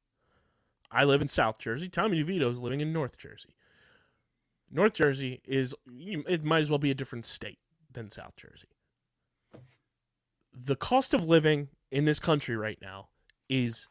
I 0.90 1.04
live 1.04 1.20
in 1.22 1.28
South 1.28 1.58
Jersey. 1.58 1.88
Tommy 1.88 2.22
DeVito 2.22 2.50
is 2.50 2.60
living 2.60 2.80
in 2.80 2.92
North 2.92 3.18
Jersey. 3.18 3.54
North 4.70 4.94
Jersey 4.94 5.40
is, 5.46 5.74
it 5.86 6.44
might 6.44 6.60
as 6.60 6.70
well 6.70 6.78
be 6.78 6.90
a 6.90 6.94
different 6.94 7.26
state 7.26 7.58
than 7.92 8.10
South 8.10 8.36
Jersey. 8.36 8.68
The 10.54 10.76
cost 10.76 11.14
of 11.14 11.24
living 11.24 11.68
in 11.90 12.04
this 12.04 12.18
country 12.18 12.56
right 12.56 12.78
now 12.80 13.08
is 13.48 13.88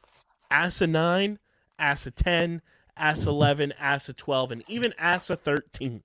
ASA 0.49 0.87
9, 0.87 1.39
ASA 1.79 2.11
10, 2.11 2.61
ASA 2.97 3.29
11, 3.29 3.73
ASA 3.79 4.13
12, 4.13 4.51
and 4.51 4.63
even 4.67 4.93
ASA 4.99 5.35
13. 5.35 6.03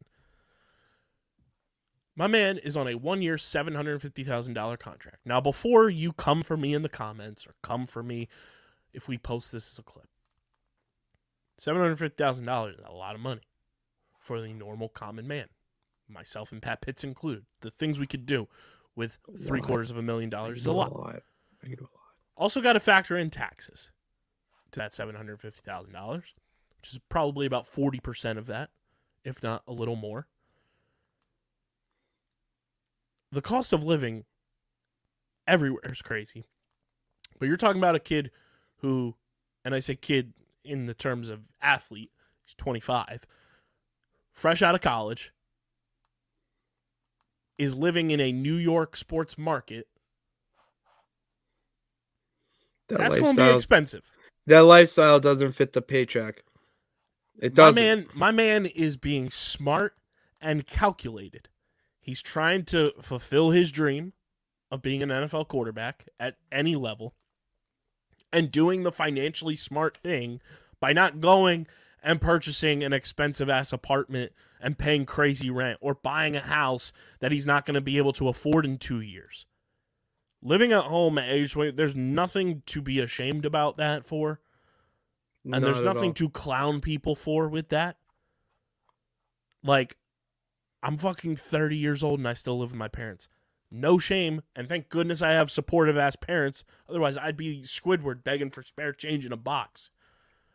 My 2.14 2.26
man 2.26 2.58
is 2.58 2.76
on 2.76 2.88
a 2.88 2.94
one 2.94 3.22
year, 3.22 3.36
$750,000 3.36 4.78
contract. 4.78 5.18
Now, 5.24 5.40
before 5.40 5.88
you 5.88 6.12
come 6.12 6.42
for 6.42 6.56
me 6.56 6.74
in 6.74 6.82
the 6.82 6.88
comments 6.88 7.46
or 7.46 7.54
come 7.62 7.86
for 7.86 8.02
me 8.02 8.28
if 8.92 9.08
we 9.08 9.16
post 9.16 9.52
this 9.52 9.72
as 9.72 9.78
a 9.78 9.82
clip, 9.82 10.08
$750,000 11.60 12.74
is 12.74 12.80
a 12.86 12.92
lot 12.92 13.14
of 13.14 13.20
money 13.20 13.42
for 14.18 14.40
the 14.40 14.52
normal 14.52 14.88
common 14.88 15.26
man, 15.26 15.46
myself 16.08 16.52
and 16.52 16.60
Pat 16.60 16.82
Pitts 16.82 17.02
included. 17.02 17.44
The 17.60 17.70
things 17.70 17.98
we 17.98 18.06
could 18.06 18.26
do 18.26 18.46
with 18.94 19.18
three 19.46 19.60
quarters 19.60 19.90
of 19.90 19.96
a 19.96 20.02
million 20.02 20.28
dollars 20.28 20.60
is 20.60 20.66
a 20.66 20.72
lot. 20.72 20.92
A 20.92 20.94
lot. 20.94 21.22
Also, 22.36 22.60
got 22.60 22.74
to 22.74 22.80
factor 22.80 23.16
in 23.16 23.30
taxes 23.30 23.90
to 24.72 24.80
that 24.80 24.92
seven 24.92 25.14
hundred 25.14 25.40
fifty 25.40 25.62
thousand 25.64 25.92
dollars, 25.92 26.34
which 26.76 26.92
is 26.92 27.00
probably 27.08 27.46
about 27.46 27.66
forty 27.66 28.00
percent 28.00 28.38
of 28.38 28.46
that, 28.46 28.70
if 29.24 29.42
not 29.42 29.62
a 29.66 29.72
little 29.72 29.96
more. 29.96 30.26
The 33.30 33.42
cost 33.42 33.72
of 33.72 33.82
living 33.82 34.24
everywhere 35.46 35.90
is 35.90 36.02
crazy, 36.02 36.44
but 37.38 37.48
you're 37.48 37.56
talking 37.56 37.80
about 37.80 37.94
a 37.94 38.00
kid 38.00 38.30
who, 38.78 39.14
and 39.64 39.74
I 39.74 39.80
say 39.80 39.94
kid 39.94 40.34
in 40.64 40.86
the 40.86 40.94
terms 40.94 41.28
of 41.28 41.40
athlete, 41.60 42.10
he's 42.44 42.54
twenty 42.54 42.80
five, 42.80 43.26
fresh 44.30 44.62
out 44.62 44.74
of 44.74 44.80
college, 44.80 45.32
is 47.56 47.74
living 47.74 48.10
in 48.10 48.20
a 48.20 48.32
New 48.32 48.56
York 48.56 48.96
sports 48.96 49.38
market 49.38 49.86
That 52.88 52.98
that's 52.98 53.16
going 53.16 53.36
to 53.36 53.48
be 53.48 53.54
expensive. 53.54 54.10
That 54.46 54.60
lifestyle 54.60 55.20
doesn't 55.20 55.52
fit 55.52 55.72
the 55.72 55.82
paycheck. 55.82 56.42
It 57.38 57.54
doesn't. 57.54 57.82
man, 57.82 58.06
my 58.14 58.30
man 58.30 58.66
is 58.66 58.96
being 58.96 59.30
smart 59.30 59.94
and 60.40 60.66
calculated. 60.66 61.48
He's 62.00 62.22
trying 62.22 62.64
to 62.66 62.92
fulfill 63.00 63.50
his 63.50 63.70
dream 63.70 64.12
of 64.70 64.82
being 64.82 65.02
an 65.02 65.08
NFL 65.08 65.48
quarterback 65.48 66.06
at 66.18 66.36
any 66.50 66.76
level 66.76 67.14
and 68.32 68.50
doing 68.50 68.82
the 68.82 68.92
financially 68.92 69.54
smart 69.54 69.98
thing 69.98 70.40
by 70.80 70.92
not 70.92 71.20
going 71.20 71.66
and 72.02 72.20
purchasing 72.20 72.82
an 72.82 72.92
expensive 72.92 73.48
ass 73.48 73.72
apartment 73.72 74.32
and 74.60 74.78
paying 74.78 75.06
crazy 75.06 75.50
rent 75.50 75.78
or 75.80 75.94
buying 75.94 76.34
a 76.34 76.40
house 76.40 76.92
that 77.20 77.30
he's 77.30 77.46
not 77.46 77.64
going 77.64 77.74
to 77.74 77.80
be 77.80 77.98
able 77.98 78.12
to 78.12 78.28
afford 78.28 78.64
in 78.64 78.78
2 78.78 79.00
years. 79.00 79.46
Living 80.42 80.72
at 80.72 80.84
home 80.84 81.18
at 81.18 81.30
age 81.30 81.52
20, 81.52 81.72
there's 81.72 81.94
nothing 81.94 82.62
to 82.66 82.82
be 82.82 82.98
ashamed 82.98 83.44
about 83.44 83.76
that 83.76 84.04
for 84.04 84.40
and 85.44 85.64
there's 85.64 85.80
Not 85.80 85.88
at 85.90 85.94
nothing 85.94 86.14
to 86.14 86.28
clown 86.28 86.80
people 86.80 87.14
for 87.14 87.48
with 87.48 87.68
that. 87.70 87.96
Like, 89.64 89.96
I'm 90.82 90.96
fucking 90.96 91.36
30 91.36 91.76
years 91.76 92.02
old 92.02 92.20
and 92.20 92.28
I 92.28 92.34
still 92.34 92.58
live 92.58 92.70
with 92.70 92.78
my 92.78 92.88
parents. 92.88 93.28
No 93.70 93.96
shame, 93.96 94.42
and 94.54 94.68
thank 94.68 94.90
goodness 94.90 95.22
I 95.22 95.30
have 95.30 95.50
supportive 95.50 95.96
ass 95.96 96.14
parents. 96.14 96.62
Otherwise, 96.88 97.16
I'd 97.16 97.38
be 97.38 97.62
Squidward 97.62 98.22
begging 98.22 98.50
for 98.50 98.62
spare 98.62 98.92
change 98.92 99.24
in 99.24 99.32
a 99.32 99.36
box. 99.36 99.88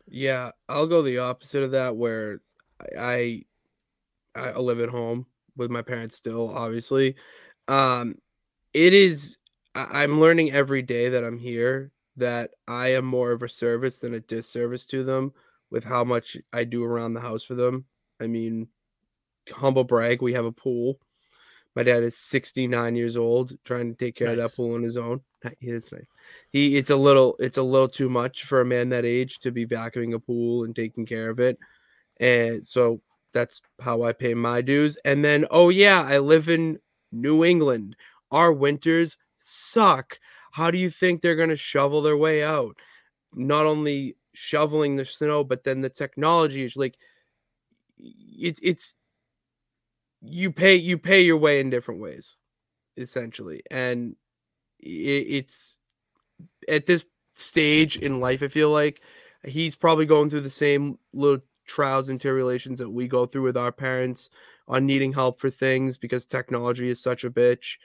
Yeah, 0.06 0.52
I'll 0.68 0.86
go 0.86 1.02
the 1.02 1.18
opposite 1.18 1.64
of 1.64 1.72
that, 1.72 1.96
where 1.96 2.40
I 2.96 3.42
I, 4.36 4.50
I 4.50 4.58
live 4.58 4.78
at 4.78 4.88
home 4.88 5.26
with 5.56 5.68
my 5.68 5.82
parents 5.82 6.16
still, 6.16 6.56
obviously. 6.56 7.16
Um, 7.66 8.14
it 8.72 8.94
is. 8.94 9.37
I, 9.78 10.02
I'm 10.02 10.20
learning 10.20 10.52
every 10.52 10.82
day 10.82 11.08
that 11.08 11.24
I'm 11.24 11.38
here 11.38 11.92
that 12.16 12.50
I 12.66 12.88
am 12.88 13.04
more 13.04 13.30
of 13.30 13.42
a 13.42 13.48
service 13.48 13.98
than 13.98 14.14
a 14.14 14.20
disservice 14.20 14.84
to 14.86 15.04
them 15.04 15.32
with 15.70 15.84
how 15.84 16.02
much 16.02 16.36
I 16.52 16.64
do 16.64 16.84
around 16.84 17.14
the 17.14 17.20
house 17.20 17.44
for 17.44 17.54
them. 17.54 17.84
I 18.20 18.26
mean, 18.26 18.68
humble 19.50 19.84
brag, 19.84 20.20
we 20.20 20.32
have 20.34 20.44
a 20.44 20.52
pool. 20.52 20.98
My 21.76 21.84
dad 21.84 22.02
is 22.02 22.18
69 22.18 22.96
years 22.96 23.16
old, 23.16 23.52
trying 23.64 23.88
to 23.88 23.96
take 23.96 24.16
care 24.16 24.28
of 24.28 24.38
that 24.38 24.54
pool 24.56 24.74
on 24.74 24.82
his 24.82 24.96
own. 24.96 25.20
He 25.60 25.70
is 25.70 25.92
nice. 25.92 26.02
He 26.50 26.76
it's 26.76 26.90
a 26.90 26.96
little 26.96 27.36
it's 27.38 27.58
a 27.58 27.62
little 27.62 27.88
too 27.88 28.08
much 28.08 28.42
for 28.42 28.60
a 28.60 28.64
man 28.64 28.88
that 28.88 29.04
age 29.04 29.38
to 29.40 29.52
be 29.52 29.64
vacuuming 29.64 30.14
a 30.14 30.18
pool 30.18 30.64
and 30.64 30.74
taking 30.74 31.06
care 31.06 31.30
of 31.30 31.38
it. 31.38 31.56
And 32.18 32.66
so 32.66 33.00
that's 33.32 33.60
how 33.80 34.02
I 34.02 34.12
pay 34.12 34.34
my 34.34 34.60
dues. 34.60 34.98
And 35.04 35.24
then 35.24 35.46
oh 35.52 35.68
yeah, 35.68 36.02
I 36.04 36.18
live 36.18 36.48
in 36.48 36.80
New 37.12 37.44
England. 37.44 37.94
Our 38.32 38.52
winters 38.52 39.16
suck. 39.38 40.18
How 40.52 40.70
do 40.70 40.78
you 40.78 40.90
think 40.90 41.22
they're 41.22 41.36
going 41.36 41.48
to 41.50 41.56
shovel 41.56 42.02
their 42.02 42.16
way 42.16 42.42
out? 42.42 42.76
Not 43.34 43.66
only 43.66 44.16
shoveling 44.34 44.96
the 44.96 45.04
snow, 45.04 45.44
but 45.44 45.64
then 45.64 45.80
the 45.80 45.90
technology 45.90 46.64
is 46.64 46.76
like 46.76 46.96
it's 47.98 48.60
it's 48.62 48.94
you 50.20 50.50
pay 50.50 50.74
you 50.74 50.98
pay 50.98 51.20
your 51.20 51.36
way 51.36 51.60
in 51.60 51.70
different 51.70 52.00
ways 52.00 52.36
essentially 52.96 53.62
and 53.70 54.16
i 54.84 54.88
it's 54.88 55.78
at 56.68 56.86
this 56.86 57.04
stage 57.34 57.96
in 57.96 58.20
life 58.20 58.42
i 58.42 58.48
feel 58.48 58.70
like 58.70 59.00
he's 59.44 59.76
probably 59.76 60.06
going 60.06 60.28
through 60.28 60.40
the 60.40 60.50
same 60.50 60.98
little 61.12 61.42
trials 61.66 62.08
and 62.08 62.20
tribulations 62.20 62.78
that 62.78 62.90
we 62.90 63.06
go 63.06 63.26
through 63.26 63.42
with 63.42 63.56
our 63.56 63.70
parents 63.72 64.30
on 64.66 64.84
needing 64.86 65.12
help 65.12 65.38
for 65.38 65.50
things 65.50 65.96
because 65.96 66.24
technology 66.24 66.88
is 66.88 67.00
such 67.00 67.24
a 67.24 67.30
bitch 67.30 67.76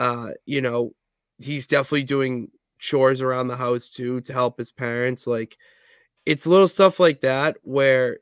uh 0.00 0.30
you 0.46 0.60
know 0.60 0.92
he's 1.38 1.68
definitely 1.68 2.02
doing 2.02 2.50
chores 2.80 3.22
around 3.22 3.46
the 3.46 3.56
house 3.56 3.88
too 3.88 4.20
to 4.22 4.32
help 4.32 4.58
his 4.58 4.72
parents 4.72 5.26
like 5.26 5.56
it's 6.26 6.46
little 6.46 6.68
stuff 6.68 6.98
like 6.98 7.20
that 7.20 7.56
where 7.62 8.18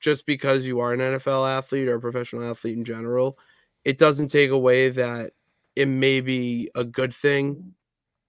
just 0.00 0.26
because 0.26 0.66
you 0.66 0.80
are 0.80 0.92
an 0.92 1.00
NFL 1.00 1.48
athlete 1.48 1.88
or 1.88 1.96
a 1.96 2.00
professional 2.00 2.50
athlete 2.50 2.76
in 2.76 2.84
general, 2.84 3.38
it 3.84 3.98
doesn't 3.98 4.28
take 4.28 4.50
away 4.50 4.88
that 4.88 5.32
it 5.76 5.86
may 5.86 6.20
be 6.20 6.70
a 6.74 6.84
good 6.84 7.14
thing 7.14 7.74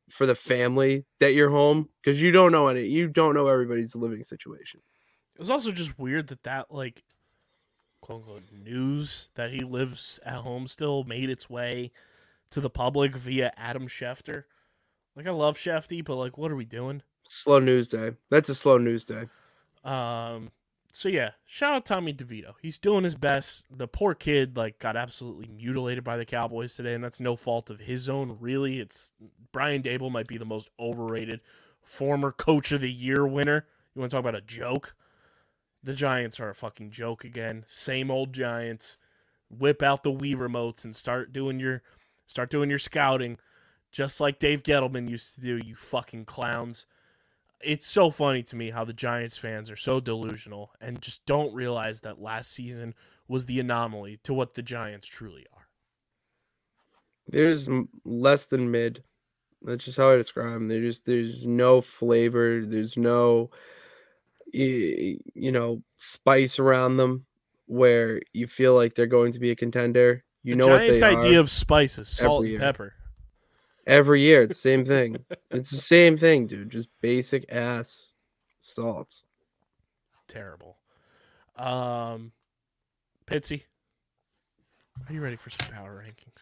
for 0.10 0.26
the 0.26 0.36
family 0.36 1.06
that 1.20 1.34
you're 1.34 1.50
home 1.50 1.88
because 2.02 2.22
you 2.22 2.32
don't 2.32 2.52
know 2.52 2.68
any 2.68 2.86
you 2.86 3.08
don't 3.08 3.34
know 3.34 3.48
everybody's 3.48 3.96
living 3.96 4.24
situation. 4.24 4.82
It 5.36 5.40
was 5.40 5.50
also 5.50 5.72
just 5.72 5.98
weird 5.98 6.28
that 6.28 6.44
that, 6.44 6.72
like, 6.72 7.04
quote 8.02 8.22
unquote, 8.22 8.44
news 8.52 9.30
that 9.36 9.52
he 9.52 9.62
lives 9.62 10.20
at 10.26 10.36
home 10.36 10.68
still 10.68 11.04
made 11.06 11.30
its 11.30 11.50
way 11.50 11.92
to 12.52 12.62
the 12.62 12.70
public 12.70 13.16
via 13.16 13.52
Adam 13.58 13.88
Schefter. 13.88 14.44
Like, 15.16 15.28
I 15.28 15.32
love 15.32 15.58
Shefty, 15.58 16.04
but, 16.06 16.16
like, 16.16 16.38
what 16.38 16.52
are 16.52 16.56
we 16.56 16.66
doing? 16.66 17.02
Slow 17.28 17.60
news 17.60 17.88
day. 17.88 18.12
That's 18.30 18.50
a 18.50 18.56
slow 18.56 18.78
news 18.78 19.06
day. 19.06 19.26
Um. 19.84 20.52
So 20.94 21.08
yeah, 21.08 21.32
shout 21.46 21.74
out 21.74 21.86
Tommy 21.86 22.14
DeVito. 22.14 22.54
He's 22.62 22.78
doing 22.78 23.06
his 23.06 23.16
best. 23.16 23.64
The 23.72 23.88
poor 23.88 24.14
kid 24.14 24.58
like 24.58 24.78
got 24.80 24.98
absolutely 24.98 25.48
mutilated 25.48 26.04
by 26.04 26.18
the 26.18 26.26
Cowboys 26.26 26.76
today, 26.76 26.94
and 26.94 27.04
that's 27.04 27.20
no 27.20 27.36
fault 27.36 27.70
of 27.70 27.80
his 27.80 28.10
own. 28.10 28.38
Really, 28.42 28.80
it's 28.80 29.14
Brian 29.54 29.82
Daboll 29.82 30.12
might 30.12 30.28
be 30.28 30.38
the 30.38 30.46
most 30.46 30.70
overrated 30.78 31.40
former 31.82 32.32
Coach 32.32 32.72
of 32.74 32.82
the 32.82 32.92
Year 32.92 33.26
winner. 33.26 33.68
You 33.96 34.02
want 34.02 34.12
to 34.12 34.18
talk 34.18 34.24
about 34.24 34.36
a 34.36 34.42
joke? 34.42 34.96
The 35.82 35.94
Giants 35.94 36.40
are 36.40 36.50
a 36.50 36.56
fucking 36.56 36.92
joke 36.92 37.24
again. 37.24 37.66
Same 37.68 38.12
old 38.12 38.34
Giants. 38.34 38.98
Whip 39.50 39.82
out 39.82 40.04
the 40.04 40.12
Wii 40.12 40.36
remotes 40.36 40.84
and 40.84 40.96
start 40.96 41.34
doing 41.34 41.60
your 41.60 41.84
start 42.32 42.50
doing 42.50 42.70
your 42.70 42.80
scouting, 42.80 43.38
just 43.92 44.20
like 44.20 44.40
Dave 44.40 44.64
Gettleman 44.64 45.10
used 45.10 45.36
to 45.36 45.42
do. 45.42 45.58
You 45.58 45.76
fucking 45.76 46.26
clowns 46.26 46.86
it's 47.64 47.86
so 47.86 48.10
funny 48.10 48.44
to 48.44 48.56
me 48.56 48.70
how 48.70 48.84
the 48.84 48.94
Giants 48.94 49.38
fans 49.38 49.70
are 49.72 49.76
so 49.76 50.00
delusional 50.00 50.72
and 50.80 51.02
just 51.02 51.26
don't 51.26 51.54
realize 51.54 52.02
that 52.02 52.22
last 52.22 52.52
season 52.52 52.94
was 53.28 53.46
the 53.46 53.60
anomaly 53.60 54.20
to 54.24 54.34
what 54.34 54.54
the 54.54 54.62
Giants 54.62 55.08
truly 55.08 55.46
are. 55.54 55.68
There's 57.28 57.70
less 58.04 58.48
than 58.48 58.72
mid. 58.72 59.04
That's 59.62 59.86
just 59.86 59.98
how 59.98 60.12
I 60.12 60.18
describe 60.18 60.54
them. 60.54 60.68
There's 60.68 61.02
there's 61.02 61.46
no 61.46 61.82
flavor. 61.82 62.66
There's 62.66 62.98
no 62.98 63.52
you 64.54 65.20
know 65.36 65.82
spice 65.98 66.60
around 66.60 66.98
them 66.98 67.26
where 67.68 68.22
you 68.34 68.48
feel 68.48 68.76
like 68.76 68.96
they're 68.96 69.06
going 69.06 69.32
to 69.34 69.40
be 69.40 69.52
a 69.52 69.56
contender. 69.56 70.24
You 70.44 70.56
the 70.56 70.60
know 70.60 70.68
Giants' 70.68 71.02
what 71.02 71.10
they 71.10 71.18
idea 71.18 71.40
of 71.40 71.52
spices, 71.52 72.10
salt 72.10 72.46
and 72.46 72.60
pepper. 72.60 72.94
Every 73.86 74.22
year, 74.22 74.44
it's 74.44 74.62
the 74.62 74.70
same 74.70 74.86
thing. 74.86 75.18
it's 75.52 75.70
the 75.70 75.78
same 75.78 76.18
thing, 76.18 76.48
dude. 76.48 76.70
Just 76.70 76.90
basic 77.02 77.46
ass 77.50 78.14
salts. 78.60 79.26
Terrible. 80.28 80.78
Um, 81.58 82.32
Pitsy, 83.26 83.64
are 85.08 85.14
you 85.14 85.22
ready 85.22 85.36
for 85.36 85.50
some 85.50 85.72
power 85.72 86.04
rankings? 86.06 86.42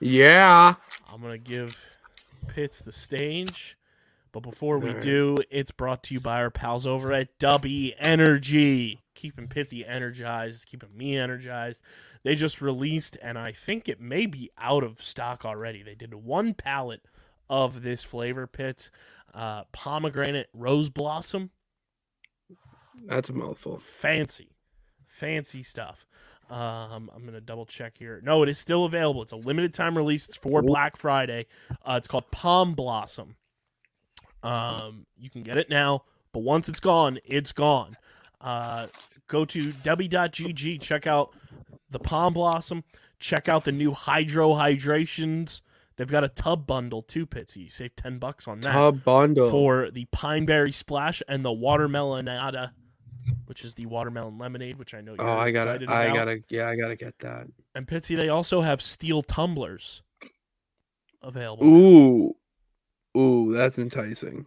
Yeah. 0.00 0.74
I'm 1.12 1.20
gonna 1.20 1.38
give 1.38 1.78
Pitts 2.48 2.80
the 2.80 2.92
stage, 2.92 3.76
but 4.34 4.42
before 4.42 4.78
we 4.80 4.92
do, 4.94 5.36
it's 5.48 5.70
brought 5.70 6.02
to 6.02 6.14
you 6.14 6.18
by 6.18 6.38
our 6.40 6.50
pals 6.50 6.86
over 6.86 7.12
at 7.12 7.38
Dubby 7.38 7.94
Energy, 8.00 8.98
keeping 9.14 9.46
Pitsy 9.46 9.88
energized, 9.88 10.66
keeping 10.66 10.88
me 10.96 11.16
energized. 11.16 11.80
They 12.24 12.34
just 12.34 12.60
released, 12.60 13.16
and 13.22 13.38
I 13.38 13.52
think 13.52 13.88
it 13.88 14.00
may 14.00 14.26
be 14.26 14.50
out 14.58 14.82
of 14.82 15.00
stock 15.00 15.44
already. 15.44 15.84
They 15.84 15.94
did 15.94 16.12
one 16.14 16.52
pallet 16.52 17.02
of 17.48 17.82
this 17.82 18.02
flavor, 18.02 18.48
pits 18.48 18.90
uh, 19.32 19.64
pomegranate 19.70 20.48
rose 20.52 20.88
blossom, 20.90 21.50
That's 23.06 23.28
a 23.28 23.34
mouthful. 23.34 23.78
fancy, 23.78 24.48
fancy 25.06 25.62
stuff. 25.62 26.06
Um, 26.50 27.08
I'm 27.14 27.24
gonna 27.24 27.40
double 27.40 27.66
check 27.66 27.98
here. 27.98 28.20
No, 28.24 28.42
it 28.42 28.48
is 28.48 28.58
still 28.58 28.84
available. 28.84 29.22
It's 29.22 29.32
a 29.32 29.36
limited 29.36 29.72
time 29.72 29.96
release 29.96 30.26
for 30.26 30.60
Black 30.60 30.96
Friday. 30.96 31.46
Uh, 31.84 31.94
it's 31.98 32.08
called 32.08 32.30
Palm 32.32 32.74
Blossom. 32.74 33.36
Um, 34.44 35.06
you 35.16 35.30
can 35.30 35.42
get 35.42 35.56
it 35.56 35.70
now, 35.70 36.04
but 36.32 36.40
once 36.40 36.68
it's 36.68 36.80
gone, 36.80 37.18
it's 37.24 37.52
gone. 37.52 37.96
Uh, 38.40 38.88
go 39.26 39.44
to 39.46 39.72
Dubby.gg, 39.72 40.80
check 40.80 41.06
out 41.06 41.34
the 41.90 41.98
Palm 41.98 42.34
Blossom, 42.34 42.84
check 43.18 43.48
out 43.48 43.64
the 43.64 43.72
new 43.72 43.92
Hydro 43.92 44.50
Hydrations. 44.50 45.62
They've 45.96 46.10
got 46.10 46.24
a 46.24 46.28
tub 46.28 46.66
bundle 46.66 47.02
too, 47.02 47.26
Pitsy. 47.26 47.56
You 47.56 47.68
save 47.70 47.96
ten 47.96 48.18
bucks 48.18 48.48
on 48.48 48.60
that 48.60 48.72
Tub 48.72 49.04
bundle. 49.04 49.50
for 49.50 49.90
the 49.90 50.06
Pineberry 50.06 50.74
Splash 50.74 51.22
and 51.28 51.44
the 51.44 51.50
Watermelonada, 51.50 52.72
which 53.46 53.64
is 53.64 53.74
the 53.74 53.86
watermelon 53.86 54.36
lemonade, 54.36 54.76
which 54.76 54.92
I 54.92 55.00
know 55.00 55.14
you're 55.14 55.26
oh, 55.26 55.38
I 55.38 55.52
gotta, 55.52 55.70
excited 55.74 55.88
I 55.88 56.12
gotta, 56.12 56.42
yeah, 56.48 56.68
I 56.68 56.76
gotta 56.76 56.96
get 56.96 57.18
that. 57.20 57.46
And 57.74 57.86
Pitsy, 57.86 58.16
they 58.16 58.28
also 58.28 58.60
have 58.60 58.82
steel 58.82 59.22
tumblers 59.22 60.02
available. 61.22 61.64
Ooh, 61.64 62.36
ooh, 63.16 63.52
that's 63.52 63.78
enticing. 63.78 64.46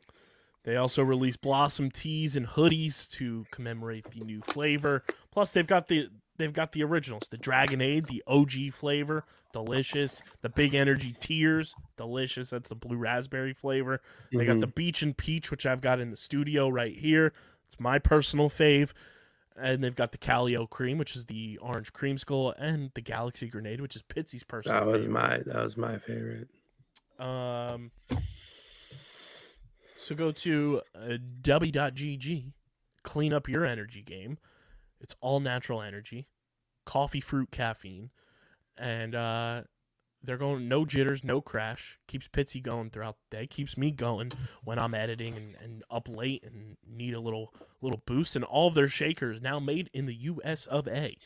They 0.63 0.75
also 0.75 1.01
released 1.01 1.41
blossom 1.41 1.89
tees 1.91 2.35
and 2.35 2.45
hoodies 2.45 3.09
to 3.11 3.45
commemorate 3.51 4.11
the 4.11 4.19
new 4.19 4.41
flavor. 4.41 5.03
Plus, 5.31 5.51
they've 5.51 5.65
got 5.65 5.87
the 5.87 6.09
they've 6.37 6.51
got 6.53 6.73
the 6.73 6.83
originals, 6.83 7.29
the 7.29 7.37
Dragonade, 7.37 8.07
the 8.07 8.21
OG 8.27 8.73
flavor, 8.73 9.23
delicious. 9.53 10.21
The 10.41 10.49
Big 10.49 10.73
Energy 10.75 11.15
Tears, 11.19 11.73
delicious. 11.95 12.49
That's 12.49 12.69
the 12.69 12.75
blue 12.75 12.97
raspberry 12.97 13.53
flavor. 13.53 14.01
They 14.31 14.45
got 14.45 14.59
the 14.59 14.67
Beach 14.67 15.01
and 15.01 15.15
Peach, 15.15 15.51
which 15.51 15.65
I've 15.65 15.81
got 15.81 15.99
in 16.01 16.11
the 16.11 16.17
studio 16.17 16.67
right 16.67 16.95
here. 16.95 17.33
It's 17.65 17.79
my 17.79 17.97
personal 17.97 18.49
fave. 18.49 18.91
And 19.59 19.83
they've 19.83 19.95
got 19.95 20.11
the 20.11 20.19
Calio 20.19 20.69
Cream, 20.69 20.97
which 20.99 21.15
is 21.15 21.25
the 21.25 21.57
orange 21.59 21.91
creamsicle, 21.91 22.53
and 22.59 22.91
the 22.93 23.01
Galaxy 23.01 23.47
Grenade, 23.47 23.81
which 23.81 23.95
is 23.95 24.03
Pitsy's 24.03 24.43
personal 24.43 24.79
That 24.81 24.85
was 24.85 24.97
favorite. 24.97 25.11
my 25.11 25.37
that 25.45 25.63
was 25.63 25.77
my 25.77 25.97
favorite. 25.97 26.49
Um, 27.19 27.89
so 29.99 30.15
go 30.15 30.31
to 30.31 30.81
uh, 30.95 31.17
Dubby.gg, 31.41 32.51
clean 33.03 33.33
up 33.33 33.49
your 33.49 33.65
energy 33.65 34.01
game. 34.01 34.37
It's 34.99 35.15
all 35.21 35.39
natural 35.39 35.81
energy, 35.81 36.27
coffee, 36.85 37.21
fruit, 37.21 37.51
caffeine, 37.51 38.09
and 38.77 39.13
uh, 39.13 39.61
they're 40.23 40.37
going 40.37 40.67
no 40.67 40.85
jitters, 40.85 41.23
no 41.23 41.41
crash. 41.41 41.99
Keeps 42.07 42.27
Pitsy 42.27 42.61
going 42.61 42.89
throughout 42.89 43.17
the 43.29 43.37
day. 43.37 43.47
Keeps 43.47 43.77
me 43.77 43.91
going 43.91 44.31
when 44.63 44.79
I'm 44.79 44.93
editing 44.93 45.35
and, 45.35 45.55
and 45.61 45.83
up 45.89 46.09
late 46.09 46.43
and 46.43 46.77
need 46.85 47.13
a 47.13 47.19
little 47.19 47.53
little 47.81 48.01
boost. 48.05 48.35
And 48.35 48.43
all 48.43 48.67
of 48.67 48.73
their 48.73 48.87
shakers 48.87 49.41
now 49.41 49.59
made 49.59 49.89
in 49.93 50.05
the 50.05 50.15
U.S. 50.15 50.65
of 50.65 50.87
A. 50.87 51.17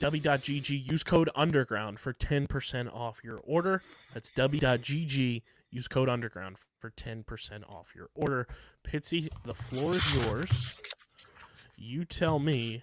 Dubby.gg, 0.00 0.90
use 0.90 1.02
code 1.02 1.30
underground 1.34 1.98
for 1.98 2.12
10% 2.12 2.92
off 2.94 3.20
your 3.24 3.40
order. 3.44 3.82
That's 4.12 4.30
Dubby.gg, 4.30 5.42
use 5.76 5.88
code 5.88 6.08
underground 6.08 6.56
for 6.78 6.90
10% 6.90 7.24
off 7.68 7.92
your 7.94 8.08
order. 8.14 8.48
Pitsy, 8.82 9.28
the 9.44 9.52
floor 9.52 9.94
is 9.94 10.14
yours. 10.14 10.72
You 11.76 12.06
tell 12.06 12.38
me 12.38 12.82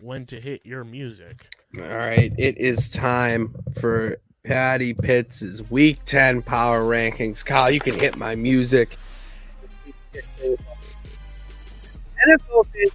when 0.00 0.24
to 0.26 0.40
hit 0.40 0.64
your 0.64 0.84
music. 0.84 1.48
All 1.76 1.84
right, 1.84 2.32
it 2.38 2.56
is 2.56 2.88
time 2.88 3.56
for 3.80 4.18
Patty 4.44 4.94
Pitts' 4.94 5.60
Week 5.68 5.98
10 6.04 6.42
Power 6.42 6.82
Rankings. 6.82 7.44
Kyle, 7.44 7.72
you 7.72 7.80
can 7.80 7.98
hit 7.98 8.16
my 8.16 8.36
music. 8.36 8.96
NFL 10.14 10.58
fans, 12.66 12.92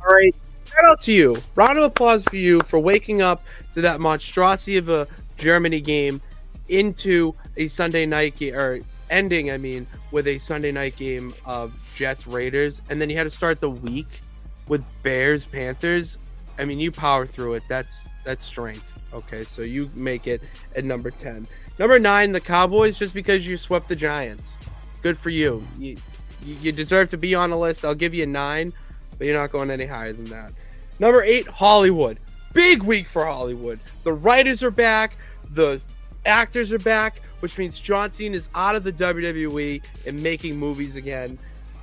all 0.00 0.14
right, 0.14 0.34
shout 0.64 0.84
out 0.84 1.02
to 1.02 1.12
you. 1.12 1.42
Round 1.56 1.78
of 1.78 1.84
applause 1.84 2.22
for 2.22 2.36
you 2.36 2.60
for 2.60 2.78
waking 2.78 3.20
up 3.20 3.42
to 3.74 3.80
that 3.80 3.98
monstrosity 3.98 4.76
of 4.76 4.88
a 4.88 5.08
Germany 5.38 5.80
game 5.80 6.20
into 6.68 7.34
a 7.56 7.66
Sunday 7.66 8.06
night 8.06 8.36
game, 8.36 8.54
or 8.54 8.80
ending, 9.10 9.50
I 9.50 9.58
mean, 9.58 9.86
with 10.10 10.26
a 10.26 10.38
Sunday 10.38 10.72
night 10.72 10.96
game 10.96 11.32
of 11.46 11.72
Jets 11.94 12.26
Raiders, 12.26 12.82
and 12.90 13.00
then 13.00 13.10
you 13.10 13.16
had 13.16 13.24
to 13.24 13.30
start 13.30 13.60
the 13.60 13.70
week 13.70 14.20
with 14.68 14.84
Bears 15.02 15.44
Panthers. 15.44 16.18
I 16.58 16.64
mean, 16.64 16.78
you 16.78 16.90
power 16.90 17.26
through 17.26 17.54
it. 17.54 17.62
That's 17.68 18.08
that's 18.24 18.44
strength. 18.44 18.92
Okay, 19.12 19.44
so 19.44 19.62
you 19.62 19.90
make 19.94 20.26
it 20.26 20.42
at 20.76 20.84
number 20.84 21.10
ten. 21.10 21.46
Number 21.78 21.98
nine, 21.98 22.32
the 22.32 22.40
Cowboys, 22.40 22.98
just 22.98 23.14
because 23.14 23.46
you 23.46 23.56
swept 23.56 23.88
the 23.88 23.96
Giants. 23.96 24.58
Good 25.02 25.16
for 25.16 25.30
you. 25.30 25.62
You 25.78 25.96
you, 26.44 26.72
deserve 26.72 27.08
to 27.10 27.18
be 27.18 27.34
on 27.34 27.50
the 27.50 27.56
list. 27.56 27.84
I'll 27.84 27.94
give 27.94 28.14
you 28.14 28.22
a 28.22 28.26
nine, 28.26 28.72
but 29.16 29.26
you're 29.26 29.38
not 29.38 29.50
going 29.50 29.70
any 29.70 29.86
higher 29.86 30.12
than 30.12 30.26
that. 30.26 30.52
Number 31.00 31.22
eight, 31.22 31.46
Hollywood. 31.46 32.18
Big 32.52 32.82
week 32.82 33.06
for 33.06 33.24
Hollywood. 33.24 33.78
The 34.04 34.12
writers 34.12 34.62
are 34.62 34.70
back. 34.70 35.16
The 35.50 35.80
actors 36.26 36.72
are 36.72 36.78
back, 36.78 37.20
which 37.40 37.58
means 37.58 37.78
John 37.78 38.12
Cena 38.12 38.36
is 38.36 38.48
out 38.54 38.74
of 38.74 38.84
the 38.84 38.92
WWE 38.92 39.82
and 40.06 40.22
making 40.22 40.56
movies 40.56 40.96
again. 40.96 41.38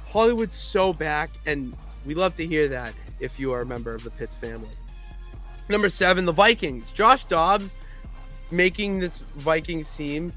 Hollywood's 0.07 0.55
so 0.55 0.93
back, 0.93 1.29
and 1.45 1.75
we 2.05 2.13
love 2.13 2.35
to 2.35 2.45
hear 2.45 2.67
that 2.69 2.93
if 3.19 3.39
you 3.39 3.51
are 3.51 3.61
a 3.61 3.65
member 3.65 3.93
of 3.93 4.03
the 4.03 4.11
Pitts 4.11 4.35
family. 4.35 4.69
Number 5.69 5.89
seven, 5.89 6.25
the 6.25 6.31
Vikings. 6.31 6.91
Josh 6.91 7.25
Dobbs 7.25 7.77
making 8.51 8.99
this 8.99 9.17
Vikings 9.17 9.93
team 9.95 10.31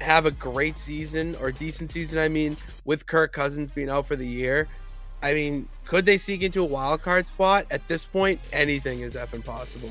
have 0.00 0.26
a 0.26 0.30
great 0.30 0.78
season 0.78 1.34
or 1.36 1.50
decent 1.50 1.90
season, 1.90 2.18
I 2.18 2.28
mean, 2.28 2.56
with 2.84 3.06
Kirk 3.06 3.32
Cousins 3.32 3.70
being 3.70 3.90
out 3.90 4.06
for 4.06 4.16
the 4.16 4.26
year. 4.26 4.68
I 5.22 5.32
mean, 5.32 5.68
could 5.86 6.04
they 6.04 6.18
sneak 6.18 6.42
into 6.42 6.62
a 6.62 6.66
wild 6.66 7.02
card 7.02 7.26
spot? 7.26 7.66
At 7.70 7.86
this 7.88 8.04
point, 8.04 8.40
anything 8.52 9.00
is 9.00 9.14
effing 9.14 9.44
possible. 9.44 9.90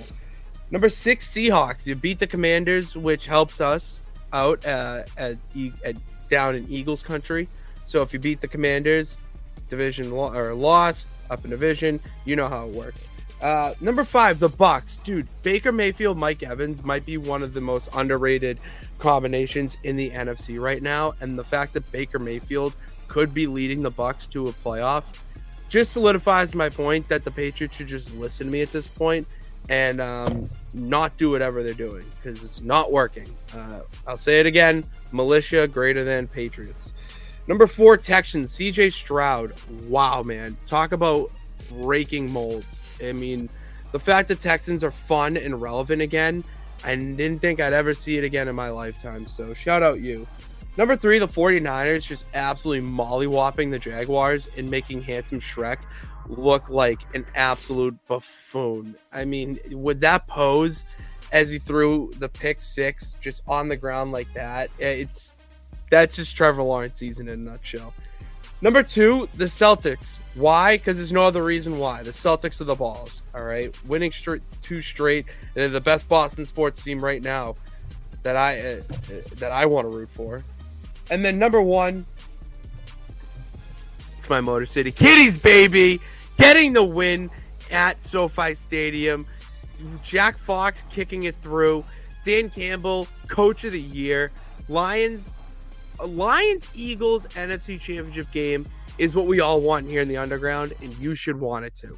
Number 0.73 0.89
six, 0.89 1.31
Seahawks. 1.31 1.85
You 1.85 1.93
beat 1.93 2.17
the 2.17 2.25
Commanders, 2.25 2.97
which 2.97 3.27
helps 3.27 3.61
us 3.61 4.07
out 4.33 4.65
uh, 4.65 5.03
at, 5.17 5.37
at 5.85 5.95
down 6.31 6.55
in 6.55 6.67
Eagles 6.67 7.03
country. 7.03 7.47
So 7.85 8.01
if 8.01 8.11
you 8.11 8.17
beat 8.17 8.41
the 8.41 8.47
Commanders, 8.47 9.15
division 9.69 10.11
lo- 10.11 10.33
or 10.33 10.55
loss 10.55 11.05
up 11.29 11.43
in 11.43 11.51
division, 11.51 11.99
you 12.25 12.35
know 12.35 12.47
how 12.47 12.65
it 12.67 12.73
works. 12.73 13.11
Uh, 13.39 13.75
number 13.81 14.03
five, 14.03 14.39
the 14.39 14.49
Bucks, 14.49 14.97
dude. 14.97 15.27
Baker 15.43 15.71
Mayfield, 15.71 16.17
Mike 16.17 16.41
Evans 16.41 16.83
might 16.83 17.05
be 17.05 17.17
one 17.17 17.43
of 17.43 17.53
the 17.53 17.61
most 17.61 17.87
underrated 17.93 18.57
combinations 18.97 19.77
in 19.83 19.95
the 19.95 20.09
NFC 20.09 20.59
right 20.59 20.81
now, 20.81 21.13
and 21.21 21.37
the 21.37 21.43
fact 21.43 21.73
that 21.73 21.91
Baker 21.91 22.17
Mayfield 22.17 22.73
could 23.07 23.31
be 23.31 23.45
leading 23.45 23.83
the 23.83 23.91
Bucks 23.91 24.25
to 24.25 24.47
a 24.47 24.51
playoff 24.51 25.21
just 25.69 25.91
solidifies 25.91 26.55
my 26.55 26.69
point 26.69 27.07
that 27.09 27.23
the 27.23 27.31
Patriots 27.31 27.75
should 27.75 27.87
just 27.87 28.11
listen 28.15 28.47
to 28.47 28.51
me 28.51 28.63
at 28.63 28.71
this 28.71 28.87
point 28.87 29.27
and 29.69 30.01
um, 30.01 30.49
not 30.73 31.17
do 31.17 31.31
whatever 31.31 31.63
they're 31.63 31.73
doing 31.73 32.05
because 32.15 32.43
it's 32.43 32.61
not 32.61 32.91
working. 32.91 33.27
Uh, 33.55 33.81
I'll 34.07 34.17
say 34.17 34.39
it 34.39 34.45
again: 34.45 34.83
militia 35.11 35.67
greater 35.67 36.03
than 36.03 36.27
Patriots. 36.27 36.93
Number 37.47 37.67
four, 37.67 37.97
Texans. 37.97 38.57
CJ 38.57 38.93
Stroud. 38.93 39.53
Wow, 39.87 40.23
man. 40.23 40.55
Talk 40.65 40.93
about 40.93 41.29
breaking 41.69 42.31
molds. 42.31 42.83
I 43.03 43.11
mean, 43.11 43.49
the 43.91 43.99
fact 43.99 44.27
that 44.29 44.39
Texans 44.39 44.83
are 44.83 44.91
fun 44.91 45.35
and 45.37 45.61
relevant 45.61 46.01
again, 46.01 46.43
I 46.83 46.95
didn't 46.95 47.39
think 47.39 47.59
I'd 47.59 47.73
ever 47.73 47.93
see 47.93 48.17
it 48.17 48.23
again 48.23 48.47
in 48.47 48.55
my 48.55 48.69
lifetime. 48.69 49.27
So 49.27 49.53
shout 49.53 49.83
out 49.83 49.99
you. 49.99 50.25
Number 50.77 50.95
three, 50.95 51.19
the 51.19 51.27
49ers 51.27 52.07
just 52.07 52.25
absolutely 52.33 52.89
mollywhopping 52.89 53.69
the 53.69 53.77
Jaguars 53.77 54.47
and 54.57 54.71
making 54.71 55.03
handsome 55.03 55.39
Shrek 55.39 55.77
look 56.27 56.69
like 56.69 56.99
an 57.13 57.25
absolute 57.35 57.95
buffoon. 58.07 58.95
I 59.11 59.25
mean, 59.25 59.59
with 59.71 59.99
that 60.01 60.27
pose 60.27 60.85
as 61.31 61.49
he 61.49 61.59
threw 61.59 62.11
the 62.19 62.29
pick 62.29 62.61
six 62.61 63.15
just 63.21 63.43
on 63.47 63.67
the 63.67 63.75
ground 63.75 64.11
like 64.11 64.31
that, 64.33 64.69
it's 64.79 65.35
that's 65.89 66.15
just 66.15 66.35
Trevor 66.35 66.63
Lawrence 66.63 66.97
season 66.97 67.29
in 67.29 67.41
a 67.41 67.51
nutshell. 67.51 67.93
Number 68.61 68.81
two, 68.81 69.27
the 69.35 69.45
Celtics. 69.45 70.19
Why? 70.35 70.77
Because 70.77 70.97
there's 70.97 71.11
no 71.11 71.23
other 71.23 71.43
reason 71.43 71.79
why. 71.79 72.01
The 72.01 72.11
Celtics 72.11 72.61
are 72.61 72.63
the 72.63 72.75
balls. 72.75 73.23
All 73.35 73.43
right, 73.43 73.75
winning 73.87 74.11
straight 74.11 74.41
two 74.61 74.81
straight. 74.81 75.25
They're 75.53 75.67
the 75.67 75.81
best 75.81 76.07
Boston 76.07 76.45
sports 76.45 76.81
team 76.81 77.03
right 77.03 77.21
now 77.21 77.55
that 78.23 78.37
I 78.37 78.59
uh, 78.59 78.81
that 79.35 79.51
I 79.51 79.65
want 79.65 79.87
to 79.87 79.93
root 79.93 80.07
for. 80.07 80.43
And 81.11 81.25
then 81.25 81.37
number 81.37 81.61
one, 81.61 82.05
it's 84.17 84.29
my 84.29 84.39
Motor 84.39 84.65
City 84.65 84.93
Kitties, 84.93 85.37
baby, 85.37 85.99
getting 86.37 86.73
the 86.73 86.83
win 86.83 87.29
at 87.71 88.03
SoFi 88.03 88.53
Stadium. 88.53 89.25
Jack 90.03 90.37
Fox 90.37 90.85
kicking 90.89 91.23
it 91.23 91.35
through. 91.35 91.83
Dan 92.25 92.49
Campbell, 92.49 93.07
Coach 93.27 93.63
of 93.63 93.73
the 93.73 93.81
Year. 93.81 94.31
Lions, 94.69 95.35
Lions 96.05 96.67
Eagles 96.73 97.27
NFC 97.27 97.79
Championship 97.79 98.31
game 98.31 98.65
is 98.97 99.15
what 99.15 99.25
we 99.25 99.39
all 99.39 99.59
want 99.59 99.87
here 99.87 100.01
in 100.01 100.07
the 100.07 100.17
underground, 100.17 100.73
and 100.81 100.95
you 100.97 101.15
should 101.15 101.39
want 101.39 101.65
it 101.65 101.75
too. 101.75 101.97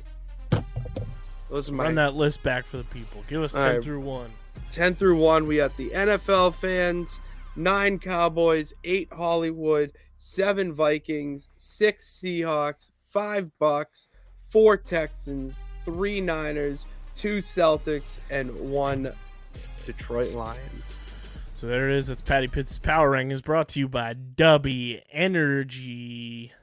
Those 1.50 1.70
are 1.70 1.74
my 1.74 1.84
Run 1.86 1.96
that 1.96 2.16
list 2.16 2.42
back 2.42 2.66
for 2.66 2.78
the 2.78 2.84
people. 2.86 3.24
Give 3.28 3.44
us 3.44 3.54
All 3.54 3.64
10 3.64 3.76
right. 3.76 3.84
through 3.84 4.00
1. 4.00 4.32
10 4.72 4.96
through 4.96 5.18
1 5.18 5.48
we 5.48 5.58
got 5.58 5.76
the 5.78 5.90
nfl 5.90 6.54
fans 6.54 7.20
9 7.56 8.00
cowboys 8.00 8.74
8 8.84 9.10
hollywood 9.14 9.92
7 10.18 10.74
vikings 10.74 11.50
6 11.58 12.20
seahawks 12.22 12.90
5 13.10 13.52
bucks 13.60 14.08
4 14.56 14.78
texans 14.78 15.54
3 15.84 16.22
niners 16.22 16.86
2 17.18 17.40
celtics 17.40 18.20
and 18.30 18.50
1 18.58 19.12
detroit 19.86 20.32
lions 20.32 20.98
So 21.54 21.68
there 21.68 21.90
it 21.90 21.98
is. 21.98 22.10
It's 22.10 22.22
Patty 22.22 22.48
Pitt's 22.48 22.78
Power 22.78 23.10
Ring 23.10 23.32
is 23.32 23.42
brought 23.42 23.68
to 23.70 23.80
you 23.80 23.90
by 23.90 24.14
Dubby 24.14 25.02
Energy. 25.12 26.54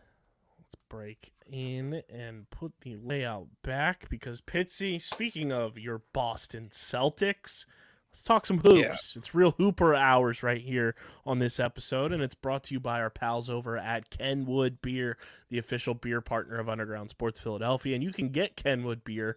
Let's 0.58 0.74
break 0.88 1.32
in 1.50 2.02
and 2.08 2.48
put 2.48 2.72
the 2.80 2.96
layout 2.96 3.48
back 3.62 4.08
because 4.08 4.40
Pitsy, 4.40 5.00
speaking 5.00 5.52
of 5.52 5.76
your 5.76 6.00
Boston 6.14 6.70
Celtics, 6.72 7.66
let's 8.12 8.22
talk 8.22 8.44
some 8.44 8.58
hoops. 8.58 9.16
It's 9.16 9.34
real 9.34 9.52
hooper 9.52 9.94
hours 9.94 10.42
right 10.42 10.60
here 10.60 10.94
on 11.24 11.38
this 11.38 11.58
episode, 11.58 12.12
and 12.12 12.22
it's 12.22 12.34
brought 12.34 12.64
to 12.64 12.74
you 12.74 12.80
by 12.80 13.00
our 13.00 13.10
pals 13.10 13.48
over 13.48 13.78
at 13.78 14.10
Kenwood 14.10 14.82
Beer, 14.82 15.16
the 15.48 15.58
official 15.58 15.94
beer 15.94 16.20
partner 16.20 16.58
of 16.58 16.68
Underground 16.68 17.10
Sports 17.10 17.40
Philadelphia. 17.40 17.94
And 17.94 18.04
you 18.04 18.12
can 18.12 18.28
get 18.28 18.56
Kenwood 18.56 19.02
Beer 19.02 19.36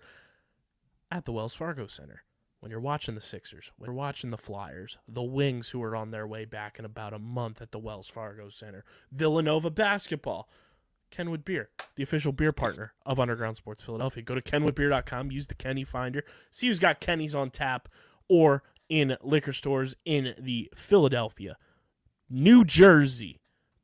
at 1.10 1.26
the 1.26 1.32
Wells 1.32 1.54
Fargo 1.54 1.88
Center 1.88 2.24
when 2.60 2.70
you're 2.70 2.82
watching 2.82 3.16
the 3.16 3.22
Sixers, 3.22 3.72
when 3.78 3.88
you're 3.88 3.96
watching 3.96 4.32
the 4.32 4.38
Flyers, 4.38 4.98
the 5.08 5.24
Wings, 5.24 5.70
who 5.70 5.82
are 5.82 5.96
on 5.96 6.12
their 6.12 6.28
way 6.28 6.44
back 6.44 6.78
in 6.78 6.84
about 6.84 7.14
a 7.14 7.20
month 7.20 7.62
at 7.62 7.72
the 7.72 7.80
Wells 7.80 8.10
Fargo 8.10 8.50
Center, 8.50 8.84
Villanova 9.12 9.70
basketball. 9.70 10.50
Kenwood 11.12 11.46
Beer, 11.46 11.70
the 11.96 12.04
official 12.04 12.34
beer 12.34 12.52
partner 12.52 12.94
of 13.06 13.20
Underground 13.20 13.56
Sports 13.56 13.84
Philadelphia. 13.84 14.24
Go 14.24 14.36
to 14.36 14.42
kenwoodbeer.com, 14.42 15.32
use 15.32 15.48
the 15.48 15.54
Kenny 15.54 15.84
Finder, 15.86 16.26
see 16.50 16.68
who's 16.68 16.80
got 16.80 17.00
Kenny's 17.00 17.36
on 17.36 17.52
tap 17.52 17.88
or 18.30 18.64
in 18.90 19.18
liquor 19.22 19.54
stores 19.54 19.96
in 20.06 20.36
the 20.40 20.70
Philadelphia, 20.76 21.58
New 22.30 22.64
Jersey, 22.64 23.40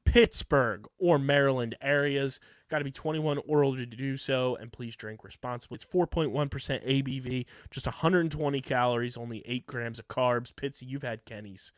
Pittsburgh, 0.05 0.87
or 0.97 1.17
Maryland 1.17 1.75
areas. 1.81 2.39
Got 2.69 2.79
to 2.79 2.85
be 2.85 2.91
21 2.91 3.39
or 3.47 3.63
older 3.63 3.85
to 3.85 3.97
do 3.97 4.15
so, 4.15 4.55
and 4.55 4.71
please 4.71 4.95
drink 4.95 5.23
responsibly. 5.23 5.75
It's 5.75 5.85
4.1% 5.85 6.31
ABV, 6.31 7.45
just 7.69 7.85
120 7.85 8.61
calories, 8.61 9.17
only 9.17 9.43
8 9.45 9.65
grams 9.67 9.99
of 9.99 10.07
carbs. 10.07 10.53
Pitsy, 10.53 10.83
you've 10.87 11.03
had 11.03 11.25
Kenny's. 11.25 11.73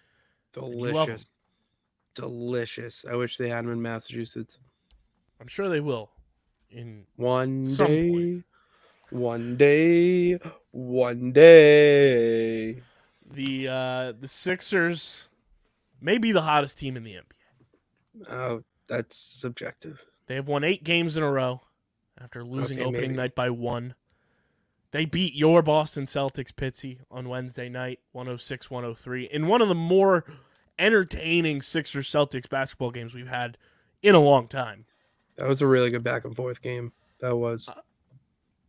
Delicious. 0.53 1.34
Delicious. 2.14 3.05
I 3.09 3.16
wish 3.16 3.38
they 3.38 3.49
had 3.49 3.66
them 3.66 3.72
in 3.72 3.82
Massachusetts. 3.82 4.59
I'm 5.41 5.47
sure 5.47 5.68
they 5.68 5.80
will. 5.80 6.11
In 6.70 7.05
One 7.16 7.64
day. 7.66 8.11
point. 8.11 8.45
One 9.09 9.57
day. 9.57 10.39
One 10.74 11.32
day. 11.32 12.82
the 13.32 13.67
uh, 13.67 14.13
the 14.19 14.28
Sixers, 14.28 15.30
may 16.01 16.17
be 16.17 16.32
the 16.32 16.41
hottest 16.41 16.80
team 16.80 16.97
in 16.97 17.03
the 17.03 17.13
NBA. 17.13 18.30
Oh, 18.32 18.63
that's 18.88 19.15
subjective. 19.17 20.03
They 20.26 20.34
have 20.36 20.47
won 20.47 20.63
eight 20.63 20.84
games 20.84 21.15
in 21.15 21.21
a 21.24 21.32
row 21.32 21.61
after 22.19 22.43
losing 22.43 22.80
Okay, 22.80 22.88
opening 22.88 23.11
maybe. 23.11 23.17
night 23.17 23.36
by 23.36 23.49
one. 23.51 23.93
They 24.91 25.05
beat 25.05 25.36
your 25.36 25.61
Boston 25.61 26.05
Celtics, 26.05 26.51
Pitsy, 26.51 26.99
on 27.09 27.30
Wednesday 27.30 27.69
night, 27.69 27.99
106 28.11 28.69
103, 28.71 29.26
in 29.26 29.45
one 29.47 29.61
of 29.61 29.67
the 29.67 29.76
more 29.76 30.26
entertaining 30.80 31.61
Sixers 31.61 32.09
Celtics 32.09 32.49
basketball 32.49 32.89
games 32.91 33.13
we've 33.13 33.28
had 33.28 33.57
in 34.01 34.15
a 34.15 34.19
long 34.19 34.47
time. 34.47 34.86
That 35.38 35.47
was 35.47 35.61
a 35.61 35.67
really 35.67 35.89
good 35.91 36.03
back 36.03 36.26
and 36.26 36.36
forth 36.36 36.61
game. 36.63 36.93
That 37.21 37.36
was. 37.36 37.69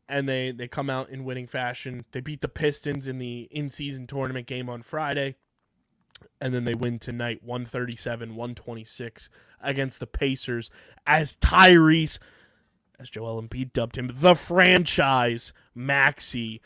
And 0.08 0.28
they, 0.28 0.50
they 0.50 0.68
come 0.68 0.90
out 0.90 1.08
in 1.08 1.24
winning 1.24 1.46
fashion. 1.46 2.04
They 2.12 2.20
beat 2.20 2.42
the 2.42 2.48
Pistons 2.48 3.08
in 3.08 3.18
the 3.18 3.48
in 3.50 3.70
season 3.70 4.06
tournament 4.06 4.46
game 4.46 4.68
on 4.68 4.82
Friday. 4.82 5.36
And 6.40 6.54
then 6.54 6.64
they 6.64 6.74
win 6.74 6.98
tonight 6.98 7.42
137 7.42 8.30
126 8.30 9.30
against 9.62 10.00
the 10.00 10.06
Pacers 10.06 10.70
as 11.06 11.36
Tyrese, 11.36 12.18
as 12.98 13.10
Joel 13.10 13.42
Embiid 13.42 13.72
dubbed 13.72 13.96
him, 13.96 14.10
the 14.12 14.34
franchise 14.34 15.52
Maxey, 15.74 16.60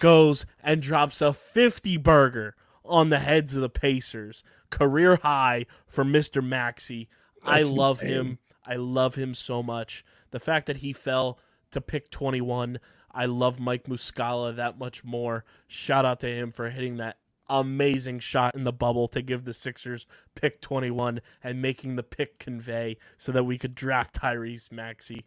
goes 0.00 0.46
and 0.62 0.80
drops 0.80 1.20
a 1.20 1.32
50 1.32 1.96
burger 1.98 2.54
on 2.84 3.10
the 3.10 3.18
heads 3.18 3.56
of 3.56 3.62
the 3.62 3.68
Pacers. 3.68 4.42
Career 4.70 5.16
high 5.22 5.66
for 5.86 6.04
Mr. 6.04 6.42
Maxey. 6.42 7.08
I 7.44 7.62
love 7.62 8.02
insane. 8.02 8.14
him. 8.14 8.38
I 8.66 8.76
love 8.76 9.14
him 9.14 9.34
so 9.34 9.62
much. 9.62 10.04
The 10.30 10.40
fact 10.40 10.66
that 10.66 10.78
he 10.78 10.92
fell 10.92 11.38
to 11.70 11.80
pick 11.80 12.10
21, 12.10 12.78
I 13.12 13.26
love 13.26 13.60
Mike 13.60 13.84
Muscala 13.84 14.54
that 14.56 14.78
much 14.78 15.04
more. 15.04 15.44
Shout 15.66 16.04
out 16.04 16.20
to 16.20 16.28
him 16.28 16.52
for 16.52 16.70
hitting 16.70 16.96
that 16.98 17.18
amazing 17.48 18.18
shot 18.18 18.54
in 18.54 18.64
the 18.64 18.72
bubble 18.72 19.08
to 19.08 19.22
give 19.22 19.44
the 19.44 19.52
Sixers 19.52 20.06
pick 20.34 20.60
21 20.60 21.20
and 21.42 21.62
making 21.62 21.96
the 21.96 22.02
pick 22.02 22.38
convey 22.38 22.96
so 23.16 23.32
that 23.32 23.44
we 23.44 23.58
could 23.58 23.74
draft 23.74 24.20
Tyrese 24.20 24.72
Maxey. 24.72 25.24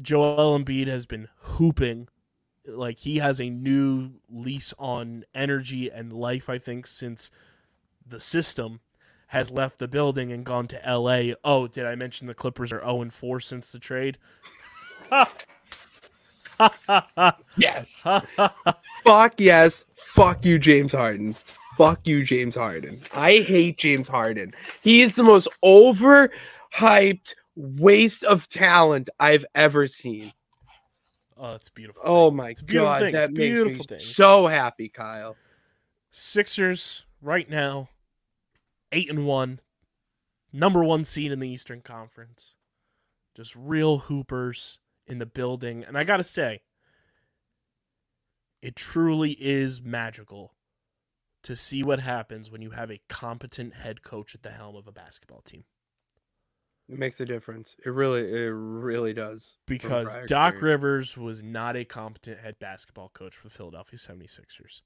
Joel 0.00 0.58
Embiid 0.58 0.86
has 0.86 1.06
been 1.06 1.28
hooping 1.38 2.08
like 2.66 3.00
he 3.00 3.18
has 3.18 3.40
a 3.40 3.50
new 3.50 4.12
lease 4.28 4.74
on 4.78 5.24
energy 5.34 5.90
and 5.90 6.12
life 6.12 6.48
I 6.48 6.58
think 6.58 6.86
since 6.86 7.30
the 8.06 8.20
system 8.20 8.80
has 9.28 9.50
left 9.50 9.78
the 9.78 9.88
building 9.88 10.32
and 10.32 10.44
gone 10.44 10.66
to 10.66 10.80
LA. 10.86 11.34
Oh, 11.44 11.68
did 11.68 11.86
I 11.86 11.94
mention 11.94 12.26
the 12.26 12.34
Clippers 12.34 12.72
are 12.72 12.80
0 12.80 13.02
and 13.02 13.14
4 13.14 13.40
since 13.40 13.70
the 13.70 13.78
trade? 13.78 14.18
Yes. 17.56 18.06
Fuck 19.04 19.34
yes. 19.38 19.84
Fuck 19.96 20.44
you, 20.44 20.58
James 20.58 20.92
Harden. 20.92 21.34
Fuck 21.76 22.00
you, 22.06 22.22
James 22.24 22.56
Harden. 22.56 23.00
I 23.14 23.38
hate 23.38 23.78
James 23.78 24.08
Harden. 24.08 24.52
He 24.82 25.00
is 25.00 25.14
the 25.14 25.22
most 25.22 25.48
overhyped 25.64 27.34
waste 27.56 28.24
of 28.24 28.48
talent 28.48 29.08
I've 29.18 29.44
ever 29.54 29.86
seen. 29.86 30.32
Oh, 31.36 31.54
it's 31.54 31.70
beautiful. 31.70 32.02
Oh 32.04 32.30
my 32.30 32.54
beautiful 32.66 32.86
god, 32.86 33.00
thing. 33.00 33.12
that 33.12 33.32
makes 33.32 33.38
beautiful 33.38 33.78
me 33.78 33.84
thing. 33.84 33.98
so 33.98 34.46
happy, 34.46 34.90
Kyle. 34.90 35.36
Sixers 36.10 37.04
right 37.22 37.48
now, 37.48 37.88
eight 38.92 39.08
and 39.08 39.24
one, 39.24 39.60
number 40.52 40.84
one 40.84 41.04
seed 41.04 41.32
in 41.32 41.40
the 41.40 41.48
Eastern 41.48 41.80
Conference. 41.80 42.56
Just 43.34 43.56
real 43.56 43.98
hoopers 43.98 44.80
in 45.10 45.18
the 45.18 45.26
building, 45.26 45.84
and 45.84 45.98
I 45.98 46.04
gotta 46.04 46.24
say, 46.24 46.62
it 48.62 48.76
truly 48.76 49.32
is 49.32 49.82
magical 49.82 50.54
to 51.42 51.56
see 51.56 51.82
what 51.82 52.00
happens 52.00 52.50
when 52.50 52.62
you 52.62 52.70
have 52.70 52.90
a 52.90 53.00
competent 53.08 53.74
head 53.74 54.02
coach 54.02 54.34
at 54.34 54.42
the 54.42 54.50
helm 54.50 54.76
of 54.76 54.86
a 54.86 54.92
basketball 54.92 55.40
team. 55.40 55.64
It 56.88 56.98
makes 56.98 57.20
a 57.20 57.24
difference. 57.24 57.76
It 57.84 57.90
really, 57.90 58.22
it 58.22 58.50
really 58.52 59.14
does. 59.14 59.58
Because 59.66 60.16
Doc. 60.26 60.60
Rivers 60.60 61.16
was 61.16 61.42
not 61.42 61.76
a 61.76 61.84
competent 61.84 62.40
head 62.40 62.56
basketball 62.58 63.10
coach 63.10 63.34
for 63.34 63.48
the 63.48 63.54
Philadelphia 63.54 63.98
76ers. 63.98 64.82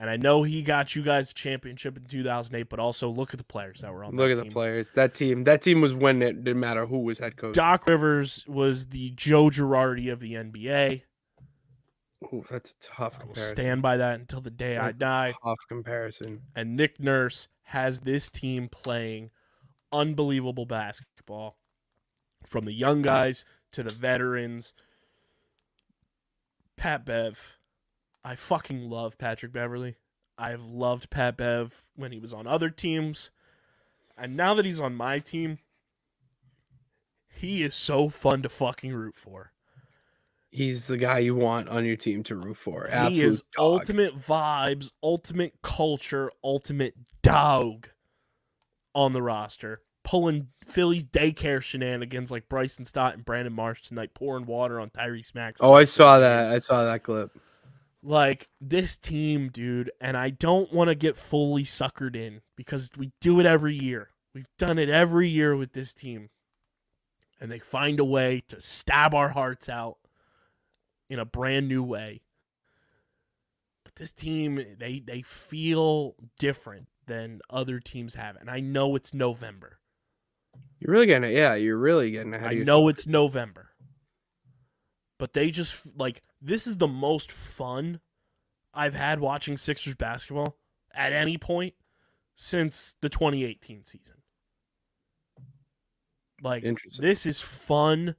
And 0.00 0.08
I 0.08 0.16
know 0.16 0.44
he 0.44 0.62
got 0.62 0.94
you 0.94 1.02
guys 1.02 1.32
a 1.32 1.34
championship 1.34 1.96
in 1.96 2.04
2008, 2.04 2.68
but 2.68 2.78
also 2.78 3.08
look 3.08 3.34
at 3.34 3.38
the 3.38 3.44
players 3.44 3.80
that 3.80 3.92
were 3.92 4.04
on 4.04 4.14
Look 4.14 4.30
at 4.30 4.36
the 4.36 4.48
players. 4.48 4.90
That 4.94 5.12
team. 5.12 5.42
That 5.42 5.60
team 5.60 5.80
was 5.80 5.92
winning 5.92 6.28
it. 6.28 6.44
Didn't 6.44 6.60
matter 6.60 6.86
who 6.86 7.00
was 7.00 7.18
head 7.18 7.36
coach. 7.36 7.56
Doc 7.56 7.88
Rivers 7.88 8.44
was 8.46 8.86
the 8.86 9.10
Joe 9.10 9.46
Girardi 9.46 10.12
of 10.12 10.20
the 10.20 10.34
NBA. 10.34 11.02
Ooh, 12.24 12.44
that's 12.48 12.70
a 12.70 12.74
tough 12.80 13.14
I 13.14 13.24
will 13.24 13.34
comparison. 13.34 13.56
stand 13.56 13.82
by 13.82 13.96
that 13.96 14.20
until 14.20 14.40
the 14.40 14.50
day 14.50 14.76
I 14.76 14.86
That's 14.86 14.96
die. 14.98 15.34
Tough 15.42 15.58
comparison. 15.68 16.42
And 16.54 16.76
Nick 16.76 17.00
Nurse 17.00 17.48
has 17.64 18.00
this 18.00 18.30
team 18.30 18.68
playing 18.68 19.30
unbelievable 19.92 20.66
basketball 20.66 21.56
from 22.46 22.66
the 22.66 22.72
young 22.72 23.02
guys 23.02 23.44
to 23.72 23.82
the 23.82 23.92
veterans. 23.92 24.74
Pat 26.76 27.04
Bev. 27.04 27.57
I 28.24 28.34
fucking 28.34 28.88
love 28.88 29.18
Patrick 29.18 29.52
Beverley. 29.52 29.96
I've 30.36 30.64
loved 30.64 31.10
Pat 31.10 31.36
Bev 31.36 31.82
when 31.96 32.12
he 32.12 32.18
was 32.18 32.32
on 32.32 32.46
other 32.46 32.70
teams. 32.70 33.30
And 34.16 34.36
now 34.36 34.54
that 34.54 34.64
he's 34.64 34.80
on 34.80 34.94
my 34.94 35.18
team, 35.18 35.58
he 37.28 37.62
is 37.62 37.74
so 37.74 38.08
fun 38.08 38.42
to 38.42 38.48
fucking 38.48 38.92
root 38.92 39.16
for. 39.16 39.52
He's 40.50 40.86
the 40.86 40.96
guy 40.96 41.18
you 41.18 41.34
want 41.34 41.68
on 41.68 41.84
your 41.84 41.96
team 41.96 42.22
to 42.24 42.36
root 42.36 42.56
for. 42.56 42.88
he 43.08 43.20
is 43.20 43.42
dog. 43.56 43.80
ultimate 43.80 44.18
vibes, 44.18 44.90
ultimate 45.02 45.54
culture, 45.62 46.30
ultimate 46.42 46.94
dog 47.22 47.90
on 48.94 49.12
the 49.12 49.22
roster. 49.22 49.82
Pulling 50.04 50.48
Philly's 50.64 51.04
daycare 51.04 51.60
shenanigans 51.60 52.30
like 52.30 52.48
Bryson 52.48 52.86
Stott 52.86 53.14
and 53.14 53.26
Brandon 53.26 53.52
Marsh 53.52 53.82
tonight, 53.82 54.14
pouring 54.14 54.46
water 54.46 54.80
on 54.80 54.88
Tyrese 54.88 55.34
Maxey. 55.34 55.62
Oh, 55.62 55.74
I 55.74 55.84
saw 55.84 56.18
that. 56.18 56.46
I 56.50 56.60
saw 56.60 56.84
that 56.84 57.02
clip. 57.02 57.30
Like 58.02 58.48
this 58.60 58.96
team, 58.96 59.48
dude, 59.48 59.90
and 60.00 60.16
I 60.16 60.30
don't 60.30 60.72
want 60.72 60.88
to 60.88 60.94
get 60.94 61.16
fully 61.16 61.64
suckered 61.64 62.16
in 62.16 62.40
because 62.56 62.90
we 62.96 63.10
do 63.20 63.40
it 63.40 63.46
every 63.46 63.74
year. 63.74 64.10
We've 64.34 64.48
done 64.58 64.78
it 64.78 64.88
every 64.88 65.28
year 65.28 65.56
with 65.56 65.72
this 65.72 65.92
team. 65.92 66.30
And 67.40 67.50
they 67.50 67.58
find 67.58 68.00
a 68.00 68.04
way 68.04 68.42
to 68.48 68.60
stab 68.60 69.14
our 69.14 69.28
hearts 69.30 69.68
out 69.68 69.98
in 71.08 71.18
a 71.18 71.24
brand 71.24 71.68
new 71.68 71.82
way. 71.82 72.22
But 73.84 73.94
this 73.94 74.12
team, 74.12 74.64
they 74.78 74.98
they 74.98 75.22
feel 75.22 76.16
different 76.38 76.88
than 77.06 77.40
other 77.48 77.78
teams 77.78 78.14
have. 78.14 78.36
And 78.36 78.50
I 78.50 78.60
know 78.60 78.96
it's 78.96 79.14
November. 79.14 79.78
You're 80.80 80.92
really 80.92 81.06
getting 81.06 81.30
it. 81.30 81.36
Yeah, 81.36 81.54
you're 81.54 81.78
really 81.78 82.10
getting 82.10 82.34
ahead 82.34 82.50
I 82.50 82.54
know 82.54 82.88
it's 82.88 83.06
November. 83.06 83.70
But 85.18 85.32
they 85.32 85.50
just 85.50 85.76
like 85.96 86.22
this 86.40 86.66
is 86.66 86.76
the 86.76 86.88
most 86.88 87.32
fun 87.32 88.00
I've 88.72 88.94
had 88.94 89.20
watching 89.20 89.56
Sixers 89.56 89.94
basketball 89.94 90.56
at 90.94 91.12
any 91.12 91.36
point 91.36 91.74
since 92.34 92.94
the 93.00 93.08
2018 93.08 93.84
season. 93.84 94.16
Like 96.40 96.64
this 96.98 97.26
is 97.26 97.40
fun 97.40 98.14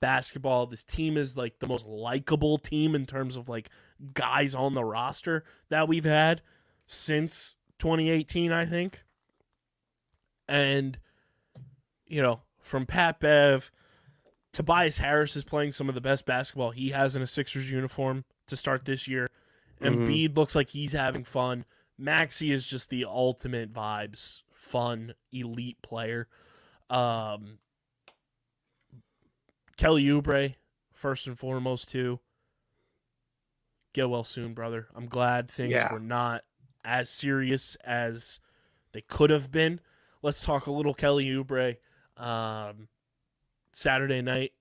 basketball. 0.00 0.66
This 0.66 0.82
team 0.82 1.16
is 1.16 1.36
like 1.36 1.60
the 1.60 1.68
most 1.68 1.86
likable 1.86 2.58
team 2.58 2.94
in 2.94 3.06
terms 3.06 3.36
of 3.36 3.48
like 3.48 3.70
guys 4.14 4.54
on 4.54 4.74
the 4.74 4.84
roster 4.84 5.44
that 5.68 5.86
we've 5.86 6.04
had 6.04 6.42
since 6.86 7.54
2018, 7.78 8.50
I 8.50 8.66
think. 8.66 9.04
And 10.48 10.98
you 12.06 12.20
know, 12.20 12.40
from 12.58 12.86
Pat 12.86 13.20
Bev, 13.20 13.70
Tobias 14.52 14.98
Harris 14.98 15.36
is 15.36 15.44
playing 15.44 15.72
some 15.72 15.88
of 15.88 15.94
the 15.94 16.00
best 16.00 16.26
basketball 16.26 16.70
he 16.72 16.90
has 16.90 17.14
in 17.14 17.22
a 17.22 17.26
Sixers 17.26 17.70
uniform 17.70 18.24
to 18.48 18.56
start 18.56 18.84
this 18.84 19.06
year. 19.06 19.28
Mhm. 19.80 20.06
Embiid 20.06 20.36
looks 20.36 20.54
like 20.54 20.70
he's 20.70 20.92
having 20.92 21.24
fun. 21.24 21.64
Maxey 21.96 22.50
is 22.50 22.66
just 22.66 22.90
the 22.90 23.04
ultimate 23.04 23.72
vibes, 23.72 24.42
fun, 24.52 25.14
elite 25.32 25.80
player. 25.82 26.28
Um, 26.88 27.58
Kelly 29.76 30.04
Oubre, 30.04 30.56
first 30.92 31.26
and 31.26 31.38
foremost, 31.38 31.88
too. 31.88 32.20
Get 33.92 34.08
well 34.10 34.24
soon, 34.24 34.54
brother. 34.54 34.88
I'm 34.94 35.06
glad 35.06 35.50
things 35.50 35.72
Yeah. 35.72 35.92
were 35.92 36.00
not 36.00 36.44
as 36.84 37.08
serious 37.08 37.76
as 37.76 38.40
they 38.92 39.00
could 39.02 39.30
have 39.30 39.50
been. 39.50 39.80
Let's 40.22 40.42
talk 40.44 40.66
a 40.66 40.72
little 40.72 40.94
Kelly 40.94 41.26
Oubre. 41.26 41.76
Um, 42.16 42.88
Saturday 43.72 44.22
night, 44.22 44.52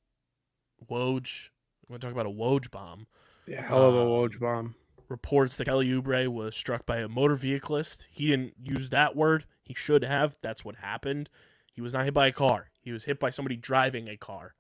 Woj. 0.90 1.50
I'm 1.84 1.94
going 1.94 2.00
to 2.00 2.08
talk 2.08 2.14
about 2.14 2.26
a 2.26 2.30
Woj 2.30 2.70
bomb. 2.72 3.08
Yeah, 3.48 3.62
hell 3.64 3.84
of 3.90 3.96
a 3.96 4.00
Um, 4.02 4.08
Woj 4.08 4.40
bomb. 4.40 4.76
Reports 5.08 5.58
that 5.58 5.66
Kelly 5.66 5.88
Oubre 5.90 6.28
was 6.28 6.56
struck 6.56 6.86
by 6.86 6.98
a 6.98 7.08
motor 7.08 7.36
vehiclist. 7.36 8.06
He 8.12 8.28
didn't 8.28 8.54
use 8.62 8.90
that 8.90 9.16
word. 9.16 9.46
He 9.64 9.74
should 9.74 10.04
have. 10.04 10.38
That's 10.44 10.64
what 10.64 10.76
happened. 10.76 11.30
He 11.74 11.82
was 11.82 11.94
not 11.94 12.06
hit 12.06 12.14
by 12.14 12.28
a 12.28 12.32
car. 12.32 12.70
He 12.80 12.92
was 12.92 13.06
hit 13.06 13.20
by 13.20 13.32
somebody 13.32 13.56
driving 13.56 14.08
a 14.08 14.18
car. 14.18 14.54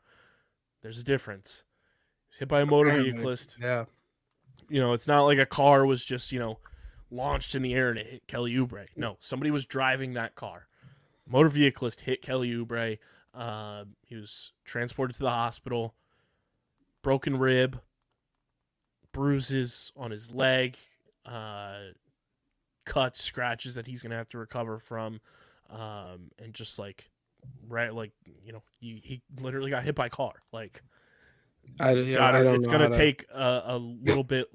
There's 0.81 0.97
a 0.99 1.03
difference. 1.03 1.63
He 2.23 2.33
was 2.33 2.39
hit 2.39 2.47
by 2.47 2.61
a 2.61 2.65
motor 2.65 2.89
vehiclist. 2.91 3.59
Yeah. 3.59 3.85
You 4.69 4.79
know, 4.81 4.93
it's 4.93 5.07
not 5.07 5.23
like 5.23 5.37
a 5.37 5.45
car 5.45 5.85
was 5.85 6.03
just, 6.03 6.31
you 6.31 6.39
know, 6.39 6.57
launched 7.11 7.53
in 7.53 7.61
the 7.61 7.73
air 7.75 7.89
and 7.89 7.99
it 7.99 8.07
hit 8.07 8.27
Kelly 8.27 8.53
Oubre. 8.53 8.87
No, 8.95 9.17
somebody 9.19 9.51
was 9.51 9.65
driving 9.65 10.13
that 10.13 10.33
car. 10.35 10.67
Motor 11.27 11.49
vehiclist 11.49 12.01
hit 12.01 12.21
Kelly 12.23 12.51
Oubre. 12.51 12.97
Um, 13.33 13.95
he 14.05 14.15
was 14.15 14.51
transported 14.65 15.15
to 15.17 15.23
the 15.23 15.29
hospital. 15.29 15.93
Broken 17.01 17.37
rib, 17.37 17.79
bruises 19.11 19.91
on 19.95 20.11
his 20.11 20.31
leg, 20.31 20.77
uh, 21.25 21.73
cuts, 22.85 23.23
scratches 23.23 23.75
that 23.75 23.87
he's 23.87 24.01
gonna 24.01 24.15
have 24.15 24.29
to 24.29 24.37
recover 24.37 24.79
from, 24.79 25.21
um, 25.69 26.31
and 26.37 26.53
just 26.53 26.77
like, 26.79 27.09
right, 27.67 27.93
like 27.93 28.11
you 28.43 28.51
know, 28.51 28.63
he, 28.79 29.01
he 29.03 29.21
literally 29.41 29.69
got 29.69 29.83
hit 29.83 29.95
by 29.95 30.07
a 30.07 30.09
car. 30.09 30.33
Like, 30.51 30.83
I, 31.79 31.93
yeah, 31.93 32.17
gotta- 32.17 32.37
I 32.39 32.43
don't 32.43 32.55
it's 32.55 32.67
gonna 32.67 32.89
to- 32.89 32.97
take 32.97 33.25
a, 33.33 33.63
a 33.67 33.77
little 33.77 34.23
bit 34.23 34.47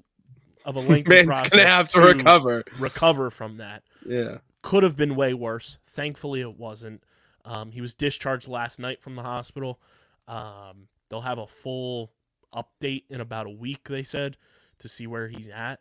of 0.65 0.77
a 0.77 0.81
lengthy 0.89 1.11
Man's 1.11 1.27
process 1.27 1.51
gonna 1.53 1.67
have 1.67 1.89
to 1.91 2.01
recover. 2.01 2.63
recover 2.79 3.31
from 3.31 3.57
that. 3.59 3.83
Yeah. 4.05 4.39
Could 4.63 4.83
have 4.83 4.97
been 4.97 5.15
way 5.17 5.35
worse. 5.35 5.79
Thankfully, 5.87 6.41
it 6.41 6.59
wasn't. 6.59 7.03
Um, 7.45 7.71
he 7.71 7.81
was 7.81 7.95
discharged 7.95 8.49
last 8.49 8.79
night 8.79 9.01
from 9.01 9.17
the 9.17 9.23
hospital. 9.23 9.81
Um, 10.27 10.89
they'll 11.09 11.21
have 11.21 11.39
a 11.39 11.47
full 11.47 12.13
update 12.55 13.05
in 13.11 13.21
about 13.21 13.47
a 13.47 13.51
week, 13.51 13.89
they 13.89 14.03
said, 14.03 14.37
to 14.79 14.89
see 14.89 15.07
where 15.07 15.29
he's 15.29 15.49
at. 15.49 15.81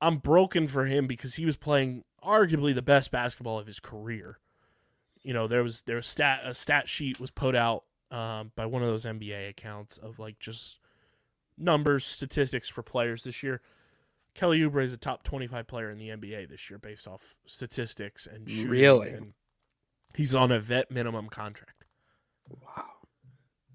I'm 0.00 0.18
broken 0.18 0.66
for 0.66 0.86
him 0.86 1.06
because 1.06 1.34
he 1.34 1.46
was 1.46 1.56
playing 1.56 2.04
arguably 2.22 2.74
the 2.74 2.82
best 2.82 3.10
basketball 3.10 3.58
of 3.58 3.66
his 3.66 3.80
career. 3.80 4.38
You 5.22 5.32
know, 5.32 5.46
there 5.46 5.62
was 5.62 5.82
there 5.82 5.96
was 5.96 6.06
stat 6.06 6.40
a 6.44 6.52
stat 6.52 6.88
sheet 6.88 7.18
was 7.18 7.30
put 7.30 7.56
out 7.56 7.84
um, 8.10 8.52
by 8.54 8.66
one 8.66 8.82
of 8.82 8.88
those 8.88 9.04
NBA 9.04 9.48
accounts 9.48 9.96
of 9.96 10.18
like 10.18 10.38
just 10.38 10.78
numbers, 11.56 12.04
statistics 12.04 12.68
for 12.68 12.82
players 12.82 13.24
this 13.24 13.42
year. 13.42 13.60
Kelly 14.34 14.58
Oubre 14.60 14.82
is 14.82 14.92
a 14.92 14.98
top 14.98 15.22
25 15.22 15.66
player 15.66 15.90
in 15.90 15.98
the 15.98 16.08
NBA 16.08 16.48
this 16.48 16.68
year 16.68 16.78
based 16.78 17.06
off 17.06 17.36
statistics 17.46 18.26
and 18.26 18.50
shooting. 18.50 18.68
Really? 18.68 19.10
And 19.10 19.32
he's 20.14 20.34
on 20.34 20.52
a 20.52 20.60
vet 20.60 20.90
minimum 20.90 21.28
contract. 21.28 21.84
Wow. 22.48 22.84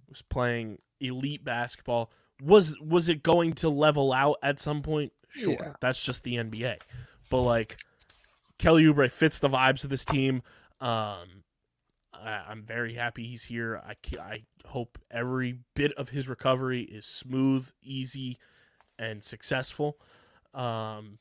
Was 0.08 0.22
playing 0.22 0.80
elite 1.00 1.44
basketball. 1.44 2.12
Was 2.42 2.76
was 2.80 3.10
it 3.10 3.24
going 3.24 3.54
to 3.54 3.70
level 3.70 4.14
out 4.14 4.38
at 4.42 4.60
some 4.60 4.82
point? 4.82 5.12
Sure. 5.30 5.58
Yeah. 5.60 5.74
That's 5.82 6.04
just 6.04 6.24
the 6.24 6.36
NBA. 6.36 6.78
But 7.30 7.42
like 7.42 7.78
Kelly 8.58 8.84
Oubre 8.84 9.12
fits 9.12 9.40
the 9.40 9.50
vibes 9.50 9.84
of 9.84 9.90
this 9.90 10.06
team. 10.06 10.42
Um 10.82 11.44
I, 12.14 12.44
I'm 12.50 12.64
very 12.64 12.94
happy 12.96 13.26
he's 13.28 13.44
here. 13.44 13.82
I, 13.86 13.96
I 14.20 14.44
hope 14.66 14.98
every 15.10 15.60
bit 15.76 15.94
of 15.94 16.10
his 16.10 16.28
recovery 16.28 16.82
is 16.82 17.06
smooth, 17.06 17.70
easy, 17.82 18.38
and 18.98 19.24
successful. 19.24 19.98
Um, 20.54 21.20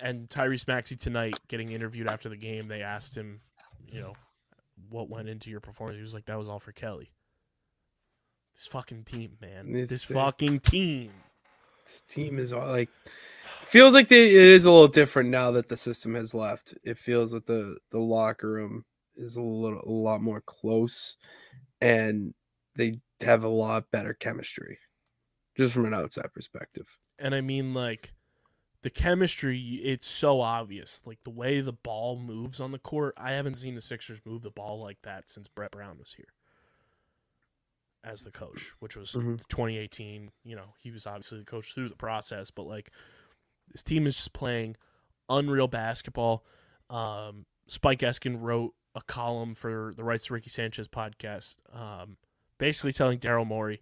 and 0.00 0.28
Tyrese 0.28 0.66
Maxey 0.66 0.96
tonight 0.96 1.38
getting 1.48 1.72
interviewed 1.72 2.08
after 2.08 2.28
the 2.28 2.36
game, 2.36 2.68
they 2.68 2.82
asked 2.82 3.16
him, 3.16 3.40
you 3.86 4.00
know, 4.00 4.14
what 4.88 5.08
went 5.08 5.28
into 5.28 5.50
your 5.50 5.60
performance. 5.60 5.96
He 5.96 6.02
was 6.02 6.14
like, 6.14 6.26
that 6.26 6.38
was 6.38 6.48
all 6.48 6.60
for 6.60 6.72
Kelly. 6.72 7.12
This 8.54 8.66
fucking 8.66 9.04
team, 9.04 9.36
man. 9.40 9.74
It's 9.74 9.90
this 9.90 10.04
fucking 10.04 10.60
team. 10.60 11.10
This 11.86 12.02
team 12.02 12.38
is 12.38 12.52
all 12.52 12.68
like 12.68 12.88
feels 13.44 13.94
like 13.94 14.08
they, 14.08 14.26
it 14.26 14.34
is 14.34 14.64
a 14.64 14.70
little 14.70 14.88
different 14.88 15.30
now 15.30 15.50
that 15.50 15.68
the 15.68 15.76
system 15.76 16.14
has 16.14 16.34
left. 16.34 16.74
It 16.84 16.98
feels 16.98 17.32
that 17.32 17.46
the 17.46 17.76
the 17.90 17.98
locker 17.98 18.50
room 18.50 18.84
is 19.16 19.36
a 19.36 19.42
little 19.42 19.82
a 19.84 19.90
lot 19.90 20.22
more 20.22 20.40
close, 20.40 21.16
and 21.80 22.32
they 22.76 23.00
have 23.20 23.44
a 23.44 23.48
lot 23.48 23.90
better 23.90 24.14
chemistry, 24.14 24.78
just 25.56 25.74
from 25.74 25.86
an 25.86 25.94
outside 25.94 26.32
perspective. 26.32 26.86
And 27.18 27.34
I 27.34 27.40
mean, 27.40 27.74
like, 27.74 28.12
the 28.84 28.90
chemistry, 28.90 29.58
it's 29.82 30.06
so 30.06 30.42
obvious. 30.42 31.00
Like, 31.06 31.18
the 31.24 31.30
way 31.30 31.62
the 31.62 31.72
ball 31.72 32.18
moves 32.18 32.60
on 32.60 32.70
the 32.70 32.78
court, 32.78 33.14
I 33.16 33.32
haven't 33.32 33.56
seen 33.56 33.74
the 33.74 33.80
Sixers 33.80 34.20
move 34.26 34.42
the 34.42 34.50
ball 34.50 34.78
like 34.78 34.98
that 35.04 35.30
since 35.30 35.48
Brett 35.48 35.70
Brown 35.70 35.98
was 35.98 36.12
here 36.12 36.34
as 38.04 38.24
the 38.24 38.30
coach, 38.30 38.72
which 38.80 38.94
was 38.94 39.12
Mhm. 39.12 39.40
2018. 39.48 40.32
You 40.44 40.54
know, 40.56 40.74
he 40.78 40.90
was 40.90 41.06
obviously 41.06 41.38
the 41.38 41.46
coach 41.46 41.72
through 41.72 41.88
the 41.88 41.96
process, 41.96 42.50
but, 42.50 42.64
like, 42.64 42.90
this 43.72 43.82
team 43.82 44.06
is 44.06 44.16
just 44.16 44.34
playing 44.34 44.76
unreal 45.30 45.66
basketball. 45.66 46.44
Um, 46.90 47.46
Spike 47.66 48.00
Eskin 48.00 48.36
wrote 48.38 48.74
a 48.94 49.00
column 49.00 49.54
for 49.54 49.94
the 49.96 50.04
Rights 50.04 50.26
to 50.26 50.34
Ricky 50.34 50.50
Sanchez 50.50 50.88
podcast, 50.88 51.56
um, 51.74 52.18
basically 52.58 52.92
telling 52.92 53.18
Daryl 53.18 53.46
Morey, 53.46 53.80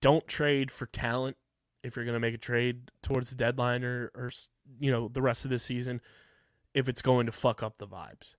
don't 0.00 0.26
trade 0.26 0.72
for 0.72 0.86
talent 0.86 1.36
if 1.82 1.96
you're 1.96 2.04
going 2.04 2.14
to 2.14 2.20
make 2.20 2.34
a 2.34 2.38
trade 2.38 2.90
towards 3.02 3.30
the 3.30 3.36
deadline 3.36 3.84
or, 3.84 4.10
or 4.14 4.30
you 4.78 4.90
know 4.90 5.08
the 5.08 5.22
rest 5.22 5.44
of 5.44 5.50
the 5.50 5.58
season 5.58 6.00
if 6.74 6.88
it's 6.88 7.02
going 7.02 7.26
to 7.26 7.32
fuck 7.32 7.62
up 7.62 7.78
the 7.78 7.86
vibes. 7.86 8.34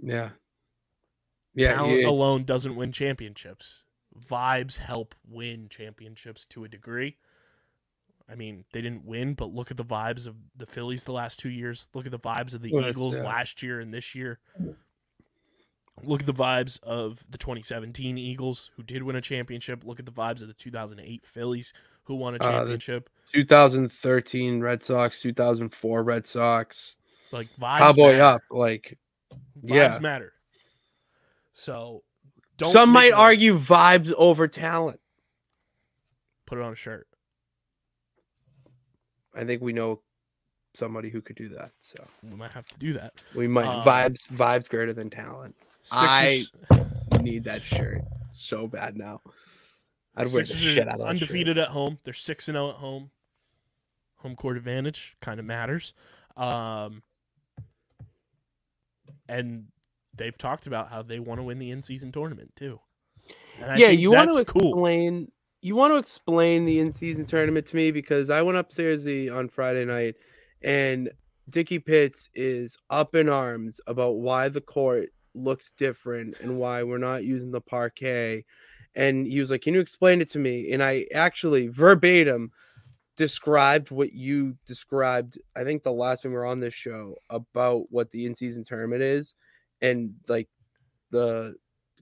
Yeah, 0.00 0.30
yeah. 1.54 1.74
talent 1.74 2.00
yeah. 2.00 2.08
alone 2.08 2.44
doesn't 2.44 2.76
win 2.76 2.92
championships. 2.92 3.84
Vibes 4.30 4.78
help 4.78 5.14
win 5.28 5.68
championships 5.68 6.44
to 6.46 6.64
a 6.64 6.68
degree. 6.68 7.16
I 8.30 8.36
mean, 8.36 8.64
they 8.72 8.80
didn't 8.80 9.04
win, 9.04 9.34
but 9.34 9.52
look 9.52 9.70
at 9.70 9.76
the 9.76 9.84
vibes 9.84 10.26
of 10.26 10.36
the 10.56 10.66
Phillies 10.66 11.04
the 11.04 11.12
last 11.12 11.38
two 11.38 11.50
years. 11.50 11.88
Look 11.94 12.06
at 12.06 12.12
the 12.12 12.18
vibes 12.18 12.54
of 12.54 12.62
the 12.62 12.72
Well, 12.72 12.88
Eagles 12.88 13.18
yeah. 13.18 13.24
last 13.24 13.62
year 13.62 13.80
and 13.80 13.92
this 13.92 14.14
year. 14.14 14.38
Look 16.02 16.20
at 16.20 16.26
the 16.26 16.34
vibes 16.34 16.82
of 16.82 17.24
the 17.30 17.38
2017 17.38 18.18
Eagles, 18.18 18.70
who 18.76 18.82
did 18.82 19.02
win 19.04 19.14
a 19.16 19.20
championship. 19.20 19.84
Look 19.84 20.00
at 20.00 20.06
the 20.06 20.12
vibes 20.12 20.42
of 20.42 20.48
the 20.48 20.54
2008 20.54 21.24
Phillies, 21.24 21.72
who 22.04 22.16
won 22.16 22.34
a 22.34 22.38
Uh, 22.38 22.50
championship. 22.50 23.08
2013 23.32 24.60
Red 24.60 24.82
Sox, 24.82 25.20
2004 25.22 26.02
Red 26.02 26.26
Sox, 26.26 26.96
like 27.32 27.48
vibes 27.56 27.78
Cowboy 27.78 28.12
matter. 28.12 28.22
up. 28.22 28.40
Like 28.50 28.98
Vibes 29.62 29.68
yeah. 29.74 29.98
matter. 30.00 30.32
So, 31.52 32.02
don't 32.56 32.72
some 32.72 32.90
might 32.90 33.10
them- 33.10 33.20
argue 33.20 33.56
vibes 33.56 34.12
over 34.16 34.48
talent. 34.48 35.00
put 36.46 36.58
it 36.58 36.62
on 36.62 36.72
a 36.72 36.76
shirt. 36.76 37.08
I 39.34 39.44
think 39.44 39.62
we 39.62 39.72
know 39.72 40.02
somebody 40.74 41.08
who 41.10 41.20
could 41.22 41.36
do 41.36 41.48
that. 41.50 41.70
So 41.80 42.04
We 42.22 42.30
might 42.36 42.52
have 42.52 42.66
to 42.68 42.78
do 42.78 42.92
that. 42.94 43.14
we 43.34 43.48
might 43.48 43.66
Um, 43.66 43.84
vibes 43.84 44.28
vibes 44.28 44.68
greater 44.68 44.92
than 44.92 45.08
talent. 45.08 45.56
I- 45.92 46.44
Need 47.20 47.44
that 47.44 47.62
shirt 47.62 48.02
so 48.32 48.66
bad 48.66 48.96
now. 48.96 49.20
I'd 50.16 50.26
wear 50.26 50.42
the 50.42 50.46
Sixers 50.46 50.60
shit 50.74 50.88
out 50.88 50.94
of 50.94 50.98
that 51.00 51.06
undefeated 51.06 51.58
at 51.58 51.68
home. 51.68 51.98
They're 52.04 52.12
six 52.12 52.48
and 52.48 52.54
zero 52.56 52.70
at 52.70 52.76
home. 52.76 53.10
Home 54.16 54.36
court 54.36 54.56
advantage 54.56 55.16
kind 55.20 55.38
of 55.38 55.44
matters, 55.46 55.92
um, 56.36 57.02
and 59.28 59.66
they've 60.14 60.36
talked 60.36 60.66
about 60.66 60.90
how 60.90 61.02
they 61.02 61.18
want 61.18 61.40
to 61.40 61.42
win 61.42 61.58
the 61.58 61.70
in-season 61.70 62.12
tournament 62.12 62.52
too. 62.56 62.80
Yeah, 63.76 63.88
you 63.88 64.10
want 64.12 64.30
to 64.30 64.36
that's 64.36 64.50
cool. 64.50 64.70
explain. 64.70 65.30
You 65.62 65.76
want 65.76 65.92
to 65.92 65.98
explain 65.98 66.64
the 66.66 66.80
in-season 66.80 67.24
tournament 67.26 67.66
to 67.66 67.76
me 67.76 67.90
because 67.90 68.28
I 68.30 68.42
went 68.42 68.58
upstairs 68.58 69.04
the 69.04 69.30
on 69.30 69.48
Friday 69.48 69.84
night, 69.84 70.16
and 70.62 71.10
Dickie 71.48 71.78
Pitts 71.78 72.28
is 72.34 72.76
up 72.90 73.14
in 73.14 73.28
arms 73.28 73.80
about 73.86 74.16
why 74.16 74.48
the 74.48 74.60
court 74.60 75.10
looks 75.34 75.72
different 75.76 76.36
and 76.40 76.58
why 76.58 76.82
we're 76.82 76.98
not 76.98 77.24
using 77.24 77.50
the 77.50 77.60
parquet. 77.60 78.44
And 78.94 79.26
he 79.26 79.40
was 79.40 79.50
like, 79.50 79.62
"Can 79.62 79.74
you 79.74 79.80
explain 79.80 80.20
it 80.20 80.28
to 80.30 80.38
me?" 80.38 80.72
And 80.72 80.82
I 80.82 81.06
actually 81.14 81.68
verbatim 81.68 82.52
described 83.16 83.90
what 83.90 84.12
you 84.12 84.56
described. 84.66 85.38
I 85.56 85.64
think 85.64 85.82
the 85.82 85.92
last 85.92 86.22
time 86.22 86.32
we 86.32 86.38
were 86.38 86.46
on 86.46 86.60
this 86.60 86.74
show 86.74 87.16
about 87.30 87.90
what 87.90 88.10
the 88.10 88.26
in-season 88.26 88.64
tournament 88.64 89.02
is, 89.02 89.34
and 89.82 90.14
like 90.28 90.48
the 91.10 91.56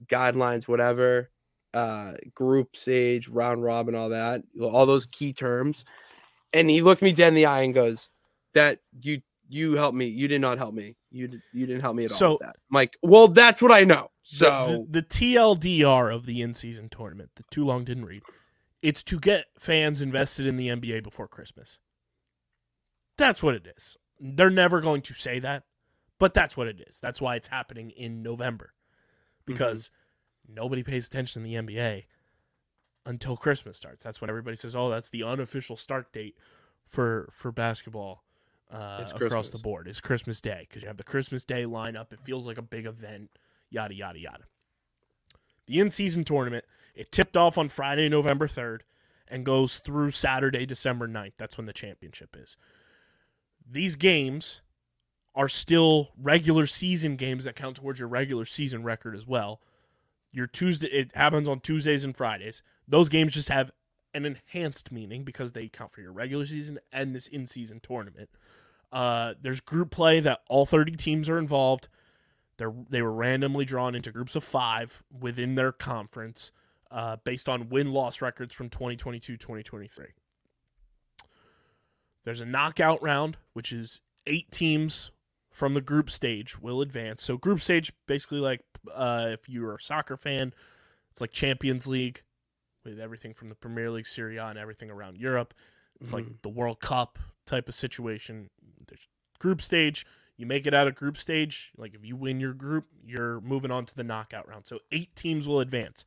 guidelines, 0.07 0.67
whatever 0.67 1.29
uh 1.73 2.13
group 2.35 2.75
stage 2.75 3.27
round 3.27 3.63
robin 3.63 3.95
all 3.95 4.09
that 4.09 4.43
all 4.61 4.85
those 4.85 5.07
key 5.07 5.33
terms 5.33 5.85
and 6.53 6.69
he 6.69 6.81
looked 6.81 7.01
me 7.01 7.11
dead 7.11 7.29
in 7.29 7.33
the 7.33 7.47
eye 7.47 7.61
and 7.61 7.73
goes 7.73 8.09
that 8.53 8.79
you 9.01 9.21
you 9.49 9.73
helped 9.73 9.95
me. 9.97 10.07
You 10.07 10.27
did 10.27 10.41
not 10.41 10.57
help 10.57 10.73
me. 10.73 10.95
You 11.11 11.27
did, 11.27 11.41
you 11.53 11.65
didn't 11.65 11.81
help 11.81 11.95
me 11.95 12.05
at 12.05 12.11
all 12.11 12.17
So- 12.17 12.31
with 12.33 12.41
that. 12.41 12.55
Mike, 12.69 12.97
well, 13.01 13.27
that's 13.27 13.61
what 13.61 13.71
I 13.71 13.83
know. 13.83 14.09
So 14.23 14.85
the, 14.89 15.01
the 15.01 15.07
TLDR 15.07 16.13
of 16.13 16.25
the 16.25 16.41
in-season 16.41 16.89
tournament, 16.89 17.31
the 17.35 17.43
too 17.51 17.65
long 17.65 17.83
didn't 17.83 18.05
read. 18.05 18.23
It's 18.81 19.03
to 19.03 19.19
get 19.19 19.45
fans 19.59 20.01
invested 20.01 20.47
in 20.47 20.57
the 20.57 20.69
NBA 20.69 21.03
before 21.03 21.27
Christmas. 21.27 21.79
That's 23.17 23.43
what 23.43 23.55
it 23.55 23.67
is. 23.75 23.97
They're 24.19 24.49
never 24.49 24.81
going 24.81 25.01
to 25.03 25.13
say 25.13 25.39
that, 25.39 25.63
but 26.19 26.33
that's 26.33 26.55
what 26.55 26.67
it 26.67 26.81
is. 26.87 26.99
That's 27.01 27.21
why 27.21 27.35
it's 27.35 27.49
happening 27.49 27.91
in 27.91 28.23
November. 28.23 28.73
Because 29.45 29.89
mm-hmm. 29.89 30.55
nobody 30.55 30.83
pays 30.83 31.05
attention 31.07 31.43
to 31.43 31.47
the 31.47 31.55
NBA 31.55 32.05
until 33.05 33.35
Christmas 33.35 33.77
starts. 33.77 34.03
That's 34.03 34.21
when 34.21 34.29
everybody 34.29 34.55
says, 34.55 34.75
"Oh, 34.75 34.89
that's 34.89 35.09
the 35.09 35.23
unofficial 35.23 35.75
start 35.75 36.13
date 36.13 36.35
for 36.87 37.29
for 37.33 37.51
basketball 37.51 38.23
uh, 38.73 39.05
across 39.15 39.51
the 39.51 39.57
board." 39.57 39.87
Is 39.87 39.99
Christmas 39.99 40.41
Day 40.41 40.65
because 40.67 40.81
you 40.81 40.87
have 40.87 40.97
the 40.97 41.03
Christmas 41.03 41.45
Day 41.45 41.63
lineup. 41.63 42.11
It 42.11 42.19
feels 42.23 42.45
like 42.45 42.57
a 42.57 42.63
big 42.63 42.85
event. 42.85 43.29
Yada 43.69 43.93
yada 43.93 44.19
yada. 44.19 44.43
The 45.65 45.79
in-season 45.79 46.25
tournament 46.25 46.65
it 46.95 47.11
tipped 47.11 47.37
off 47.37 47.57
on 47.57 47.69
Friday, 47.69 48.09
November 48.09 48.47
third, 48.47 48.83
and 49.27 49.45
goes 49.45 49.79
through 49.79 50.11
Saturday, 50.11 50.65
December 50.65 51.07
9th. 51.07 51.33
That's 51.37 51.57
when 51.57 51.65
the 51.65 51.73
championship 51.73 52.35
is. 52.37 52.57
These 53.69 53.95
games 53.95 54.61
are 55.35 55.49
still 55.49 56.11
regular 56.17 56.67
season 56.67 57.15
games 57.15 57.45
that 57.45 57.55
count 57.55 57.77
towards 57.77 57.99
your 57.99 58.09
regular 58.09 58.45
season 58.45 58.83
record 58.83 59.15
as 59.15 59.25
well. 59.25 59.61
Your 60.31 60.47
Tuesday 60.47 60.87
it 60.87 61.15
happens 61.15 61.47
on 61.47 61.59
Tuesdays 61.59 62.03
and 62.03 62.15
Fridays. 62.15 62.61
Those 62.87 63.09
games 63.09 63.33
just 63.33 63.49
have 63.49 63.71
an 64.13 64.25
enhanced 64.25 64.91
meaning 64.91 65.23
because 65.23 65.53
they 65.53 65.67
count 65.67 65.91
for 65.91 66.01
your 66.01 66.11
regular 66.11 66.45
season 66.45 66.79
and 66.91 67.15
this 67.15 67.27
in-season 67.27 67.79
tournament. 67.81 68.29
Uh, 68.93 69.33
there's 69.41 69.59
group 69.59 69.89
play 69.91 70.19
that 70.21 70.41
all 70.47 70.65
30 70.65 70.93
teams 70.93 71.27
are 71.27 71.37
involved. 71.39 71.87
They're 72.57 72.71
they 72.89 73.01
were 73.01 73.11
randomly 73.11 73.65
drawn 73.65 73.95
into 73.95 74.11
groups 74.11 74.35
of 74.35 74.43
five 74.43 75.01
within 75.11 75.55
their 75.55 75.71
conference, 75.71 76.51
uh, 76.91 77.17
based 77.23 77.49
on 77.49 77.69
win-loss 77.69 78.21
records 78.21 78.53
from 78.53 78.69
2022-2023. 78.69 80.09
There's 82.23 82.41
a 82.41 82.45
knockout 82.45 83.01
round, 83.01 83.37
which 83.53 83.71
is 83.71 84.01
eight 84.27 84.49
teams 84.51 85.11
from 85.51 85.73
the 85.73 85.81
group 85.81 86.09
stage 86.09 86.59
will 86.59 86.81
advance. 86.81 87.21
So 87.21 87.37
group 87.37 87.59
stage, 87.61 87.91
basically 88.07 88.39
like 88.39 88.61
uh, 88.93 89.27
if 89.29 89.49
you're 89.49 89.75
a 89.75 89.81
soccer 89.81 90.17
fan, 90.17 90.53
it's 91.11 91.21
like 91.21 91.31
Champions 91.31 91.87
League 91.87 92.21
with 92.85 92.99
everything 92.99 93.33
from 93.33 93.49
the 93.49 93.55
Premier 93.55 93.89
League, 93.91 94.07
Serie 94.07 94.37
A, 94.37 94.45
and 94.47 94.59
everything 94.59 94.89
around 94.89 95.17
Europe. 95.17 95.53
It's 95.99 96.11
Mhm. 96.11 96.13
like 96.15 96.41
the 96.41 96.49
World 96.49 96.79
Cup 96.79 97.17
type 97.45 97.67
of 97.67 97.73
situation. 97.75 98.49
There's 98.87 99.07
group 99.39 99.61
stage. 99.61 100.05
You 100.37 100.45
make 100.45 100.65
it 100.65 100.73
out 100.73 100.87
of 100.87 100.95
group 100.95 101.17
stage. 101.17 101.71
Like 101.77 101.93
if 101.93 102.03
you 102.05 102.15
win 102.15 102.39
your 102.39 102.53
group, 102.53 102.85
you're 103.05 103.39
moving 103.41 103.71
on 103.71 103.85
to 103.85 103.95
the 103.95 104.03
knockout 104.03 104.47
round. 104.47 104.65
So 104.65 104.79
eight 104.91 105.15
teams 105.15 105.47
will 105.47 105.59
advance. 105.59 106.05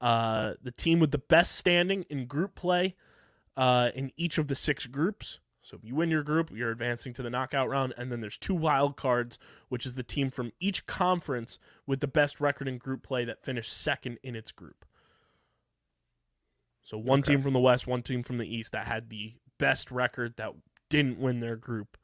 Uh, 0.00 0.54
the 0.62 0.70
team 0.70 1.00
with 1.00 1.10
the 1.10 1.18
best 1.18 1.56
standing 1.56 2.04
in 2.10 2.26
group 2.26 2.54
play 2.54 2.94
uh, 3.56 3.90
in 3.94 4.12
each 4.16 4.38
of 4.38 4.48
the 4.48 4.54
six 4.54 4.86
groups. 4.86 5.40
So 5.62 5.78
if 5.78 5.84
you 5.84 5.94
win 5.94 6.10
your 6.10 6.22
group, 6.22 6.50
you're 6.54 6.70
advancing 6.70 7.14
to 7.14 7.22
the 7.22 7.30
knockout 7.30 7.70
round, 7.70 7.94
and 7.96 8.12
then 8.12 8.20
there's 8.20 8.36
two 8.36 8.54
wild 8.54 8.96
cards, 8.96 9.38
which 9.70 9.86
is 9.86 9.94
the 9.94 10.02
team 10.02 10.30
from 10.30 10.52
each 10.60 10.86
conference 10.86 11.58
with 11.86 12.00
the 12.00 12.06
best 12.06 12.38
record 12.38 12.68
in 12.68 12.76
group 12.76 13.02
play 13.02 13.24
that 13.24 13.42
finished 13.42 13.72
second 13.72 14.18
in 14.22 14.36
its 14.36 14.52
group. 14.52 14.84
So 16.82 16.98
one 16.98 17.20
Okay. 17.20 17.32
team 17.32 17.42
from 17.42 17.54
the 17.54 17.60
west, 17.60 17.86
one 17.86 18.02
team 18.02 18.22
from 18.22 18.36
the 18.36 18.46
east 18.46 18.72
that 18.72 18.86
had 18.86 19.08
the 19.08 19.34
best 19.58 19.90
record 19.90 20.36
that 20.36 20.52
didn't 20.90 21.18
win 21.18 21.40
their 21.40 21.56
group. 21.56 21.96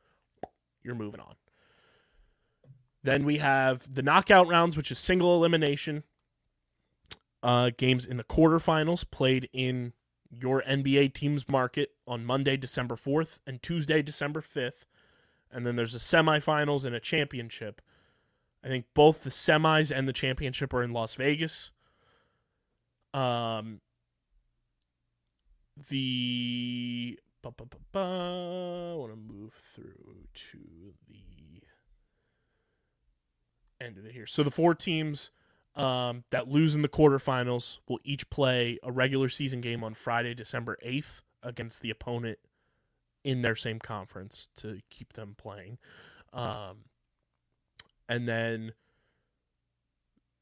You're 0.82 0.94
moving 0.94 1.20
on. 1.20 1.34
Then 3.02 3.24
we 3.24 3.38
have 3.38 3.92
the 3.92 4.02
knockout 4.02 4.48
rounds, 4.48 4.76
which 4.76 4.90
is 4.90 4.98
single 4.98 5.34
elimination 5.34 6.04
uh, 7.42 7.70
games 7.76 8.06
in 8.06 8.16
the 8.16 8.24
quarterfinals 8.24 9.10
played 9.10 9.48
in 9.52 9.92
your 10.30 10.62
NBA 10.62 11.14
team's 11.14 11.48
market 11.48 11.92
on 12.06 12.24
Monday, 12.24 12.56
December 12.56 12.96
4th 12.96 13.38
and 13.46 13.62
Tuesday, 13.62 14.02
December 14.02 14.40
5th. 14.40 14.84
And 15.50 15.66
then 15.66 15.76
there's 15.76 15.94
a 15.94 15.98
semifinals 15.98 16.84
and 16.84 16.94
a 16.94 17.00
championship. 17.00 17.80
I 18.62 18.68
think 18.68 18.86
both 18.94 19.24
the 19.24 19.30
semis 19.30 19.90
and 19.94 20.06
the 20.06 20.12
championship 20.12 20.72
are 20.72 20.82
in 20.82 20.92
Las 20.92 21.14
Vegas. 21.14 21.72
Um, 23.12 23.80
the 25.88 27.18
ba, 27.42 27.50
ba, 27.50 27.64
ba, 27.64 27.76
ba, 27.92 28.00
I 28.00 28.94
want 28.96 29.12
to 29.12 29.16
move 29.16 29.52
through 29.74 30.26
to 30.34 30.58
the 31.08 31.62
end 33.84 33.98
of 33.98 34.04
it 34.04 34.12
here. 34.12 34.26
So 34.26 34.42
the 34.42 34.50
four 34.50 34.74
teams 34.74 35.30
um, 35.74 36.24
that 36.30 36.48
lose 36.48 36.74
in 36.74 36.82
the 36.82 36.88
quarterfinals 36.88 37.78
will 37.88 38.00
each 38.04 38.28
play 38.30 38.78
a 38.82 38.92
regular 38.92 39.28
season 39.28 39.60
game 39.60 39.82
on 39.82 39.94
Friday, 39.94 40.34
December 40.34 40.76
8th 40.84 41.22
against 41.42 41.80
the 41.80 41.90
opponent 41.90 42.38
in 43.24 43.42
their 43.42 43.56
same 43.56 43.78
conference 43.78 44.48
to 44.56 44.80
keep 44.90 45.14
them 45.14 45.34
playing. 45.38 45.78
Um, 46.32 46.84
and 48.08 48.28
then 48.28 48.72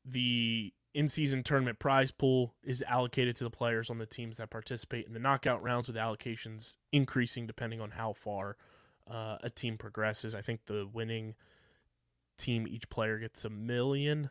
the 0.05 0.73
in 0.95 1.09
season 1.09 1.43
tournament 1.43 1.79
prize 1.79 2.11
pool 2.11 2.55
is 2.63 2.83
allocated 2.83 3.37
to 3.37 3.45
the 3.45 3.51
players 3.51 3.91
on 3.91 3.99
the 3.99 4.07
teams 4.07 4.39
that 4.39 4.51
participate 4.51 5.07
in 5.07 5.13
the 5.13 5.19
knockout 5.19 5.63
rounds, 5.63 5.87
with 5.87 5.97
allocations 5.97 6.77
increasing 6.93 7.47
depending 7.47 7.81
on 7.81 7.91
how 7.93 8.13
far 8.13 8.57
uh, 9.11 9.37
a 9.43 9.51
team 9.51 9.77
progresses. 9.79 10.35
I 10.35 10.43
think 10.43 10.61
the 10.67 10.89
winning 10.93 11.35
team, 12.39 12.67
each 12.69 12.89
player 12.89 13.19
gets 13.19 13.45
a 13.45 13.51
million. 13.51 14.31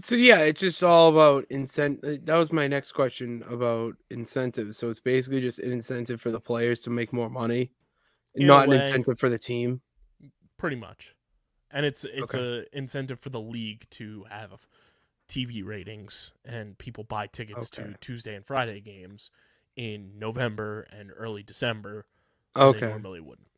So 0.00 0.14
yeah, 0.14 0.38
it's 0.40 0.60
just 0.60 0.82
all 0.82 1.10
about 1.10 1.44
incentive. 1.50 2.24
That 2.24 2.36
was 2.36 2.52
my 2.52 2.66
next 2.66 2.92
question 2.92 3.44
about 3.50 3.94
incentives. 4.10 4.78
So 4.78 4.88
it's 4.88 5.00
basically 5.00 5.40
just 5.42 5.58
an 5.58 5.70
incentive 5.72 6.20
for 6.20 6.30
the 6.30 6.40
players 6.40 6.80
to 6.82 6.90
make 6.90 7.12
more 7.12 7.28
money, 7.28 7.72
In 8.34 8.46
not 8.46 8.68
an 8.68 8.72
incentive 8.74 9.18
for 9.18 9.28
the 9.28 9.38
team. 9.38 9.82
pretty 10.56 10.76
much 10.76 11.14
and 11.72 11.84
it's 11.84 12.04
it's 12.04 12.34
Okay. 12.34 12.38
a 12.38 12.76
incentive 12.76 13.18
for 13.18 13.30
the 13.30 13.40
league 13.40 13.84
to 13.90 14.24
have 14.30 14.66
tv 15.32 15.64
ratings 15.64 16.32
and 16.44 16.76
people 16.78 17.04
buy 17.04 17.26
tickets 17.26 17.70
to 17.70 17.94
tuesday 18.00 18.34
and 18.34 18.46
friday 18.46 18.80
games 18.80 19.30
in 19.76 20.12
november 20.18 20.82
and 20.90 21.10
early 21.16 21.42
december 21.42 22.06
Okay, 22.56 22.86
normally 22.86 23.20
wouldn't 23.20 23.48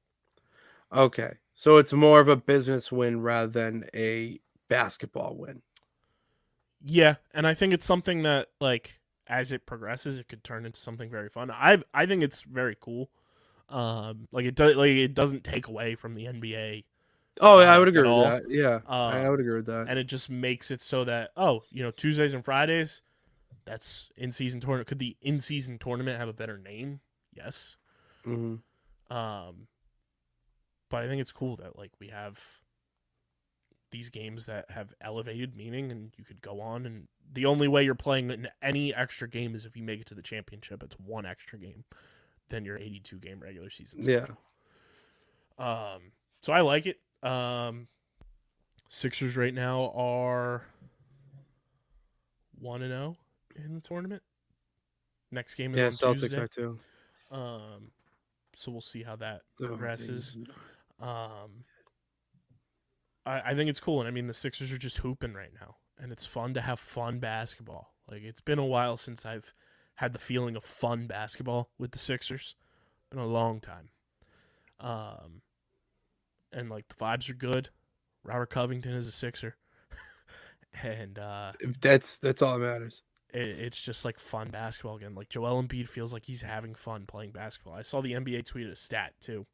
okay. 0.92 1.34
So 1.54 1.76
it's 1.76 1.92
more 1.92 2.20
of 2.20 2.28
a 2.28 2.36
business 2.36 2.90
win 2.90 3.20
rather 3.22 3.48
than 3.52 3.84
a 3.94 4.40
basketball 4.68 5.36
win. 5.36 5.62
yeah 6.84 7.14
and 7.32 7.46
i 7.46 7.54
think 7.54 7.72
it's 7.72 7.86
something 7.86 8.22
that 8.22 8.48
like 8.60 9.00
as 9.26 9.52
it 9.52 9.66
progresses 9.66 10.18
it 10.18 10.28
could 10.28 10.44
turn 10.44 10.66
into 10.66 10.78
something 10.78 11.08
very 11.10 11.30
fun. 11.30 11.50
I 11.50 11.82
i 11.94 12.04
think 12.06 12.22
it's 12.22 12.42
very 12.42 12.76
cool. 12.78 13.10
Um 13.70 14.28
like 14.32 14.44
it 14.46 14.54
does 14.54 14.76
like 14.76 14.90
it 14.90 15.14
doesn't 15.14 15.44
take 15.44 15.68
away 15.68 15.94
from 15.94 16.14
the 16.14 16.26
nba 16.26 16.84
Oh, 17.40 17.60
yeah, 17.60 17.72
I 17.72 17.78
Uh, 17.78 17.78
would 17.78 17.88
agree 17.88 18.06
with 18.06 18.16
all. 18.16 18.24
that. 18.24 18.44
Yeah, 18.48 18.80
I 19.08 19.20
I 19.20 19.28
Um, 19.28 19.30
would 19.30 19.40
agree 19.40 19.56
with 19.56 19.66
that. 19.66 19.88
and 19.88 19.98
it 19.98 20.04
just 20.04 20.30
makes 20.30 20.70
it 20.70 20.80
so 20.80 21.04
that 21.04 21.30
oh 21.36 21.62
you 21.70 21.82
know 21.82 21.90
tuesdays 21.90 22.34
and 22.34 22.44
fridays 22.44 23.02
that's 23.64 24.10
in 24.16 24.32
season 24.32 24.60
tournament 24.60 24.88
could 24.88 24.98
the 24.98 25.16
in 25.22 25.40
season 25.40 25.78
tournament 25.78 26.18
have 26.20 26.28
a 26.28 26.32
better 26.34 26.58
name 26.58 27.00
yes 27.34 27.76
hmm 28.24 28.54
um 29.10 29.66
but 30.88 31.02
i 31.02 31.08
think 31.08 31.20
it's 31.20 31.32
cool 31.32 31.56
that 31.56 31.78
like 31.78 31.92
we 32.00 32.08
have 32.08 32.60
these 33.90 34.10
games 34.10 34.46
that 34.46 34.70
have 34.70 34.92
elevated 35.00 35.56
meaning 35.56 35.90
and 35.90 36.12
you 36.16 36.24
could 36.24 36.40
go 36.42 36.60
on 36.60 36.84
and 36.84 37.06
the 37.32 37.46
only 37.46 37.68
way 37.68 37.82
you're 37.84 37.94
playing 37.94 38.30
in 38.30 38.48
any 38.62 38.92
extra 38.94 39.28
game 39.28 39.54
is 39.54 39.64
if 39.64 39.76
you 39.76 39.82
make 39.82 40.00
it 40.00 40.06
to 40.06 40.14
the 40.14 40.22
championship 40.22 40.82
it's 40.82 40.98
one 40.98 41.24
extra 41.24 41.58
game 41.58 41.84
than 42.48 42.64
your 42.64 42.78
82 42.78 43.18
game 43.18 43.40
regular 43.40 43.70
season 43.70 44.00
Yeah. 44.00 44.26
um 45.58 46.12
so 46.40 46.52
i 46.52 46.60
like 46.60 46.86
it 46.86 47.00
um 47.24 47.88
sixers 48.88 49.36
right 49.36 49.54
now 49.54 49.90
are 49.94 50.62
1 52.60 52.82
and 52.82 52.90
0 52.90 53.16
in 53.56 53.74
the 53.74 53.80
tournament 53.80 54.22
next 55.30 55.54
game 55.56 55.74
is 55.74 55.78
Yeah, 55.80 55.86
on 55.86 55.92
Celtics 55.92 56.20
Tuesday. 56.20 56.40
are 56.40 56.48
too. 56.48 56.78
Um, 57.30 57.90
so 58.54 58.70
we'll 58.70 58.80
see 58.80 59.02
how 59.02 59.16
that 59.16 59.42
Oh, 59.60 59.66
progresses. 59.66 60.34
geez. 60.34 60.46
Um, 61.00 61.64
I, 63.26 63.40
I 63.50 63.54
think 63.54 63.68
it's 63.68 63.80
cool, 63.80 64.00
and 64.00 64.06
I 64.08 64.12
mean 64.12 64.26
the 64.28 64.34
Sixers 64.34 64.70
are 64.70 64.78
just 64.78 64.98
hooping 64.98 65.34
right 65.34 65.52
now, 65.60 65.76
and 65.98 66.12
it's 66.12 66.24
fun 66.26 66.54
to 66.54 66.60
have 66.60 66.78
fun 66.78 67.18
basketball. 67.18 67.94
Like 68.08 68.22
it's 68.22 68.40
been 68.40 68.58
a 68.60 68.64
while 68.64 68.96
since 68.96 69.26
I've 69.26 69.52
had 69.96 70.12
the 70.12 70.18
feeling 70.18 70.54
of 70.56 70.62
fun 70.64 71.06
basketball 71.06 71.70
with 71.78 71.90
the 71.92 71.98
Sixers. 71.98 72.54
Been 73.10 73.18
a 73.18 73.26
long 73.26 73.60
time. 73.60 73.88
Um, 74.78 75.42
and 76.54 76.70
like 76.70 76.88
the 76.88 76.94
vibes 76.94 77.28
are 77.30 77.34
good. 77.34 77.70
Robert 78.22 78.50
Covington 78.50 78.92
is 78.92 79.06
a 79.06 79.12
Sixer, 79.12 79.56
and 80.82 81.18
uh, 81.18 81.52
That's 81.80 82.18
that's 82.18 82.40
all 82.42 82.58
that 82.58 82.64
matters. 82.66 83.02
it, 83.32 83.40
it's 83.58 83.82
just 83.82 84.04
like 84.04 84.18
fun 84.18 84.48
basketball 84.50 84.96
again. 84.96 85.14
Like 85.14 85.28
Joel 85.28 85.62
Embiid 85.62 85.88
feels 85.88 86.12
like 86.12 86.24
he's 86.24 86.42
having 86.42 86.74
fun 86.74 87.04
playing 87.06 87.32
basketball. 87.32 87.74
I 87.74 87.82
saw 87.82 88.00
the 88.00 88.12
NBA 88.12 88.46
tweet 88.46 88.66
a 88.66 88.76
stat 88.76 89.12
too 89.20 89.46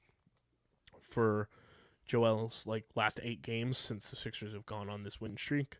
for 1.02 1.48
Joel's 2.06 2.66
like 2.66 2.84
last 2.94 3.20
eight 3.22 3.42
games 3.42 3.78
since 3.78 4.08
the 4.10 4.16
Sixers 4.16 4.52
have 4.52 4.66
gone 4.66 4.88
on 4.88 5.02
this 5.02 5.20
win 5.20 5.36
streak. 5.36 5.78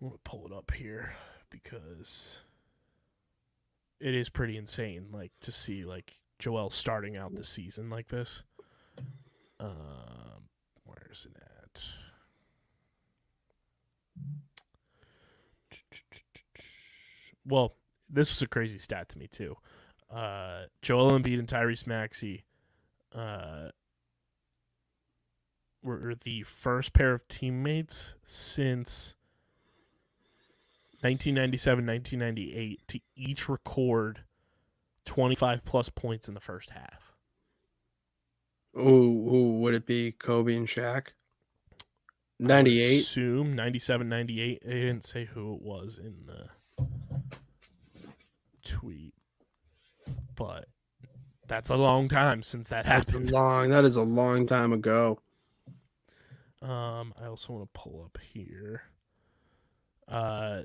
I'm 0.00 0.08
gonna 0.08 0.18
pull 0.24 0.46
it 0.46 0.52
up 0.52 0.72
here 0.72 1.14
because 1.50 2.42
it 4.00 4.14
is 4.14 4.28
pretty 4.28 4.56
insane, 4.56 5.06
like 5.12 5.32
to 5.42 5.50
see 5.52 5.84
like 5.84 6.20
Joel 6.38 6.70
starting 6.70 7.16
out 7.16 7.34
the 7.34 7.44
season 7.44 7.90
like 7.90 8.08
this. 8.08 8.42
Um, 9.60 10.48
where's 10.84 11.26
it 11.28 11.36
at? 11.40 11.90
Well, 17.44 17.74
this 18.10 18.30
was 18.30 18.42
a 18.42 18.46
crazy 18.46 18.78
stat 18.78 19.08
to 19.10 19.18
me 19.18 19.26
too. 19.26 19.56
Uh, 20.10 20.64
Joel 20.82 21.12
Embiid 21.12 21.38
and 21.38 21.48
Tyrese 21.48 21.86
Maxey 21.86 22.44
uh, 23.14 23.68
were 25.82 26.14
the 26.14 26.42
first 26.42 26.92
pair 26.92 27.12
of 27.12 27.26
teammates 27.28 28.14
since 28.24 29.14
1997 31.00 31.86
1998 31.86 32.88
to 32.88 33.00
each 33.14 33.48
record 33.48 34.24
25 35.04 35.64
plus 35.64 35.88
points 35.88 36.28
in 36.28 36.34
the 36.34 36.40
first 36.40 36.70
half. 36.70 37.07
Ooh, 38.76 38.82
ooh, 39.34 39.58
would 39.60 39.74
it 39.74 39.86
be 39.86 40.12
Kobe 40.12 40.54
and 40.56 40.66
Shaq? 40.66 41.08
I 42.40 42.44
98. 42.44 43.00
Assume 43.00 43.56
97 43.56 44.08
98. 44.08 44.62
They 44.64 44.72
didn't 44.72 45.04
say 45.04 45.24
who 45.24 45.54
it 45.54 45.62
was 45.62 45.98
in 45.98 46.26
the 46.26 46.48
tweet. 48.64 49.14
But 50.36 50.66
that's 51.48 51.70
a 51.70 51.76
long 51.76 52.08
time 52.08 52.42
since 52.42 52.68
that 52.68 52.84
That's 52.84 53.06
happened. 53.06 53.30
long. 53.32 53.70
That 53.70 53.84
is 53.84 53.96
a 53.96 54.02
long 54.02 54.46
time 54.46 54.72
ago. 54.72 55.18
Um, 56.62 57.12
I 57.20 57.26
also 57.26 57.52
want 57.54 57.72
to 57.72 57.80
pull 57.80 58.02
up 58.04 58.18
here. 58.32 58.82
Uh, 60.06 60.62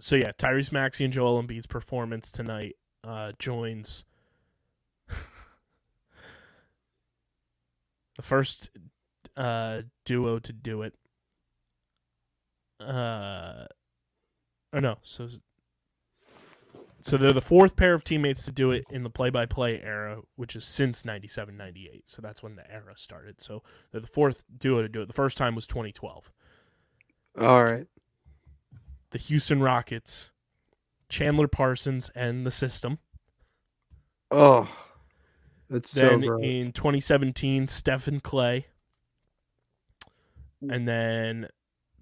so 0.00 0.16
yeah, 0.16 0.32
Tyrese 0.36 0.72
Maxey 0.72 1.04
and 1.04 1.12
Joel 1.12 1.42
Embiid's 1.42 1.66
performance 1.66 2.32
tonight 2.32 2.76
uh, 3.04 3.32
joins 3.38 4.04
the 8.16 8.22
first 8.22 8.70
uh, 9.36 9.82
duo 10.04 10.38
to 10.38 10.52
do 10.52 10.82
it. 10.82 10.94
Uh, 12.80 13.66
or 14.72 14.80
no, 14.80 14.98
so 15.02 15.28
so 17.04 17.18
they're 17.18 17.34
the 17.34 17.42
fourth 17.42 17.76
pair 17.76 17.92
of 17.92 18.02
teammates 18.02 18.46
to 18.46 18.52
do 18.52 18.70
it 18.70 18.86
in 18.90 19.02
the 19.02 19.10
play-by-play 19.10 19.82
era, 19.82 20.22
which 20.36 20.56
is 20.56 20.64
since 20.64 21.02
97-98. 21.02 22.00
So 22.06 22.22
that's 22.22 22.42
when 22.42 22.56
the 22.56 22.70
era 22.72 22.94
started. 22.96 23.42
So 23.42 23.62
they're 23.92 24.00
the 24.00 24.06
fourth 24.06 24.46
duo 24.56 24.80
to 24.80 24.88
do 24.88 25.02
it. 25.02 25.08
The 25.08 25.12
first 25.12 25.36
time 25.36 25.54
was 25.54 25.66
2012. 25.66 26.32
All 27.38 27.62
right. 27.62 27.86
The 29.10 29.18
Houston 29.18 29.60
Rockets, 29.60 30.30
Chandler 31.10 31.46
Parsons, 31.46 32.10
and 32.14 32.46
the 32.46 32.50
system. 32.50 32.98
Oh, 34.30 34.66
that's 35.70 35.90
so 35.90 36.00
Then 36.08 36.20
gross. 36.20 36.42
in 36.44 36.72
2017, 36.72 37.68
Stephen 37.68 38.20
Klay. 38.20 38.64
And 40.68 40.88
then 40.88 41.48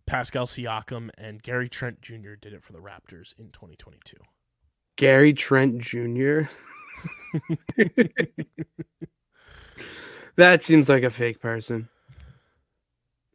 Pascal 0.07 0.47
Siakam 0.47 1.11
and 1.19 1.43
Gary 1.43 1.69
Trent 1.69 2.01
Jr. 2.01 2.35
did 2.41 2.53
it 2.53 2.63
for 2.63 2.73
the 2.73 2.79
Raptors 2.79 3.37
in 3.39 3.51
2022. 3.51 4.17
Gary 4.97 5.33
Trent 5.33 5.79
Jr. 5.79 6.43
that 10.37 10.63
seems 10.63 10.89
like 10.89 11.03
a 11.03 11.11
fake 11.11 11.41
person. 11.41 11.89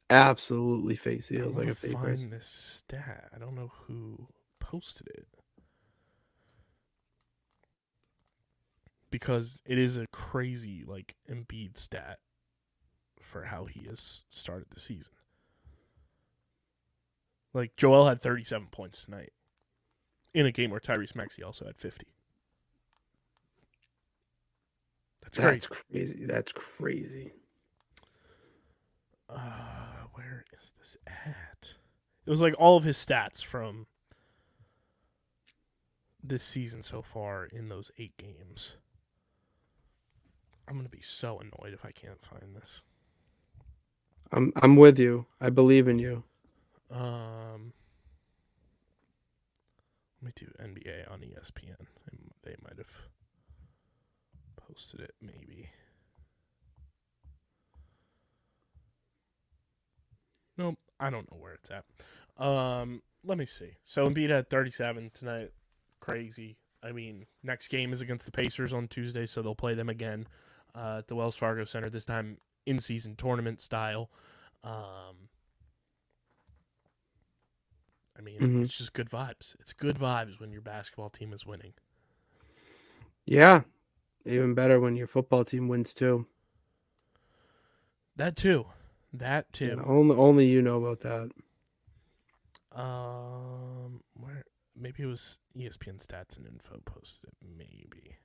Absolutely 0.10 0.96
fake. 0.96 1.20
I 1.20 1.36
Feels 1.36 1.58
like 1.58 1.68
a 1.68 1.76
fake 1.76 1.92
find 1.94 2.06
person. 2.06 2.30
this 2.30 2.48
stat. 2.48 3.30
I 3.36 3.40
don't 3.40 3.56
know 3.56 3.72
who 3.88 4.28
posted 4.60 5.08
it. 5.08 5.28
Because 9.10 9.62
it 9.66 9.78
is 9.78 9.98
a 9.98 10.08
crazy 10.08 10.84
like 10.86 11.16
Embiid 11.30 11.78
stat 11.78 12.20
for 13.22 13.46
how 13.46 13.66
he 13.66 13.86
has 13.88 14.24
started 14.30 14.68
the 14.70 14.80
season. 14.80 15.14
Like 17.54 17.76
Joel 17.76 18.08
had 18.08 18.22
37 18.22 18.68
points 18.72 19.06
tonight 19.06 19.34
in 20.34 20.46
a 20.46 20.52
game 20.52 20.72
where 20.72 20.80
Tyrese 20.80 21.16
Maxey 21.16 21.42
also 21.42 21.66
had 21.66 21.78
50. 21.78 22.06
That's 25.24 25.38
crazy. 25.38 25.54
That's 25.56 25.68
crazy. 25.68 26.26
That's 26.26 26.52
crazy. 26.54 27.32
Uh, 29.30 30.06
where 30.14 30.46
is 30.60 30.74
this 30.78 30.96
at? 31.06 31.74
It 32.26 32.30
was 32.30 32.42
like 32.42 32.56
all 32.58 32.78
of 32.78 32.84
his 32.84 32.98
stats 32.98 33.44
from 33.44 33.88
this 36.24 36.44
season 36.44 36.84
so 36.84 37.02
far 37.02 37.46
in 37.46 37.70
those 37.70 37.92
eight 37.98 38.16
games. 38.18 38.76
I'm 40.68 40.76
gonna 40.76 40.90
be 40.90 41.02
so 41.02 41.40
annoyed 41.40 41.74
if 41.74 41.86
I 41.86 41.92
can't 41.92 42.22
find 42.24 42.56
this. 42.56 42.82
I'm 44.32 44.52
I'm 44.58 44.76
with 44.76 45.00
you. 45.00 45.26
I 45.40 45.50
believe 45.50 45.88
in 45.88 46.00
you. 46.00 46.24
Um, 46.92 47.74
let 50.22 50.28
me 50.28 50.32
do 50.36 50.48
NBA 50.62 51.10
on 51.12 51.22
ESPN. 51.22 51.78
They- 52.12 52.18
They 52.44 52.56
might 52.64 52.78
have 52.78 52.98
posted 54.56 55.02
it, 55.02 55.16
maybe. 55.22 55.70
Nope, 60.58 60.78
I 61.00 61.10
don't 61.10 61.30
know 61.32 61.38
where 61.38 61.54
it's 61.54 61.70
at. 61.70 61.86
Um, 62.44 63.02
let 63.24 63.38
me 63.38 63.46
see. 63.46 63.72
So 63.84 64.08
Embiid 64.08 64.30
had 64.30 64.50
37 64.50 65.12
tonight. 65.14 65.52
Crazy. 66.00 66.58
I 66.84 66.92
mean, 66.92 67.26
next 67.44 67.68
game 67.68 67.92
is 67.94 68.02
against 68.02 68.26
the 68.26 68.32
Pacers 68.32 68.74
on 68.74 68.88
Tuesday, 68.88 69.26
so 69.26 69.42
they'll 69.42 69.56
play 69.56 69.74
them 69.74 69.90
again 69.90 70.28
uh, 70.78 70.98
at 71.00 71.08
the 71.08 71.16
Wells 71.16 71.36
Fargo 71.36 71.64
Center. 71.66 71.90
This 71.90 72.06
time 72.06 72.38
in 72.66 72.80
season 72.80 73.16
tournament 73.16 73.60
style. 73.62 74.10
Um, 74.64 75.30
I 78.18 78.22
mean, 78.22 78.40
Mhm. 78.40 78.64
it's 78.64 78.78
just 78.78 78.94
good 78.94 79.10
vibes. 79.10 79.56
It's 79.60 79.74
good 79.74 79.98
vibes 79.98 80.40
when 80.40 80.52
your 80.52 80.62
basketball 80.62 81.10
team 81.10 81.34
is 81.34 81.46
winning. 81.46 81.74
Yeah. 83.26 83.64
Even 84.26 84.54
better 84.54 84.80
when 84.80 84.96
your 84.96 85.08
football 85.08 85.46
team 85.46 85.68
wins 85.68 85.94
too. 85.94 86.28
That 88.16 88.36
too. 88.36 88.68
That 89.14 89.48
Yeah, 89.60 89.76
too. 89.76 89.84
only 89.86 90.16
only 90.16 90.48
you 90.48 90.62
know 90.62 90.84
about 90.84 91.00
that. 91.02 91.32
Um, 92.78 94.04
where 94.14 94.44
maybe 94.76 95.04
it 95.04 95.08
was 95.08 95.40
ESPN 95.56 96.00
stats 96.00 96.38
and 96.38 96.46
info 96.46 96.80
posted. 96.84 97.32
Maybe 97.42 98.18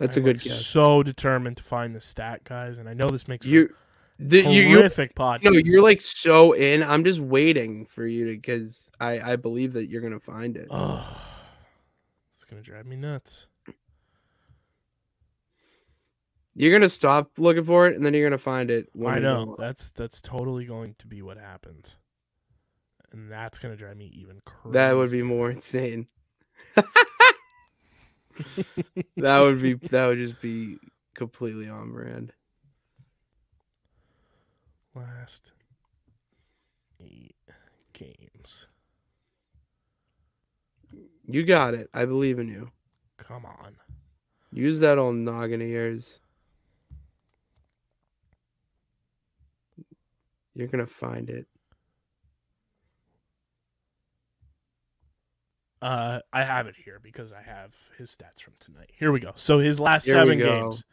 That's 0.00 0.16
a 0.16 0.20
good 0.20 0.38
like, 0.38 0.44
guess. 0.44 0.66
So 0.66 1.02
determined 1.02 1.58
to 1.58 1.62
find 1.62 1.94
the 1.94 2.00
stat, 2.00 2.42
guys, 2.44 2.78
and 2.78 2.88
I 2.88 2.94
know 2.94 3.08
this 3.10 3.28
makes 3.28 3.46
You, 3.46 3.72
the, 4.18 4.42
for 4.42 4.48
you, 4.48 4.76
horrific 4.76 5.14
podcast. 5.14 5.44
no, 5.44 5.52
you're 5.52 5.82
like 5.82 6.00
so 6.02 6.52
in. 6.52 6.82
I'm 6.82 7.04
just 7.04 7.20
waiting 7.20 7.84
for 7.86 8.06
you 8.06 8.26
to, 8.26 8.32
because 8.34 8.90
I, 8.98 9.32
I 9.32 9.36
believe 9.36 9.74
that 9.74 9.88
you're 9.88 10.00
gonna 10.02 10.18
find 10.18 10.56
it. 10.56 10.68
Oh, 10.70 11.06
it's 12.34 12.44
gonna 12.44 12.62
drive 12.62 12.86
me 12.86 12.96
nuts. 12.96 13.46
You're 16.54 16.72
gonna 16.72 16.90
stop 16.90 17.32
looking 17.38 17.64
for 17.64 17.86
it, 17.86 17.94
and 17.94 18.04
then 18.04 18.12
you're 18.12 18.26
gonna 18.28 18.38
find 18.38 18.70
it. 18.70 18.88
When 18.92 19.14
I 19.14 19.18
know 19.18 19.54
that's 19.58 19.90
that's 19.90 20.20
totally 20.20 20.64
going 20.64 20.94
to 20.98 21.06
be 21.06 21.22
what 21.22 21.36
happens, 21.38 21.96
and 23.12 23.30
that's 23.30 23.58
gonna 23.58 23.76
drive 23.76 23.96
me 23.96 24.10
even 24.14 24.40
crazy. 24.44 24.72
That 24.72 24.96
would 24.96 25.10
be 25.10 25.22
more 25.22 25.50
insane. 25.50 26.08
That 29.16 29.38
would 29.38 29.60
be 29.60 29.74
that 29.74 30.06
would 30.06 30.18
just 30.18 30.40
be 30.40 30.78
completely 31.14 31.68
on 31.68 31.92
brand. 31.92 32.32
last 34.94 35.52
eight 37.00 37.36
games. 37.92 38.66
You 41.26 41.44
got 41.44 41.74
it. 41.74 41.88
I 41.94 42.04
believe 42.06 42.38
in 42.38 42.48
you. 42.48 42.70
Come 43.16 43.44
on. 43.44 43.76
Use 44.52 44.80
that 44.80 44.98
old 44.98 45.14
noggin 45.14 45.62
of 45.62 45.68
yours. 45.68 46.20
You're 50.54 50.68
gonna 50.68 50.86
find 50.86 51.30
it. 51.30 51.46
Uh, 55.82 56.20
I 56.32 56.44
have 56.44 56.66
it 56.66 56.76
here 56.84 56.98
because 57.02 57.32
I 57.32 57.42
have 57.42 57.74
his 57.96 58.14
stats 58.14 58.42
from 58.42 58.54
tonight. 58.58 58.90
Here 58.94 59.10
we 59.10 59.20
go. 59.20 59.32
So 59.36 59.60
his 59.60 59.80
last 59.80 60.04
Here 60.04 60.14
seven 60.14 60.38
games, 60.38 60.84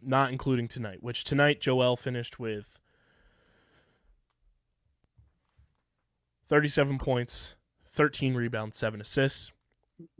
not 0.00 0.32
including 0.32 0.66
tonight, 0.66 1.02
which 1.02 1.24
tonight 1.24 1.60
Joel 1.60 1.96
finished 1.96 2.38
with 2.38 2.80
thirty-seven 6.48 6.98
points, 6.98 7.54
thirteen 7.92 8.34
rebounds, 8.34 8.76
seven 8.76 9.00
assists. 9.00 9.52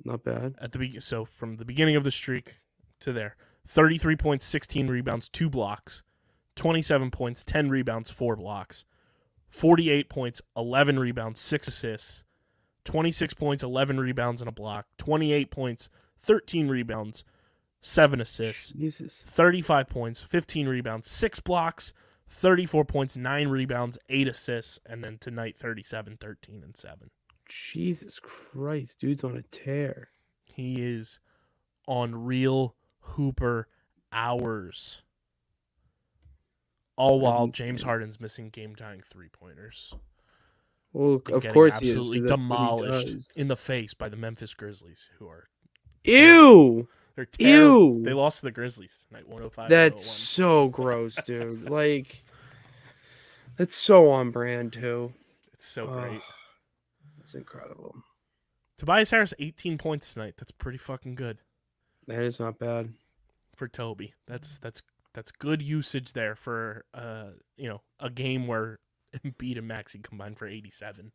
Not 0.05 0.25
bad. 0.25 0.55
At 0.61 0.73
the 0.73 0.79
be- 0.79 1.01
so 1.01 1.25
from 1.25 1.57
the 1.57 1.65
beginning 1.65 1.97
of 1.97 2.05
the 2.05 2.11
streak 2.11 2.61
to 3.01 3.13
there. 3.13 3.37
33 3.67 4.17
points, 4.17 4.45
16 4.45 4.89
rebounds, 4.89 5.29
2 5.29 5.49
blocks. 5.49 6.03
27 6.57 7.11
points, 7.11 7.45
10 7.45 7.71
rebounds, 7.71 8.11
4 8.11 8.37
blocks. 8.37 8.85
48 9.49 10.09
points, 10.09 10.43
11 10.57 10.99
rebounds, 10.99 11.41
6 11.41 11.69
assists. 11.69 12.25
26 12.91 13.35
points, 13.35 13.63
11 13.63 14.01
rebounds 14.01 14.43
and 14.43 14.49
a 14.49 14.53
block. 14.53 14.87
28 14.99 15.51
points, 15.51 15.89
13 16.19 16.69
rebounds, 16.69 17.23
7 17.81 18.21
assists. 18.21 18.71
Jesus. 18.73 19.23
35 19.25 19.89
points, 19.89 20.21
15 20.23 20.67
rebounds, 20.69 21.09
6 21.09 21.41
blocks, 21.41 21.93
34 22.29 22.85
points, 22.85 23.17
9 23.17 23.49
rebounds, 23.49 23.97
8 24.09 24.27
assists, 24.27 24.81
and 24.85 25.05
then 25.05 25.19
tonight 25.19 25.57
37, 25.57 26.17
13 26.21 26.63
and 26.65 26.77
7. 26.77 27.11
Jesus 27.49 28.19
Christ, 28.19 28.99
dude's 28.99 29.23
on 29.23 29.37
a 29.37 29.43
tear. 29.43 30.09
He 30.43 30.83
is 30.83 31.21
on 31.87 32.25
real 32.25 32.75
Hooper 33.01 33.69
hours. 34.13 35.03
All 36.97 37.21
while 37.21 37.47
James. 37.47 37.83
Harden's 37.83 38.21
missing 38.21 38.51
game 38.51 38.75
tying 38.75 39.01
three 39.01 39.29
pointers. 39.29 39.95
Well, 40.93 41.23
of 41.33 41.47
course 41.53 41.79
he 41.79 41.89
is. 41.91 41.95
'cause 41.95 42.07
absolutely 42.09 42.27
demolished 42.29 43.33
in 43.37 43.49
the 43.49 43.57
face 43.57 43.95
by 43.95 44.09
the 44.09 44.17
Memphis 44.17 44.55
Grizzlies, 44.55 45.09
who 45.19 45.29
are 45.29 45.49
Ew. 46.05 46.89
they're 47.15 47.27
terrible. 47.27 47.97
Ew. 47.99 48.03
They 48.05 48.13
lost 48.13 48.41
to 48.41 48.47
the 48.47 48.51
Grizzlies 48.51 49.05
tonight, 49.09 49.29
105. 49.29 49.69
That's 49.71 50.05
so 50.05 50.69
gross, 50.69 51.15
dude. 51.25 51.69
like, 51.71 52.25
that's 53.57 53.77
so 53.77 54.11
on 54.11 54.31
brand 54.31 54.73
too. 54.73 55.13
It's 55.53 55.67
so 55.67 55.87
great. 55.87 56.21
That's 57.19 57.35
incredible. 57.35 57.95
Tobias 58.79 59.11
Harris, 59.11 59.35
18 59.39 59.77
points 59.79 60.15
tonight. 60.15 60.35
That's 60.39 60.53
pretty 60.53 60.79
fucking 60.79 61.15
good 61.15 61.39
That 62.07 62.23
is 62.23 62.41
not 62.41 62.59
bad. 62.59 62.95
for 63.55 63.69
Toby. 63.69 64.15
That's 64.27 64.59
that's 64.59 64.83
that's 65.13 65.31
good 65.33 65.61
usage 65.61 66.15
there 66.15 66.35
for 66.35 66.85
uh 66.95 67.31
you 67.57 67.69
know 67.69 67.83
a 68.01 68.09
game 68.09 68.47
where 68.47 68.79
Embiid 69.25 69.59
and 69.59 69.69
Maxey 69.69 69.99
combined 69.99 70.39
for 70.39 70.47
87. 70.47 71.13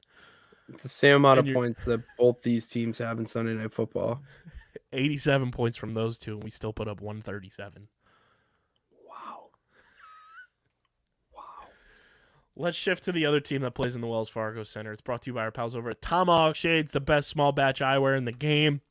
It's 0.70 0.84
the 0.84 0.90
same 0.90 1.18
amount 1.18 1.40
And 1.40 1.50
of 1.50 1.54
points 1.54 1.84
that 1.86 2.02
both 2.18 2.42
these 2.42 2.68
teams 2.68 2.98
have 2.98 3.20
in 3.20 3.26
Sunday 3.26 3.54
Night 3.54 3.74
Football. 3.74 4.22
87 4.94 5.52
points 5.52 5.78
from 5.78 5.94
those 5.94 6.18
two, 6.18 6.34
and 6.34 6.44
we 6.44 6.50
still 6.50 6.74
put 6.74 6.88
up 6.88 7.02
137. 7.02 7.88
Wow. 9.08 9.50
Wow. 11.36 11.44
Let's 12.56 12.78
shift 12.78 13.04
to 13.06 13.12
the 13.12 13.26
other 13.26 13.40
team 13.40 13.62
that 13.62 13.76
plays 13.76 13.96
in 13.96 14.02
the 14.02 14.08
Wells 14.08 14.30
Fargo 14.30 14.64
Center. 14.64 14.92
It's 14.92 15.02
brought 15.02 15.22
to 15.24 15.30
you 15.30 15.36
by 15.36 15.42
our 15.42 15.52
pals 15.52 15.76
over 15.76 15.90
at 15.90 16.02
Tomahawk 16.02 16.56
Shades, 16.56 16.92
the 16.92 17.00
best 17.00 17.30
small 17.30 17.52
batch 17.52 17.80
eyewear 17.80 18.18
in 18.18 18.26
the 18.26 18.32
game. 18.32 18.82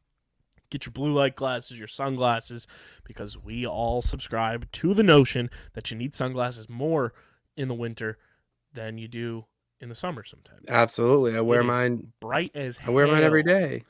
Get 0.71 0.87
your 0.87 0.93
blue 0.93 1.13
light 1.13 1.37
glasses, 1.37 1.79
your 1.79 1.89
sunglasses, 1.89 2.67
because 3.05 3.39
we 3.39 3.67
all 3.67 4.03
subscribe 4.03 4.71
to 4.73 4.95
the 4.95 5.03
notion 5.03 5.51
that 5.75 5.91
you 5.91 5.97
need 5.97 6.15
sunglasses 6.15 6.69
more 6.69 7.13
in 7.57 7.69
the 7.69 7.75
winter 7.75 8.19
than 8.75 8.99
you 8.99 9.09
do 9.09 9.45
in 9.81 9.89
the 9.89 9.95
summer 9.95 10.25
sometimes. 10.25 10.65
Absolutely. 10.69 11.37
I 11.37 11.41
wear 11.41 11.61
It 11.61 11.65
mine. 11.65 12.13
bright 12.21 12.53
as 12.55 12.77
hell. 12.77 12.91
I 12.91 12.95
wear 12.95 13.07
mine 13.07 13.23
every 13.23 13.43
day. 13.43 13.85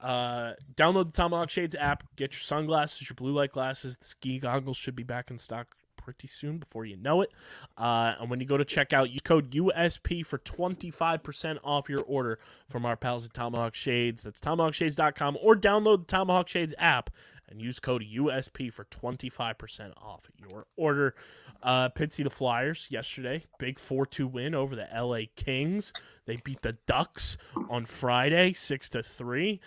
Uh, 0.00 0.52
download 0.74 1.06
the 1.06 1.16
Tomahawk 1.16 1.48
Shades 1.50 1.74
app. 1.74 2.04
Get 2.16 2.32
your 2.34 2.40
sunglasses, 2.40 3.08
your 3.08 3.14
blue 3.14 3.32
light 3.32 3.52
glasses. 3.52 3.96
The 3.96 4.04
ski 4.04 4.38
goggles 4.38 4.76
should 4.76 4.94
be 4.94 5.02
back 5.02 5.30
in 5.30 5.38
stock 5.38 5.68
pretty 5.96 6.28
soon 6.28 6.58
before 6.58 6.84
you 6.84 6.96
know 6.98 7.22
it. 7.22 7.30
Uh, 7.78 8.14
and 8.20 8.28
when 8.28 8.38
you 8.38 8.44
go 8.44 8.58
to 8.58 8.64
checkout, 8.64 9.10
use 9.10 9.22
code 9.22 9.50
USP 9.52 10.24
for 10.26 10.36
25% 10.38 11.58
off 11.64 11.88
your 11.88 12.02
order 12.02 12.38
from 12.68 12.84
our 12.84 12.96
pals 12.96 13.24
at 13.24 13.32
Tomahawk 13.32 13.74
Shades. 13.74 14.22
That's 14.24 14.40
tomahawkshades.com 14.40 15.38
or 15.40 15.56
download 15.56 16.00
the 16.00 16.04
Tomahawk 16.16 16.48
Shades 16.48 16.74
app 16.78 17.08
and 17.48 17.60
use 17.60 17.78
code 17.80 18.02
USP 18.16 18.72
for 18.72 18.84
25% 18.84 19.92
off 19.96 20.28
your 20.38 20.66
order. 20.76 21.14
Uh, 21.62 21.88
Pitsy 21.90 22.24
the 22.24 22.30
Flyers 22.30 22.88
yesterday, 22.90 23.44
big 23.58 23.78
4 23.78 24.06
2 24.06 24.26
win 24.26 24.54
over 24.54 24.74
the 24.76 24.88
LA 24.94 25.22
Kings. 25.36 25.92
They 26.26 26.36
beat 26.36 26.62
the 26.62 26.76
Ducks 26.86 27.36
on 27.68 27.84
Friday, 27.84 28.52
6 28.52 28.90
to 28.90 29.02
3 29.02 29.60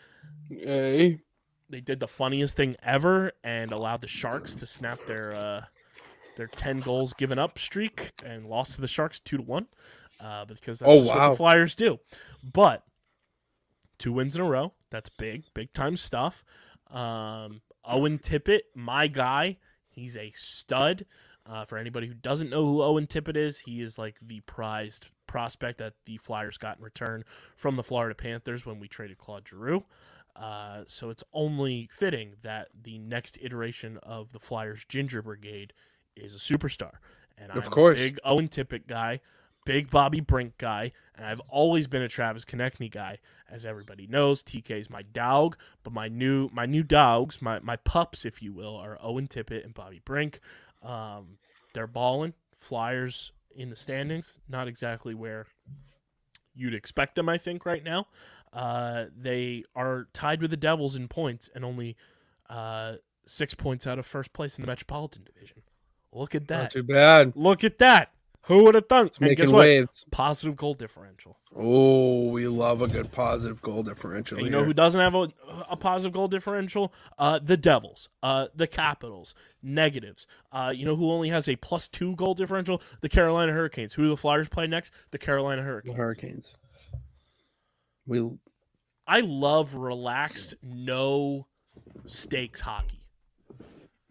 Hey. 0.50 1.20
they 1.70 1.82
did 1.82 2.00
the 2.00 2.08
funniest 2.08 2.56
thing 2.58 2.76
ever 2.84 3.32
and 3.44 3.72
allowed 3.72 4.02
the 4.02 4.08
Sharks 4.08 4.56
to 4.56 4.66
snap 4.66 5.00
their 5.06 5.36
uh, 5.36 5.66
their 6.36 6.48
ten 6.48 6.80
goals 6.82 7.14
given 7.14 7.40
up 7.40 7.58
streak 7.58 8.12
and 8.24 8.46
lost 8.46 8.74
to 8.76 8.82
the 8.82 8.88
Sharks 8.88 9.20
two 9.20 9.38
to 9.38 9.44
one. 9.44 9.68
Uh, 10.20 10.46
because 10.46 10.80
that's 10.80 10.90
Oh, 10.90 10.96
just 10.98 11.08
what 11.10 11.18
wow. 11.18 11.30
the 11.32 11.36
Flyers 11.36 11.76
do. 11.76 12.00
But 12.44 12.84
two 13.98 14.12
wins 14.14 14.36
in 14.36 14.42
a 14.42 14.46
row. 14.46 14.74
That's 14.92 15.10
big, 15.10 15.44
big 15.54 15.74
time 15.74 15.96
stuff. 15.98 16.44
Um, 16.92 17.62
Owen 17.88 18.20
Tippett, 18.20 18.62
my 18.76 19.08
guy, 19.08 19.58
he's 19.90 20.16
a 20.18 20.32
stud. 20.36 21.06
Uh, 21.46 21.64
for 21.64 21.78
anybody 21.78 22.08
who 22.08 22.14
doesn't 22.14 22.50
know 22.50 22.66
who 22.66 22.82
Owen 22.84 23.08
Tippett 23.08 23.38
is, 23.38 23.60
he 23.60 23.82
is 23.82 23.98
like 23.98 24.18
the 24.22 24.42
prized 24.42 25.08
prospect 25.28 25.78
that 25.78 25.94
the 26.06 26.18
Flyers 26.18 26.58
got 26.58 26.78
in 26.78 26.84
return 26.84 27.24
from 27.56 27.78
the 27.78 27.84
Florida 27.84 28.14
Panthers 28.16 28.66
when 28.66 28.80
we 28.80 28.88
traded 28.90 29.18
Claude 29.18 29.48
Giroux. 29.48 29.86
Uh, 30.36 30.84
so 30.88 31.10
it's 31.10 31.24
only 31.34 31.90
fitting 31.94 32.34
that 32.44 32.68
the 32.84 32.98
next 33.00 33.38
iteration 33.42 33.98
of 34.04 34.34
the 34.34 34.40
Flyers 34.40 34.86
Ginger 34.90 35.22
Brigade 35.22 35.72
is 36.18 36.36
a 36.36 36.38
superstar. 36.38 36.96
And 37.38 37.52
Of 37.52 37.66
I'm 37.66 37.72
course. 37.72 37.98
a 37.98 38.02
big 38.02 38.20
Owen 38.26 38.50
Tippett 38.50 38.86
guy, 38.88 39.22
big 39.68 39.92
Bobby 39.92 40.22
Brink 40.22 40.58
guy, 40.58 40.94
and 41.16 41.26
I've 41.26 41.42
always 41.50 41.88
been 41.88 42.02
a 42.02 42.08
Travis 42.08 42.46
Konecny 42.46 42.90
guy. 42.90 43.20
As 43.50 43.66
everybody 43.66 44.08
knows, 44.08 44.42
TK 44.42 44.72
is 44.72 44.90
my 44.90 45.02
dog, 45.02 45.58
but 45.84 45.94
my 45.94 46.08
new 46.08 46.50
my 46.54 46.66
new 46.66 46.84
dogs, 46.84 47.42
my 47.42 47.60
my 47.60 47.76
pups, 47.76 48.26
if 48.26 48.42
you 48.42 48.54
will, 48.54 48.76
are 48.76 48.98
Owen 49.02 49.28
Tippett 49.28 49.64
and 49.64 49.74
Bobby 49.74 50.02
Brink. 50.04 50.40
Um, 50.82 51.38
they're 51.74 51.88
balling. 51.88 52.34
Flyers 52.56 53.32
in 53.56 53.70
the 53.70 53.76
standings, 53.76 54.40
not 54.48 54.68
exactly 54.68 55.14
where 55.14 55.46
you'd 56.56 56.74
expect 56.74 57.16
them, 57.16 57.30
I 57.30 57.38
think, 57.38 57.66
right 57.66 57.84
now. 57.84 58.08
Uh, 58.54 59.06
they 59.16 59.64
are 59.76 60.08
tied 60.14 60.42
with 60.42 60.50
the 60.50 60.58
Devils 60.58 60.96
in 60.96 61.08
points 61.08 61.50
and 61.54 61.64
only 61.64 61.96
uh, 62.50 62.94
six 63.26 63.54
points 63.54 63.86
out 63.86 64.00
of 64.00 64.06
first 64.06 64.34
place 64.34 64.58
in 64.58 64.64
the 64.64 64.68
Metropolitan 64.68 65.24
Division. 65.24 65.62
Look 66.12 66.34
at 66.34 66.44
Not 66.44 66.48
that. 66.48 66.72
too 66.72 66.84
bad. 66.84 67.34
Look 67.36 67.64
at 67.64 67.78
that. 67.78 68.12
Who 68.48 68.64
would 68.64 68.76
have 68.76 68.88
thunk? 68.88 69.12
And 69.20 69.30
guess 69.36 69.40
making 69.40 69.54
what? 69.54 69.60
waves. 69.60 70.06
Positive 70.10 70.56
goal 70.56 70.74
differential. 70.74 71.38
Oh, 71.54 72.30
we 72.30 72.48
love 72.48 72.82
a 72.82 72.88
good 72.88 73.12
positive 73.12 73.62
goal 73.62 73.84
differential. 73.84 74.38
And 74.38 74.46
you 74.46 74.52
know 74.52 74.60
here. 74.60 74.68
who 74.68 74.74
doesn't 74.74 75.02
have 75.02 75.16
a, 75.16 75.30
a 75.70 75.76
positive 75.76 76.14
goal 76.14 76.30
differential? 76.30 76.94
Uh, 77.20 77.40
the 77.44 77.58
Devils, 77.58 78.08
uh, 78.24 78.48
the 78.56 78.66
Capitals, 78.66 79.36
negatives. 79.62 80.28
Uh, 80.50 80.72
you 80.74 80.86
know 80.86 80.96
who 80.96 81.12
only 81.12 81.28
has 81.28 81.50
a 81.50 81.58
plus 81.58 81.90
two 81.90 82.16
goal 82.16 82.36
differential? 82.36 82.82
The 83.02 83.10
Carolina 83.10 83.52
Hurricanes. 83.52 83.96
Who 83.96 84.04
do 84.04 84.10
the 84.10 84.18
Flyers 84.18 84.48
play 84.48 84.66
next? 84.66 84.94
The 85.12 85.18
Carolina 85.18 85.62
The 85.62 85.68
Hurricanes. 85.68 85.98
Hurricanes. 85.98 86.58
We 88.06 88.30
I 89.06 89.20
love 89.20 89.76
relaxed, 89.76 90.56
no 90.64 91.48
stakes 92.06 92.62
hockey. 92.62 93.02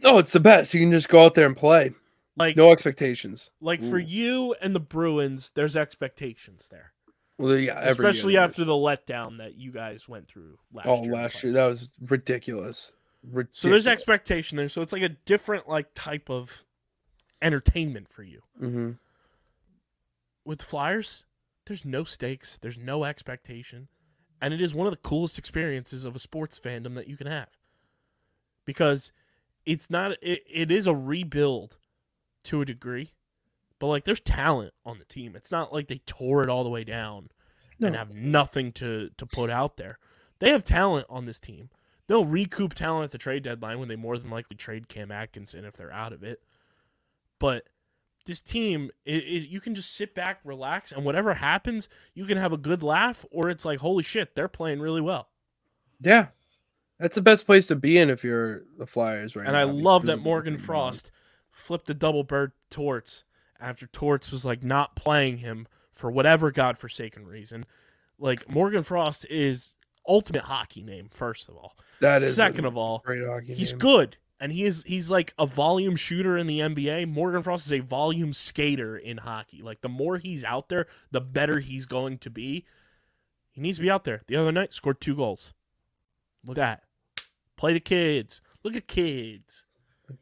no, 0.01 0.19
it's 0.19 0.33
the 0.33 0.41
best. 0.41 0.75
You 0.75 0.81
can 0.81 0.91
just 0.91 1.09
go 1.09 1.25
out 1.25 1.35
there 1.35 1.47
and 1.47 1.57
play. 1.57 1.93
Like, 2.37 2.57
No 2.57 2.71
expectations. 2.73 3.51
like 3.61 3.83
for 3.83 3.97
Ooh. 3.99 4.03
you 4.03 4.55
and 4.61 4.75
the 4.75 4.81
Bruins, 4.81 5.53
there's 5.55 5.75
expectations 5.77 6.69
there, 6.71 6.93
Well, 7.39 7.57
yeah, 7.57 7.81
especially 7.81 8.35
year. 8.35 8.43
after 8.43 8.65
the 8.65 8.75
letdown 8.75 9.39
that 9.39 9.55
you 9.55 9.73
guys 9.73 10.07
went 10.09 10.29
through 10.29 10.59
last 10.73 10.87
Oh, 10.87 11.03
year. 11.05 11.13
last 11.13 11.43
year 11.43 11.53
that 11.55 11.67
was 11.67 11.91
ridiculous. 12.01 12.93
Ridiculous. 13.25 13.59
So 13.59 13.69
there's 13.71 13.87
expectation 13.87 14.57
there. 14.57 14.69
So 14.69 14.83
it's 14.83 14.93
like 14.93 15.03
a 15.03 15.09
different 15.09 15.67
like 15.69 15.89
type 15.95 16.29
of 16.31 16.65
entertainment 17.43 18.09
for 18.09 18.23
you. 18.23 18.43
hmm 18.59 18.93
with 20.45 20.59
the 20.61 20.65
Flyers, 20.65 21.25
there's 21.67 21.85
no 21.85 22.05
stakes, 22.05 22.57
there's 22.63 22.79
no 22.79 23.03
expectation, 23.03 23.89
and 24.41 24.55
it 24.55 24.61
is 24.63 24.75
one 24.75 24.87
of 24.87 24.93
the 24.93 24.97
coolest 25.09 25.39
experiences 25.39 26.05
of 26.05 26.15
a 26.15 26.21
sports 26.21 26.61
fandom 26.61 26.95
that 26.95 27.09
you 27.09 27.17
can 27.17 27.27
have. 27.27 27.49
Because 28.65 29.11
it's 29.65 29.91
not 29.91 30.13
it, 30.23 30.45
it 30.49 30.71
is 30.71 30.87
a 30.87 30.95
rebuild 30.95 31.79
to 32.47 32.60
a 32.60 32.64
degree, 32.64 33.12
but 33.78 33.86
like 33.89 34.05
there's 34.05 34.20
talent 34.20 34.73
on 34.85 34.98
the 34.98 35.05
team. 35.05 35.36
It's 35.36 35.51
not 35.51 35.73
like 35.73 35.89
they 35.89 36.01
tore 36.06 36.43
it 36.43 36.48
all 36.48 36.64
the 36.64 36.70
way 36.70 36.85
down 36.85 37.31
and 37.81 37.94
have 37.94 38.14
nothing 38.14 38.73
to 38.73 39.10
to 39.16 39.27
put 39.27 39.51
out 39.51 39.77
there. 39.77 39.98
They 40.39 40.51
have 40.51 40.64
talent 40.64 41.06
on 41.09 41.27
this 41.27 41.39
team. 41.39 41.70
They'll 42.06 42.24
recoup 42.24 42.74
talent 42.74 43.05
at 43.05 43.10
the 43.10 43.18
trade 43.18 43.43
deadline 43.43 43.78
when 43.78 43.89
they 43.89 43.97
more 43.97 44.16
than 44.16 44.31
likely 44.31 44.56
trade 44.56 44.89
Cam 44.89 45.10
Atkinson 45.10 45.64
if 45.64 45.74
they're 45.74 45.93
out 45.93 46.12
of 46.12 46.23
it. 46.23 46.40
But 47.39 47.64
this 48.27 48.40
team, 48.40 48.90
it, 49.05 49.24
it, 49.24 49.48
you 49.48 49.60
can 49.60 49.74
just 49.74 49.94
sit 49.94 50.14
back, 50.14 50.40
relax, 50.44 50.93
and 50.93 51.05
whatever 51.05 51.35
happens, 51.35 51.89
you 52.14 52.24
can 52.27 52.39
have 52.39 52.52
a 52.52 52.56
good 52.56 52.82
laugh, 52.82 53.24
or 53.31 53.48
it's 53.48 53.64
like, 53.64 53.81
holy 53.81 54.02
shit, 54.02 54.35
they're 54.35 54.48
playing 54.48 54.81
really 54.81 55.01
well. 55.01 55.28
Yeah, 56.01 56.28
that's 56.98 57.14
the 57.14 57.23
best 57.23 57.47
place 57.47 57.66
to 57.68 57.77
be 57.77 57.98
in 57.98 58.10
if 58.10 58.23
you're 58.24 58.62
the 58.78 58.86
Flyers 58.86 59.35
right 59.35 59.47
and 59.47 59.55
now. 59.55 59.62
And 59.62 59.70
I 59.70 59.73
love 59.73 60.05
that 60.06 60.18
Morgan 60.18 60.59
Frost 60.59 61.10
flipped 61.57 61.87
the 61.87 61.95
double 61.95 62.23
bird 62.24 62.53
Torts 62.70 63.24
after 63.59 63.87
Torts 63.87 64.31
was 64.31 64.45
like 64.45 64.62
not 64.62 64.95
playing 64.97 65.39
him 65.39 65.66
for 65.91 66.11
whatever 66.11 66.51
godforsaken 66.51 67.27
reason. 67.27 67.65
Like 68.19 68.49
Morgan 68.49 68.83
Frost 68.83 69.27
is 69.31 69.74
ultimate 70.07 70.45
hockey 70.45 70.83
name, 70.83 71.09
first 71.11 71.49
of 71.49 71.57
all. 71.57 71.77
That 72.01 72.23
is 72.23 72.35
Second 72.35 72.65
of 72.66 72.77
all, 72.77 73.03
great 73.05 73.27
hockey. 73.27 73.55
he's 73.55 73.73
name. 73.73 73.78
good. 73.78 74.16
and 74.41 74.53
he 74.53 74.65
is 74.65 74.83
he's 74.87 75.11
like 75.11 75.33
a 75.39 75.47
volume 75.47 75.97
shooter 75.97 76.37
in 76.37 76.47
the 76.47 76.61
NBA. 76.61 77.09
Morgan 77.09 77.43
Frost 77.43 77.66
is 77.66 77.73
a 77.73 77.81
volume 77.81 78.33
skater 78.33 78.97
in 78.97 79.19
hockey. 79.19 79.62
Like 79.62 79.81
the 79.81 79.89
more 79.89 80.19
he's 80.19 80.45
out 80.45 80.69
there, 80.69 80.87
the 81.11 81.20
better 81.20 81.61
he's 81.61 81.87
going 81.87 82.19
to 82.19 82.31
be. 82.31 82.65
He 83.51 83.61
needs 83.62 83.78
to 83.78 83.83
be 83.83 83.91
out 83.91 84.05
there. 84.05 84.23
The 84.27 84.37
other 84.37 84.53
night 84.53 84.74
scored 84.74 85.01
two 85.01 85.16
goals. 85.16 85.55
Look 86.45 86.59
at 86.59 86.61
that. 87.16 87.24
Play 87.57 87.73
the 87.73 87.81
kids. 87.81 88.41
Look 88.62 88.77
at 88.77 88.87
kids. 88.87 89.65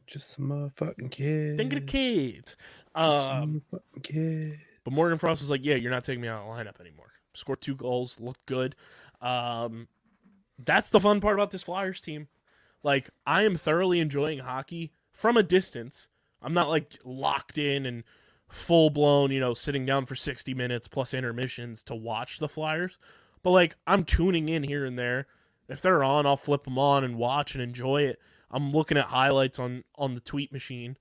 Just 0.07 0.31
some 0.31 0.49
motherfucking 0.49 1.11
kids. 1.11 1.57
Think 1.57 1.73
of 1.73 1.81
the 1.81 1.87
kids. 1.87 2.57
Um, 2.95 3.63
motherfucking. 3.73 4.59
But 4.85 4.95
Morgan 4.95 5.19
Frost 5.19 5.41
was 5.41 5.51
like, 5.51 5.65
"Yeah, 5.65 5.77
you're 5.77 5.91
not 5.91 6.05
taking 6.05 6.21
me 6.21 6.29
out 6.29 6.43
of 6.43 6.47
the 6.47 6.63
lineup 6.65 6.81
anymore." 6.81 7.13
Scored 7.35 7.61
two 7.61 7.75
goals, 7.75 8.19
looked 8.21 8.45
good. 8.47 8.77
Um, 9.21 9.89
that's 10.59 10.91
the 10.91 11.01
fun 11.01 11.21
part 11.21 11.35
about 11.35 11.51
this 11.51 11.63
Flyers 11.63 12.01
team. 12.01 12.29
Like, 12.83 13.11
I 13.27 13.45
am 13.45 13.57
thoroughly 13.57 14.01
enjoying 14.01 14.41
hockey 14.41 14.93
from 15.13 15.37
a 15.37 15.43
distance. 15.43 16.09
I'm 16.43 16.55
not 16.55 16.69
like 16.69 16.99
locked 17.05 17.59
in 17.59 17.87
and 17.87 18.05
full 18.49 18.91
blown, 18.91 19.31
you 19.31 19.41
know, 19.41 19.55
sitting 19.55 19.87
down 19.87 20.07
for 20.07 20.15
60 20.15 20.53
minutes 20.55 20.87
plus 20.87 21.15
intermissions 21.15 21.83
to 21.85 21.95
watch 21.95 22.39
the 22.39 22.49
Flyers. 22.49 22.99
But 23.43 23.51
like, 23.51 23.77
I'm 23.87 24.05
tuning 24.05 24.49
in 24.49 24.63
here 24.63 24.85
and 24.85 24.99
there. 24.99 25.27
If 25.69 25.81
they're 25.81 26.05
on, 26.05 26.27
I'll 26.27 26.37
flip 26.37 26.65
them 26.65 26.79
on 26.79 27.05
and 27.05 27.17
watch 27.17 27.55
and 27.55 27.63
enjoy 27.63 28.03
it. 28.03 28.21
I'm 28.55 28.73
looking 28.73 28.97
at 28.97 29.07
highlights 29.07 29.59
on 29.59 29.85
on 29.97 30.15
the 30.15 30.21
tweet 30.21 30.53
machine. 30.53 30.97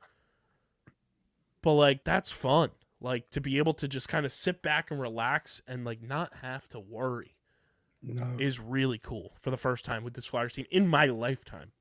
But 1.61 1.73
like 1.73 2.03
that's 2.03 2.31
fun. 2.31 2.71
Like 2.99 3.29
to 3.31 3.39
be 3.39 3.57
able 3.57 3.73
to 3.75 3.87
just 3.87 4.09
kind 4.09 4.25
of 4.25 4.31
sit 4.31 4.61
back 4.61 4.89
and 4.91 4.99
relax 4.99 5.61
and 5.67 5.85
like 5.85 6.01
not 6.01 6.31
have 6.41 6.67
to 6.69 6.79
worry 6.79 7.35
No. 8.01 8.35
is 8.39 8.59
really 8.59 8.97
cool 8.97 9.33
for 9.39 9.51
the 9.51 9.57
first 9.57 9.85
time 9.85 10.03
with 10.03 10.13
this 10.13 10.25
Flyers 10.25 10.53
team 10.53 10.65
in 10.71 10.87
my 10.87 11.05
lifetime. 11.05 11.71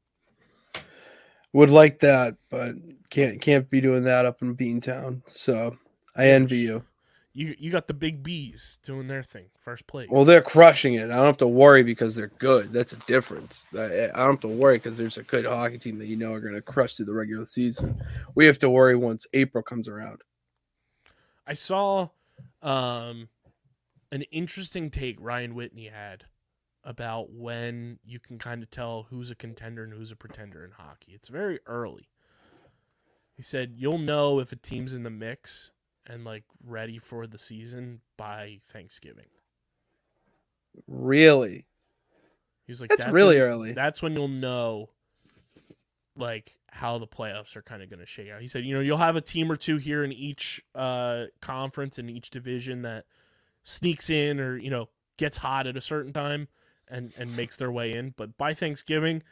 Would 1.55 1.71
like 1.71 2.01
that, 2.01 2.37
but 2.51 2.75
can't 3.11 3.41
can't 3.41 3.69
be 3.69 3.81
doing 3.81 4.05
that 4.05 4.25
up 4.25 4.41
in 4.43 4.57
Beantown. 4.57 5.23
So 5.33 5.77
I 6.17 6.29
envy 6.29 6.59
you. 6.59 6.85
You 7.35 7.55
you 7.59 7.71
got 7.71 7.87
the 7.87 7.95
big 7.95 8.23
bees 8.23 8.79
doing 8.85 9.09
their 9.09 9.23
thing, 9.23 9.47
first 9.57 9.87
place. 9.87 10.09
Well, 10.11 10.27
they're 10.27 10.43
crushing 10.43 10.95
it. 10.95 11.05
I 11.05 11.17
don't 11.17 11.27
have 11.27 11.39
to 11.39 11.49
worry 11.49 11.83
because 11.83 12.15
they're 12.15 12.33
good. 12.39 12.75
That's 12.75 12.93
a 12.93 12.97
difference. 13.07 13.67
I, 13.75 14.11
I 14.15 14.19
don't 14.19 14.33
have 14.33 14.41
to 14.41 14.49
worry 14.49 14.77
because 14.77 14.99
there's 14.99 15.17
a 15.17 15.23
good 15.23 15.47
hockey 15.47 15.79
team 15.79 15.99
that 15.99 16.07
you 16.07 16.17
know 16.17 16.35
are 16.35 16.41
going 16.41 16.55
to 16.55 16.61
crush 16.61 16.95
through 16.95 17.07
the 17.07 17.15
regular 17.15 17.47
season. 17.47 18.03
We 18.35 18.45
have 18.47 18.59
to 18.59 18.69
worry 18.69 18.97
once 18.97 19.27
April 19.33 19.63
comes 19.63 19.89
around. 19.89 20.21
I 21.47 21.55
saw 21.55 22.09
um 22.61 23.29
an 24.11 24.23
interesting 24.31 24.91
take 24.91 25.17
Ryan 25.19 25.55
Whitney 25.55 25.87
had 25.87 26.25
about 26.85 27.33
when 27.33 27.99
you 28.05 28.19
can 28.21 28.39
kind 28.39 28.63
of 28.63 28.71
tell 28.71 29.07
who's 29.09 29.31
a 29.31 29.35
contender 29.35 29.85
and 29.85 29.93
who's 29.95 30.11
a 30.11 30.17
pretender 30.17 30.65
in 30.65 30.73
hockey. 30.73 31.13
It's 31.13 31.29
very 31.29 31.61
early. 31.65 32.11
He 33.35 33.43
said 33.43 33.73
you'll 33.77 33.97
know 33.97 34.39
if 34.39 34.53
a 34.53 34.57
team's 34.57 34.93
in 34.93 35.03
the 35.03 35.11
mix 35.11 35.71
and 36.07 36.25
like 36.25 36.45
ready 36.65 36.99
for 36.99 37.27
the 37.27 37.39
season 37.39 38.01
by 38.17 38.59
Thanksgiving. 38.73 39.27
Really, 40.87 41.67
He 42.67 42.73
was 42.73 42.81
like 42.81 42.91
that's, 42.91 43.13
really 43.13 43.37
when- 43.39 43.45
early. 43.49 43.73
That's 43.73 44.01
when 44.03 44.15
you'll 44.17 44.29
know 44.29 44.91
like 46.17 46.59
how 46.71 46.99
the 46.99 47.07
playoffs 47.07 47.57
are 47.57 47.63
kind 47.63 47.83
of 47.83 47.91
going 47.91 48.01
to 48.01 48.07
shake 48.07 48.31
out. 48.31 48.41
He 48.41 48.47
said, 48.47 48.65
you 48.65 48.75
know, 48.75 48.81
you'll 48.81 48.97
have 48.99 49.17
a 49.17 49.21
team 49.21 49.51
or 49.53 49.57
two 49.57 49.77
here 49.79 50.03
in 50.05 50.13
each 50.13 50.63
uh 50.75 51.25
conference 51.41 51.99
in 51.99 52.09
each 52.09 52.31
division 52.31 52.83
that 52.83 53.05
sneaks 53.65 54.09
in 54.11 54.41
or, 54.41 54.57
you 54.57 54.71
know, 54.71 54.89
gets 55.19 55.37
hot 55.39 55.67
at 55.67 55.77
a 55.77 55.81
certain 55.81 56.13
time 56.13 56.49
and 56.89 57.13
and 57.19 57.37
makes 57.37 57.57
their 57.59 57.71
way 57.71 57.93
in, 57.93 58.15
but 58.17 58.37
by 58.39 58.55
Thanksgiving, 58.55 59.23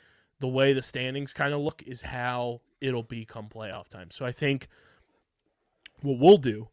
the 0.40 0.48
way 0.48 0.72
the 0.72 0.82
standings 0.82 1.32
kind 1.32 1.52
of 1.54 1.60
look 1.60 1.82
is 1.86 2.00
how 2.02 2.60
it'll 2.80 3.02
be 3.02 3.24
come 3.24 3.48
playoff 3.48 3.88
time. 3.88 4.10
So 4.10 4.24
I 4.26 4.32
think 4.32 4.68
what 6.02 6.18
we'll 6.18 6.36
do 6.36 6.68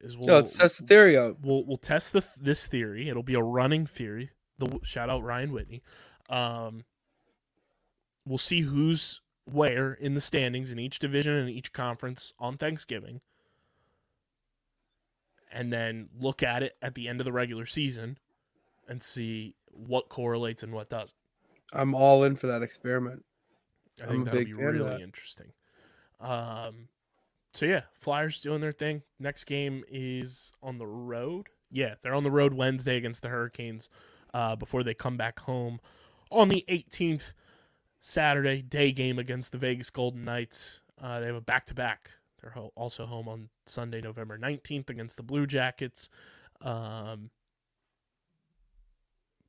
is 0.00 0.16
we'll 0.16 0.26
no, 0.26 0.34
let's 0.36 0.56
test 0.56 0.80
the 0.80 0.86
theory 0.86 1.16
out. 1.16 1.38
we'll 1.42 1.64
we'll 1.64 1.76
test 1.76 2.12
the 2.12 2.24
this 2.40 2.66
theory. 2.66 3.08
It'll 3.08 3.22
be 3.22 3.34
a 3.34 3.42
running 3.42 3.86
theory. 3.86 4.30
The 4.58 4.80
shout 4.82 5.10
out 5.10 5.22
Ryan 5.22 5.52
Whitney. 5.52 5.82
Um, 6.28 6.84
we'll 8.26 8.38
see 8.38 8.62
who's 8.62 9.20
where 9.44 9.92
in 9.94 10.14
the 10.14 10.20
standings 10.20 10.72
in 10.72 10.78
each 10.78 10.98
division 10.98 11.34
and 11.34 11.48
each 11.48 11.72
conference 11.72 12.32
on 12.38 12.56
Thanksgiving, 12.56 13.20
and 15.52 15.72
then 15.72 16.08
look 16.18 16.42
at 16.42 16.62
it 16.62 16.76
at 16.82 16.94
the 16.94 17.08
end 17.08 17.20
of 17.20 17.24
the 17.24 17.32
regular 17.32 17.66
season 17.66 18.18
and 18.88 19.02
see 19.02 19.54
what 19.70 20.08
correlates 20.08 20.62
and 20.62 20.72
what 20.72 20.90
doesn't. 20.90 21.14
I'm 21.72 21.94
all 21.94 22.24
in 22.24 22.36
for 22.36 22.46
that 22.46 22.62
experiment. 22.62 23.24
I 24.00 24.04
I'm 24.04 24.10
think 24.10 24.24
that'll 24.26 24.44
be 24.44 24.54
really 24.54 25.02
interesting. 25.02 25.52
Um, 26.20 26.88
so 27.58 27.66
yeah, 27.66 27.82
Flyers 27.92 28.40
doing 28.40 28.60
their 28.60 28.70
thing. 28.70 29.02
Next 29.18 29.42
game 29.42 29.82
is 29.88 30.52
on 30.62 30.78
the 30.78 30.86
road. 30.86 31.48
Yeah, 31.72 31.96
they're 32.00 32.14
on 32.14 32.22
the 32.22 32.30
road 32.30 32.54
Wednesday 32.54 32.96
against 32.96 33.20
the 33.22 33.28
Hurricanes. 33.28 33.88
Uh, 34.32 34.54
before 34.54 34.84
they 34.84 34.94
come 34.94 35.16
back 35.16 35.40
home 35.40 35.80
on 36.30 36.50
the 36.50 36.64
18th, 36.68 37.32
Saturday 38.00 38.62
day 38.62 38.92
game 38.92 39.18
against 39.18 39.50
the 39.50 39.58
Vegas 39.58 39.90
Golden 39.90 40.24
Knights. 40.24 40.82
Uh, 41.02 41.18
they 41.18 41.26
have 41.26 41.34
a 41.34 41.40
back 41.40 41.66
to 41.66 41.74
back. 41.74 42.12
They're 42.40 42.52
ho- 42.52 42.72
also 42.76 43.06
home 43.06 43.26
on 43.26 43.48
Sunday, 43.66 44.00
November 44.00 44.38
19th 44.38 44.88
against 44.88 45.16
the 45.16 45.24
Blue 45.24 45.44
Jackets. 45.44 46.08
Um, 46.60 47.30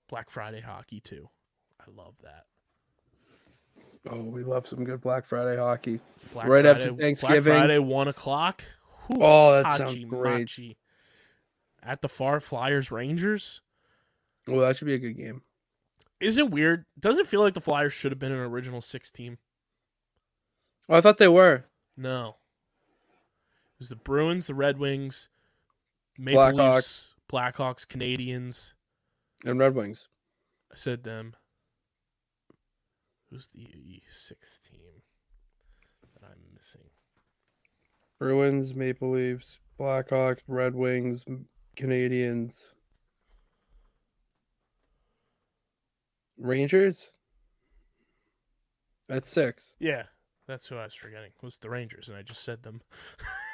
Black 0.08 0.32
Friday 0.32 0.62
hockey 0.62 1.00
too. 1.00 1.30
I 1.80 1.92
love 1.96 2.16
that. 2.24 2.46
Oh, 4.12 4.22
we 4.22 4.44
love 4.44 4.68
some 4.68 4.84
good 4.84 5.02
Black 5.02 5.26
Friday 5.26 5.58
hockey. 5.60 6.00
Black 6.34 6.48
Right 6.48 6.66
after 6.66 6.94
Thanksgiving. 6.94 7.44
Black 7.44 7.60
Friday, 7.60 7.80
one 7.80 8.08
o'clock. 8.08 8.64
Oh, 9.12 9.54
that 9.54 9.78
sounds 9.78 10.04
great. 10.06 10.40
machi. 10.40 10.78
At 11.82 12.02
the 12.02 12.10
far 12.10 12.40
Flyers 12.40 12.92
Rangers. 12.92 13.62
Well, 14.48 14.62
that 14.62 14.78
should 14.78 14.86
be 14.86 14.96
a 14.96 15.00
good 15.00 15.18
game. 15.18 15.42
Is 16.20 16.38
it 16.38 16.50
weird? 16.50 16.86
Does 17.00 17.18
it 17.18 17.28
feel 17.28 17.42
like 17.42 17.54
the 17.54 17.62
Flyers 17.62 17.94
should 17.94 18.12
have 18.12 18.20
been 18.20 18.32
an 18.32 18.40
original 18.40 18.82
six 18.82 19.10
team? 19.10 19.38
Oh, 20.90 20.98
I 20.98 21.02
thought 21.02 21.18
they 21.18 21.28
were. 21.28 21.66
No. 21.96 22.38
It 23.10 23.80
was 23.80 23.90
the 23.90 23.96
Bruins, 23.96 24.48
the 24.48 24.56
Red 24.56 24.78
Wings, 24.78 25.30
Maple 26.18 26.42
Blackhawks. 26.42 26.76
Leafs, 26.76 27.14
Blackhawks, 27.32 27.88
Canadiens. 27.88 28.74
And 29.46 29.60
Red 29.60 29.76
Wings. 29.76 30.10
I 30.72 30.76
said 30.76 31.04
them. 31.04 31.36
Who's 33.30 33.48
the 33.48 34.02
sixth 34.10 34.62
team 34.70 35.02
that 36.14 36.26
I'm 36.26 36.40
missing? 36.56 36.90
Bruins, 38.20 38.74
Maple 38.76 39.12
Leafs, 39.12 39.60
Blackhawks, 39.80 40.40
Red 40.48 40.76
Wings, 40.76 41.24
Canadiens, 41.78 42.68
Rangers. 46.38 47.12
That's 49.08 49.28
six. 49.28 49.76
Yeah, 49.80 50.04
that's 50.48 50.68
who 50.68 50.78
I 50.78 50.84
was 50.86 50.96
forgetting. 50.96 51.32
Was 51.42 51.58
the 51.58 51.70
Rangers, 51.70 52.10
and 52.10 52.18
I 52.18 52.22
just 52.22 52.44
said 52.44 52.64
them. 52.64 52.82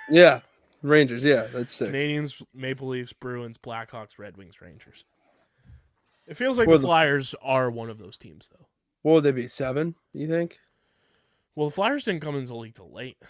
Yeah, 0.07 0.41
Rangers. 0.83 1.23
Yeah, 1.25 1.47
that's 1.51 1.73
six. 1.73 1.89
Canadiens, 1.91 2.39
Maple 2.53 2.89
Leafs, 2.89 3.11
Bruins, 3.11 3.57
Blackhawks, 3.57 4.19
Red 4.19 4.37
Wings, 4.37 4.61
Rangers. 4.61 5.03
It 6.27 6.37
feels 6.37 6.59
like 6.59 6.69
the- 6.69 6.77
Flyers 6.79 7.33
are 7.41 7.71
one 7.71 7.89
of 7.89 7.97
those 7.97 8.15
teams, 8.15 8.47
though. 8.49 8.67
What 9.05 9.13
would 9.13 9.23
they 9.23 9.31
be? 9.33 9.47
Seven? 9.47 9.93
You 10.13 10.27
think? 10.27 10.57
Well, 11.53 11.69
the 11.69 11.75
Flyers 11.75 12.05
didn't 12.05 12.23
come 12.23 12.35
into 12.35 12.47
the 12.47 12.55
league 12.55 12.73
till 12.73 12.91
late. 12.91 13.21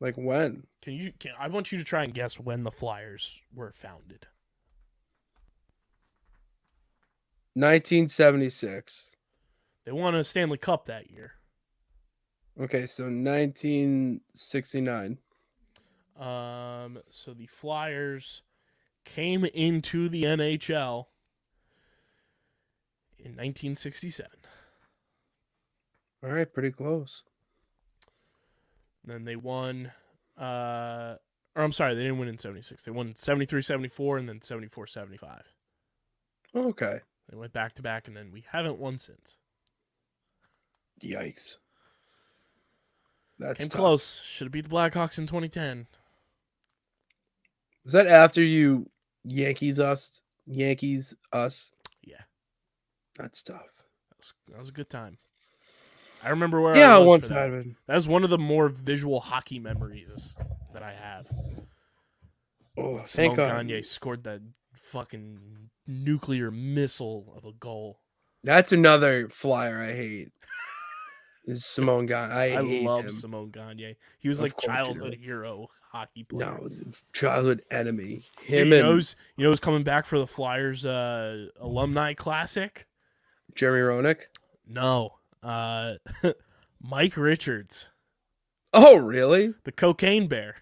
Like 0.00 0.16
when? 0.16 0.66
Can 0.82 0.94
you? 0.94 1.12
Can, 1.20 1.30
I 1.38 1.46
want 1.46 1.70
you 1.70 1.78
to 1.78 1.84
try 1.84 2.02
and 2.02 2.12
guess 2.12 2.40
when 2.40 2.64
the 2.64 2.72
Flyers 2.72 3.40
were 3.54 3.70
founded. 3.70 4.26
1976. 7.54 9.14
They 9.84 9.92
won 9.92 10.16
a 10.16 10.24
Stanley 10.24 10.58
Cup 10.58 10.86
that 10.86 11.12
year. 11.12 11.34
Okay, 12.60 12.86
so 12.86 13.04
1969. 13.04 15.18
Um, 16.18 16.98
so 17.08 17.34
the 17.34 17.46
Flyers 17.46 18.42
came 19.04 19.44
into 19.44 20.08
the 20.08 20.24
NHL 20.24 21.06
in 23.26 23.32
1967. 23.32 24.30
All 26.22 26.30
right, 26.30 26.52
pretty 26.52 26.70
close. 26.70 27.22
Then 29.04 29.24
they 29.24 29.36
won 29.36 29.92
uh 30.38 31.16
or 31.54 31.62
I'm 31.62 31.72
sorry, 31.72 31.94
they 31.94 32.02
didn't 32.02 32.18
win 32.18 32.28
in 32.28 32.38
76. 32.38 32.82
They 32.82 32.90
won 32.90 33.14
73 33.14 33.62
74 33.62 34.18
and 34.18 34.28
then 34.28 34.40
74 34.42 34.86
75. 34.86 35.42
Okay. 36.54 37.00
They 37.30 37.36
went 37.36 37.52
back 37.52 37.74
to 37.74 37.82
back 37.82 38.08
and 38.08 38.16
then 38.16 38.30
we 38.30 38.44
haven't 38.50 38.78
won 38.78 38.98
since. 38.98 39.36
Yikes. 41.02 41.56
That's 43.38 43.60
Came 43.60 43.68
tough. 43.68 43.78
close. 43.78 44.22
Should 44.22 44.46
have 44.46 44.52
beat 44.52 44.68
the 44.68 44.74
Blackhawks 44.74 45.18
in 45.18 45.26
2010. 45.26 45.86
Was 47.84 47.92
that 47.92 48.06
after 48.06 48.42
you 48.42 48.88
Yankees 49.24 49.78
us? 49.78 50.22
Yankees 50.46 51.14
us? 51.32 51.72
That's 53.18 53.42
tough. 53.42 53.60
That 54.10 54.18
was, 54.18 54.32
that 54.50 54.58
was 54.58 54.68
a 54.68 54.72
good 54.72 54.90
time. 54.90 55.18
I 56.22 56.30
remember 56.30 56.60
where. 56.60 56.74
I 56.74 56.78
Yeah, 56.78 56.98
was 56.98 57.06
one 57.06 57.20
for 57.20 57.28
that. 57.28 57.74
That 57.86 57.94
was 57.94 58.08
one 58.08 58.24
of 58.24 58.30
the 58.30 58.38
more 58.38 58.68
visual 58.68 59.20
hockey 59.20 59.58
memories 59.58 60.34
that 60.72 60.82
I 60.82 60.92
have. 60.92 61.26
Oh, 62.78 63.00
Simon 63.04 63.06
thank 63.06 63.36
God. 63.36 63.46
Gagne 63.48 63.82
scored 63.82 64.24
that 64.24 64.40
fucking 64.74 65.70
nuclear 65.86 66.50
missile 66.50 67.32
of 67.36 67.44
a 67.44 67.52
goal. 67.52 68.00
That's 68.44 68.72
another 68.72 69.28
flyer 69.28 69.82
I 69.82 69.92
hate. 69.92 70.32
Is 71.46 71.64
Simon 71.64 72.06
Gagne. 72.06 72.32
I, 72.32 72.44
I, 72.56 72.60
love 72.60 73.04
him. 73.04 73.10
Simon 73.10 73.50
Gagne. 73.50 73.96
He 74.18 74.28
was 74.28 74.38
Of 74.38 74.44
like 74.44 74.54
you 74.60 74.68
childhood 74.68 75.14
hero 75.14 75.68
hockey 75.92 76.24
player. 76.24 76.58
No, 76.58 76.68
childhood 77.12 77.62
enemy. 77.70 78.24
you 78.48 78.56
Him 78.56 78.70
know 78.70 78.92
and 78.92 79.14
you 79.36 79.44
know 79.44 79.50
who's 79.50 79.60
coming 79.60 79.84
back 79.84 80.06
for 80.06 80.18
the 80.18 80.26
Flyers 80.26 80.84
uh, 80.84 81.46
alumni 81.60 82.14
classic? 82.14 82.86
Jeremy 83.56 83.80
Roenick. 83.80 84.22
No, 84.68 85.14
uh, 85.42 85.94
Mike 86.82 87.16
Richards, 87.16 87.88
Oh, 88.72 88.96
really? 88.96 89.54
the 89.64 89.72
cocaine 89.72 90.28
bear. 90.28 90.56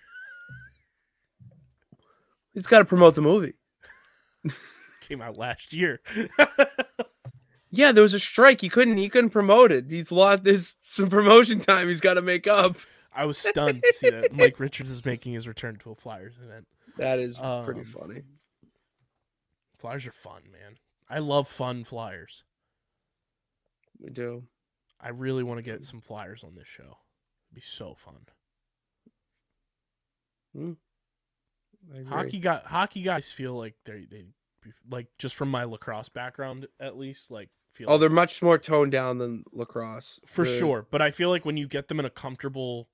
He's 2.53 2.66
got 2.66 2.79
to 2.79 2.85
promote 2.85 3.15
the 3.15 3.21
movie. 3.23 3.55
Came 5.01 5.21
out 5.21 5.37
last 5.37 5.73
year. 5.73 6.01
Yeah, 7.77 7.91
there 7.91 8.05
was 8.05 8.15
a 8.15 8.21
strike. 8.21 8.61
He 8.61 8.69
couldn't. 8.69 8.99
He 8.99 9.09
couldn't 9.09 9.31
promote 9.31 9.73
it. 9.73 9.87
He's 9.91 10.12
lost. 10.12 10.45
There's 10.45 10.77
some 10.85 11.11
promotion 11.11 11.59
time 11.59 11.89
he's 11.89 11.99
got 12.01 12.15
to 12.15 12.23
make 12.23 12.47
up. 12.47 12.77
I 13.12 13.25
was 13.25 13.37
stunned 13.37 13.83
to 13.83 13.93
see 13.93 14.11
that 14.11 14.33
Mike 14.33 14.61
Richards 14.61 14.93
is 14.93 15.05
making 15.05 15.33
his 15.33 15.49
return 15.49 15.75
to 15.79 15.91
a 15.91 15.97
Flyers 15.97 16.35
event. 16.41 16.69
That 16.99 17.19
is 17.19 17.37
pretty 17.65 17.81
Um, 17.81 17.85
funny. 17.87 18.23
Flyers 19.77 20.07
are 20.07 20.12
fun, 20.12 20.43
man. 20.53 20.77
I 21.11 21.19
love 21.19 21.49
fun 21.49 21.83
Flyers. 21.83 22.45
We 24.01 24.11
do. 24.11 24.45
I 25.01 25.09
really 25.11 25.43
want 25.43 25.59
to 25.59 25.62
get 25.62 25.85
some 25.85 26.01
Flyers 26.01 26.43
on 26.45 26.55
this 26.55 26.69
show. 26.69 26.83
It'd 27.51 27.55
be 27.55 27.61
so 27.61 27.95
fun. 27.95 28.27
Hmm. 30.55 30.73
Agree. 31.93 32.05
Hockey 32.05 32.39
guy, 32.39 32.61
hockey 32.65 33.03
guys 33.03 33.31
feel 33.31 33.55
like 33.55 33.75
they 33.85 34.07
they 34.11 34.25
like 34.91 35.09
just 35.19 35.35
from 35.35 35.51
my 35.51 35.65
lacrosse 35.65 36.09
background 36.09 36.66
at 36.81 36.97
least 36.97 37.31
like 37.31 37.51
feel 37.75 37.91
Oh, 37.91 37.99
they're 37.99 38.09
much 38.09 38.41
more 38.41 38.57
toned 38.57 38.93
down 38.93 39.19
than 39.19 39.45
lacrosse 39.53 40.19
for 40.27 40.45
They're- 40.45 40.59
sure. 40.59 40.87
But 40.91 41.03
I 41.03 41.11
feel 41.11 41.29
like 41.29 41.45
when 41.45 41.57
you 41.59 41.66
get 41.69 41.89
them 41.89 41.99
in 42.01 42.07
a 42.07 42.11
comfortable 42.11 42.89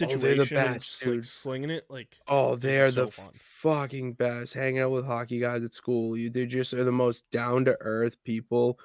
Oh, 0.00 0.06
they're 0.06 0.36
the 0.36 0.46
situation 0.46 0.56
and 0.58 0.74
best, 0.74 1.06
like, 1.06 1.24
slinging 1.24 1.70
it, 1.70 1.84
like 1.90 2.16
Oh, 2.28 2.54
They're 2.54 2.90
so 2.92 3.06
the 3.06 3.10
fun. 3.10 3.30
fucking 3.34 4.12
best. 4.12 4.54
Hanging 4.54 4.78
out 4.80 4.92
with 4.92 5.04
hockey 5.04 5.40
guys 5.40 5.64
at 5.64 5.74
school, 5.74 6.16
you 6.16 6.30
they 6.30 6.46
just 6.46 6.72
are 6.72 6.84
the 6.84 6.92
most 6.92 7.28
down 7.32 7.64
to 7.64 7.76
earth 7.80 8.16
people. 8.22 8.78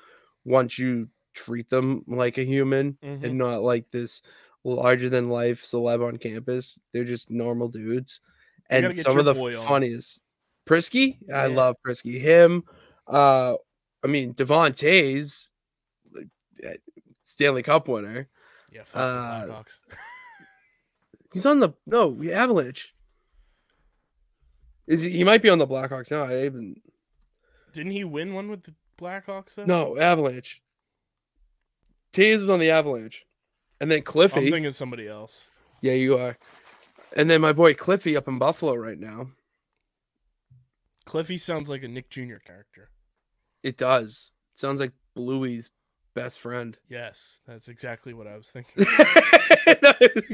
Once 0.48 0.80
you 0.80 1.10
treat 1.34 1.70
them 1.70 2.04
like 2.08 2.38
a 2.38 2.44
human 2.46 2.98
Mhm. 3.04 3.24
and 3.26 3.38
not 3.38 3.62
like 3.62 3.92
this 3.92 4.22
larger 4.64 5.10
than 5.10 5.30
life 5.30 5.64
celeb 5.64 6.02
on 6.08 6.18
campus, 6.18 6.80
they're 6.94 7.04
just 7.04 7.30
normal 7.30 7.68
dudes. 7.68 8.22
And 8.70 8.96
some 8.98 9.20
of 9.20 9.26
the 9.26 9.34
boy 9.34 9.60
on. 9.60 9.68
funniest, 9.68 10.22
Priskie, 10.66 11.18
I 11.32 11.48
love 11.48 11.76
Priskie. 11.86 12.20
Him, 12.20 12.64
uh, 13.08 13.56
I 14.04 14.08
mean 14.08 14.32
Devon 14.34 14.74
Toews 14.74 15.50
uh, 16.66 16.70
Stanley 17.24 17.64
Cup 17.64 17.88
winner. 17.88 18.30
yeah, 18.72 18.84
fuck 18.86 19.02
uh, 19.02 19.64
He's 21.34 21.46
on 21.46 21.60
the 21.60 21.74
no 21.86 22.18
Avalanche. 22.32 22.94
Is 24.88 25.02
he, 25.04 25.10
he 25.12 25.24
might 25.24 25.42
be 25.42 25.50
on 25.50 25.60
the 25.60 25.68
Blackhawks 25.68 26.10
now? 26.12 26.24
I 26.24 26.46
even 26.46 26.82
Didn't 27.74 27.92
he 27.92 28.04
win 28.06 28.34
one 28.34 28.50
with 28.50 28.64
the 28.64 28.74
Blackhawks? 28.98 29.56
Though? 29.56 29.66
no 29.66 29.98
Avalanche. 29.98 30.62
Toews 32.14 32.40
was 32.42 32.50
on 32.50 32.60
the 32.60 32.72
Avalanche, 32.72 33.26
and 33.80 33.92
then 33.92 34.02
Cliffy. 34.02 34.46
I'm 34.48 34.52
thinking 34.52 34.72
somebody 34.72 35.08
else. 35.08 35.48
yeah, 35.82 35.94
you 35.94 36.18
are. 36.18 36.38
And 37.16 37.30
then 37.30 37.42
my 37.42 37.54
boy 37.54 37.74
Cliffy 37.74 38.18
up 38.18 38.28
in 38.28 38.38
Buffalo 38.40 38.76
right 38.76 39.00
now. 39.00 39.28
Cliffy 41.06 41.38
sounds 41.38 41.70
like 41.70 41.84
a 41.84 41.88
Nick 41.88 42.10
Jr. 42.10 42.38
character. 42.46 42.90
It 43.64 43.78
does. 43.78 44.32
Sounds 44.56 44.80
like 44.80 44.92
Bluey's 45.16 45.72
best 46.16 46.40
friend. 46.40 46.78
Yes, 46.90 47.40
that's 47.48 47.68
exactly 47.68 48.14
what 48.14 48.28
I 48.28 48.36
was 48.38 48.52
thinking. 48.52 48.86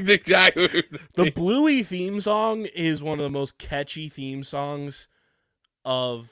Exactly. 0.06 0.84
The. 1.14 1.30
Bluey 1.32 1.82
theme 1.82 2.20
song 2.20 2.66
is 2.74 3.02
one 3.02 3.18
of 3.18 3.24
the 3.24 3.30
most 3.30 3.58
catchy 3.58 4.08
theme 4.08 4.42
songs 4.42 5.08
of 5.84 6.30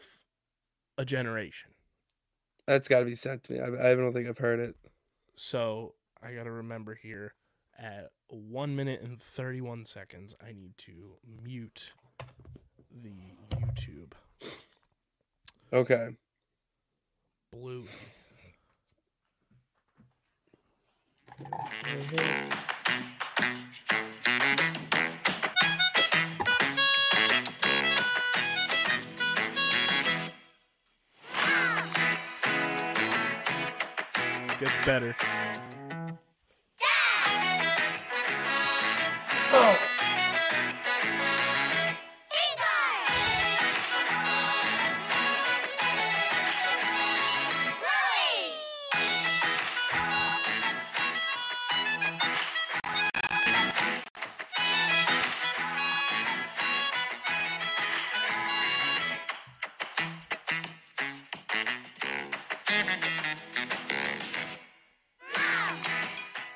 a 0.97 1.05
generation. 1.05 1.72
That's 2.67 2.89
got 2.89 3.01
to 3.01 3.05
be 3.05 3.17
sent 3.17 3.45
to 3.45 3.53
me. 3.53 3.61
I, 3.61 3.91
I 3.91 3.95
don't 3.95 4.13
think 4.13 4.29
I've 4.29 4.39
heard 4.39 4.61
it. 4.61 4.77
So 5.37 5.95
I 6.23 6.33
got 6.33 6.45
to 6.45 6.51
remember 6.51 6.95
here 6.95 7.35
at 7.79 8.11
one 8.29 8.77
minute 8.77 9.01
and 9.03 9.21
31 9.21 9.85
seconds, 9.85 10.35
I 10.41 10.53
need 10.53 10.77
to 10.79 11.17
mute 11.43 11.93
the 13.03 13.13
YouTube. 13.57 14.13
Okay. 15.73 16.09
Bluey. 17.53 17.89
Mm-hmm. 21.41 22.82
Gets 34.63 34.87
better. 34.87 35.72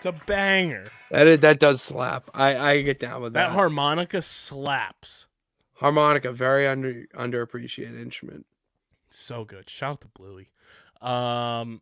It's 0.06 0.22
a 0.22 0.24
banger. 0.26 0.84
That 1.10 1.26
is, 1.26 1.40
that 1.40 1.58
does 1.58 1.82
slap. 1.82 2.30
I 2.34 2.56
I 2.56 2.82
get 2.82 3.00
down 3.00 3.22
with 3.22 3.32
That 3.32 3.48
that. 3.48 3.52
harmonica 3.54 4.22
slaps. 4.22 5.26
Harmonica, 5.74 6.32
very 6.32 6.66
under 6.66 7.06
underappreciated 7.14 8.00
instrument. 8.00 8.46
So 9.10 9.44
good. 9.44 9.68
Shout 9.68 9.90
out 9.90 10.00
to 10.02 10.08
Bluey. 10.08 10.50
Um, 11.02 11.80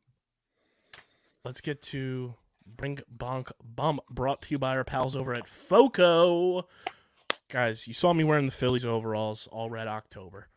let's 1.44 1.60
get 1.60 1.82
to 1.82 2.34
Brink 2.66 3.02
Bonk 3.14 3.50
Bump 3.62 4.00
brought 4.10 4.42
to 4.42 4.50
you 4.50 4.58
by 4.58 4.76
our 4.76 4.84
pals 4.84 5.14
over 5.14 5.32
at 5.32 5.46
Foco. 5.46 6.66
Guys, 7.48 7.86
you 7.86 7.94
saw 7.94 8.12
me 8.12 8.24
wearing 8.24 8.46
the 8.46 8.52
Phillies 8.52 8.84
overalls 8.84 9.48
all 9.52 9.70
red 9.70 9.86
October. 9.86 10.48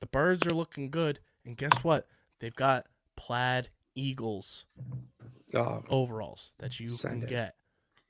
The 0.00 0.06
birds 0.06 0.46
are 0.46 0.54
looking 0.54 0.90
good, 0.90 1.20
and 1.44 1.56
guess 1.56 1.72
what? 1.82 2.06
They've 2.40 2.54
got 2.54 2.86
plaid 3.16 3.68
eagles 3.94 4.64
Oh, 5.54 5.82
overalls 5.88 6.54
that 6.58 6.78
you 6.78 6.96
can 6.96 7.22
it. 7.22 7.28
get. 7.28 7.54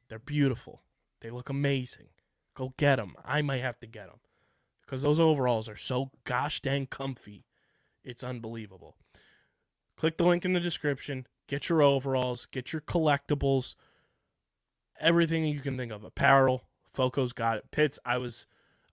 They're 0.09 0.19
beautiful. 0.19 0.83
They 1.21 1.31
look 1.31 1.49
amazing. 1.49 2.09
Go 2.55 2.75
get 2.77 2.97
them. 2.97 3.15
I 3.25 3.43
might 3.43 3.61
have 3.63 3.79
to 3.81 3.87
get 3.87 4.09
them 4.09 4.19
because 4.85 5.03
those 5.03 5.21
overalls 5.21 5.69
are 5.69 5.77
so 5.77 6.11
gosh 6.25 6.61
dang 6.61 6.87
comfy. 6.87 7.45
It's 8.03 8.25
unbelievable. 8.25 8.97
Click 9.97 10.17
the 10.17 10.25
link 10.25 10.45
in 10.45 10.53
the 10.53 10.61
description. 10.61 11.27
Get 11.47 11.69
your 11.69 11.83
overalls. 11.83 12.47
Get 12.47 12.73
your 12.73 12.83
collectibles. 12.83 13.75
Everything 15.01 15.45
you 15.45 15.61
can 15.61 15.77
think 15.77 15.93
of. 15.93 16.05
Apparel. 16.05 16.63
Foco's 16.93 17.33
got 17.33 17.59
it. 17.59 17.71
Pitts. 17.71 17.99
I 18.05 18.19
was 18.19 18.47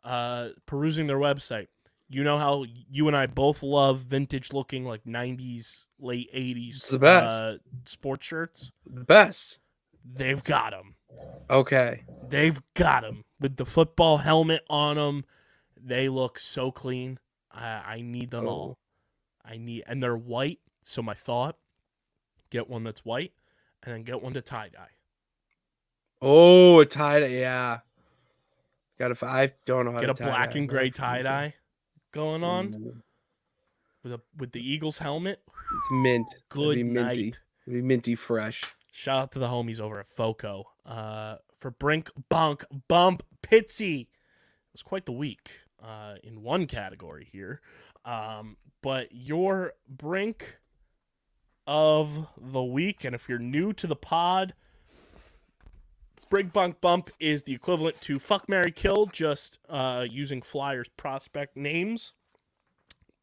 uh, 0.03 0.49
perusing 0.65 1.07
their 1.07 1.17
website. 1.17 1.67
You 2.07 2.23
know 2.23 2.37
how 2.37 2.65
you 2.89 3.07
and 3.07 3.17
I 3.17 3.25
both 3.25 3.63
love 3.63 4.01
vintage 4.01 4.53
looking 4.53 4.85
like 4.85 5.03
90s, 5.05 5.85
late 5.99 6.29
80s 6.33 6.75
It's 6.75 6.89
the 6.89 6.99
best. 6.99 7.29
Uh, 7.29 7.57
sports 7.85 8.27
shirts. 8.27 8.71
the 8.85 9.03
best. 9.03 9.59
They've 10.13 10.43
got 10.43 10.71
them. 10.71 10.95
Okay. 11.49 12.03
They've 12.29 12.61
got 12.75 13.01
them 13.01 13.25
with 13.39 13.55
the 13.55 13.65
football 13.65 14.17
helmet 14.17 14.61
on 14.69 14.97
them. 14.97 15.25
They 15.83 16.09
look 16.09 16.37
so 16.37 16.71
clean. 16.71 17.17
I, 17.51 17.67
I 17.67 18.01
need 18.01 18.29
them 18.29 18.47
all. 18.47 18.77
I 19.43 19.57
need, 19.57 19.83
and 19.87 20.01
they're 20.01 20.17
white. 20.17 20.59
So 20.83 21.01
my 21.01 21.13
thought: 21.15 21.57
get 22.51 22.69
one 22.69 22.83
that's 22.83 23.03
white, 23.03 23.33
and 23.81 23.93
then 23.93 24.03
get 24.03 24.21
one 24.21 24.33
to 24.33 24.41
tie 24.41 24.69
dye. 24.69 24.89
Oh, 26.21 26.79
a 26.79 26.85
tie 26.85 27.21
dye. 27.21 27.27
Yeah. 27.27 27.79
Got 28.99 29.17
to. 29.17 29.25
I 29.25 29.53
don't 29.65 29.85
know 29.85 29.91
how 29.91 29.99
Get 30.01 30.07
to 30.07 30.11
a. 30.11 30.15
Get 30.15 30.27
a 30.27 30.29
black 30.29 30.55
and 30.55 30.69
gray 30.69 30.89
tie 30.91 31.23
dye 31.23 31.53
going 32.15 32.43
on 32.43 32.73
Ooh, 32.73 33.01
with 34.01 34.13
a 34.13 34.21
with 34.37 34.53
the 34.53 34.61
Eagles 34.61 34.97
helmet. 34.97 35.41
It's 35.45 35.87
mint. 35.91 36.27
It'd 36.31 36.49
Good 36.49 36.75
be 36.75 36.83
minty. 36.83 37.23
night. 37.25 37.41
It'd 37.67 37.73
be 37.73 37.81
minty 37.81 38.15
fresh. 38.15 38.63
Shout 38.91 39.21
out 39.21 39.31
to 39.33 39.39
the 39.39 39.49
homies 39.49 39.79
over 39.79 39.99
at 39.99 40.07
Foco. 40.07 40.63
Uh, 40.85 41.35
for 41.59 41.71
Brink, 41.71 42.09
Bonk, 42.31 42.63
Bump, 42.87 43.23
Pitsy. 43.43 44.01
It 44.01 44.07
was 44.73 44.81
quite 44.81 45.05
the 45.05 45.11
week 45.11 45.51
uh, 45.83 46.15
in 46.23 46.41
one 46.41 46.65
category 46.65 47.27
here. 47.29 47.59
Um, 48.05 48.55
but 48.81 49.09
your 49.11 49.73
Brink 49.89 50.59
of 51.67 52.27
the 52.37 52.63
week, 52.63 53.03
and 53.03 53.13
if 53.13 53.27
you're 53.27 53.39
new 53.39 53.73
to 53.73 53.87
the 53.87 53.95
pod, 53.95 54.53
Brink, 56.29 56.53
Bunk, 56.53 56.81
Bump 56.81 57.09
is 57.19 57.43
the 57.43 57.53
equivalent 57.53 58.01
to 58.01 58.19
Fuck, 58.19 58.49
Mary 58.49 58.71
Kill, 58.71 59.05
just 59.07 59.59
uh, 59.69 60.05
using 60.09 60.41
Flyers 60.41 60.87
prospect 60.97 61.55
names. 61.55 62.13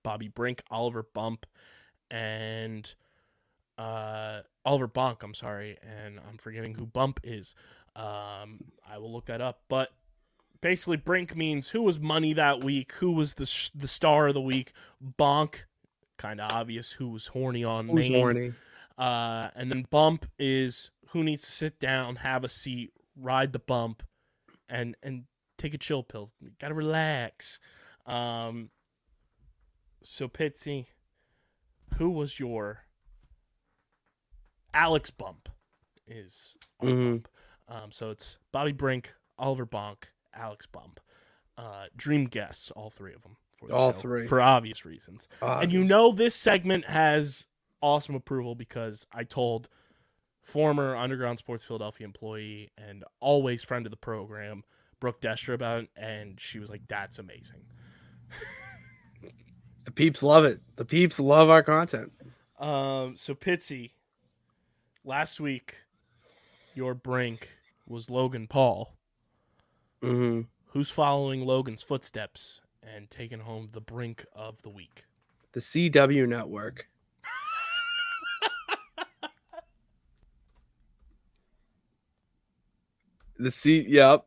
Bobby 0.03 0.29
Brink, 0.29 0.63
Oliver 0.71 1.05
Bump, 1.15 1.47
and 2.11 2.93
uh, 3.79 4.41
Oliver 4.65 4.89
Bonk. 4.89 5.23
I'm 5.23 5.35
sorry, 5.35 5.79
and 5.83 6.19
I'm 6.29 6.39
forgetting 6.39 6.75
who 6.75 6.87
Bump 6.87 7.21
is. 7.23 7.55
Um, 7.95 8.65
I 8.89 8.99
will 8.99 9.13
look 9.13 9.27
that 9.27 9.41
up. 9.41 9.61
But 9.69 9.93
basically, 10.61 10.97
Brink 10.97 11.37
means 11.37 11.69
who 11.71 11.83
was 11.83 12.01
money 12.01 12.33
that 12.33 12.65
week, 12.65 12.93
who 12.95 13.13
was 13.13 13.35
the 13.35 13.47
sh- 13.47 13.71
the 13.75 13.89
star 13.89 14.29
of 14.29 14.35
the 14.35 14.41
week. 14.41 14.73
Bonk, 15.19 15.65
kind 16.19 16.41
of 16.41 16.51
obvious 16.53 16.93
who 16.93 17.09
was 17.11 17.29
horny 17.29 17.63
on 17.65 17.89
Who's 17.89 18.09
main. 18.09 18.13
horny? 18.13 18.53
Uh, 18.99 19.49
and 19.55 19.71
then 19.71 19.87
Bump 19.91 20.27
is 20.39 20.91
who 21.13 21.23
needs 21.25 21.43
to 21.43 21.51
sit 21.51 21.79
down, 21.79 22.17
have 22.17 22.45
a 22.45 22.49
seat, 22.49 22.93
ride 23.17 23.53
the 23.53 23.59
bump, 23.59 24.03
and 24.69 24.97
and 25.03 25.25
take 25.59 25.75
a 25.75 25.79
chill 25.79 26.03
pill. 26.03 26.31
Got 26.59 26.69
to 26.69 26.75
relax. 26.75 27.59
Um, 28.07 28.71
so 30.03 30.27
Pitsy, 30.29 30.87
who 31.99 32.11
was 32.11 32.41
your 32.41 32.85
Alex 34.75 35.11
Bump? 35.11 35.49
Is 36.07 36.57
our 36.81 36.89
Mhm. 36.89 37.11
Bump. 37.23 37.29
Um, 37.69 37.93
so 37.93 38.11
it's 38.11 38.39
Bobby 38.51 38.73
Brink, 38.73 39.15
Oliver 39.39 39.67
Bonk, 39.67 40.05
Alex 40.35 40.67
Bump. 40.67 41.01
Uh, 41.57 41.87
dream 41.95 42.25
guests, 42.27 42.71
all 42.73 42.91
three 42.91 43.13
of 43.15 43.23
them. 43.23 43.37
For 43.57 43.71
All 43.73 43.93
show, 43.93 44.01
three. 44.01 44.27
for 44.27 44.41
obvious 44.41 44.85
reasons. 44.85 45.29
Uh, 45.41 45.61
And 45.63 45.71
you 45.73 45.85
know 45.85 46.11
this 46.13 46.35
segment 46.35 46.87
has 46.87 47.47
awesome 47.81 48.15
approval 48.17 48.55
because 48.57 49.07
I 49.13 49.23
told 49.25 49.69
former 50.43 50.97
Underground 50.97 51.39
Sports 51.39 51.65
Philadelphia 51.65 52.07
employee 52.07 52.71
and 52.77 53.05
always 53.21 53.63
friend 53.63 53.87
of 53.87 53.91
the 53.91 53.97
program, 53.97 54.65
Brooke 55.01 55.21
Destra, 55.21 55.55
about 55.55 55.85
it, 55.85 55.91
and 55.97 56.41
she 56.41 56.59
was 56.59 56.71
like, 56.71 56.83
"That's 56.89 57.19
amazing." 57.19 57.65
the 59.85 59.91
peeps 59.91 60.23
love 60.23 60.45
it. 60.45 60.61
The 60.77 60.85
peeps 60.85 61.19
love 61.19 61.51
our 61.51 61.63
content. 61.63 62.13
Um, 62.59 63.17
so 63.17 63.35
Pitsy, 63.35 63.91
last 65.05 65.41
week, 65.41 65.77
your 66.75 66.95
brink 66.95 67.49
was 67.87 68.11
Logan 68.11 68.47
Paul, 68.47 68.95
hmm 70.01 70.43
who's 70.67 70.91
following 70.91 71.45
Logan's 71.45 71.83
footsteps 71.83 72.63
and 72.83 73.11
taking 73.11 73.41
home 73.41 73.69
the 73.73 73.81
brink 73.81 74.25
of 74.35 74.63
the 74.63 74.71
week. 74.71 75.05
The 75.53 75.61
CW 75.61 76.27
network. 76.27 76.89
The 83.43 83.51
C, 83.51 83.85
yep. 83.89 84.27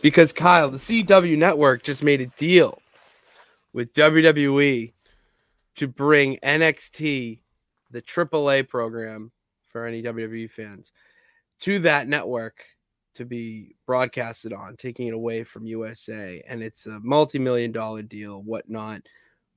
Because 0.00 0.32
Kyle, 0.32 0.70
the 0.70 0.78
CW 0.78 1.36
network 1.36 1.82
just 1.82 2.02
made 2.02 2.20
a 2.20 2.26
deal 2.26 2.80
with 3.72 3.92
WWE 3.94 4.92
to 5.76 5.88
bring 5.88 6.36
NXT, 6.38 7.40
the 7.90 8.02
AAA 8.02 8.68
program 8.68 9.32
for 9.68 9.86
any 9.86 10.02
WWE 10.02 10.50
fans, 10.50 10.92
to 11.60 11.78
that 11.80 12.08
network 12.08 12.64
to 13.14 13.24
be 13.24 13.74
broadcasted 13.86 14.52
on, 14.52 14.76
taking 14.76 15.08
it 15.08 15.14
away 15.14 15.42
from 15.42 15.66
USA. 15.66 16.42
And 16.46 16.62
it's 16.62 16.86
a 16.86 17.00
multi 17.00 17.38
million 17.38 17.72
dollar 17.72 18.02
deal, 18.02 18.42
whatnot. 18.42 19.02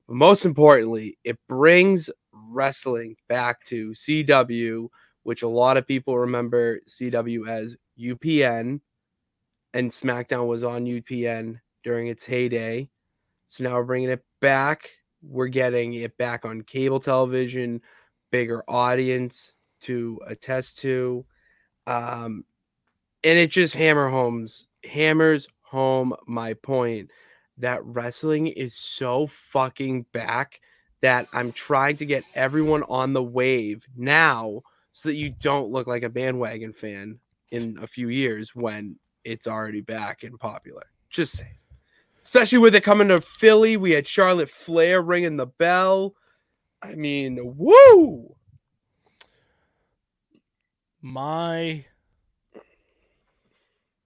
But 0.08 0.16
most 0.16 0.44
importantly, 0.44 1.16
it 1.22 1.38
brings 1.48 2.10
wrestling 2.32 3.16
back 3.28 3.64
to 3.66 3.90
CW, 3.90 4.88
which 5.22 5.42
a 5.42 5.48
lot 5.48 5.76
of 5.76 5.86
people 5.86 6.18
remember 6.18 6.80
CW 6.88 7.48
as 7.48 7.76
UPN, 7.98 8.80
and 9.74 9.90
SmackDown 9.90 10.46
was 10.46 10.64
on 10.64 10.84
UPN 10.84 11.60
during 11.84 12.08
its 12.08 12.26
heyday. 12.26 12.88
So 13.46 13.64
now 13.64 13.74
we're 13.74 13.84
bringing 13.84 14.10
it 14.10 14.24
back. 14.40 14.90
We're 15.22 15.48
getting 15.48 15.94
it 15.94 16.16
back 16.18 16.44
on 16.44 16.62
cable 16.62 17.00
television, 17.00 17.80
bigger 18.30 18.64
audience 18.68 19.52
to 19.82 20.20
attest 20.26 20.78
to. 20.80 21.24
Um, 21.86 22.44
and 23.24 23.38
it 23.38 23.50
just 23.50 23.74
hammer 23.74 24.08
homes 24.08 24.66
hammers 24.84 25.46
home 25.62 26.14
my 26.26 26.54
point 26.54 27.10
that 27.58 27.84
wrestling 27.84 28.48
is 28.48 28.74
so 28.74 29.26
fucking 29.26 30.06
back 30.12 30.60
that 31.00 31.28
I'm 31.32 31.52
trying 31.52 31.96
to 31.96 32.06
get 32.06 32.24
everyone 32.34 32.82
on 32.84 33.12
the 33.12 33.22
wave 33.22 33.84
now 33.96 34.62
so 34.92 35.08
that 35.08 35.16
you 35.16 35.30
don't 35.30 35.70
look 35.70 35.86
like 35.86 36.02
a 36.02 36.10
bandwagon 36.10 36.72
fan 36.72 37.18
in 37.50 37.78
a 37.82 37.86
few 37.86 38.08
years 38.08 38.54
when 38.54 38.96
it's 39.24 39.46
already 39.46 39.80
back 39.80 40.22
and 40.22 40.38
popular. 40.38 40.84
Just 41.10 41.36
saying. 41.38 41.56
Especially 42.22 42.58
with 42.58 42.74
it 42.74 42.84
coming 42.84 43.08
to 43.08 43.20
Philly, 43.20 43.76
we 43.76 43.92
had 43.92 44.06
Charlotte 44.06 44.50
Flair 44.50 45.02
ringing 45.02 45.36
the 45.36 45.46
bell. 45.46 46.14
I 46.80 46.94
mean, 46.94 47.38
woo! 47.56 48.36
My 51.00 51.84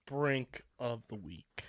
brink 0.07 0.63
of 0.79 1.03
the 1.09 1.15
week. 1.15 1.63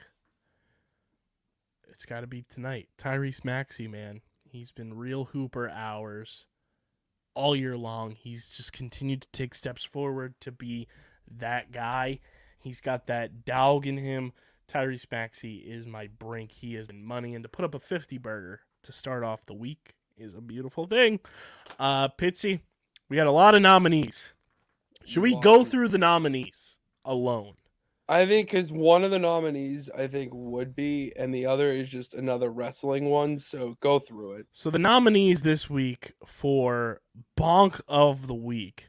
It's 1.91 2.07
got 2.07 2.21
to 2.21 2.27
be 2.27 2.45
tonight. 2.49 2.89
Tyrese 2.99 3.45
Maxey, 3.45 3.89
man. 3.89 4.21
He's 4.51 4.71
been 4.71 4.95
real 4.95 5.27
hooper 5.27 5.69
hours 5.69 6.47
all 7.39 7.55
year 7.55 7.77
long. 7.77 8.11
He's 8.11 8.51
just 8.51 8.73
continued 8.73 9.23
to 9.23 9.29
take 9.31 9.55
steps 9.55 9.85
forward 9.85 10.35
to 10.41 10.51
be 10.51 10.89
that 11.39 11.71
guy. 11.71 12.19
He's 12.59 12.81
got 12.81 13.07
that 13.07 13.45
dog 13.45 13.87
in 13.87 13.97
him. 13.97 14.33
Tyrese 14.67 15.07
Maxey 15.11 15.59
is 15.59 15.87
my 15.87 16.09
brink. 16.09 16.51
He 16.51 16.75
has 16.75 16.89
been 16.89 17.05
money, 17.05 17.37
and 17.37 17.45
to 17.45 17.49
put 17.49 17.65
up 17.65 17.77
a 17.77 17.79
50 17.79 18.19
burger 18.19 18.61
to 18.83 18.93
start 18.93 19.23
off 19.23 19.45
the 19.45 19.55
week 19.55 19.95
is 20.17 20.35
a 20.35 20.41
beautiful 20.41 20.87
thing. 20.87 21.21
Uh, 21.79 22.09
Pitsy, 22.09 22.61
we 23.09 23.19
had 23.19 23.29
a 23.29 23.33
lot 23.33 23.55
of 23.55 23.63
nominees. 23.63 24.33
Should 25.05 25.23
we 25.23 25.41
go 25.41 25.65
through 25.65 25.89
the 25.89 25.99
nominees 25.99 26.79
alone? 27.05 27.55
I 28.09 28.25
think 28.25 28.51
because 28.51 28.73
one 28.73 29.05
of 29.05 29.11
the 29.11 29.19
nominees 29.19 29.91
I 29.91 30.07
think 30.07 30.33
would 30.33 30.75
be, 30.75 31.13
and 31.15 31.35
the 31.35 31.45
other 31.45 31.71
is 31.71 31.91
just 31.91 32.15
another 32.15 32.51
wrestling 32.51 33.07
one. 33.07 33.39
So 33.39 33.77
go 33.81 33.99
through 33.99 34.33
it. 34.35 34.47
So 34.51 34.71
the 34.71 34.79
nominees 34.79 35.43
this 35.43 35.69
week 35.69 36.15
for 36.25 37.03
Bonk 37.39 37.81
of 37.87 38.27
the 38.27 38.35
Week. 38.35 38.89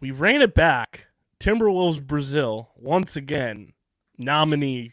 We 0.00 0.10
ran 0.12 0.42
it 0.42 0.54
back. 0.54 1.08
Timberwolves 1.40 2.06
Brazil 2.06 2.70
once 2.76 3.16
again 3.16 3.72
nominee. 4.16 4.92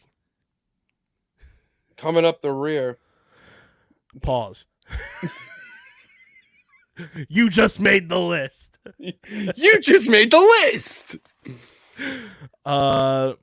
Coming 1.96 2.24
up 2.24 2.42
the 2.42 2.52
rear. 2.52 2.98
Pause. 4.20 4.66
you 7.28 7.48
just 7.50 7.78
made 7.78 8.08
the 8.08 8.20
list. 8.20 8.78
You 9.56 9.80
just 9.80 10.08
made 10.08 10.30
the 10.30 10.38
list. 10.38 11.16
Uh, 12.64 13.34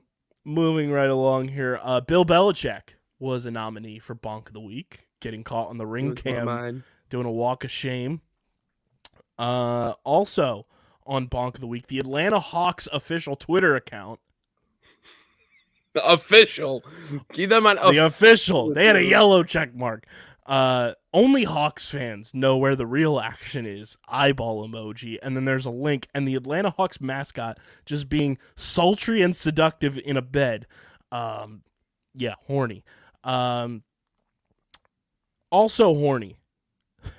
moving 0.44 0.90
right 0.90 1.10
along 1.10 1.48
here. 1.48 1.78
Uh, 1.82 2.00
Bill 2.00 2.24
Belichick 2.24 2.96
was 3.18 3.46
a 3.46 3.50
nominee 3.50 3.98
for 3.98 4.14
Bonk 4.14 4.48
of 4.48 4.52
the 4.52 4.60
Week, 4.60 5.06
getting 5.20 5.44
caught 5.44 5.68
on 5.68 5.78
the 5.78 5.86
ring 5.86 6.14
cam 6.14 6.46
doing 7.08 7.26
a 7.26 7.30
walk 7.30 7.62
of 7.64 7.70
shame. 7.70 8.20
Uh, 9.38 9.94
also 10.04 10.66
on 11.06 11.28
Bonk 11.28 11.54
of 11.54 11.60
the 11.60 11.66
Week, 11.66 11.86
the 11.86 11.98
Atlanta 11.98 12.40
Hawks 12.40 12.88
official 12.92 13.36
Twitter 13.36 13.76
account. 13.76 14.18
Official. 16.04 16.82
Keep 17.32 17.50
them 17.50 17.66
on. 17.66 17.76
the 17.92 17.98
official. 18.06 18.72
They 18.72 18.86
had 18.86 18.96
a 18.96 19.04
yellow 19.04 19.42
check 19.42 19.74
mark. 19.74 20.06
Uh, 20.44 20.92
only 21.14 21.44
Hawks 21.44 21.88
fans 21.88 22.34
know 22.34 22.56
where 22.56 22.74
the 22.74 22.86
real 22.86 23.20
action 23.20 23.64
is. 23.64 23.96
Eyeball 24.08 24.66
emoji, 24.66 25.18
and 25.22 25.36
then 25.36 25.44
there's 25.44 25.66
a 25.66 25.70
link, 25.70 26.08
and 26.14 26.26
the 26.26 26.34
Atlanta 26.34 26.70
Hawks 26.70 27.00
mascot 27.00 27.58
just 27.86 28.08
being 28.08 28.38
sultry 28.56 29.22
and 29.22 29.36
seductive 29.36 29.98
in 29.98 30.16
a 30.16 30.22
bed. 30.22 30.66
Um, 31.12 31.62
yeah, 32.14 32.34
horny. 32.46 32.84
Um, 33.22 33.84
also 35.50 35.94
horny. 35.94 36.38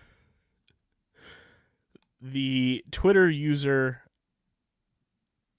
the 2.22 2.84
Twitter 2.92 3.30
user. 3.30 4.02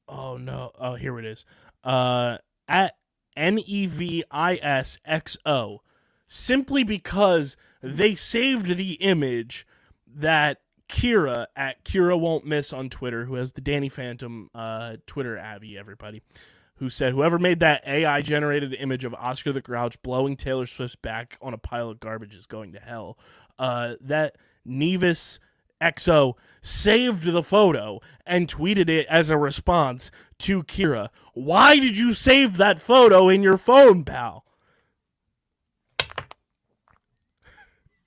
Oh 0.07 0.37
no! 0.37 0.71
Oh, 0.79 0.97
here 0.97 1.19
it 1.19 1.25
is. 1.25 1.47
Uh, 1.83 2.39
at 2.69 2.95
N 3.37 3.59
E 3.59 3.87
V 3.87 4.23
I 4.31 4.57
S 4.57 4.99
X 5.07 5.39
O, 5.47 5.81
simply 6.29 6.85
because 6.85 7.57
they 7.83 8.15
saved 8.15 8.77
the 8.77 8.95
image 8.95 9.67
that 10.07 10.61
Kira 10.89 11.47
at 11.57 11.85
Kira 11.85 12.19
won't 12.19 12.47
miss 12.47 12.73
on 12.73 12.91
Twitter, 12.91 13.25
who 13.25 13.35
has 13.35 13.53
the 13.53 13.61
Danny 13.61 13.89
Phantom 13.89 14.51
uh, 14.55 14.97
Twitter 15.07 15.37
Abby, 15.37 15.79
everybody, 15.79 16.23
who 16.77 16.89
said 16.89 17.13
whoever 17.13 17.39
made 17.39 17.61
that 17.61 17.83
AI 17.87 18.21
generated 18.23 18.75
image 18.75 19.05
of 19.05 19.15
Oscar 19.15 19.53
the 19.53 19.61
Grouch 19.61 20.01
blowing 20.03 20.37
Taylor 20.37 20.67
Swift's 20.67 20.97
back 20.97 21.39
on 21.41 21.55
a 21.55 21.59
pile 21.59 21.91
of 21.91 22.01
garbage 22.01 22.35
is 22.35 22.47
going 22.47 22.73
to 22.73 22.81
hell. 22.81 23.19
Uh, 23.59 23.95
that 24.01 24.37
Nevis 24.65 25.41
XO 25.81 26.35
saved 26.63 27.25
the 27.25 27.43
photo 27.43 28.01
and 28.27 28.49
tweeted 28.49 28.89
it 28.89 29.07
as 29.09 29.31
a 29.31 29.39
response 29.39 30.11
to 30.39 30.63
Kira. 30.63 31.09
Why 31.35 31.77
did 31.79 31.99
you 31.99 32.15
save 32.15 32.57
that 32.57 32.81
photo 32.81 33.29
in 33.29 33.43
your 33.43 33.59
phone, 33.59 34.05
pal? 34.05 34.44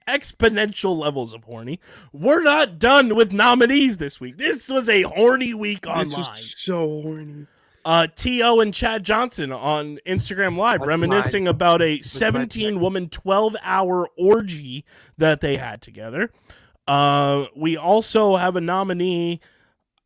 Exponential 0.08 0.98
levels 0.98 1.34
of 1.34 1.44
horny. 1.44 1.80
We're 2.14 2.44
not 2.44 2.80
done 2.80 3.16
with 3.16 3.34
nominees 3.34 3.98
this 3.98 4.20
week. 4.20 4.38
This 4.38 4.70
was 4.70 4.88
a 4.88 5.04
horny 5.04 5.54
week 5.54 5.82
This 5.82 6.14
online. 6.14 6.32
was 6.32 6.56
so 6.58 7.02
horny. 7.02 7.48
Uh, 7.84 8.08
T.O. 8.16 8.60
and 8.60 8.74
Chad 8.74 9.04
Johnson 9.06 9.52
on 9.52 10.00
Instagram 10.06 10.58
Live 10.58 10.82
That's 10.82 10.88
reminiscing 10.88 11.48
about 11.48 11.82
a 11.82 12.02
17 12.02 12.82
woman, 12.82 13.08
12 13.08 13.56
hour 13.64 14.10
orgy 14.18 14.84
that 15.18 15.40
they 15.40 15.56
had 15.56 15.82
together. 15.82 16.32
Uh, 16.86 17.46
we 17.56 17.78
also 17.78 18.36
have 18.36 18.56
a 18.58 18.62
nominee. 18.62 19.40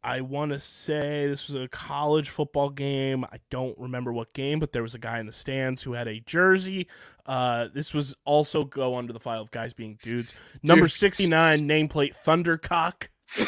I 0.03 0.21
want 0.21 0.51
to 0.51 0.59
say 0.59 1.27
this 1.27 1.47
was 1.47 1.61
a 1.61 1.67
college 1.67 2.29
football 2.29 2.69
game. 2.69 3.23
I 3.25 3.37
don't 3.49 3.77
remember 3.77 4.11
what 4.11 4.33
game, 4.33 4.59
but 4.59 4.71
there 4.71 4.81
was 4.81 4.95
a 4.95 4.99
guy 4.99 5.19
in 5.19 5.27
the 5.27 5.31
stands 5.31 5.83
who 5.83 5.93
had 5.93 6.07
a 6.07 6.19
jersey. 6.21 6.87
Uh, 7.25 7.67
this 7.73 7.93
was 7.93 8.15
also 8.25 8.63
go 8.63 8.97
under 8.97 9.13
the 9.13 9.19
file 9.19 9.41
of 9.41 9.51
guys 9.51 9.73
being 9.73 9.99
dudes. 10.01 10.33
Number 10.63 10.85
Dude. 10.85 10.91
69, 10.91 11.59
nameplate 11.61 12.15
Thundercock. 12.15 13.09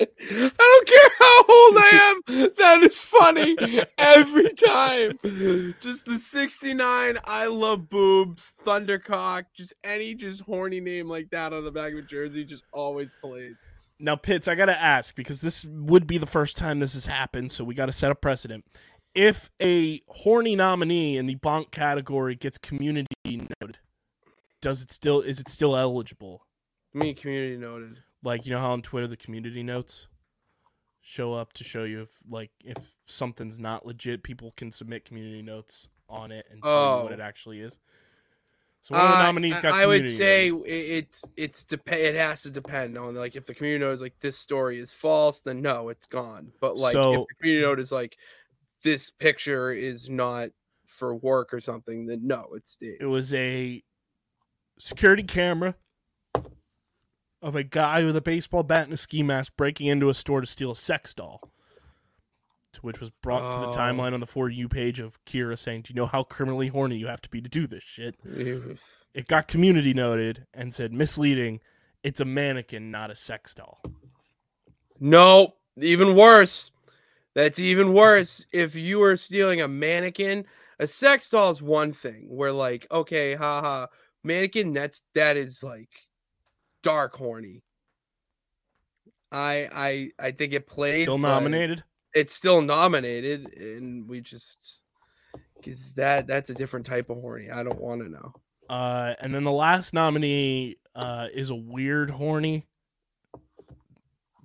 I 0.00 0.06
don't 0.58 0.86
care 0.88 1.10
how 1.18 1.38
old 1.38 1.76
I 1.76 1.90
am. 1.92 2.50
That 2.58 2.80
is 2.82 3.00
funny 3.00 3.56
every 3.96 4.50
time. 4.52 5.18
Just 5.80 6.04
the 6.04 6.18
69, 6.18 7.18
I 7.24 7.46
love 7.46 7.88
boobs, 7.88 8.52
Thundercock, 8.64 9.44
just 9.56 9.74
any 9.84 10.14
just 10.14 10.42
horny 10.42 10.80
name 10.80 11.08
like 11.08 11.30
that 11.30 11.52
on 11.52 11.64
the 11.64 11.70
back 11.70 11.92
of 11.92 11.98
a 12.00 12.02
jersey 12.02 12.44
just 12.44 12.64
always 12.72 13.14
plays. 13.22 13.68
Now, 14.00 14.16
Pitts, 14.16 14.48
I 14.48 14.56
got 14.56 14.66
to 14.66 14.80
ask 14.80 15.14
because 15.14 15.40
this 15.40 15.64
would 15.64 16.06
be 16.06 16.18
the 16.18 16.26
first 16.26 16.56
time 16.56 16.80
this 16.80 16.94
has 16.94 17.06
happened, 17.06 17.52
so 17.52 17.62
we 17.62 17.74
got 17.74 17.86
to 17.86 17.92
set 17.92 18.10
a 18.10 18.16
precedent. 18.16 18.64
If 19.14 19.50
a 19.62 20.02
horny 20.08 20.56
nominee 20.56 21.16
in 21.16 21.26
the 21.26 21.36
bonk 21.36 21.70
category 21.70 22.34
gets 22.34 22.58
community 22.58 23.06
noted, 23.24 23.78
does 24.60 24.82
it 24.82 24.90
still 24.90 25.20
is 25.20 25.38
it 25.38 25.48
still 25.48 25.76
eligible? 25.76 26.42
I 26.94 26.98
mean, 26.98 27.14
community 27.14 27.56
noted. 27.56 27.98
Like 28.24 28.46
you 28.46 28.52
know 28.52 28.58
how 28.58 28.72
on 28.72 28.82
Twitter 28.82 29.06
the 29.06 29.16
community 29.16 29.62
notes 29.62 30.08
show 31.02 31.34
up 31.34 31.52
to 31.52 31.62
show 31.64 31.84
you 31.84 32.02
if 32.02 32.10
like 32.28 32.50
if 32.64 32.78
something's 33.06 33.58
not 33.60 33.84
legit, 33.86 34.22
people 34.22 34.52
can 34.56 34.72
submit 34.72 35.04
community 35.04 35.42
notes 35.42 35.88
on 36.08 36.32
it 36.32 36.46
and 36.50 36.62
tell 36.62 36.70
you 36.98 37.02
what 37.04 37.12
Oh. 37.12 37.14
it 37.14 37.20
actually 37.20 37.60
is. 37.60 37.78
So 38.80 38.94
one 38.94 39.04
of 39.06 39.12
the 39.12 39.16
Uh, 39.18 39.22
nominees 39.22 39.60
got 39.60 39.72
I, 39.74 39.82
I 39.82 39.86
would 39.86 40.08
say 40.10 40.50
noted. 40.50 40.66
it- 40.70 40.90
it's 41.04 41.24
it's 41.36 41.64
dep- 41.64 41.88
it 41.92 42.14
has 42.16 42.42
to 42.42 42.50
depend 42.50 42.96
on 42.98 43.14
like 43.14 43.36
if 43.36 43.46
the 43.46 43.54
community 43.54 43.84
note 43.84 43.92
is 43.92 44.00
like 44.00 44.18
this 44.20 44.38
story 44.38 44.78
is 44.78 44.92
false, 44.92 45.40
then 45.40 45.60
no, 45.62 45.88
it's 45.90 46.06
gone. 46.06 46.52
But 46.60 46.76
like 46.76 46.92
So- 46.92 47.12
if 47.22 47.26
the 47.28 47.34
community 47.36 47.66
note 47.66 47.80
is 47.80 47.92
like 47.92 48.16
this 48.82 49.10
picture 49.10 49.70
is 49.72 50.08
not 50.10 50.50
for 50.86 51.14
work 51.14 51.52
or 51.54 51.60
something, 51.60 52.06
then 52.06 52.26
no, 52.26 52.52
it 52.54 52.68
stays. 52.68 52.98
It 53.00 53.06
was 53.06 53.32
a 53.34 53.82
security 54.78 55.22
camera 55.22 55.74
of 57.44 57.54
a 57.54 57.62
guy 57.62 58.02
with 58.02 58.16
a 58.16 58.20
baseball 58.20 58.62
bat 58.62 58.84
and 58.84 58.92
a 58.94 58.96
ski 58.96 59.22
mask 59.22 59.52
breaking 59.56 59.86
into 59.86 60.08
a 60.08 60.14
store 60.14 60.40
to 60.40 60.46
steal 60.46 60.72
a 60.72 60.76
sex 60.76 61.14
doll. 61.14 61.40
Which 62.80 63.00
was 63.00 63.10
brought 63.10 63.52
to 63.52 63.60
the 63.60 63.68
Oh. 63.68 63.72
timeline 63.72 64.14
on 64.14 64.20
the 64.20 64.26
For 64.26 64.48
You 64.48 64.68
page 64.68 64.98
of 64.98 65.24
Kira 65.24 65.56
saying, 65.56 65.82
Do 65.82 65.92
you 65.92 65.94
know 65.94 66.06
how 66.06 66.24
criminally 66.24 66.68
horny 66.68 66.96
you 66.96 67.06
have 67.06 67.22
to 67.22 67.28
be 67.28 67.40
to 67.40 67.48
do 67.48 67.68
this 67.68 67.84
shit? 67.84 68.16
It 69.14 69.28
got 69.28 69.46
community 69.46 69.94
noted 69.94 70.46
and 70.52 70.74
said, 70.74 70.92
misleading, 70.92 71.60
it's 72.02 72.18
a 72.18 72.24
mannequin, 72.24 72.90
not 72.90 73.12
a 73.12 73.14
sex 73.14 73.54
doll. 73.54 73.80
No, 74.98 75.54
even 75.76 76.16
worse. 76.16 76.72
That's 77.34 77.58
even 77.60 77.92
worse. 77.92 78.44
If 78.52 78.74
you 78.74 78.98
were 78.98 79.16
stealing 79.16 79.60
a 79.60 79.68
mannequin, 79.68 80.44
a 80.78 80.86
sex 80.88 81.30
doll 81.30 81.50
is 81.52 81.62
one 81.62 81.92
thing. 81.92 82.26
Where 82.28 82.52
like, 82.52 82.86
okay, 82.90 83.34
haha, 83.34 83.86
mannequin. 84.24 84.72
That's 84.72 85.02
that 85.14 85.36
is 85.36 85.62
like 85.62 85.90
dark 86.84 87.16
horny. 87.16 87.62
I 89.32 89.68
I 89.74 90.10
I 90.20 90.30
think 90.30 90.52
it 90.52 90.68
plays. 90.68 91.02
Still 91.02 91.18
nominated. 91.18 91.82
It's 92.14 92.32
still 92.32 92.62
nominated, 92.62 93.52
and 93.56 94.08
we 94.08 94.20
just 94.20 94.82
because 95.56 95.94
that 95.94 96.28
that's 96.28 96.50
a 96.50 96.54
different 96.54 96.86
type 96.86 97.10
of 97.10 97.16
horny. 97.16 97.50
I 97.50 97.64
don't 97.64 97.80
want 97.80 98.02
to 98.02 98.08
know. 98.08 98.34
Uh, 98.70 99.14
and 99.20 99.34
then 99.34 99.42
the 99.42 99.52
last 99.52 99.92
nominee 99.92 100.76
uh, 100.94 101.26
is 101.34 101.50
a 101.50 101.54
weird 101.54 102.10
horny. 102.10 102.66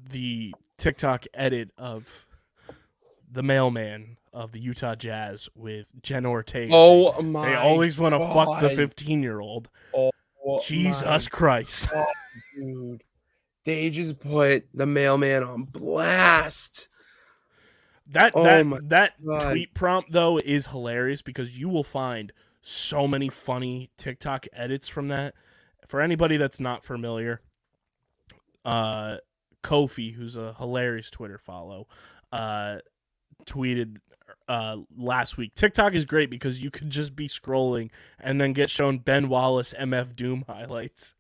The 0.10 0.56
TikTok 0.78 1.26
edit 1.36 1.70
of 1.78 2.26
the 3.32 3.44
mailman 3.44 4.18
of 4.34 4.52
the 4.52 4.60
Utah 4.60 4.96
Jazz 4.96 5.50
with 5.56 5.88
Jenna 6.02 6.30
Ortega. 6.30 6.72
Oh 6.74 7.22
my! 7.22 7.50
they 7.50 7.56
always 7.56 8.00
want 8.00 8.16
to 8.16 8.20
fuck 8.20 8.62
the 8.62 8.70
15 8.72 9.22
year 9.22 9.40
old. 9.40 9.70
Oh 10.46 10.60
Jesus 10.64 11.28
Christ. 11.28 11.90
dude. 12.56 13.04
They 13.66 13.90
just 13.90 14.20
put 14.20 14.68
the 14.74 14.86
mailman 14.86 15.44
on 15.44 15.64
blast. 15.64 16.90
That 18.08 18.34
Oh 18.36 18.44
that 18.44 18.90
that 18.90 19.14
God. 19.26 19.52
tweet 19.52 19.74
prompt 19.74 20.12
though 20.12 20.40
is 20.44 20.68
hilarious 20.68 21.22
because 21.22 21.58
you 21.58 21.70
will 21.70 21.84
find 21.84 22.32
so 22.62 23.08
many 23.08 23.30
funny 23.30 23.92
TikTok 23.98 24.48
edits 24.54 24.88
from 24.88 25.10
that. 25.10 25.36
For 25.88 26.02
anybody 26.02 26.38
that's 26.38 26.60
not 26.60 26.84
familiar, 26.84 27.42
uh 28.66 29.18
Kofi, 29.64 30.14
who's 30.14 30.36
a 30.36 30.56
hilarious 30.58 31.12
Twitter 31.12 31.38
follow, 31.38 31.88
uh 32.32 32.78
tweeted 33.46 33.98
uh 34.48 34.78
last 34.98 35.38
week. 35.38 35.54
TikTok 35.56 35.94
is 35.94 36.06
great 36.06 36.30
because 36.30 36.64
you 36.64 36.72
could 36.72 36.90
just 36.90 37.16
be 37.16 37.28
scrolling 37.28 37.90
and 38.20 38.40
then 38.40 38.54
get 38.54 38.70
shown 38.70 39.00
Ben 39.00 39.30
Wallace 39.30 39.74
MF 39.80 40.16
Doom 40.16 40.46
highlights. 40.48 41.14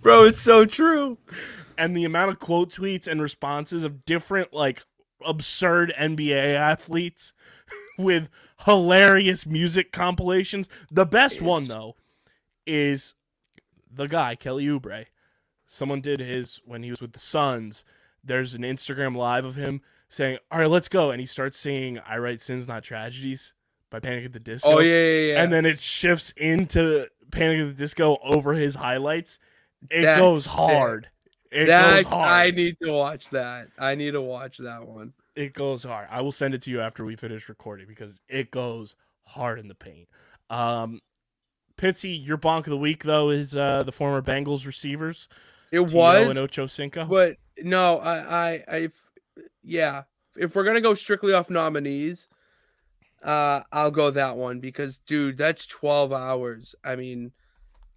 Bro, 0.00 0.24
it's 0.24 0.40
so 0.40 0.64
true. 0.64 1.18
and 1.76 1.96
the 1.96 2.04
amount 2.04 2.30
of 2.30 2.38
quote 2.38 2.70
tweets 2.72 3.08
and 3.08 3.20
responses 3.20 3.84
of 3.84 4.04
different 4.04 4.52
like 4.52 4.84
absurd 5.24 5.92
NBA 5.98 6.54
athletes 6.54 7.32
with 7.98 8.28
hilarious 8.64 9.46
music 9.46 9.90
compilations. 9.92 10.68
The 10.90 11.06
best 11.06 11.40
one 11.40 11.64
though 11.64 11.96
is 12.66 13.14
the 13.90 14.06
guy 14.06 14.34
Kelly 14.34 14.66
Oubre. 14.66 15.06
Someone 15.74 16.00
did 16.00 16.20
his 16.20 16.60
when 16.64 16.84
he 16.84 16.90
was 16.90 17.02
with 17.02 17.14
the 17.14 17.18
Suns. 17.18 17.84
There's 18.22 18.54
an 18.54 18.62
Instagram 18.62 19.16
live 19.16 19.44
of 19.44 19.56
him 19.56 19.82
saying, 20.08 20.38
"All 20.50 20.60
right, 20.60 20.70
let's 20.70 20.86
go," 20.86 21.10
and 21.10 21.20
he 21.20 21.26
starts 21.26 21.58
singing 21.58 21.98
"I 21.98 22.16
Write 22.18 22.40
Sins 22.40 22.68
Not 22.68 22.84
Tragedies" 22.84 23.54
by 23.90 23.98
Panic 23.98 24.24
at 24.24 24.32
the 24.32 24.38
Disco. 24.38 24.68
Oh 24.68 24.78
yeah, 24.78 24.92
yeah, 24.92 25.32
yeah. 25.32 25.42
and 25.42 25.52
then 25.52 25.66
it 25.66 25.80
shifts 25.80 26.32
into 26.36 27.08
Panic 27.32 27.58
at 27.58 27.76
the 27.76 27.82
Disco 27.82 28.18
over 28.22 28.54
his 28.54 28.76
highlights. 28.76 29.40
It 29.90 30.02
That's 30.02 30.20
goes 30.20 30.46
hard. 30.46 31.08
It 31.50 31.66
that 31.66 32.04
goes 32.04 32.12
hard. 32.12 32.28
I 32.28 32.50
need 32.52 32.76
to 32.80 32.92
watch 32.92 33.30
that. 33.30 33.66
I 33.76 33.96
need 33.96 34.12
to 34.12 34.22
watch 34.22 34.58
that 34.58 34.86
one. 34.86 35.12
It 35.34 35.54
goes 35.54 35.82
hard. 35.82 36.06
I 36.08 36.20
will 36.20 36.32
send 36.32 36.54
it 36.54 36.62
to 36.62 36.70
you 36.70 36.80
after 36.82 37.04
we 37.04 37.16
finish 37.16 37.48
recording 37.48 37.86
because 37.88 38.22
it 38.28 38.52
goes 38.52 38.94
hard 39.24 39.58
in 39.58 39.66
the 39.66 39.74
paint. 39.74 40.08
Um, 40.50 41.00
Pitsy, 41.76 42.24
your 42.24 42.38
bonk 42.38 42.60
of 42.60 42.66
the 42.66 42.76
week 42.76 43.02
though 43.02 43.30
is 43.30 43.56
uh, 43.56 43.82
the 43.82 43.90
former 43.90 44.22
Bengals 44.22 44.66
receivers. 44.66 45.28
It 45.74 45.92
was, 45.92 46.28
and 46.28 46.38
Ocho 46.38 46.66
Cinco. 46.66 47.04
but 47.04 47.36
no, 47.62 47.98
I, 47.98 48.16
I, 48.16 48.64
I, 48.68 48.88
yeah. 49.62 50.02
If 50.36 50.54
we're 50.54 50.64
gonna 50.64 50.80
go 50.80 50.94
strictly 50.94 51.32
off 51.32 51.50
nominees, 51.50 52.28
uh, 53.22 53.60
I'll 53.72 53.90
go 53.90 54.10
that 54.10 54.36
one 54.36 54.60
because, 54.60 54.98
dude, 54.98 55.36
that's 55.38 55.66
twelve 55.66 56.12
hours. 56.12 56.74
I 56.84 56.96
mean, 56.96 57.32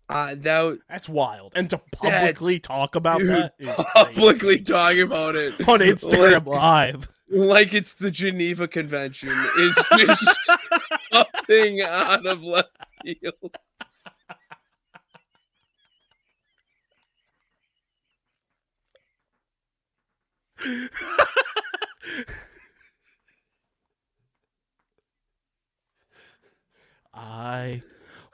uh, 0.09 0.35
that 0.37 0.79
That's 0.89 1.09
wild. 1.09 1.53
And 1.55 1.69
to 1.69 1.79
publicly 1.91 2.59
talk 2.59 2.95
about 2.95 3.19
dude, 3.19 3.29
that 3.29 3.53
is 3.59 3.75
publicly 3.95 4.57
crazy. 4.57 4.63
talking 4.63 5.01
about 5.01 5.35
it 5.35 5.53
on 5.67 5.79
Instagram 5.79 6.45
like, 6.45 6.61
Live. 6.61 7.07
like 7.29 7.73
it's 7.73 7.95
the 7.95 8.09
Geneva 8.11 8.67
Convention 8.67 9.29
is 9.59 9.75
just 9.97 10.39
something 11.11 11.81
out 11.81 12.25
of 12.25 12.41
left 12.41 12.69
field. 13.03 13.57
I 27.13 27.83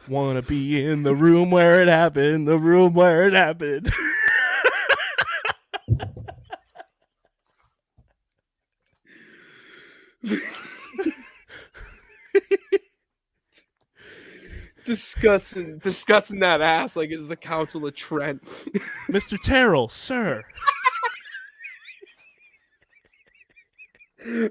want 0.08 0.38
to 0.38 0.41
be 0.48 0.84
in 0.86 1.04
the 1.04 1.16
room 1.16 1.52
where 1.52 1.82
it 1.82 1.88
happened, 1.88 2.48
the 2.48 2.60
room 2.60 2.94
where 2.94 3.28
it 3.28 3.34
happened. 3.34 3.91
discussing 14.86 15.80
discussing 15.80 16.40
that 16.40 16.62
ass 16.62 16.95
like 16.95 17.10
it's 17.12 17.28
the 17.28 17.36
Council 17.36 17.86
of 17.86 17.95
Trent. 17.95 18.44
Mr. 19.10 19.40
Terrell, 19.41 19.90
sir. 19.90 20.44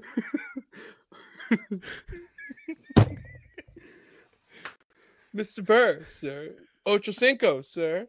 Mr. 5.35 5.65
Burr, 5.65 6.05
sir. 6.19 6.51
Ocho 6.85 7.11
Cinco, 7.11 7.61
sir. 7.61 8.07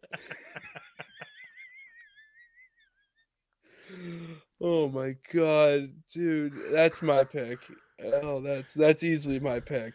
oh 4.61 4.89
my 4.89 5.17
god, 5.33 5.93
dude, 6.13 6.53
that's 6.71 7.01
my 7.01 7.25
pick. 7.25 7.59
Oh, 8.03 8.41
that's 8.41 8.75
that's 8.75 9.03
easily 9.03 9.41
my 9.41 9.61
pick. 9.61 9.95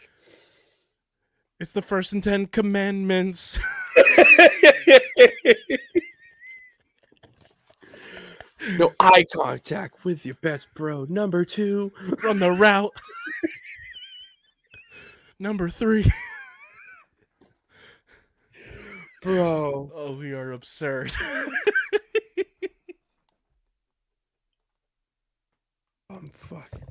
It's 1.60 1.74
the 1.74 1.82
first 1.82 2.14
and 2.14 2.24
ten 2.24 2.48
commandments. 2.48 3.60
no 8.78 8.94
eye 9.00 9.26
contact 9.34 10.04
with 10.04 10.26
your 10.26 10.36
best 10.36 10.68
bro. 10.74 11.06
Number 11.10 11.46
two. 11.46 11.92
Run 12.24 12.40
the 12.40 12.52
route. 12.52 12.94
Number 15.40 15.70
three. 15.70 16.12
Bro. 19.22 19.92
Oh, 19.94 20.14
we 20.14 20.32
are 20.32 20.52
absurd. 20.54 21.12
I'm 26.10 26.30
fucking. 26.34 26.84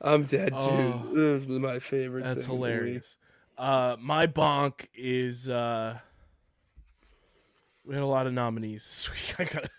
I'm 0.00 0.24
dead, 0.24 0.50
dude. 0.50 0.56
Oh. 0.58 1.10
this 1.12 1.46
was 1.46 1.58
my 1.58 1.78
favorite. 1.78 2.24
That's 2.24 2.46
thing 2.46 2.54
of 2.54 2.60
the 2.60 2.64
week. 2.66 2.72
hilarious. 2.72 3.16
Uh, 3.56 3.96
my 3.98 4.26
bonk 4.26 4.86
is 4.94 5.48
uh, 5.48 5.98
we 7.84 7.94
had 7.94 8.02
a 8.02 8.06
lot 8.06 8.26
of 8.26 8.34
nominees 8.34 8.84
this 8.84 9.10
week. 9.38 9.40
I 9.40 9.44
gotta, 9.52 9.70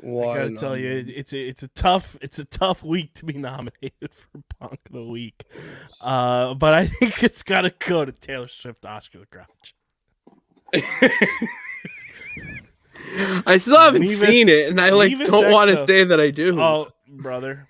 I 0.00 0.06
gotta 0.06 0.40
of 0.44 0.58
tell 0.58 0.76
you, 0.76 0.90
it- 0.90 1.08
it's 1.10 1.32
a, 1.32 1.38
it's 1.48 1.62
a 1.62 1.68
tough, 1.68 2.16
it's 2.20 2.38
a 2.38 2.44
tough 2.44 2.82
week 2.84 3.14
to 3.14 3.24
be 3.24 3.34
nominated 3.34 3.92
for 4.12 4.40
Punk 4.58 4.80
of 4.86 4.92
the 4.92 5.04
week. 5.04 5.44
Uh, 6.00 6.54
but 6.54 6.74
I 6.74 6.86
think 6.86 7.22
it's 7.22 7.42
gotta 7.42 7.72
go 7.86 8.04
to 8.04 8.12
Taylor 8.12 8.48
Swift, 8.48 8.84
Oscar 8.86 9.18
the 9.20 9.26
Grouch. 9.26 9.74
I 13.46 13.58
still 13.58 13.78
haven't 13.78 14.02
Leave 14.02 14.16
seen 14.16 14.48
it, 14.48 14.68
and 14.70 14.80
I 14.80 14.90
like 14.90 15.10
leave 15.10 15.20
us 15.22 15.28
don't 15.28 15.50
want 15.50 15.70
to 15.70 15.86
say 15.86 16.04
that 16.04 16.20
I 16.20 16.30
do. 16.30 16.58
Oh, 16.60 16.88
brother, 17.08 17.68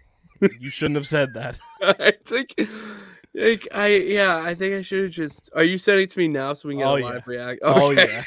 you 0.60 0.70
shouldn't 0.70 0.96
have 0.96 1.06
said 1.06 1.34
that. 1.34 1.58
I 1.82 2.12
think, 2.24 2.54
like, 3.34 3.66
I 3.74 3.88
yeah, 3.88 4.36
I 4.36 4.54
think 4.54 4.74
I 4.74 4.82
should 4.82 5.02
have 5.04 5.10
just. 5.10 5.50
Are 5.54 5.64
you 5.64 5.78
sending 5.78 6.04
it 6.04 6.10
to 6.10 6.18
me 6.18 6.28
now 6.28 6.52
so 6.52 6.68
we 6.68 6.74
can 6.74 6.80
get 6.80 6.86
Oh, 6.86 6.94
a 6.96 7.00
yeah. 7.00 7.06
live 7.06 7.26
react? 7.26 7.60
Oh, 7.64 7.90
Okay. 7.92 8.22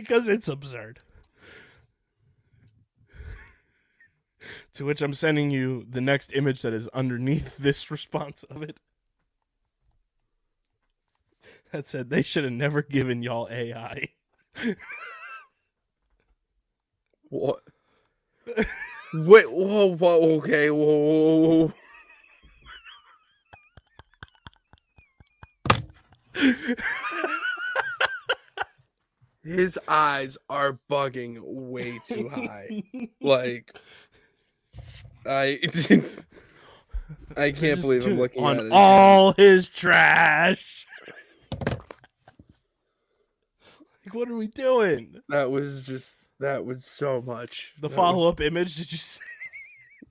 Because 0.00 0.28
it's 0.28 0.48
absurd. 0.48 1.00
to 4.74 4.84
which 4.84 5.02
I'm 5.02 5.14
sending 5.14 5.50
you 5.50 5.84
the 5.88 6.00
next 6.00 6.32
image 6.32 6.62
that 6.62 6.72
is 6.72 6.88
underneath 6.88 7.56
this 7.58 7.90
response 7.90 8.44
of 8.44 8.62
it. 8.62 8.76
That 11.72 11.86
said, 11.86 12.08
they 12.08 12.22
should 12.22 12.44
have 12.44 12.52
never 12.52 12.80
given 12.80 13.22
y'all 13.22 13.46
AI. 13.50 14.08
what? 17.28 17.62
Wait, 19.12 19.50
whoa, 19.50 19.94
whoa, 19.96 20.36
okay, 20.38 20.70
whoa, 20.70 20.78
whoa, 20.86 21.72
whoa. 26.34 27.34
His 29.48 29.78
eyes 29.88 30.36
are 30.50 30.78
bugging 30.90 31.38
way 31.42 31.98
too 32.06 32.28
high. 32.28 32.82
like, 33.22 33.74
I, 35.26 35.58
I 37.36 37.52
can't 37.52 37.80
believe 37.80 38.04
I'm 38.04 38.18
looking 38.18 38.44
on 38.44 38.58
at 38.58 38.64
it. 38.66 38.72
all 38.72 39.32
his 39.32 39.70
trash. 39.70 40.86
Like, 44.04 44.14
what 44.14 44.28
are 44.28 44.36
we 44.36 44.48
doing? 44.48 45.16
That 45.30 45.50
was 45.50 45.84
just 45.86 46.28
that 46.40 46.64
was 46.64 46.84
so 46.84 47.22
much. 47.22 47.72
The 47.80 47.88
That 47.88 47.94
follow 47.94 48.28
up 48.28 48.40
image? 48.42 48.76
Did 48.76 48.92
you 48.92 48.98
see 48.98 49.20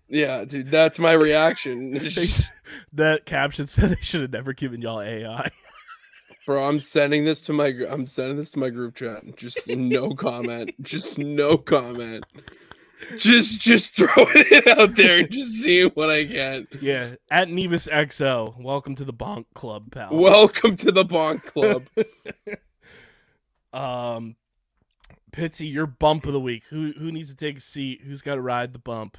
yeah, 0.09 0.45
dude, 0.45 0.71
that's 0.71 0.97
my 0.99 1.11
reaction. 1.11 1.91
They- 1.99 2.27
that 2.93 3.25
caption 3.25 3.67
said 3.67 3.89
they 3.91 4.01
should 4.01 4.21
have 4.21 4.31
never 4.31 4.53
given 4.53 4.81
y'all 4.81 5.01
AI? 5.01 5.49
Bro, 6.47 6.67
I'm 6.67 6.79
sending 6.79 7.25
this 7.25 7.41
to 7.41 7.53
my 7.53 7.73
I'm 7.89 8.07
sending 8.07 8.37
this 8.37 8.49
to 8.51 8.59
my 8.59 8.69
group 8.69 8.95
chat. 8.95 9.23
Just 9.35 9.67
no 9.67 10.11
comment. 10.15 10.73
Just 10.81 11.19
no 11.19 11.57
comment. 11.57 12.25
Just 13.17 13.59
just 13.59 13.95
throwing 13.95 14.15
it 14.33 14.67
out 14.79 14.95
there 14.95 15.19
and 15.19 15.29
just 15.29 15.51
seeing 15.61 15.89
what 15.89 16.09
I 16.09 16.23
get. 16.23 16.81
Yeah, 16.81 17.15
at 17.29 17.49
Nevis 17.49 17.87
XO. 17.87 18.59
Welcome 18.59 18.95
to 18.95 19.05
the 19.05 19.13
Bonk 19.13 19.45
Club, 19.53 19.91
pal. 19.91 20.15
Welcome 20.15 20.77
to 20.77 20.91
the 20.91 21.05
Bonk 21.05 21.43
Club. 21.43 21.83
um, 23.73 24.37
Pitsy, 25.31 25.71
your 25.71 25.85
bump 25.85 26.25
of 26.25 26.33
the 26.33 26.39
week. 26.39 26.63
Who 26.69 26.93
who 26.97 27.11
needs 27.11 27.29
to 27.29 27.35
take 27.35 27.57
a 27.57 27.61
seat? 27.61 28.01
Who's 28.03 28.23
got 28.23 28.35
to 28.35 28.41
ride 28.41 28.73
the 28.73 28.79
bump? 28.79 29.17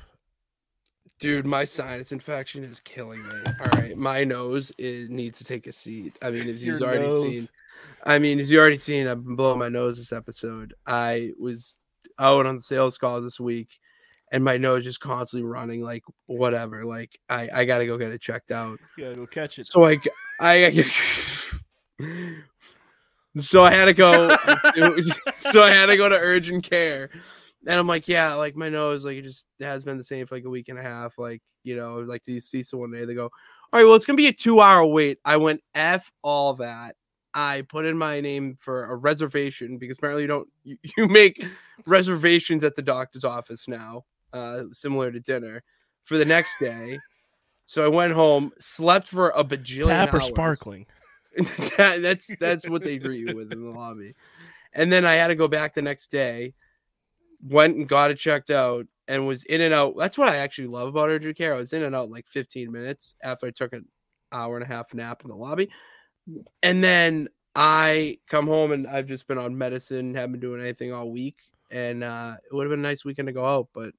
Dude, 1.19 1.47
my 1.47 1.65
sinus 1.65 2.13
infection 2.13 2.63
is 2.63 2.81
killing 2.81 3.23
me. 3.23 3.35
All 3.47 3.81
right, 3.81 3.97
my 3.97 4.23
nose 4.23 4.71
is 4.79 5.11
needs 5.11 5.39
to 5.39 5.45
take 5.45 5.67
a 5.67 5.73
seat. 5.73 6.17
I 6.23 6.31
mean, 6.31 6.49
if 6.49 6.63
you've 6.63 6.81
already 6.81 7.09
nose. 7.09 7.21
seen, 7.21 7.49
I 8.05 8.19
mean, 8.19 8.39
if 8.39 8.49
you 8.51 8.61
already 8.61 8.77
seen, 8.77 9.09
I've 9.09 9.25
been 9.25 9.35
blowing 9.35 9.59
my 9.59 9.69
nose 9.69 9.99
this 9.99 10.13
episode. 10.13 10.75
I 10.87 11.33
was 11.39 11.77
out 12.19 12.47
on 12.47 12.57
the 12.57 12.63
sales 12.63 12.99
call 12.99 13.21
this 13.21 13.41
week, 13.41 13.69
and 14.33 14.45
my 14.45 14.57
nose 14.57 14.85
just 14.85 15.01
constantly 15.01 15.49
running 15.49 15.83
like 15.83 16.05
whatever. 16.27 16.85
Like 16.85 17.19
I, 17.29 17.49
I 17.53 17.65
gotta 17.65 17.87
go 17.87 17.99
get 17.99 18.13
it 18.13 18.21
checked 18.21 18.51
out. 18.51 18.79
You 18.97 19.05
gotta 19.05 19.17
go 19.17 19.27
catch 19.27 19.59
it. 19.59 19.67
So 19.67 19.85
I, 19.85 19.97
g- 19.97 20.11
I, 20.41 20.85
so 23.41 23.65
I 23.65 23.73
had 23.73 23.87
to 23.87 23.95
go. 23.95 24.29
so 25.41 25.63
I 25.63 25.71
had 25.71 25.87
to 25.87 25.97
go 25.97 26.09
to 26.09 26.17
urgent 26.17 26.65
care, 26.65 27.11
and 27.67 27.79
I'm 27.79 27.87
like, 27.87 28.09
yeah, 28.09 28.35
like 28.35 28.57
my 28.57 28.69
nose, 28.69 29.05
like 29.05 29.17
it 29.17 29.23
just 29.23 29.47
has 29.61 29.85
been 29.85 29.99
the 29.99 30.05
same 30.05 30.27
for 30.27 30.37
like 30.37 30.45
a 30.45 30.51
week 30.51 30.69
and 30.69 30.79
a 30.79 30.83
half. 30.83 31.19
Like 31.19 31.43
you 31.65 31.77
know, 31.77 31.99
like 31.99 32.23
do 32.23 32.33
you 32.33 32.41
see 32.41 32.63
someone 32.63 32.91
there? 32.91 33.07
They 33.07 33.15
go, 33.15 33.25
all 33.25 33.31
right, 33.73 33.85
well, 33.85 33.95
it's 33.95 34.07
gonna 34.07 34.17
be 34.17 34.29
a 34.29 34.33
two 34.33 34.61
hour 34.61 34.85
wait. 34.87 35.19
I 35.25 35.37
went 35.37 35.63
f 35.75 36.11
all 36.23 36.55
that. 36.55 36.97
I 37.35 37.63
put 37.69 37.85
in 37.85 37.97
my 37.99 38.21
name 38.21 38.57
for 38.59 38.85
a 38.87 38.97
reservation 38.97 39.79
because 39.79 39.99
apparently 39.99 40.23
you 40.23 40.29
don't 40.29 40.49
you, 40.65 40.77
you 40.97 41.09
make 41.09 41.45
reservations 41.87 42.65
at 42.65 42.75
the 42.77 42.83
doctor's 42.83 43.25
office 43.25 43.69
now, 43.69 44.05
uh, 44.33 44.65
similar 44.73 45.13
to 45.13 45.21
dinner 45.21 45.63
for 46.05 46.17
the 46.17 46.25
next 46.25 46.59
day. 46.59 46.99
So 47.67 47.85
I 47.85 47.89
went 47.89 48.15
home, 48.15 48.53
slept 48.59 49.09
for 49.09 49.29
a 49.31 49.45
bajillion 49.45 49.89
Tap 49.89 50.15
or 50.15 50.21
hours. 50.21 50.27
sparkling? 50.27 50.87
That- 51.77 52.01
that's 52.03 52.31
that's 52.41 52.69
what 52.69 52.83
they 52.83 52.97
greet 52.99 53.21
you 53.29 53.35
with 53.37 53.53
in 53.53 53.63
the 53.63 53.71
lobby. 53.71 54.15
And 54.73 54.91
then 54.91 55.05
I 55.05 55.15
had 55.15 55.29
to 55.29 55.35
go 55.35 55.49
back 55.49 55.75
the 55.75 55.83
next 55.83 56.11
day, 56.11 56.55
went 57.43 57.77
and 57.77 57.89
got 57.89 58.11
it 58.11 58.19
checked 58.19 58.51
out, 58.51 58.87
and 59.09 59.27
was 59.27 59.45
in 59.45 59.63
and 59.63 59.75
out. 59.75 59.95
That's 59.97 60.19
what 60.19 60.29
I 60.29 60.37
actually 60.37 60.69
love 60.69 60.89
about 60.89 61.09
urgent 61.09 61.37
care. 61.37 61.55
I 61.55 61.59
was 61.59 61.73
in 61.73 61.83
and 61.83 61.97
out 61.97 62.11
like 62.11 62.29
15 62.29 62.71
minutes 62.71 63.15
after 63.23 63.47
I 63.47 63.51
took 63.51 63.73
an 63.73 63.87
hour 64.31 64.57
and 64.57 64.65
a 64.65 64.69
half 64.69 64.93
nap 64.93 65.23
in 65.25 65.31
the 65.31 65.37
lobby. 65.37 65.71
And 66.63 66.85
then 66.85 67.29
I 67.55 68.19
come 68.29 68.47
home 68.47 68.73
and 68.73 68.87
I've 68.87 69.07
just 69.07 69.27
been 69.27 69.39
on 69.39 69.57
medicine, 69.57 70.15
haven't 70.15 70.33
been 70.33 70.41
doing 70.41 70.61
anything 70.61 70.93
all 70.93 71.11
week. 71.11 71.39
And 71.71 72.05
uh, 72.05 72.37
it 72.45 72.55
would 72.55 72.65
have 72.65 72.71
been 72.71 72.81
a 72.81 72.89
nice 72.89 73.05
weekend 73.05 73.29
to 73.29 73.33
go 73.33 73.45
out, 73.45 73.69
but 73.73 73.93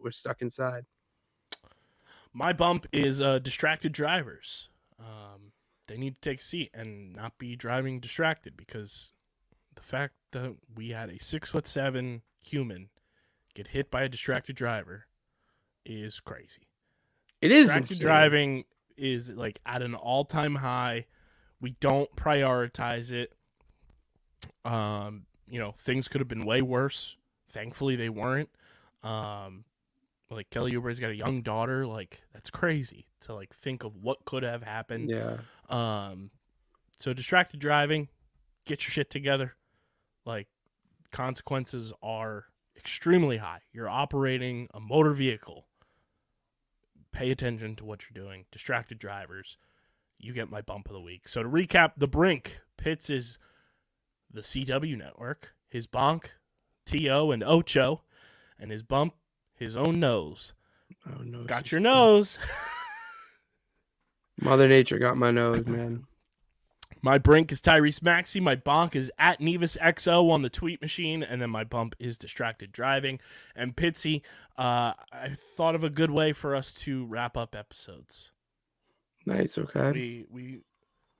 we're, 0.00 0.10
stuck 0.10 0.42
inside. 0.42 0.84
My 2.32 2.52
bump 2.52 2.86
is 2.92 3.20
uh, 3.20 3.38
distracted 3.38 3.92
drivers. 3.92 4.68
Um, 4.98 5.52
they 5.86 5.96
need 5.96 6.16
to 6.16 6.20
take 6.20 6.40
a 6.40 6.42
seat 6.42 6.70
and 6.74 7.14
not 7.14 7.38
be 7.38 7.56
driving 7.56 8.00
distracted 8.00 8.56
because 8.56 9.12
the 9.74 9.82
fact 9.82 10.14
that 10.32 10.56
we 10.76 10.90
had 10.90 11.10
a 11.10 11.18
six 11.20 11.50
foot 11.50 11.66
seven 11.66 12.22
human 12.42 12.88
get 13.54 13.68
hit 13.68 13.90
by 13.90 14.02
a 14.02 14.08
distracted 14.08 14.56
driver 14.56 15.06
is 15.84 16.20
crazy. 16.20 16.68
It 17.40 17.50
is 17.50 17.66
Distracted 17.66 17.90
insane. 17.92 18.06
driving 18.06 18.64
is 18.96 19.30
like 19.30 19.60
at 19.64 19.82
an 19.82 19.94
all 19.94 20.24
time 20.24 20.56
high. 20.56 21.06
We 21.60 21.72
don't 21.80 22.14
prioritize 22.16 23.12
it. 23.12 23.32
Um, 24.64 25.26
you 25.48 25.58
know, 25.58 25.72
things 25.78 26.08
could 26.08 26.20
have 26.20 26.28
been 26.28 26.44
way 26.44 26.62
worse 26.62 27.16
Thankfully, 27.50 27.96
they 27.96 28.08
weren't. 28.08 28.48
Um, 29.02 29.64
like 30.30 30.50
Kelly 30.50 30.74
Oubre's 30.76 31.00
got 31.00 31.10
a 31.10 31.16
young 31.16 31.42
daughter. 31.42 31.86
Like 31.86 32.22
that's 32.32 32.50
crazy 32.50 33.06
to 33.22 33.34
like 33.34 33.54
think 33.54 33.84
of 33.84 33.96
what 33.96 34.24
could 34.24 34.42
have 34.42 34.62
happened. 34.62 35.10
Yeah. 35.10 35.38
Um, 35.68 36.30
so 36.98 37.12
distracted 37.12 37.60
driving, 37.60 38.08
get 38.66 38.84
your 38.84 38.90
shit 38.92 39.10
together. 39.10 39.56
Like 40.24 40.46
consequences 41.10 41.92
are 42.02 42.46
extremely 42.76 43.38
high. 43.38 43.60
You're 43.72 43.88
operating 43.88 44.68
a 44.72 44.80
motor 44.80 45.12
vehicle. 45.12 45.66
Pay 47.12 47.30
attention 47.30 47.76
to 47.76 47.84
what 47.84 48.02
you're 48.02 48.24
doing. 48.24 48.44
Distracted 48.50 48.98
drivers, 48.98 49.56
you 50.18 50.32
get 50.32 50.50
my 50.50 50.60
bump 50.60 50.86
of 50.86 50.92
the 50.92 51.00
week. 51.00 51.28
So 51.28 51.42
to 51.42 51.48
recap, 51.48 51.92
the 51.96 52.08
brink 52.08 52.60
Pitts 52.76 53.10
is 53.10 53.38
the 54.32 54.40
CW 54.40 54.96
network. 54.96 55.54
His 55.68 55.86
bonk, 55.86 56.26
T.O. 56.86 57.30
and 57.30 57.44
Ocho, 57.44 58.02
and 58.58 58.70
his 58.70 58.82
bump, 58.82 59.14
his 59.54 59.76
own 59.76 60.00
nose. 60.00 60.52
Oh 61.06 61.22
no. 61.22 61.44
Got 61.44 61.70
your 61.70 61.80
nose. 61.80 62.38
Mother 64.40 64.68
Nature 64.68 64.98
got 64.98 65.16
my 65.16 65.30
nose, 65.30 65.66
man. 65.66 66.06
My 67.02 67.16
brink 67.16 67.50
is 67.50 67.62
Tyrese 67.62 68.02
Maxey. 68.02 68.40
My 68.40 68.56
bonk 68.56 68.94
is 68.94 69.10
at 69.18 69.40
Nevis 69.40 69.76
XO 69.80 70.30
on 70.30 70.42
the 70.42 70.50
tweet 70.50 70.82
machine, 70.82 71.22
and 71.22 71.40
then 71.40 71.48
my 71.48 71.64
bump 71.64 71.94
is 71.98 72.18
distracted 72.18 72.72
driving. 72.72 73.20
And 73.56 73.74
Pitsy, 73.74 74.20
uh, 74.58 74.92
I 75.12 75.36
thought 75.56 75.74
of 75.74 75.82
a 75.82 75.90
good 75.90 76.10
way 76.10 76.32
for 76.32 76.54
us 76.54 76.74
to 76.74 77.06
wrap 77.06 77.36
up 77.36 77.56
episodes. 77.56 78.32
Nice. 79.24 79.56
Okay. 79.56 79.92
We 79.92 80.26
we 80.30 80.60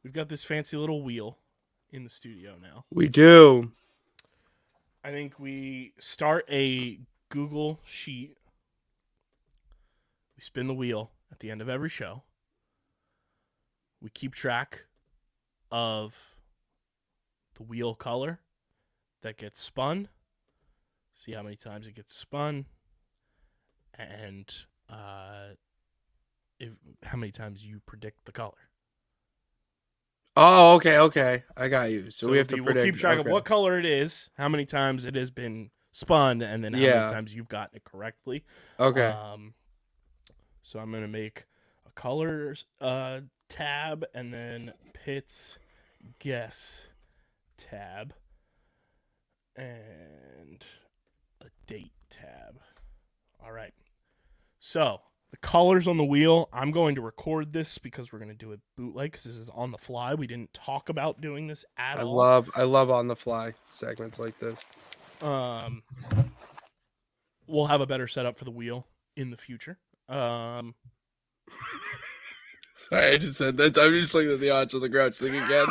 we've 0.05 0.13
got 0.13 0.29
this 0.29 0.45
fancy 0.45 0.77
little 0.77 1.03
wheel 1.03 1.39
in 1.91 2.05
the 2.05 2.11
studio 2.11 2.57
now. 2.61 2.85
We 2.91 3.09
do. 3.09 3.73
I 5.03 5.11
think 5.11 5.39
we 5.39 5.95
start 5.99 6.45
a 6.51 7.01
Google 7.31 7.81
sheet. 7.85 8.37
We 10.37 10.43
spin 10.43 10.67
the 10.67 10.75
wheel 10.75 11.11
at 11.33 11.41
the 11.41 11.51
end 11.51 11.63
of 11.63 11.69
every 11.71 11.89
show. 11.89 12.23
We 14.03 14.11
keep 14.11 14.35
track 14.35 14.85
of 15.71 16.37
the 17.55 17.63
wheel 17.63 17.95
color 17.95 18.41
that 19.23 19.37
gets 19.37 19.61
spun. 19.61 20.09
See 21.15 21.33
how 21.33 21.43
many 21.43 21.57
times 21.57 21.87
it 21.87 21.95
gets 21.95 22.15
spun, 22.15 22.65
and 23.95 24.51
uh, 24.89 25.55
if 26.59 26.71
how 27.03 27.19
many 27.19 27.33
times 27.33 27.67
you 27.67 27.81
predict 27.85 28.25
the 28.25 28.33
color. 28.33 28.71
Oh, 30.37 30.75
okay, 30.77 30.97
okay. 30.99 31.43
I 31.57 31.69
got 31.69 31.91
you. 31.91 32.11
So, 32.11 32.31
we 32.31 32.39
have 32.39 32.47
to 32.49 32.61
we'll 32.61 32.75
keep 32.75 32.97
track 32.97 33.19
okay. 33.19 33.29
of 33.29 33.33
what 33.33 33.45
color 33.45 33.79
it 33.79 33.85
is, 33.85 34.31
how 34.39 34.49
many 34.49 34.65
times 34.65 35.05
it 35.05 35.15
has 35.17 35.31
been 35.31 35.71
spun, 35.93 36.41
and 36.41 36.65
then 36.65 36.73
how 36.73 36.81
Yeah. 36.81 37.01
many 37.01 37.13
times 37.13 37.35
you've 37.35 37.49
gotten 37.49 37.77
it 37.77 37.85
correctly. 37.85 38.45
Okay. 38.79 39.09
Um, 39.09 39.55
so 40.63 40.79
I'm 40.79 40.93
gonna 40.93 41.09
make 41.09 41.47
a 41.87 41.91
colors 41.93 42.65
uh, 42.81 43.21
tab 43.49 44.05
and 44.15 44.33
then 44.33 44.73
Pitts 45.05 45.59
guess 46.19 46.87
tab 47.57 48.15
and 49.57 50.65
a 51.41 51.47
date 51.67 51.93
tab. 52.11 52.61
All 53.43 53.53
right. 53.53 53.73
So 54.59 55.01
the 55.31 55.39
colors 55.39 55.89
on 55.89 55.97
the 55.97 56.05
wheel. 56.05 56.49
I'm 56.53 56.71
going 56.71 56.95
to 56.97 57.01
record 57.01 57.53
this 57.53 57.79
because 57.79 58.13
we're 58.13 58.19
going 58.19 58.29
to 58.31 58.35
do 58.35 58.53
it 58.53 58.61
bootleg. 58.77 59.13
'cause 59.13 59.25
this 59.25 59.37
is 59.37 59.49
on 59.49 59.71
the 59.71 59.79
fly. 59.79 60.15
We 60.15 60.27
didn't 60.27 60.53
talk 60.53 60.89
about 60.91 61.21
doing 61.21 61.47
this 61.47 61.65
at 61.79 61.99
I 61.99 62.03
all. 62.03 62.15
love 62.15 62.51
I 62.55 62.65
love 62.65 62.91
on 62.91 63.07
the 63.09 63.17
fly 63.17 63.55
segments 63.71 64.19
like 64.19 64.39
this. 64.39 64.67
Um, 65.23 65.83
we'll 67.47 67.67
have 67.67 67.81
a 67.81 67.87
better 67.87 68.07
setup 68.09 68.39
for 68.39 68.45
the 68.45 68.51
wheel 68.51 68.87
in 69.17 69.31
the 69.31 69.37
future. 69.37 69.79
Um, 70.09 70.75
Sorry, 72.89 73.13
I 73.13 73.17
just 73.19 73.37
said 73.37 73.59
that. 73.59 73.77
I'm 73.77 73.93
just 73.93 74.15
looking 74.15 74.33
at 74.33 74.41
the 74.41 74.51
Oscar 74.51 74.79
the 74.79 74.89
Grouch 74.89 75.19
thing 75.19 75.35
again. 75.35 75.67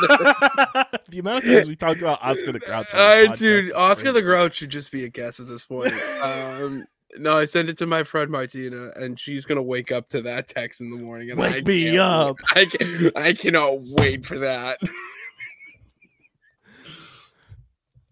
the 1.10 1.18
amount 1.20 1.44
of 1.44 1.50
times 1.52 1.68
we 1.68 1.76
talked 1.76 2.00
about 2.02 2.20
Oscar 2.22 2.52
the 2.52 2.60
Grouch. 2.60 2.86
I 2.94 3.26
dude, 3.28 3.74
Oscar 3.74 4.12
the. 4.12 4.22
Grouch 4.22 4.58
should 4.58 4.70
just 4.70 4.92
be 4.92 5.06
a 5.06 5.10
guest 5.10 5.40
at 5.40 5.48
this 5.48 5.64
point. 5.64 5.92
um, 6.22 6.86
no, 7.18 7.36
I 7.36 7.46
sent 7.46 7.68
it 7.68 7.80
to 7.80 7.88
my 7.88 8.04
friend 8.04 8.30
Martina, 8.30 8.92
and 8.96 9.20
she's 9.20 9.44
gonna 9.44 9.64
wake 9.64 9.92
up 9.92 10.08
to 10.10 10.22
that 10.22 10.48
text 10.48 10.82
in 10.82 10.92
the 10.92 10.98
morning. 10.98 11.32
And 11.32 11.40
Wake 11.40 11.56
I 11.56 11.62
me 11.62 11.98
up. 11.98 12.38
I 12.54 12.66
can, 12.66 13.12
I 13.16 13.34
cannot 13.34 13.80
wait 13.82 14.24
for 14.24 14.38
that. 14.40 14.78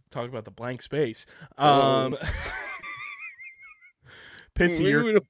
Talk 0.09 0.27
about 0.27 0.45
the 0.45 0.51
blank 0.51 0.81
space. 0.81 1.27
Oh. 1.59 1.81
Um, 1.81 2.17
Pitsy, 4.55 4.89
you're, 4.89 5.21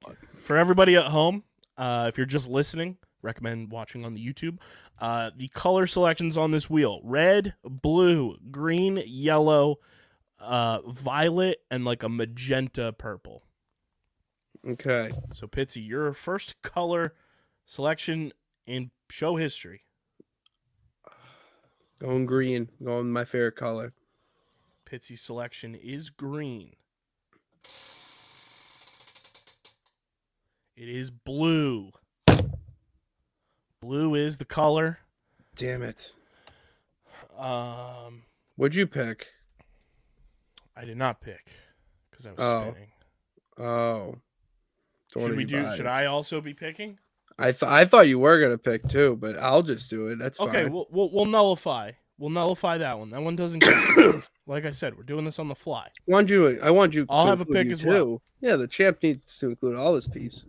for 0.42 0.56
everybody 0.56 0.96
at 0.96 1.08
home, 1.08 1.44
uh, 1.78 2.06
if 2.08 2.16
you're 2.16 2.26
just 2.26 2.48
listening, 2.48 2.96
recommend 3.28 3.72
watching 3.72 4.06
on 4.06 4.14
the 4.14 4.26
YouTube. 4.26 4.58
Uh, 5.00 5.30
the 5.36 5.50
color 5.50 5.86
selections 5.86 6.38
on 6.38 6.52
this 6.52 6.70
wheel: 6.70 7.02
red, 7.04 7.54
blue, 7.64 8.38
green, 8.50 9.04
yellow, 9.06 9.78
uh, 10.40 10.80
violet, 10.88 11.60
and 11.70 11.86
like 11.86 12.02
a 12.02 12.10
magenta 12.10 12.94
purple. 12.94 13.44
Okay. 14.68 15.12
So, 15.34 15.48
Pitsy, 15.48 15.88
your 15.88 16.14
first 16.14 16.62
color 16.62 17.14
selection 17.66 18.32
in 18.66 18.92
show 19.10 19.36
history. 19.36 19.82
Going 22.00 22.26
green. 22.26 22.70
Going 22.84 23.12
my 23.12 23.26
favorite 23.26 23.56
color. 23.56 23.94
Pitsy's 24.86 25.22
selection 25.22 25.76
is 25.76 26.10
green. 26.10 26.74
It 30.76 30.90
is 30.90 31.10
blue. 31.10 31.92
Blue 33.88 34.16
is 34.16 34.38
the 34.38 34.44
color. 34.44 35.00
Damn 35.56 35.82
it. 35.82 36.12
Um, 37.40 38.24
What'd 38.58 38.76
you 38.76 38.86
pick? 38.86 39.28
I 40.76 40.84
did 40.84 40.98
not 40.98 41.22
pick 41.22 41.54
because 42.12 42.26
I 42.28 42.32
was 42.32 42.40
Oh. 42.40 42.62
spinning. 42.72 42.90
Oh. 43.58 44.16
Should 45.14 45.38
we 45.38 45.46
do? 45.46 45.72
Should. 45.74 45.88
I 45.88 46.08
also 46.08 46.42
be 46.42 46.54
picking? 46.54 47.00
I 47.40 47.54
th- 47.54 47.64
I 47.64 47.86
thought 47.86 48.10
you 48.10 48.20
were 48.20 48.42
gonna 48.42 48.58
pick 48.58 48.86
too, 48.90 49.16
but 49.16 49.38
I'll 49.40 49.64
just 49.64 49.90
do 49.90 50.10
it. 50.10 50.18
That's 50.20 50.38
Okay, 50.38 50.64
fine. 50.64 50.74
we'll, 50.74 50.88
we'll 50.90 51.10
we'll 51.14 51.26
nullify. 51.26 51.94
We'll 52.18 52.30
nullify 52.32 52.78
that 52.80 53.00
one. 53.00 53.12
That 53.12 53.22
one 53.22 53.38
doesn't 53.38 53.64
like 54.48 54.66
I 54.66 54.72
said, 54.72 54.98
we're 54.98 55.04
doing 55.04 55.24
this 55.24 55.40
on 55.40 55.48
the 55.48 55.56
fly. 55.56 55.88
want 56.08 56.30
you. 56.30 56.60
I 56.62 56.72
want 56.72 56.94
you. 56.94 57.06
I'll 57.10 57.24
to 57.24 57.30
have 57.30 57.40
a 57.42 57.46
pick 57.46 57.68
as 57.68 57.86
well. 57.86 58.22
Yeah, 58.42 58.58
the 58.58 58.68
champ 58.68 59.02
needs 59.02 59.38
to 59.40 59.48
include 59.52 59.78
all 59.78 59.96
his 59.96 60.08
peeps. 60.08 60.44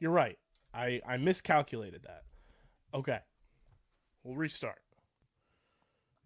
You're 0.00 0.10
right. 0.10 0.36
I 0.74 1.00
I 1.06 1.16
miscalculated 1.16 2.02
that. 2.04 2.22
Okay, 2.94 3.18
we'll 4.24 4.36
restart. 4.36 4.78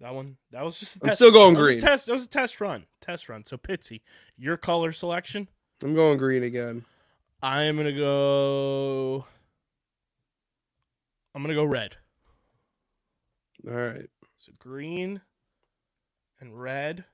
That 0.01 0.15
one. 0.15 0.37
That 0.51 0.65
was 0.65 0.79
just. 0.79 0.97
A 0.97 1.01
I'm 1.03 1.09
test, 1.09 1.19
still 1.19 1.33
going 1.33 1.55
that 1.55 1.61
green. 1.61 1.81
test. 1.81 2.07
That 2.07 2.13
was 2.13 2.25
a 2.25 2.29
test 2.29 2.61
run. 2.61 2.85
Test 3.01 3.29
run. 3.29 3.45
So 3.45 3.57
Pitsy, 3.57 4.03
your 4.37 4.57
color 4.57 4.93
selection. 4.93 5.49
I'm 5.83 5.95
going 5.95 6.19
green 6.19 6.43
again. 6.43 6.85
I 7.43 7.63
am 7.63 7.77
gonna 7.77 7.93
go. 7.93 9.25
I'm 11.35 11.43
gonna 11.43 11.55
go 11.55 11.65
red. 11.65 11.97
All 13.67 13.75
right. 13.75 14.09
So 14.39 14.53
green 14.59 15.23
and 16.41 16.61
red. 16.61 17.05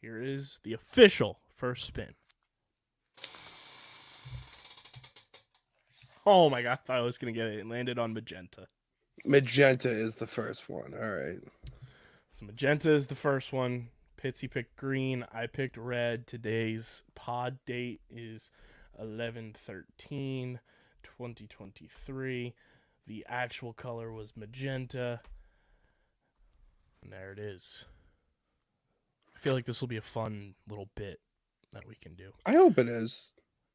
Here 0.00 0.20
is 0.22 0.60
the 0.62 0.72
official 0.74 1.40
first 1.54 1.84
spin. 1.84 2.14
Oh 6.30 6.50
my 6.50 6.60
god, 6.60 6.72
I 6.72 6.76
thought 6.76 6.98
I 6.98 7.00
was 7.00 7.16
gonna 7.16 7.32
get 7.32 7.46
it. 7.46 7.60
It 7.60 7.66
landed 7.66 7.98
on 7.98 8.12
magenta. 8.12 8.66
Magenta 9.24 9.88
is 9.88 10.16
the 10.16 10.26
first 10.26 10.68
one. 10.68 10.92
All 10.92 11.08
right. 11.08 11.38
So 12.30 12.44
magenta 12.44 12.92
is 12.92 13.06
the 13.06 13.14
first 13.14 13.50
one. 13.50 13.88
Pitsy 14.22 14.50
picked 14.50 14.76
green. 14.76 15.24
I 15.32 15.46
picked 15.46 15.78
red. 15.78 16.26
Today's 16.26 17.02
pod 17.14 17.56
date 17.64 18.02
is 18.10 18.50
11 19.00 19.54
13 19.56 20.60
2023. 21.02 22.54
The 23.06 23.26
actual 23.26 23.72
color 23.72 24.12
was 24.12 24.36
magenta. 24.36 25.22
And 27.02 27.10
there 27.10 27.32
it 27.32 27.38
is. 27.38 27.86
I 29.34 29.38
feel 29.38 29.54
like 29.54 29.64
this 29.64 29.80
will 29.80 29.88
be 29.88 29.96
a 29.96 30.02
fun 30.02 30.56
little 30.68 30.90
bit 30.94 31.20
that 31.72 31.88
we 31.88 31.94
can 31.94 32.14
do. 32.14 32.32
I 32.44 32.52
hope 32.52 32.76
it 32.76 32.86
is. 32.86 33.32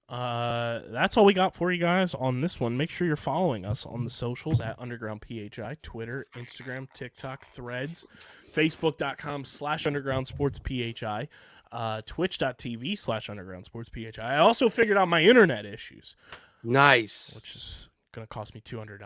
Uh, 0.10 0.82
that's 0.90 1.18
all 1.18 1.26
we 1.26 1.34
got 1.34 1.56
for 1.56 1.72
you 1.72 1.80
guys 1.80 2.14
on 2.14 2.42
this 2.42 2.60
one. 2.60 2.78
Make 2.78 2.90
sure 2.90 3.08
you're 3.08 3.16
following 3.16 3.66
us 3.66 3.86
on 3.86 4.04
the 4.04 4.10
socials 4.10 4.62
at 4.62 4.78
Underground 4.80 5.24
PHI, 5.28 5.78
Twitter, 5.82 6.28
Instagram, 6.36 6.88
TikTok, 6.94 7.46
Threads, 7.46 8.06
Facebook.com 8.54 9.46
slash 9.46 9.88
Underground 9.88 10.28
Sports 10.28 10.60
PHI, 10.60 11.28
uh, 11.72 12.02
Twitch.tv 12.06 12.98
slash 12.98 13.30
Underground 13.30 13.66
Sports 13.66 13.90
PHI. 13.90 14.22
I 14.36 14.38
also 14.38 14.70
figured 14.70 14.98
out 14.98 15.08
my 15.08 15.24
internet 15.24 15.66
issues, 15.66 16.16
Nice. 16.64 17.32
which 17.34 17.56
is 17.56 17.90
going 18.12 18.28
to 18.28 18.30
cost 18.30 18.54
me 18.54 18.62
$200. 18.62 19.00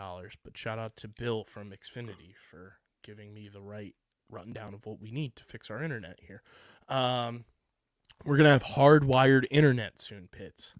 But 0.44 0.56
shout 0.58 0.78
out 0.78 0.96
to 0.96 1.08
Bill 1.08 1.44
from 1.44 1.70
Xfinity 1.70 2.34
for 2.50 2.74
giving 3.02 3.32
me 3.32 3.48
the 3.50 3.62
right 3.62 3.94
rundown 4.30 4.74
of 4.74 4.84
what 4.84 5.00
we 5.00 5.10
need 5.10 5.36
to 5.36 5.44
fix 5.44 5.70
our 5.70 5.82
internet 5.82 6.18
here. 6.26 6.42
Um, 6.88 7.44
We're 8.24 8.36
gonna 8.36 8.50
have 8.50 8.64
hardwired 8.64 9.46
internet 9.50 10.00
soon, 10.00 10.28
Pitts. 10.30 10.74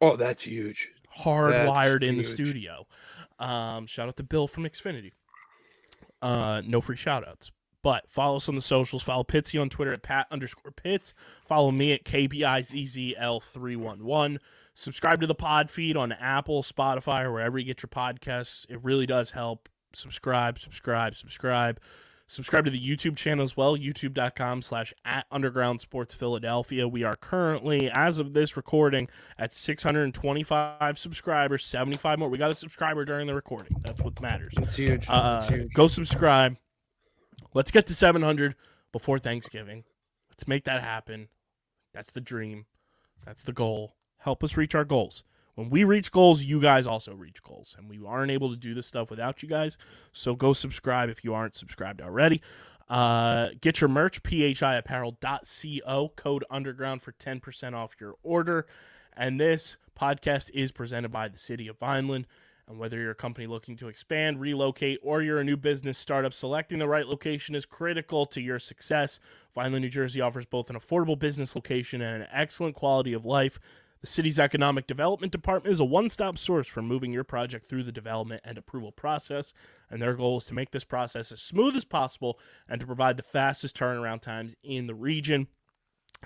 Oh, 0.00 0.16
that's 0.16 0.42
huge. 0.42 0.90
Hardwired 1.20 2.02
in 2.02 2.18
the 2.18 2.24
studio. 2.24 2.86
Um, 3.38 3.86
shout 3.86 4.08
out 4.08 4.16
to 4.16 4.22
Bill 4.22 4.46
from 4.46 4.64
Xfinity. 4.64 5.12
Uh, 6.20 6.62
no 6.64 6.80
free 6.80 6.96
shout 6.96 7.26
outs. 7.26 7.50
But 7.82 8.10
follow 8.10 8.36
us 8.36 8.48
on 8.48 8.56
the 8.56 8.60
socials. 8.60 9.02
Follow 9.02 9.24
Pitsy 9.24 9.60
on 9.60 9.68
Twitter 9.68 9.92
at 9.92 10.02
Pat 10.02 10.26
underscore 10.30 10.72
Pitts. 10.72 11.14
Follow 11.46 11.70
me 11.70 11.92
at 11.92 12.04
KBIZZL311. 12.04 14.38
Subscribe 14.74 15.20
to 15.20 15.26
the 15.26 15.34
pod 15.34 15.70
feed 15.70 15.96
on 15.96 16.12
Apple, 16.12 16.62
Spotify, 16.62 17.24
or 17.24 17.32
wherever 17.32 17.58
you 17.58 17.64
get 17.64 17.82
your 17.82 17.88
podcasts. 17.88 18.66
It 18.68 18.82
really 18.82 19.06
does 19.06 19.30
help. 19.30 19.68
Subscribe, 19.92 20.58
subscribe, 20.58 21.16
subscribe. 21.16 21.80
Subscribe 22.30 22.66
to 22.66 22.70
the 22.70 22.78
YouTube 22.78 23.16
channel 23.16 23.42
as 23.42 23.56
well, 23.56 23.74
youtube.com 23.74 24.60
slash 24.60 24.92
at 25.02 25.24
underground 25.30 25.80
sports 25.80 26.14
Philadelphia. 26.14 26.86
We 26.86 27.02
are 27.02 27.16
currently, 27.16 27.90
as 27.90 28.18
of 28.18 28.34
this 28.34 28.54
recording, 28.54 29.08
at 29.38 29.50
625 29.50 30.98
subscribers, 30.98 31.64
75 31.64 32.18
more. 32.18 32.28
We 32.28 32.36
got 32.36 32.50
a 32.50 32.54
subscriber 32.54 33.06
during 33.06 33.28
the 33.28 33.34
recording. 33.34 33.78
That's 33.80 34.02
what 34.02 34.20
matters. 34.20 34.52
It's 34.58 34.76
huge. 34.76 35.08
Uh, 35.08 35.40
it's 35.42 35.50
huge. 35.50 35.72
go 35.72 35.86
subscribe. 35.86 36.58
Let's 37.54 37.70
get 37.70 37.86
to 37.86 37.94
700 37.94 38.54
before 38.92 39.18
Thanksgiving. 39.18 39.84
Let's 40.30 40.46
make 40.46 40.64
that 40.64 40.82
happen. 40.82 41.28
That's 41.94 42.12
the 42.12 42.20
dream. 42.20 42.66
That's 43.24 43.42
the 43.42 43.54
goal. 43.54 43.96
Help 44.18 44.44
us 44.44 44.54
reach 44.54 44.74
our 44.74 44.84
goals. 44.84 45.24
When 45.58 45.70
we 45.70 45.82
reach 45.82 46.12
goals, 46.12 46.44
you 46.44 46.60
guys 46.60 46.86
also 46.86 47.12
reach 47.14 47.42
goals. 47.42 47.74
And 47.76 47.90
we 47.90 47.98
aren't 48.06 48.30
able 48.30 48.50
to 48.50 48.56
do 48.56 48.74
this 48.74 48.86
stuff 48.86 49.10
without 49.10 49.42
you 49.42 49.48
guys. 49.48 49.76
So 50.12 50.36
go 50.36 50.52
subscribe 50.52 51.08
if 51.08 51.24
you 51.24 51.34
aren't 51.34 51.56
subscribed 51.56 52.00
already. 52.00 52.40
Uh, 52.88 53.48
get 53.60 53.80
your 53.80 53.88
merch, 53.88 54.22
phiapparel.co, 54.22 56.12
code 56.14 56.44
underground 56.48 57.02
for 57.02 57.10
10% 57.10 57.74
off 57.74 57.96
your 58.00 58.14
order. 58.22 58.68
And 59.16 59.40
this 59.40 59.78
podcast 60.00 60.48
is 60.54 60.70
presented 60.70 61.10
by 61.10 61.26
the 61.26 61.36
city 61.36 61.66
of 61.66 61.76
Vineland. 61.76 62.28
And 62.68 62.78
whether 62.78 62.96
you're 62.96 63.10
a 63.10 63.16
company 63.16 63.48
looking 63.48 63.76
to 63.78 63.88
expand, 63.88 64.40
relocate, 64.40 65.00
or 65.02 65.22
you're 65.22 65.40
a 65.40 65.44
new 65.44 65.56
business 65.56 65.98
startup, 65.98 66.34
selecting 66.34 66.78
the 66.78 66.86
right 66.86 67.08
location 67.08 67.56
is 67.56 67.66
critical 67.66 68.26
to 68.26 68.40
your 68.40 68.60
success. 68.60 69.18
Vineland, 69.56 69.82
New 69.82 69.90
Jersey 69.90 70.20
offers 70.20 70.46
both 70.46 70.70
an 70.70 70.76
affordable 70.76 71.18
business 71.18 71.56
location 71.56 72.00
and 72.00 72.22
an 72.22 72.28
excellent 72.32 72.76
quality 72.76 73.12
of 73.12 73.24
life. 73.24 73.58
The 74.00 74.06
city's 74.06 74.38
economic 74.38 74.86
development 74.86 75.32
department 75.32 75.72
is 75.72 75.80
a 75.80 75.84
one 75.84 76.08
stop 76.08 76.38
source 76.38 76.68
for 76.68 76.82
moving 76.82 77.12
your 77.12 77.24
project 77.24 77.66
through 77.66 77.82
the 77.82 77.92
development 77.92 78.42
and 78.44 78.56
approval 78.56 78.92
process. 78.92 79.52
And 79.90 80.00
their 80.00 80.14
goal 80.14 80.38
is 80.38 80.46
to 80.46 80.54
make 80.54 80.70
this 80.70 80.84
process 80.84 81.32
as 81.32 81.42
smooth 81.42 81.74
as 81.74 81.84
possible 81.84 82.38
and 82.68 82.80
to 82.80 82.86
provide 82.86 83.16
the 83.16 83.22
fastest 83.22 83.76
turnaround 83.76 84.20
times 84.20 84.54
in 84.62 84.86
the 84.86 84.94
region. 84.94 85.48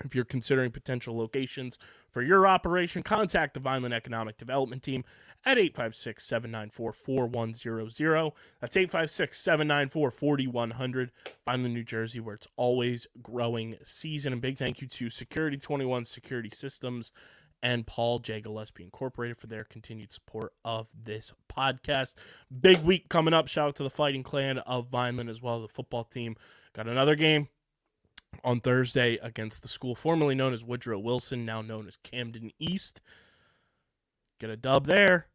If 0.03 0.15
you're 0.15 0.25
considering 0.25 0.71
potential 0.71 1.15
locations 1.15 1.77
for 2.11 2.23
your 2.23 2.47
operation, 2.47 3.03
contact 3.03 3.53
the 3.53 3.59
Vineland 3.59 3.93
Economic 3.93 4.37
Development 4.37 4.81
Team 4.81 5.03
at 5.45 5.59
856 5.59 6.23
794 6.23 6.93
4100. 6.93 8.31
That's 8.59 8.75
856 8.75 9.37
794 9.37 10.11
4100. 10.11 11.11
Vineland, 11.45 11.73
New 11.75 11.83
Jersey, 11.83 12.19
where 12.19 12.35
it's 12.35 12.47
always 12.55 13.05
growing 13.21 13.75
season. 13.83 14.33
And 14.33 14.41
big 14.41 14.57
thank 14.57 14.81
you 14.81 14.87
to 14.87 15.09
Security 15.11 15.57
21 15.57 16.05
Security 16.05 16.49
Systems 16.49 17.11
and 17.63 17.87
Paul 17.87 18.19
J. 18.19 18.41
Gillespie 18.41 18.83
Incorporated 18.83 19.37
for 19.37 19.47
their 19.47 19.63
continued 19.63 20.11
support 20.11 20.51
of 20.65 20.89
this 20.93 21.31
podcast. 21.51 22.15
Big 22.61 22.79
week 22.79 23.07
coming 23.07 23.33
up. 23.33 23.47
Shout 23.47 23.69
out 23.69 23.75
to 23.77 23.83
the 23.83 23.89
Fighting 23.89 24.21
Clan 24.21 24.57
of 24.59 24.89
Vineland 24.89 25.29
as 25.29 25.41
well. 25.41 25.61
The 25.61 25.69
football 25.69 26.03
team 26.03 26.35
got 26.73 26.87
another 26.87 27.15
game 27.15 27.47
on 28.43 28.59
Thursday 28.59 29.17
against 29.23 29.61
the 29.61 29.69
school 29.69 29.95
formerly 29.95 30.35
known 30.35 30.53
as 30.53 30.65
Woodrow 30.65 30.99
Wilson, 30.99 31.45
now 31.45 31.61
known 31.61 31.87
as 31.87 31.97
Camden 32.03 32.51
East. 32.59 33.01
Get 34.39 34.49
a 34.49 34.57
dub 34.57 34.85
there. 34.85 35.27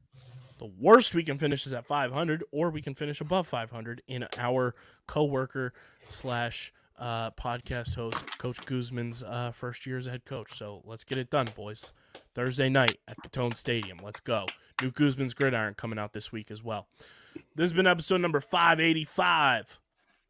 The 0.59 0.67
worst 0.67 1.15
we 1.15 1.23
can 1.23 1.39
finish 1.39 1.67
is 1.67 1.73
at 1.73 1.87
500, 1.87 2.45
or 2.53 2.69
we 2.69 2.83
can 2.83 2.95
finish 2.95 3.21
above 3.21 3.47
500 3.47 4.03
in 4.07 4.27
our 4.37 4.75
coworker 5.07 5.73
slash 6.09 6.73
uh, 6.99 7.31
podcast 7.31 7.95
host, 7.95 8.39
Coach 8.39 8.67
Guzman's 8.67 9.23
uh, 9.23 9.53
first 9.53 9.87
year 9.87 9.97
as 9.97 10.07
head 10.07 10.25
coach. 10.25 10.53
So 10.53 10.83
let's 10.85 11.05
get 11.05 11.17
it 11.17 11.31
done, 11.31 11.47
boys. 11.55 11.93
Thursday 12.39 12.69
night 12.69 12.99
at 13.09 13.17
Gittone 13.21 13.57
Stadium. 13.57 13.99
Let's 14.01 14.21
go. 14.21 14.47
New 14.81 14.93
Guzman's 14.93 15.35
Gridiron 15.35 15.75
coming 15.75 15.99
out 15.99 16.13
this 16.13 16.31
week 16.31 16.53
as 16.53 16.63
well. 16.63 16.87
This 17.35 17.65
has 17.65 17.73
been 17.73 17.89
episode 17.89 18.21
number 18.21 18.41
585 18.41 19.81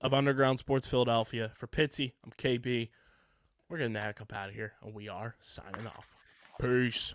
of 0.01 0.14
Underground 0.14 0.59
Sports 0.59 0.89
Philadelphia. 0.89 1.51
For 1.55 1.66
Pitsy, 1.66 2.12
I'm 2.24 2.30
KB. 2.30 2.89
We're 3.68 3.76
getting 3.76 3.93
the 3.93 4.01
heck 4.01 4.22
up 4.22 4.32
out 4.32 4.48
of 4.48 4.55
here, 4.55 4.72
and 4.82 4.94
we 4.94 5.10
are 5.10 5.36
signing 5.40 5.86
off. 5.86 6.06
Peace. 6.59 7.12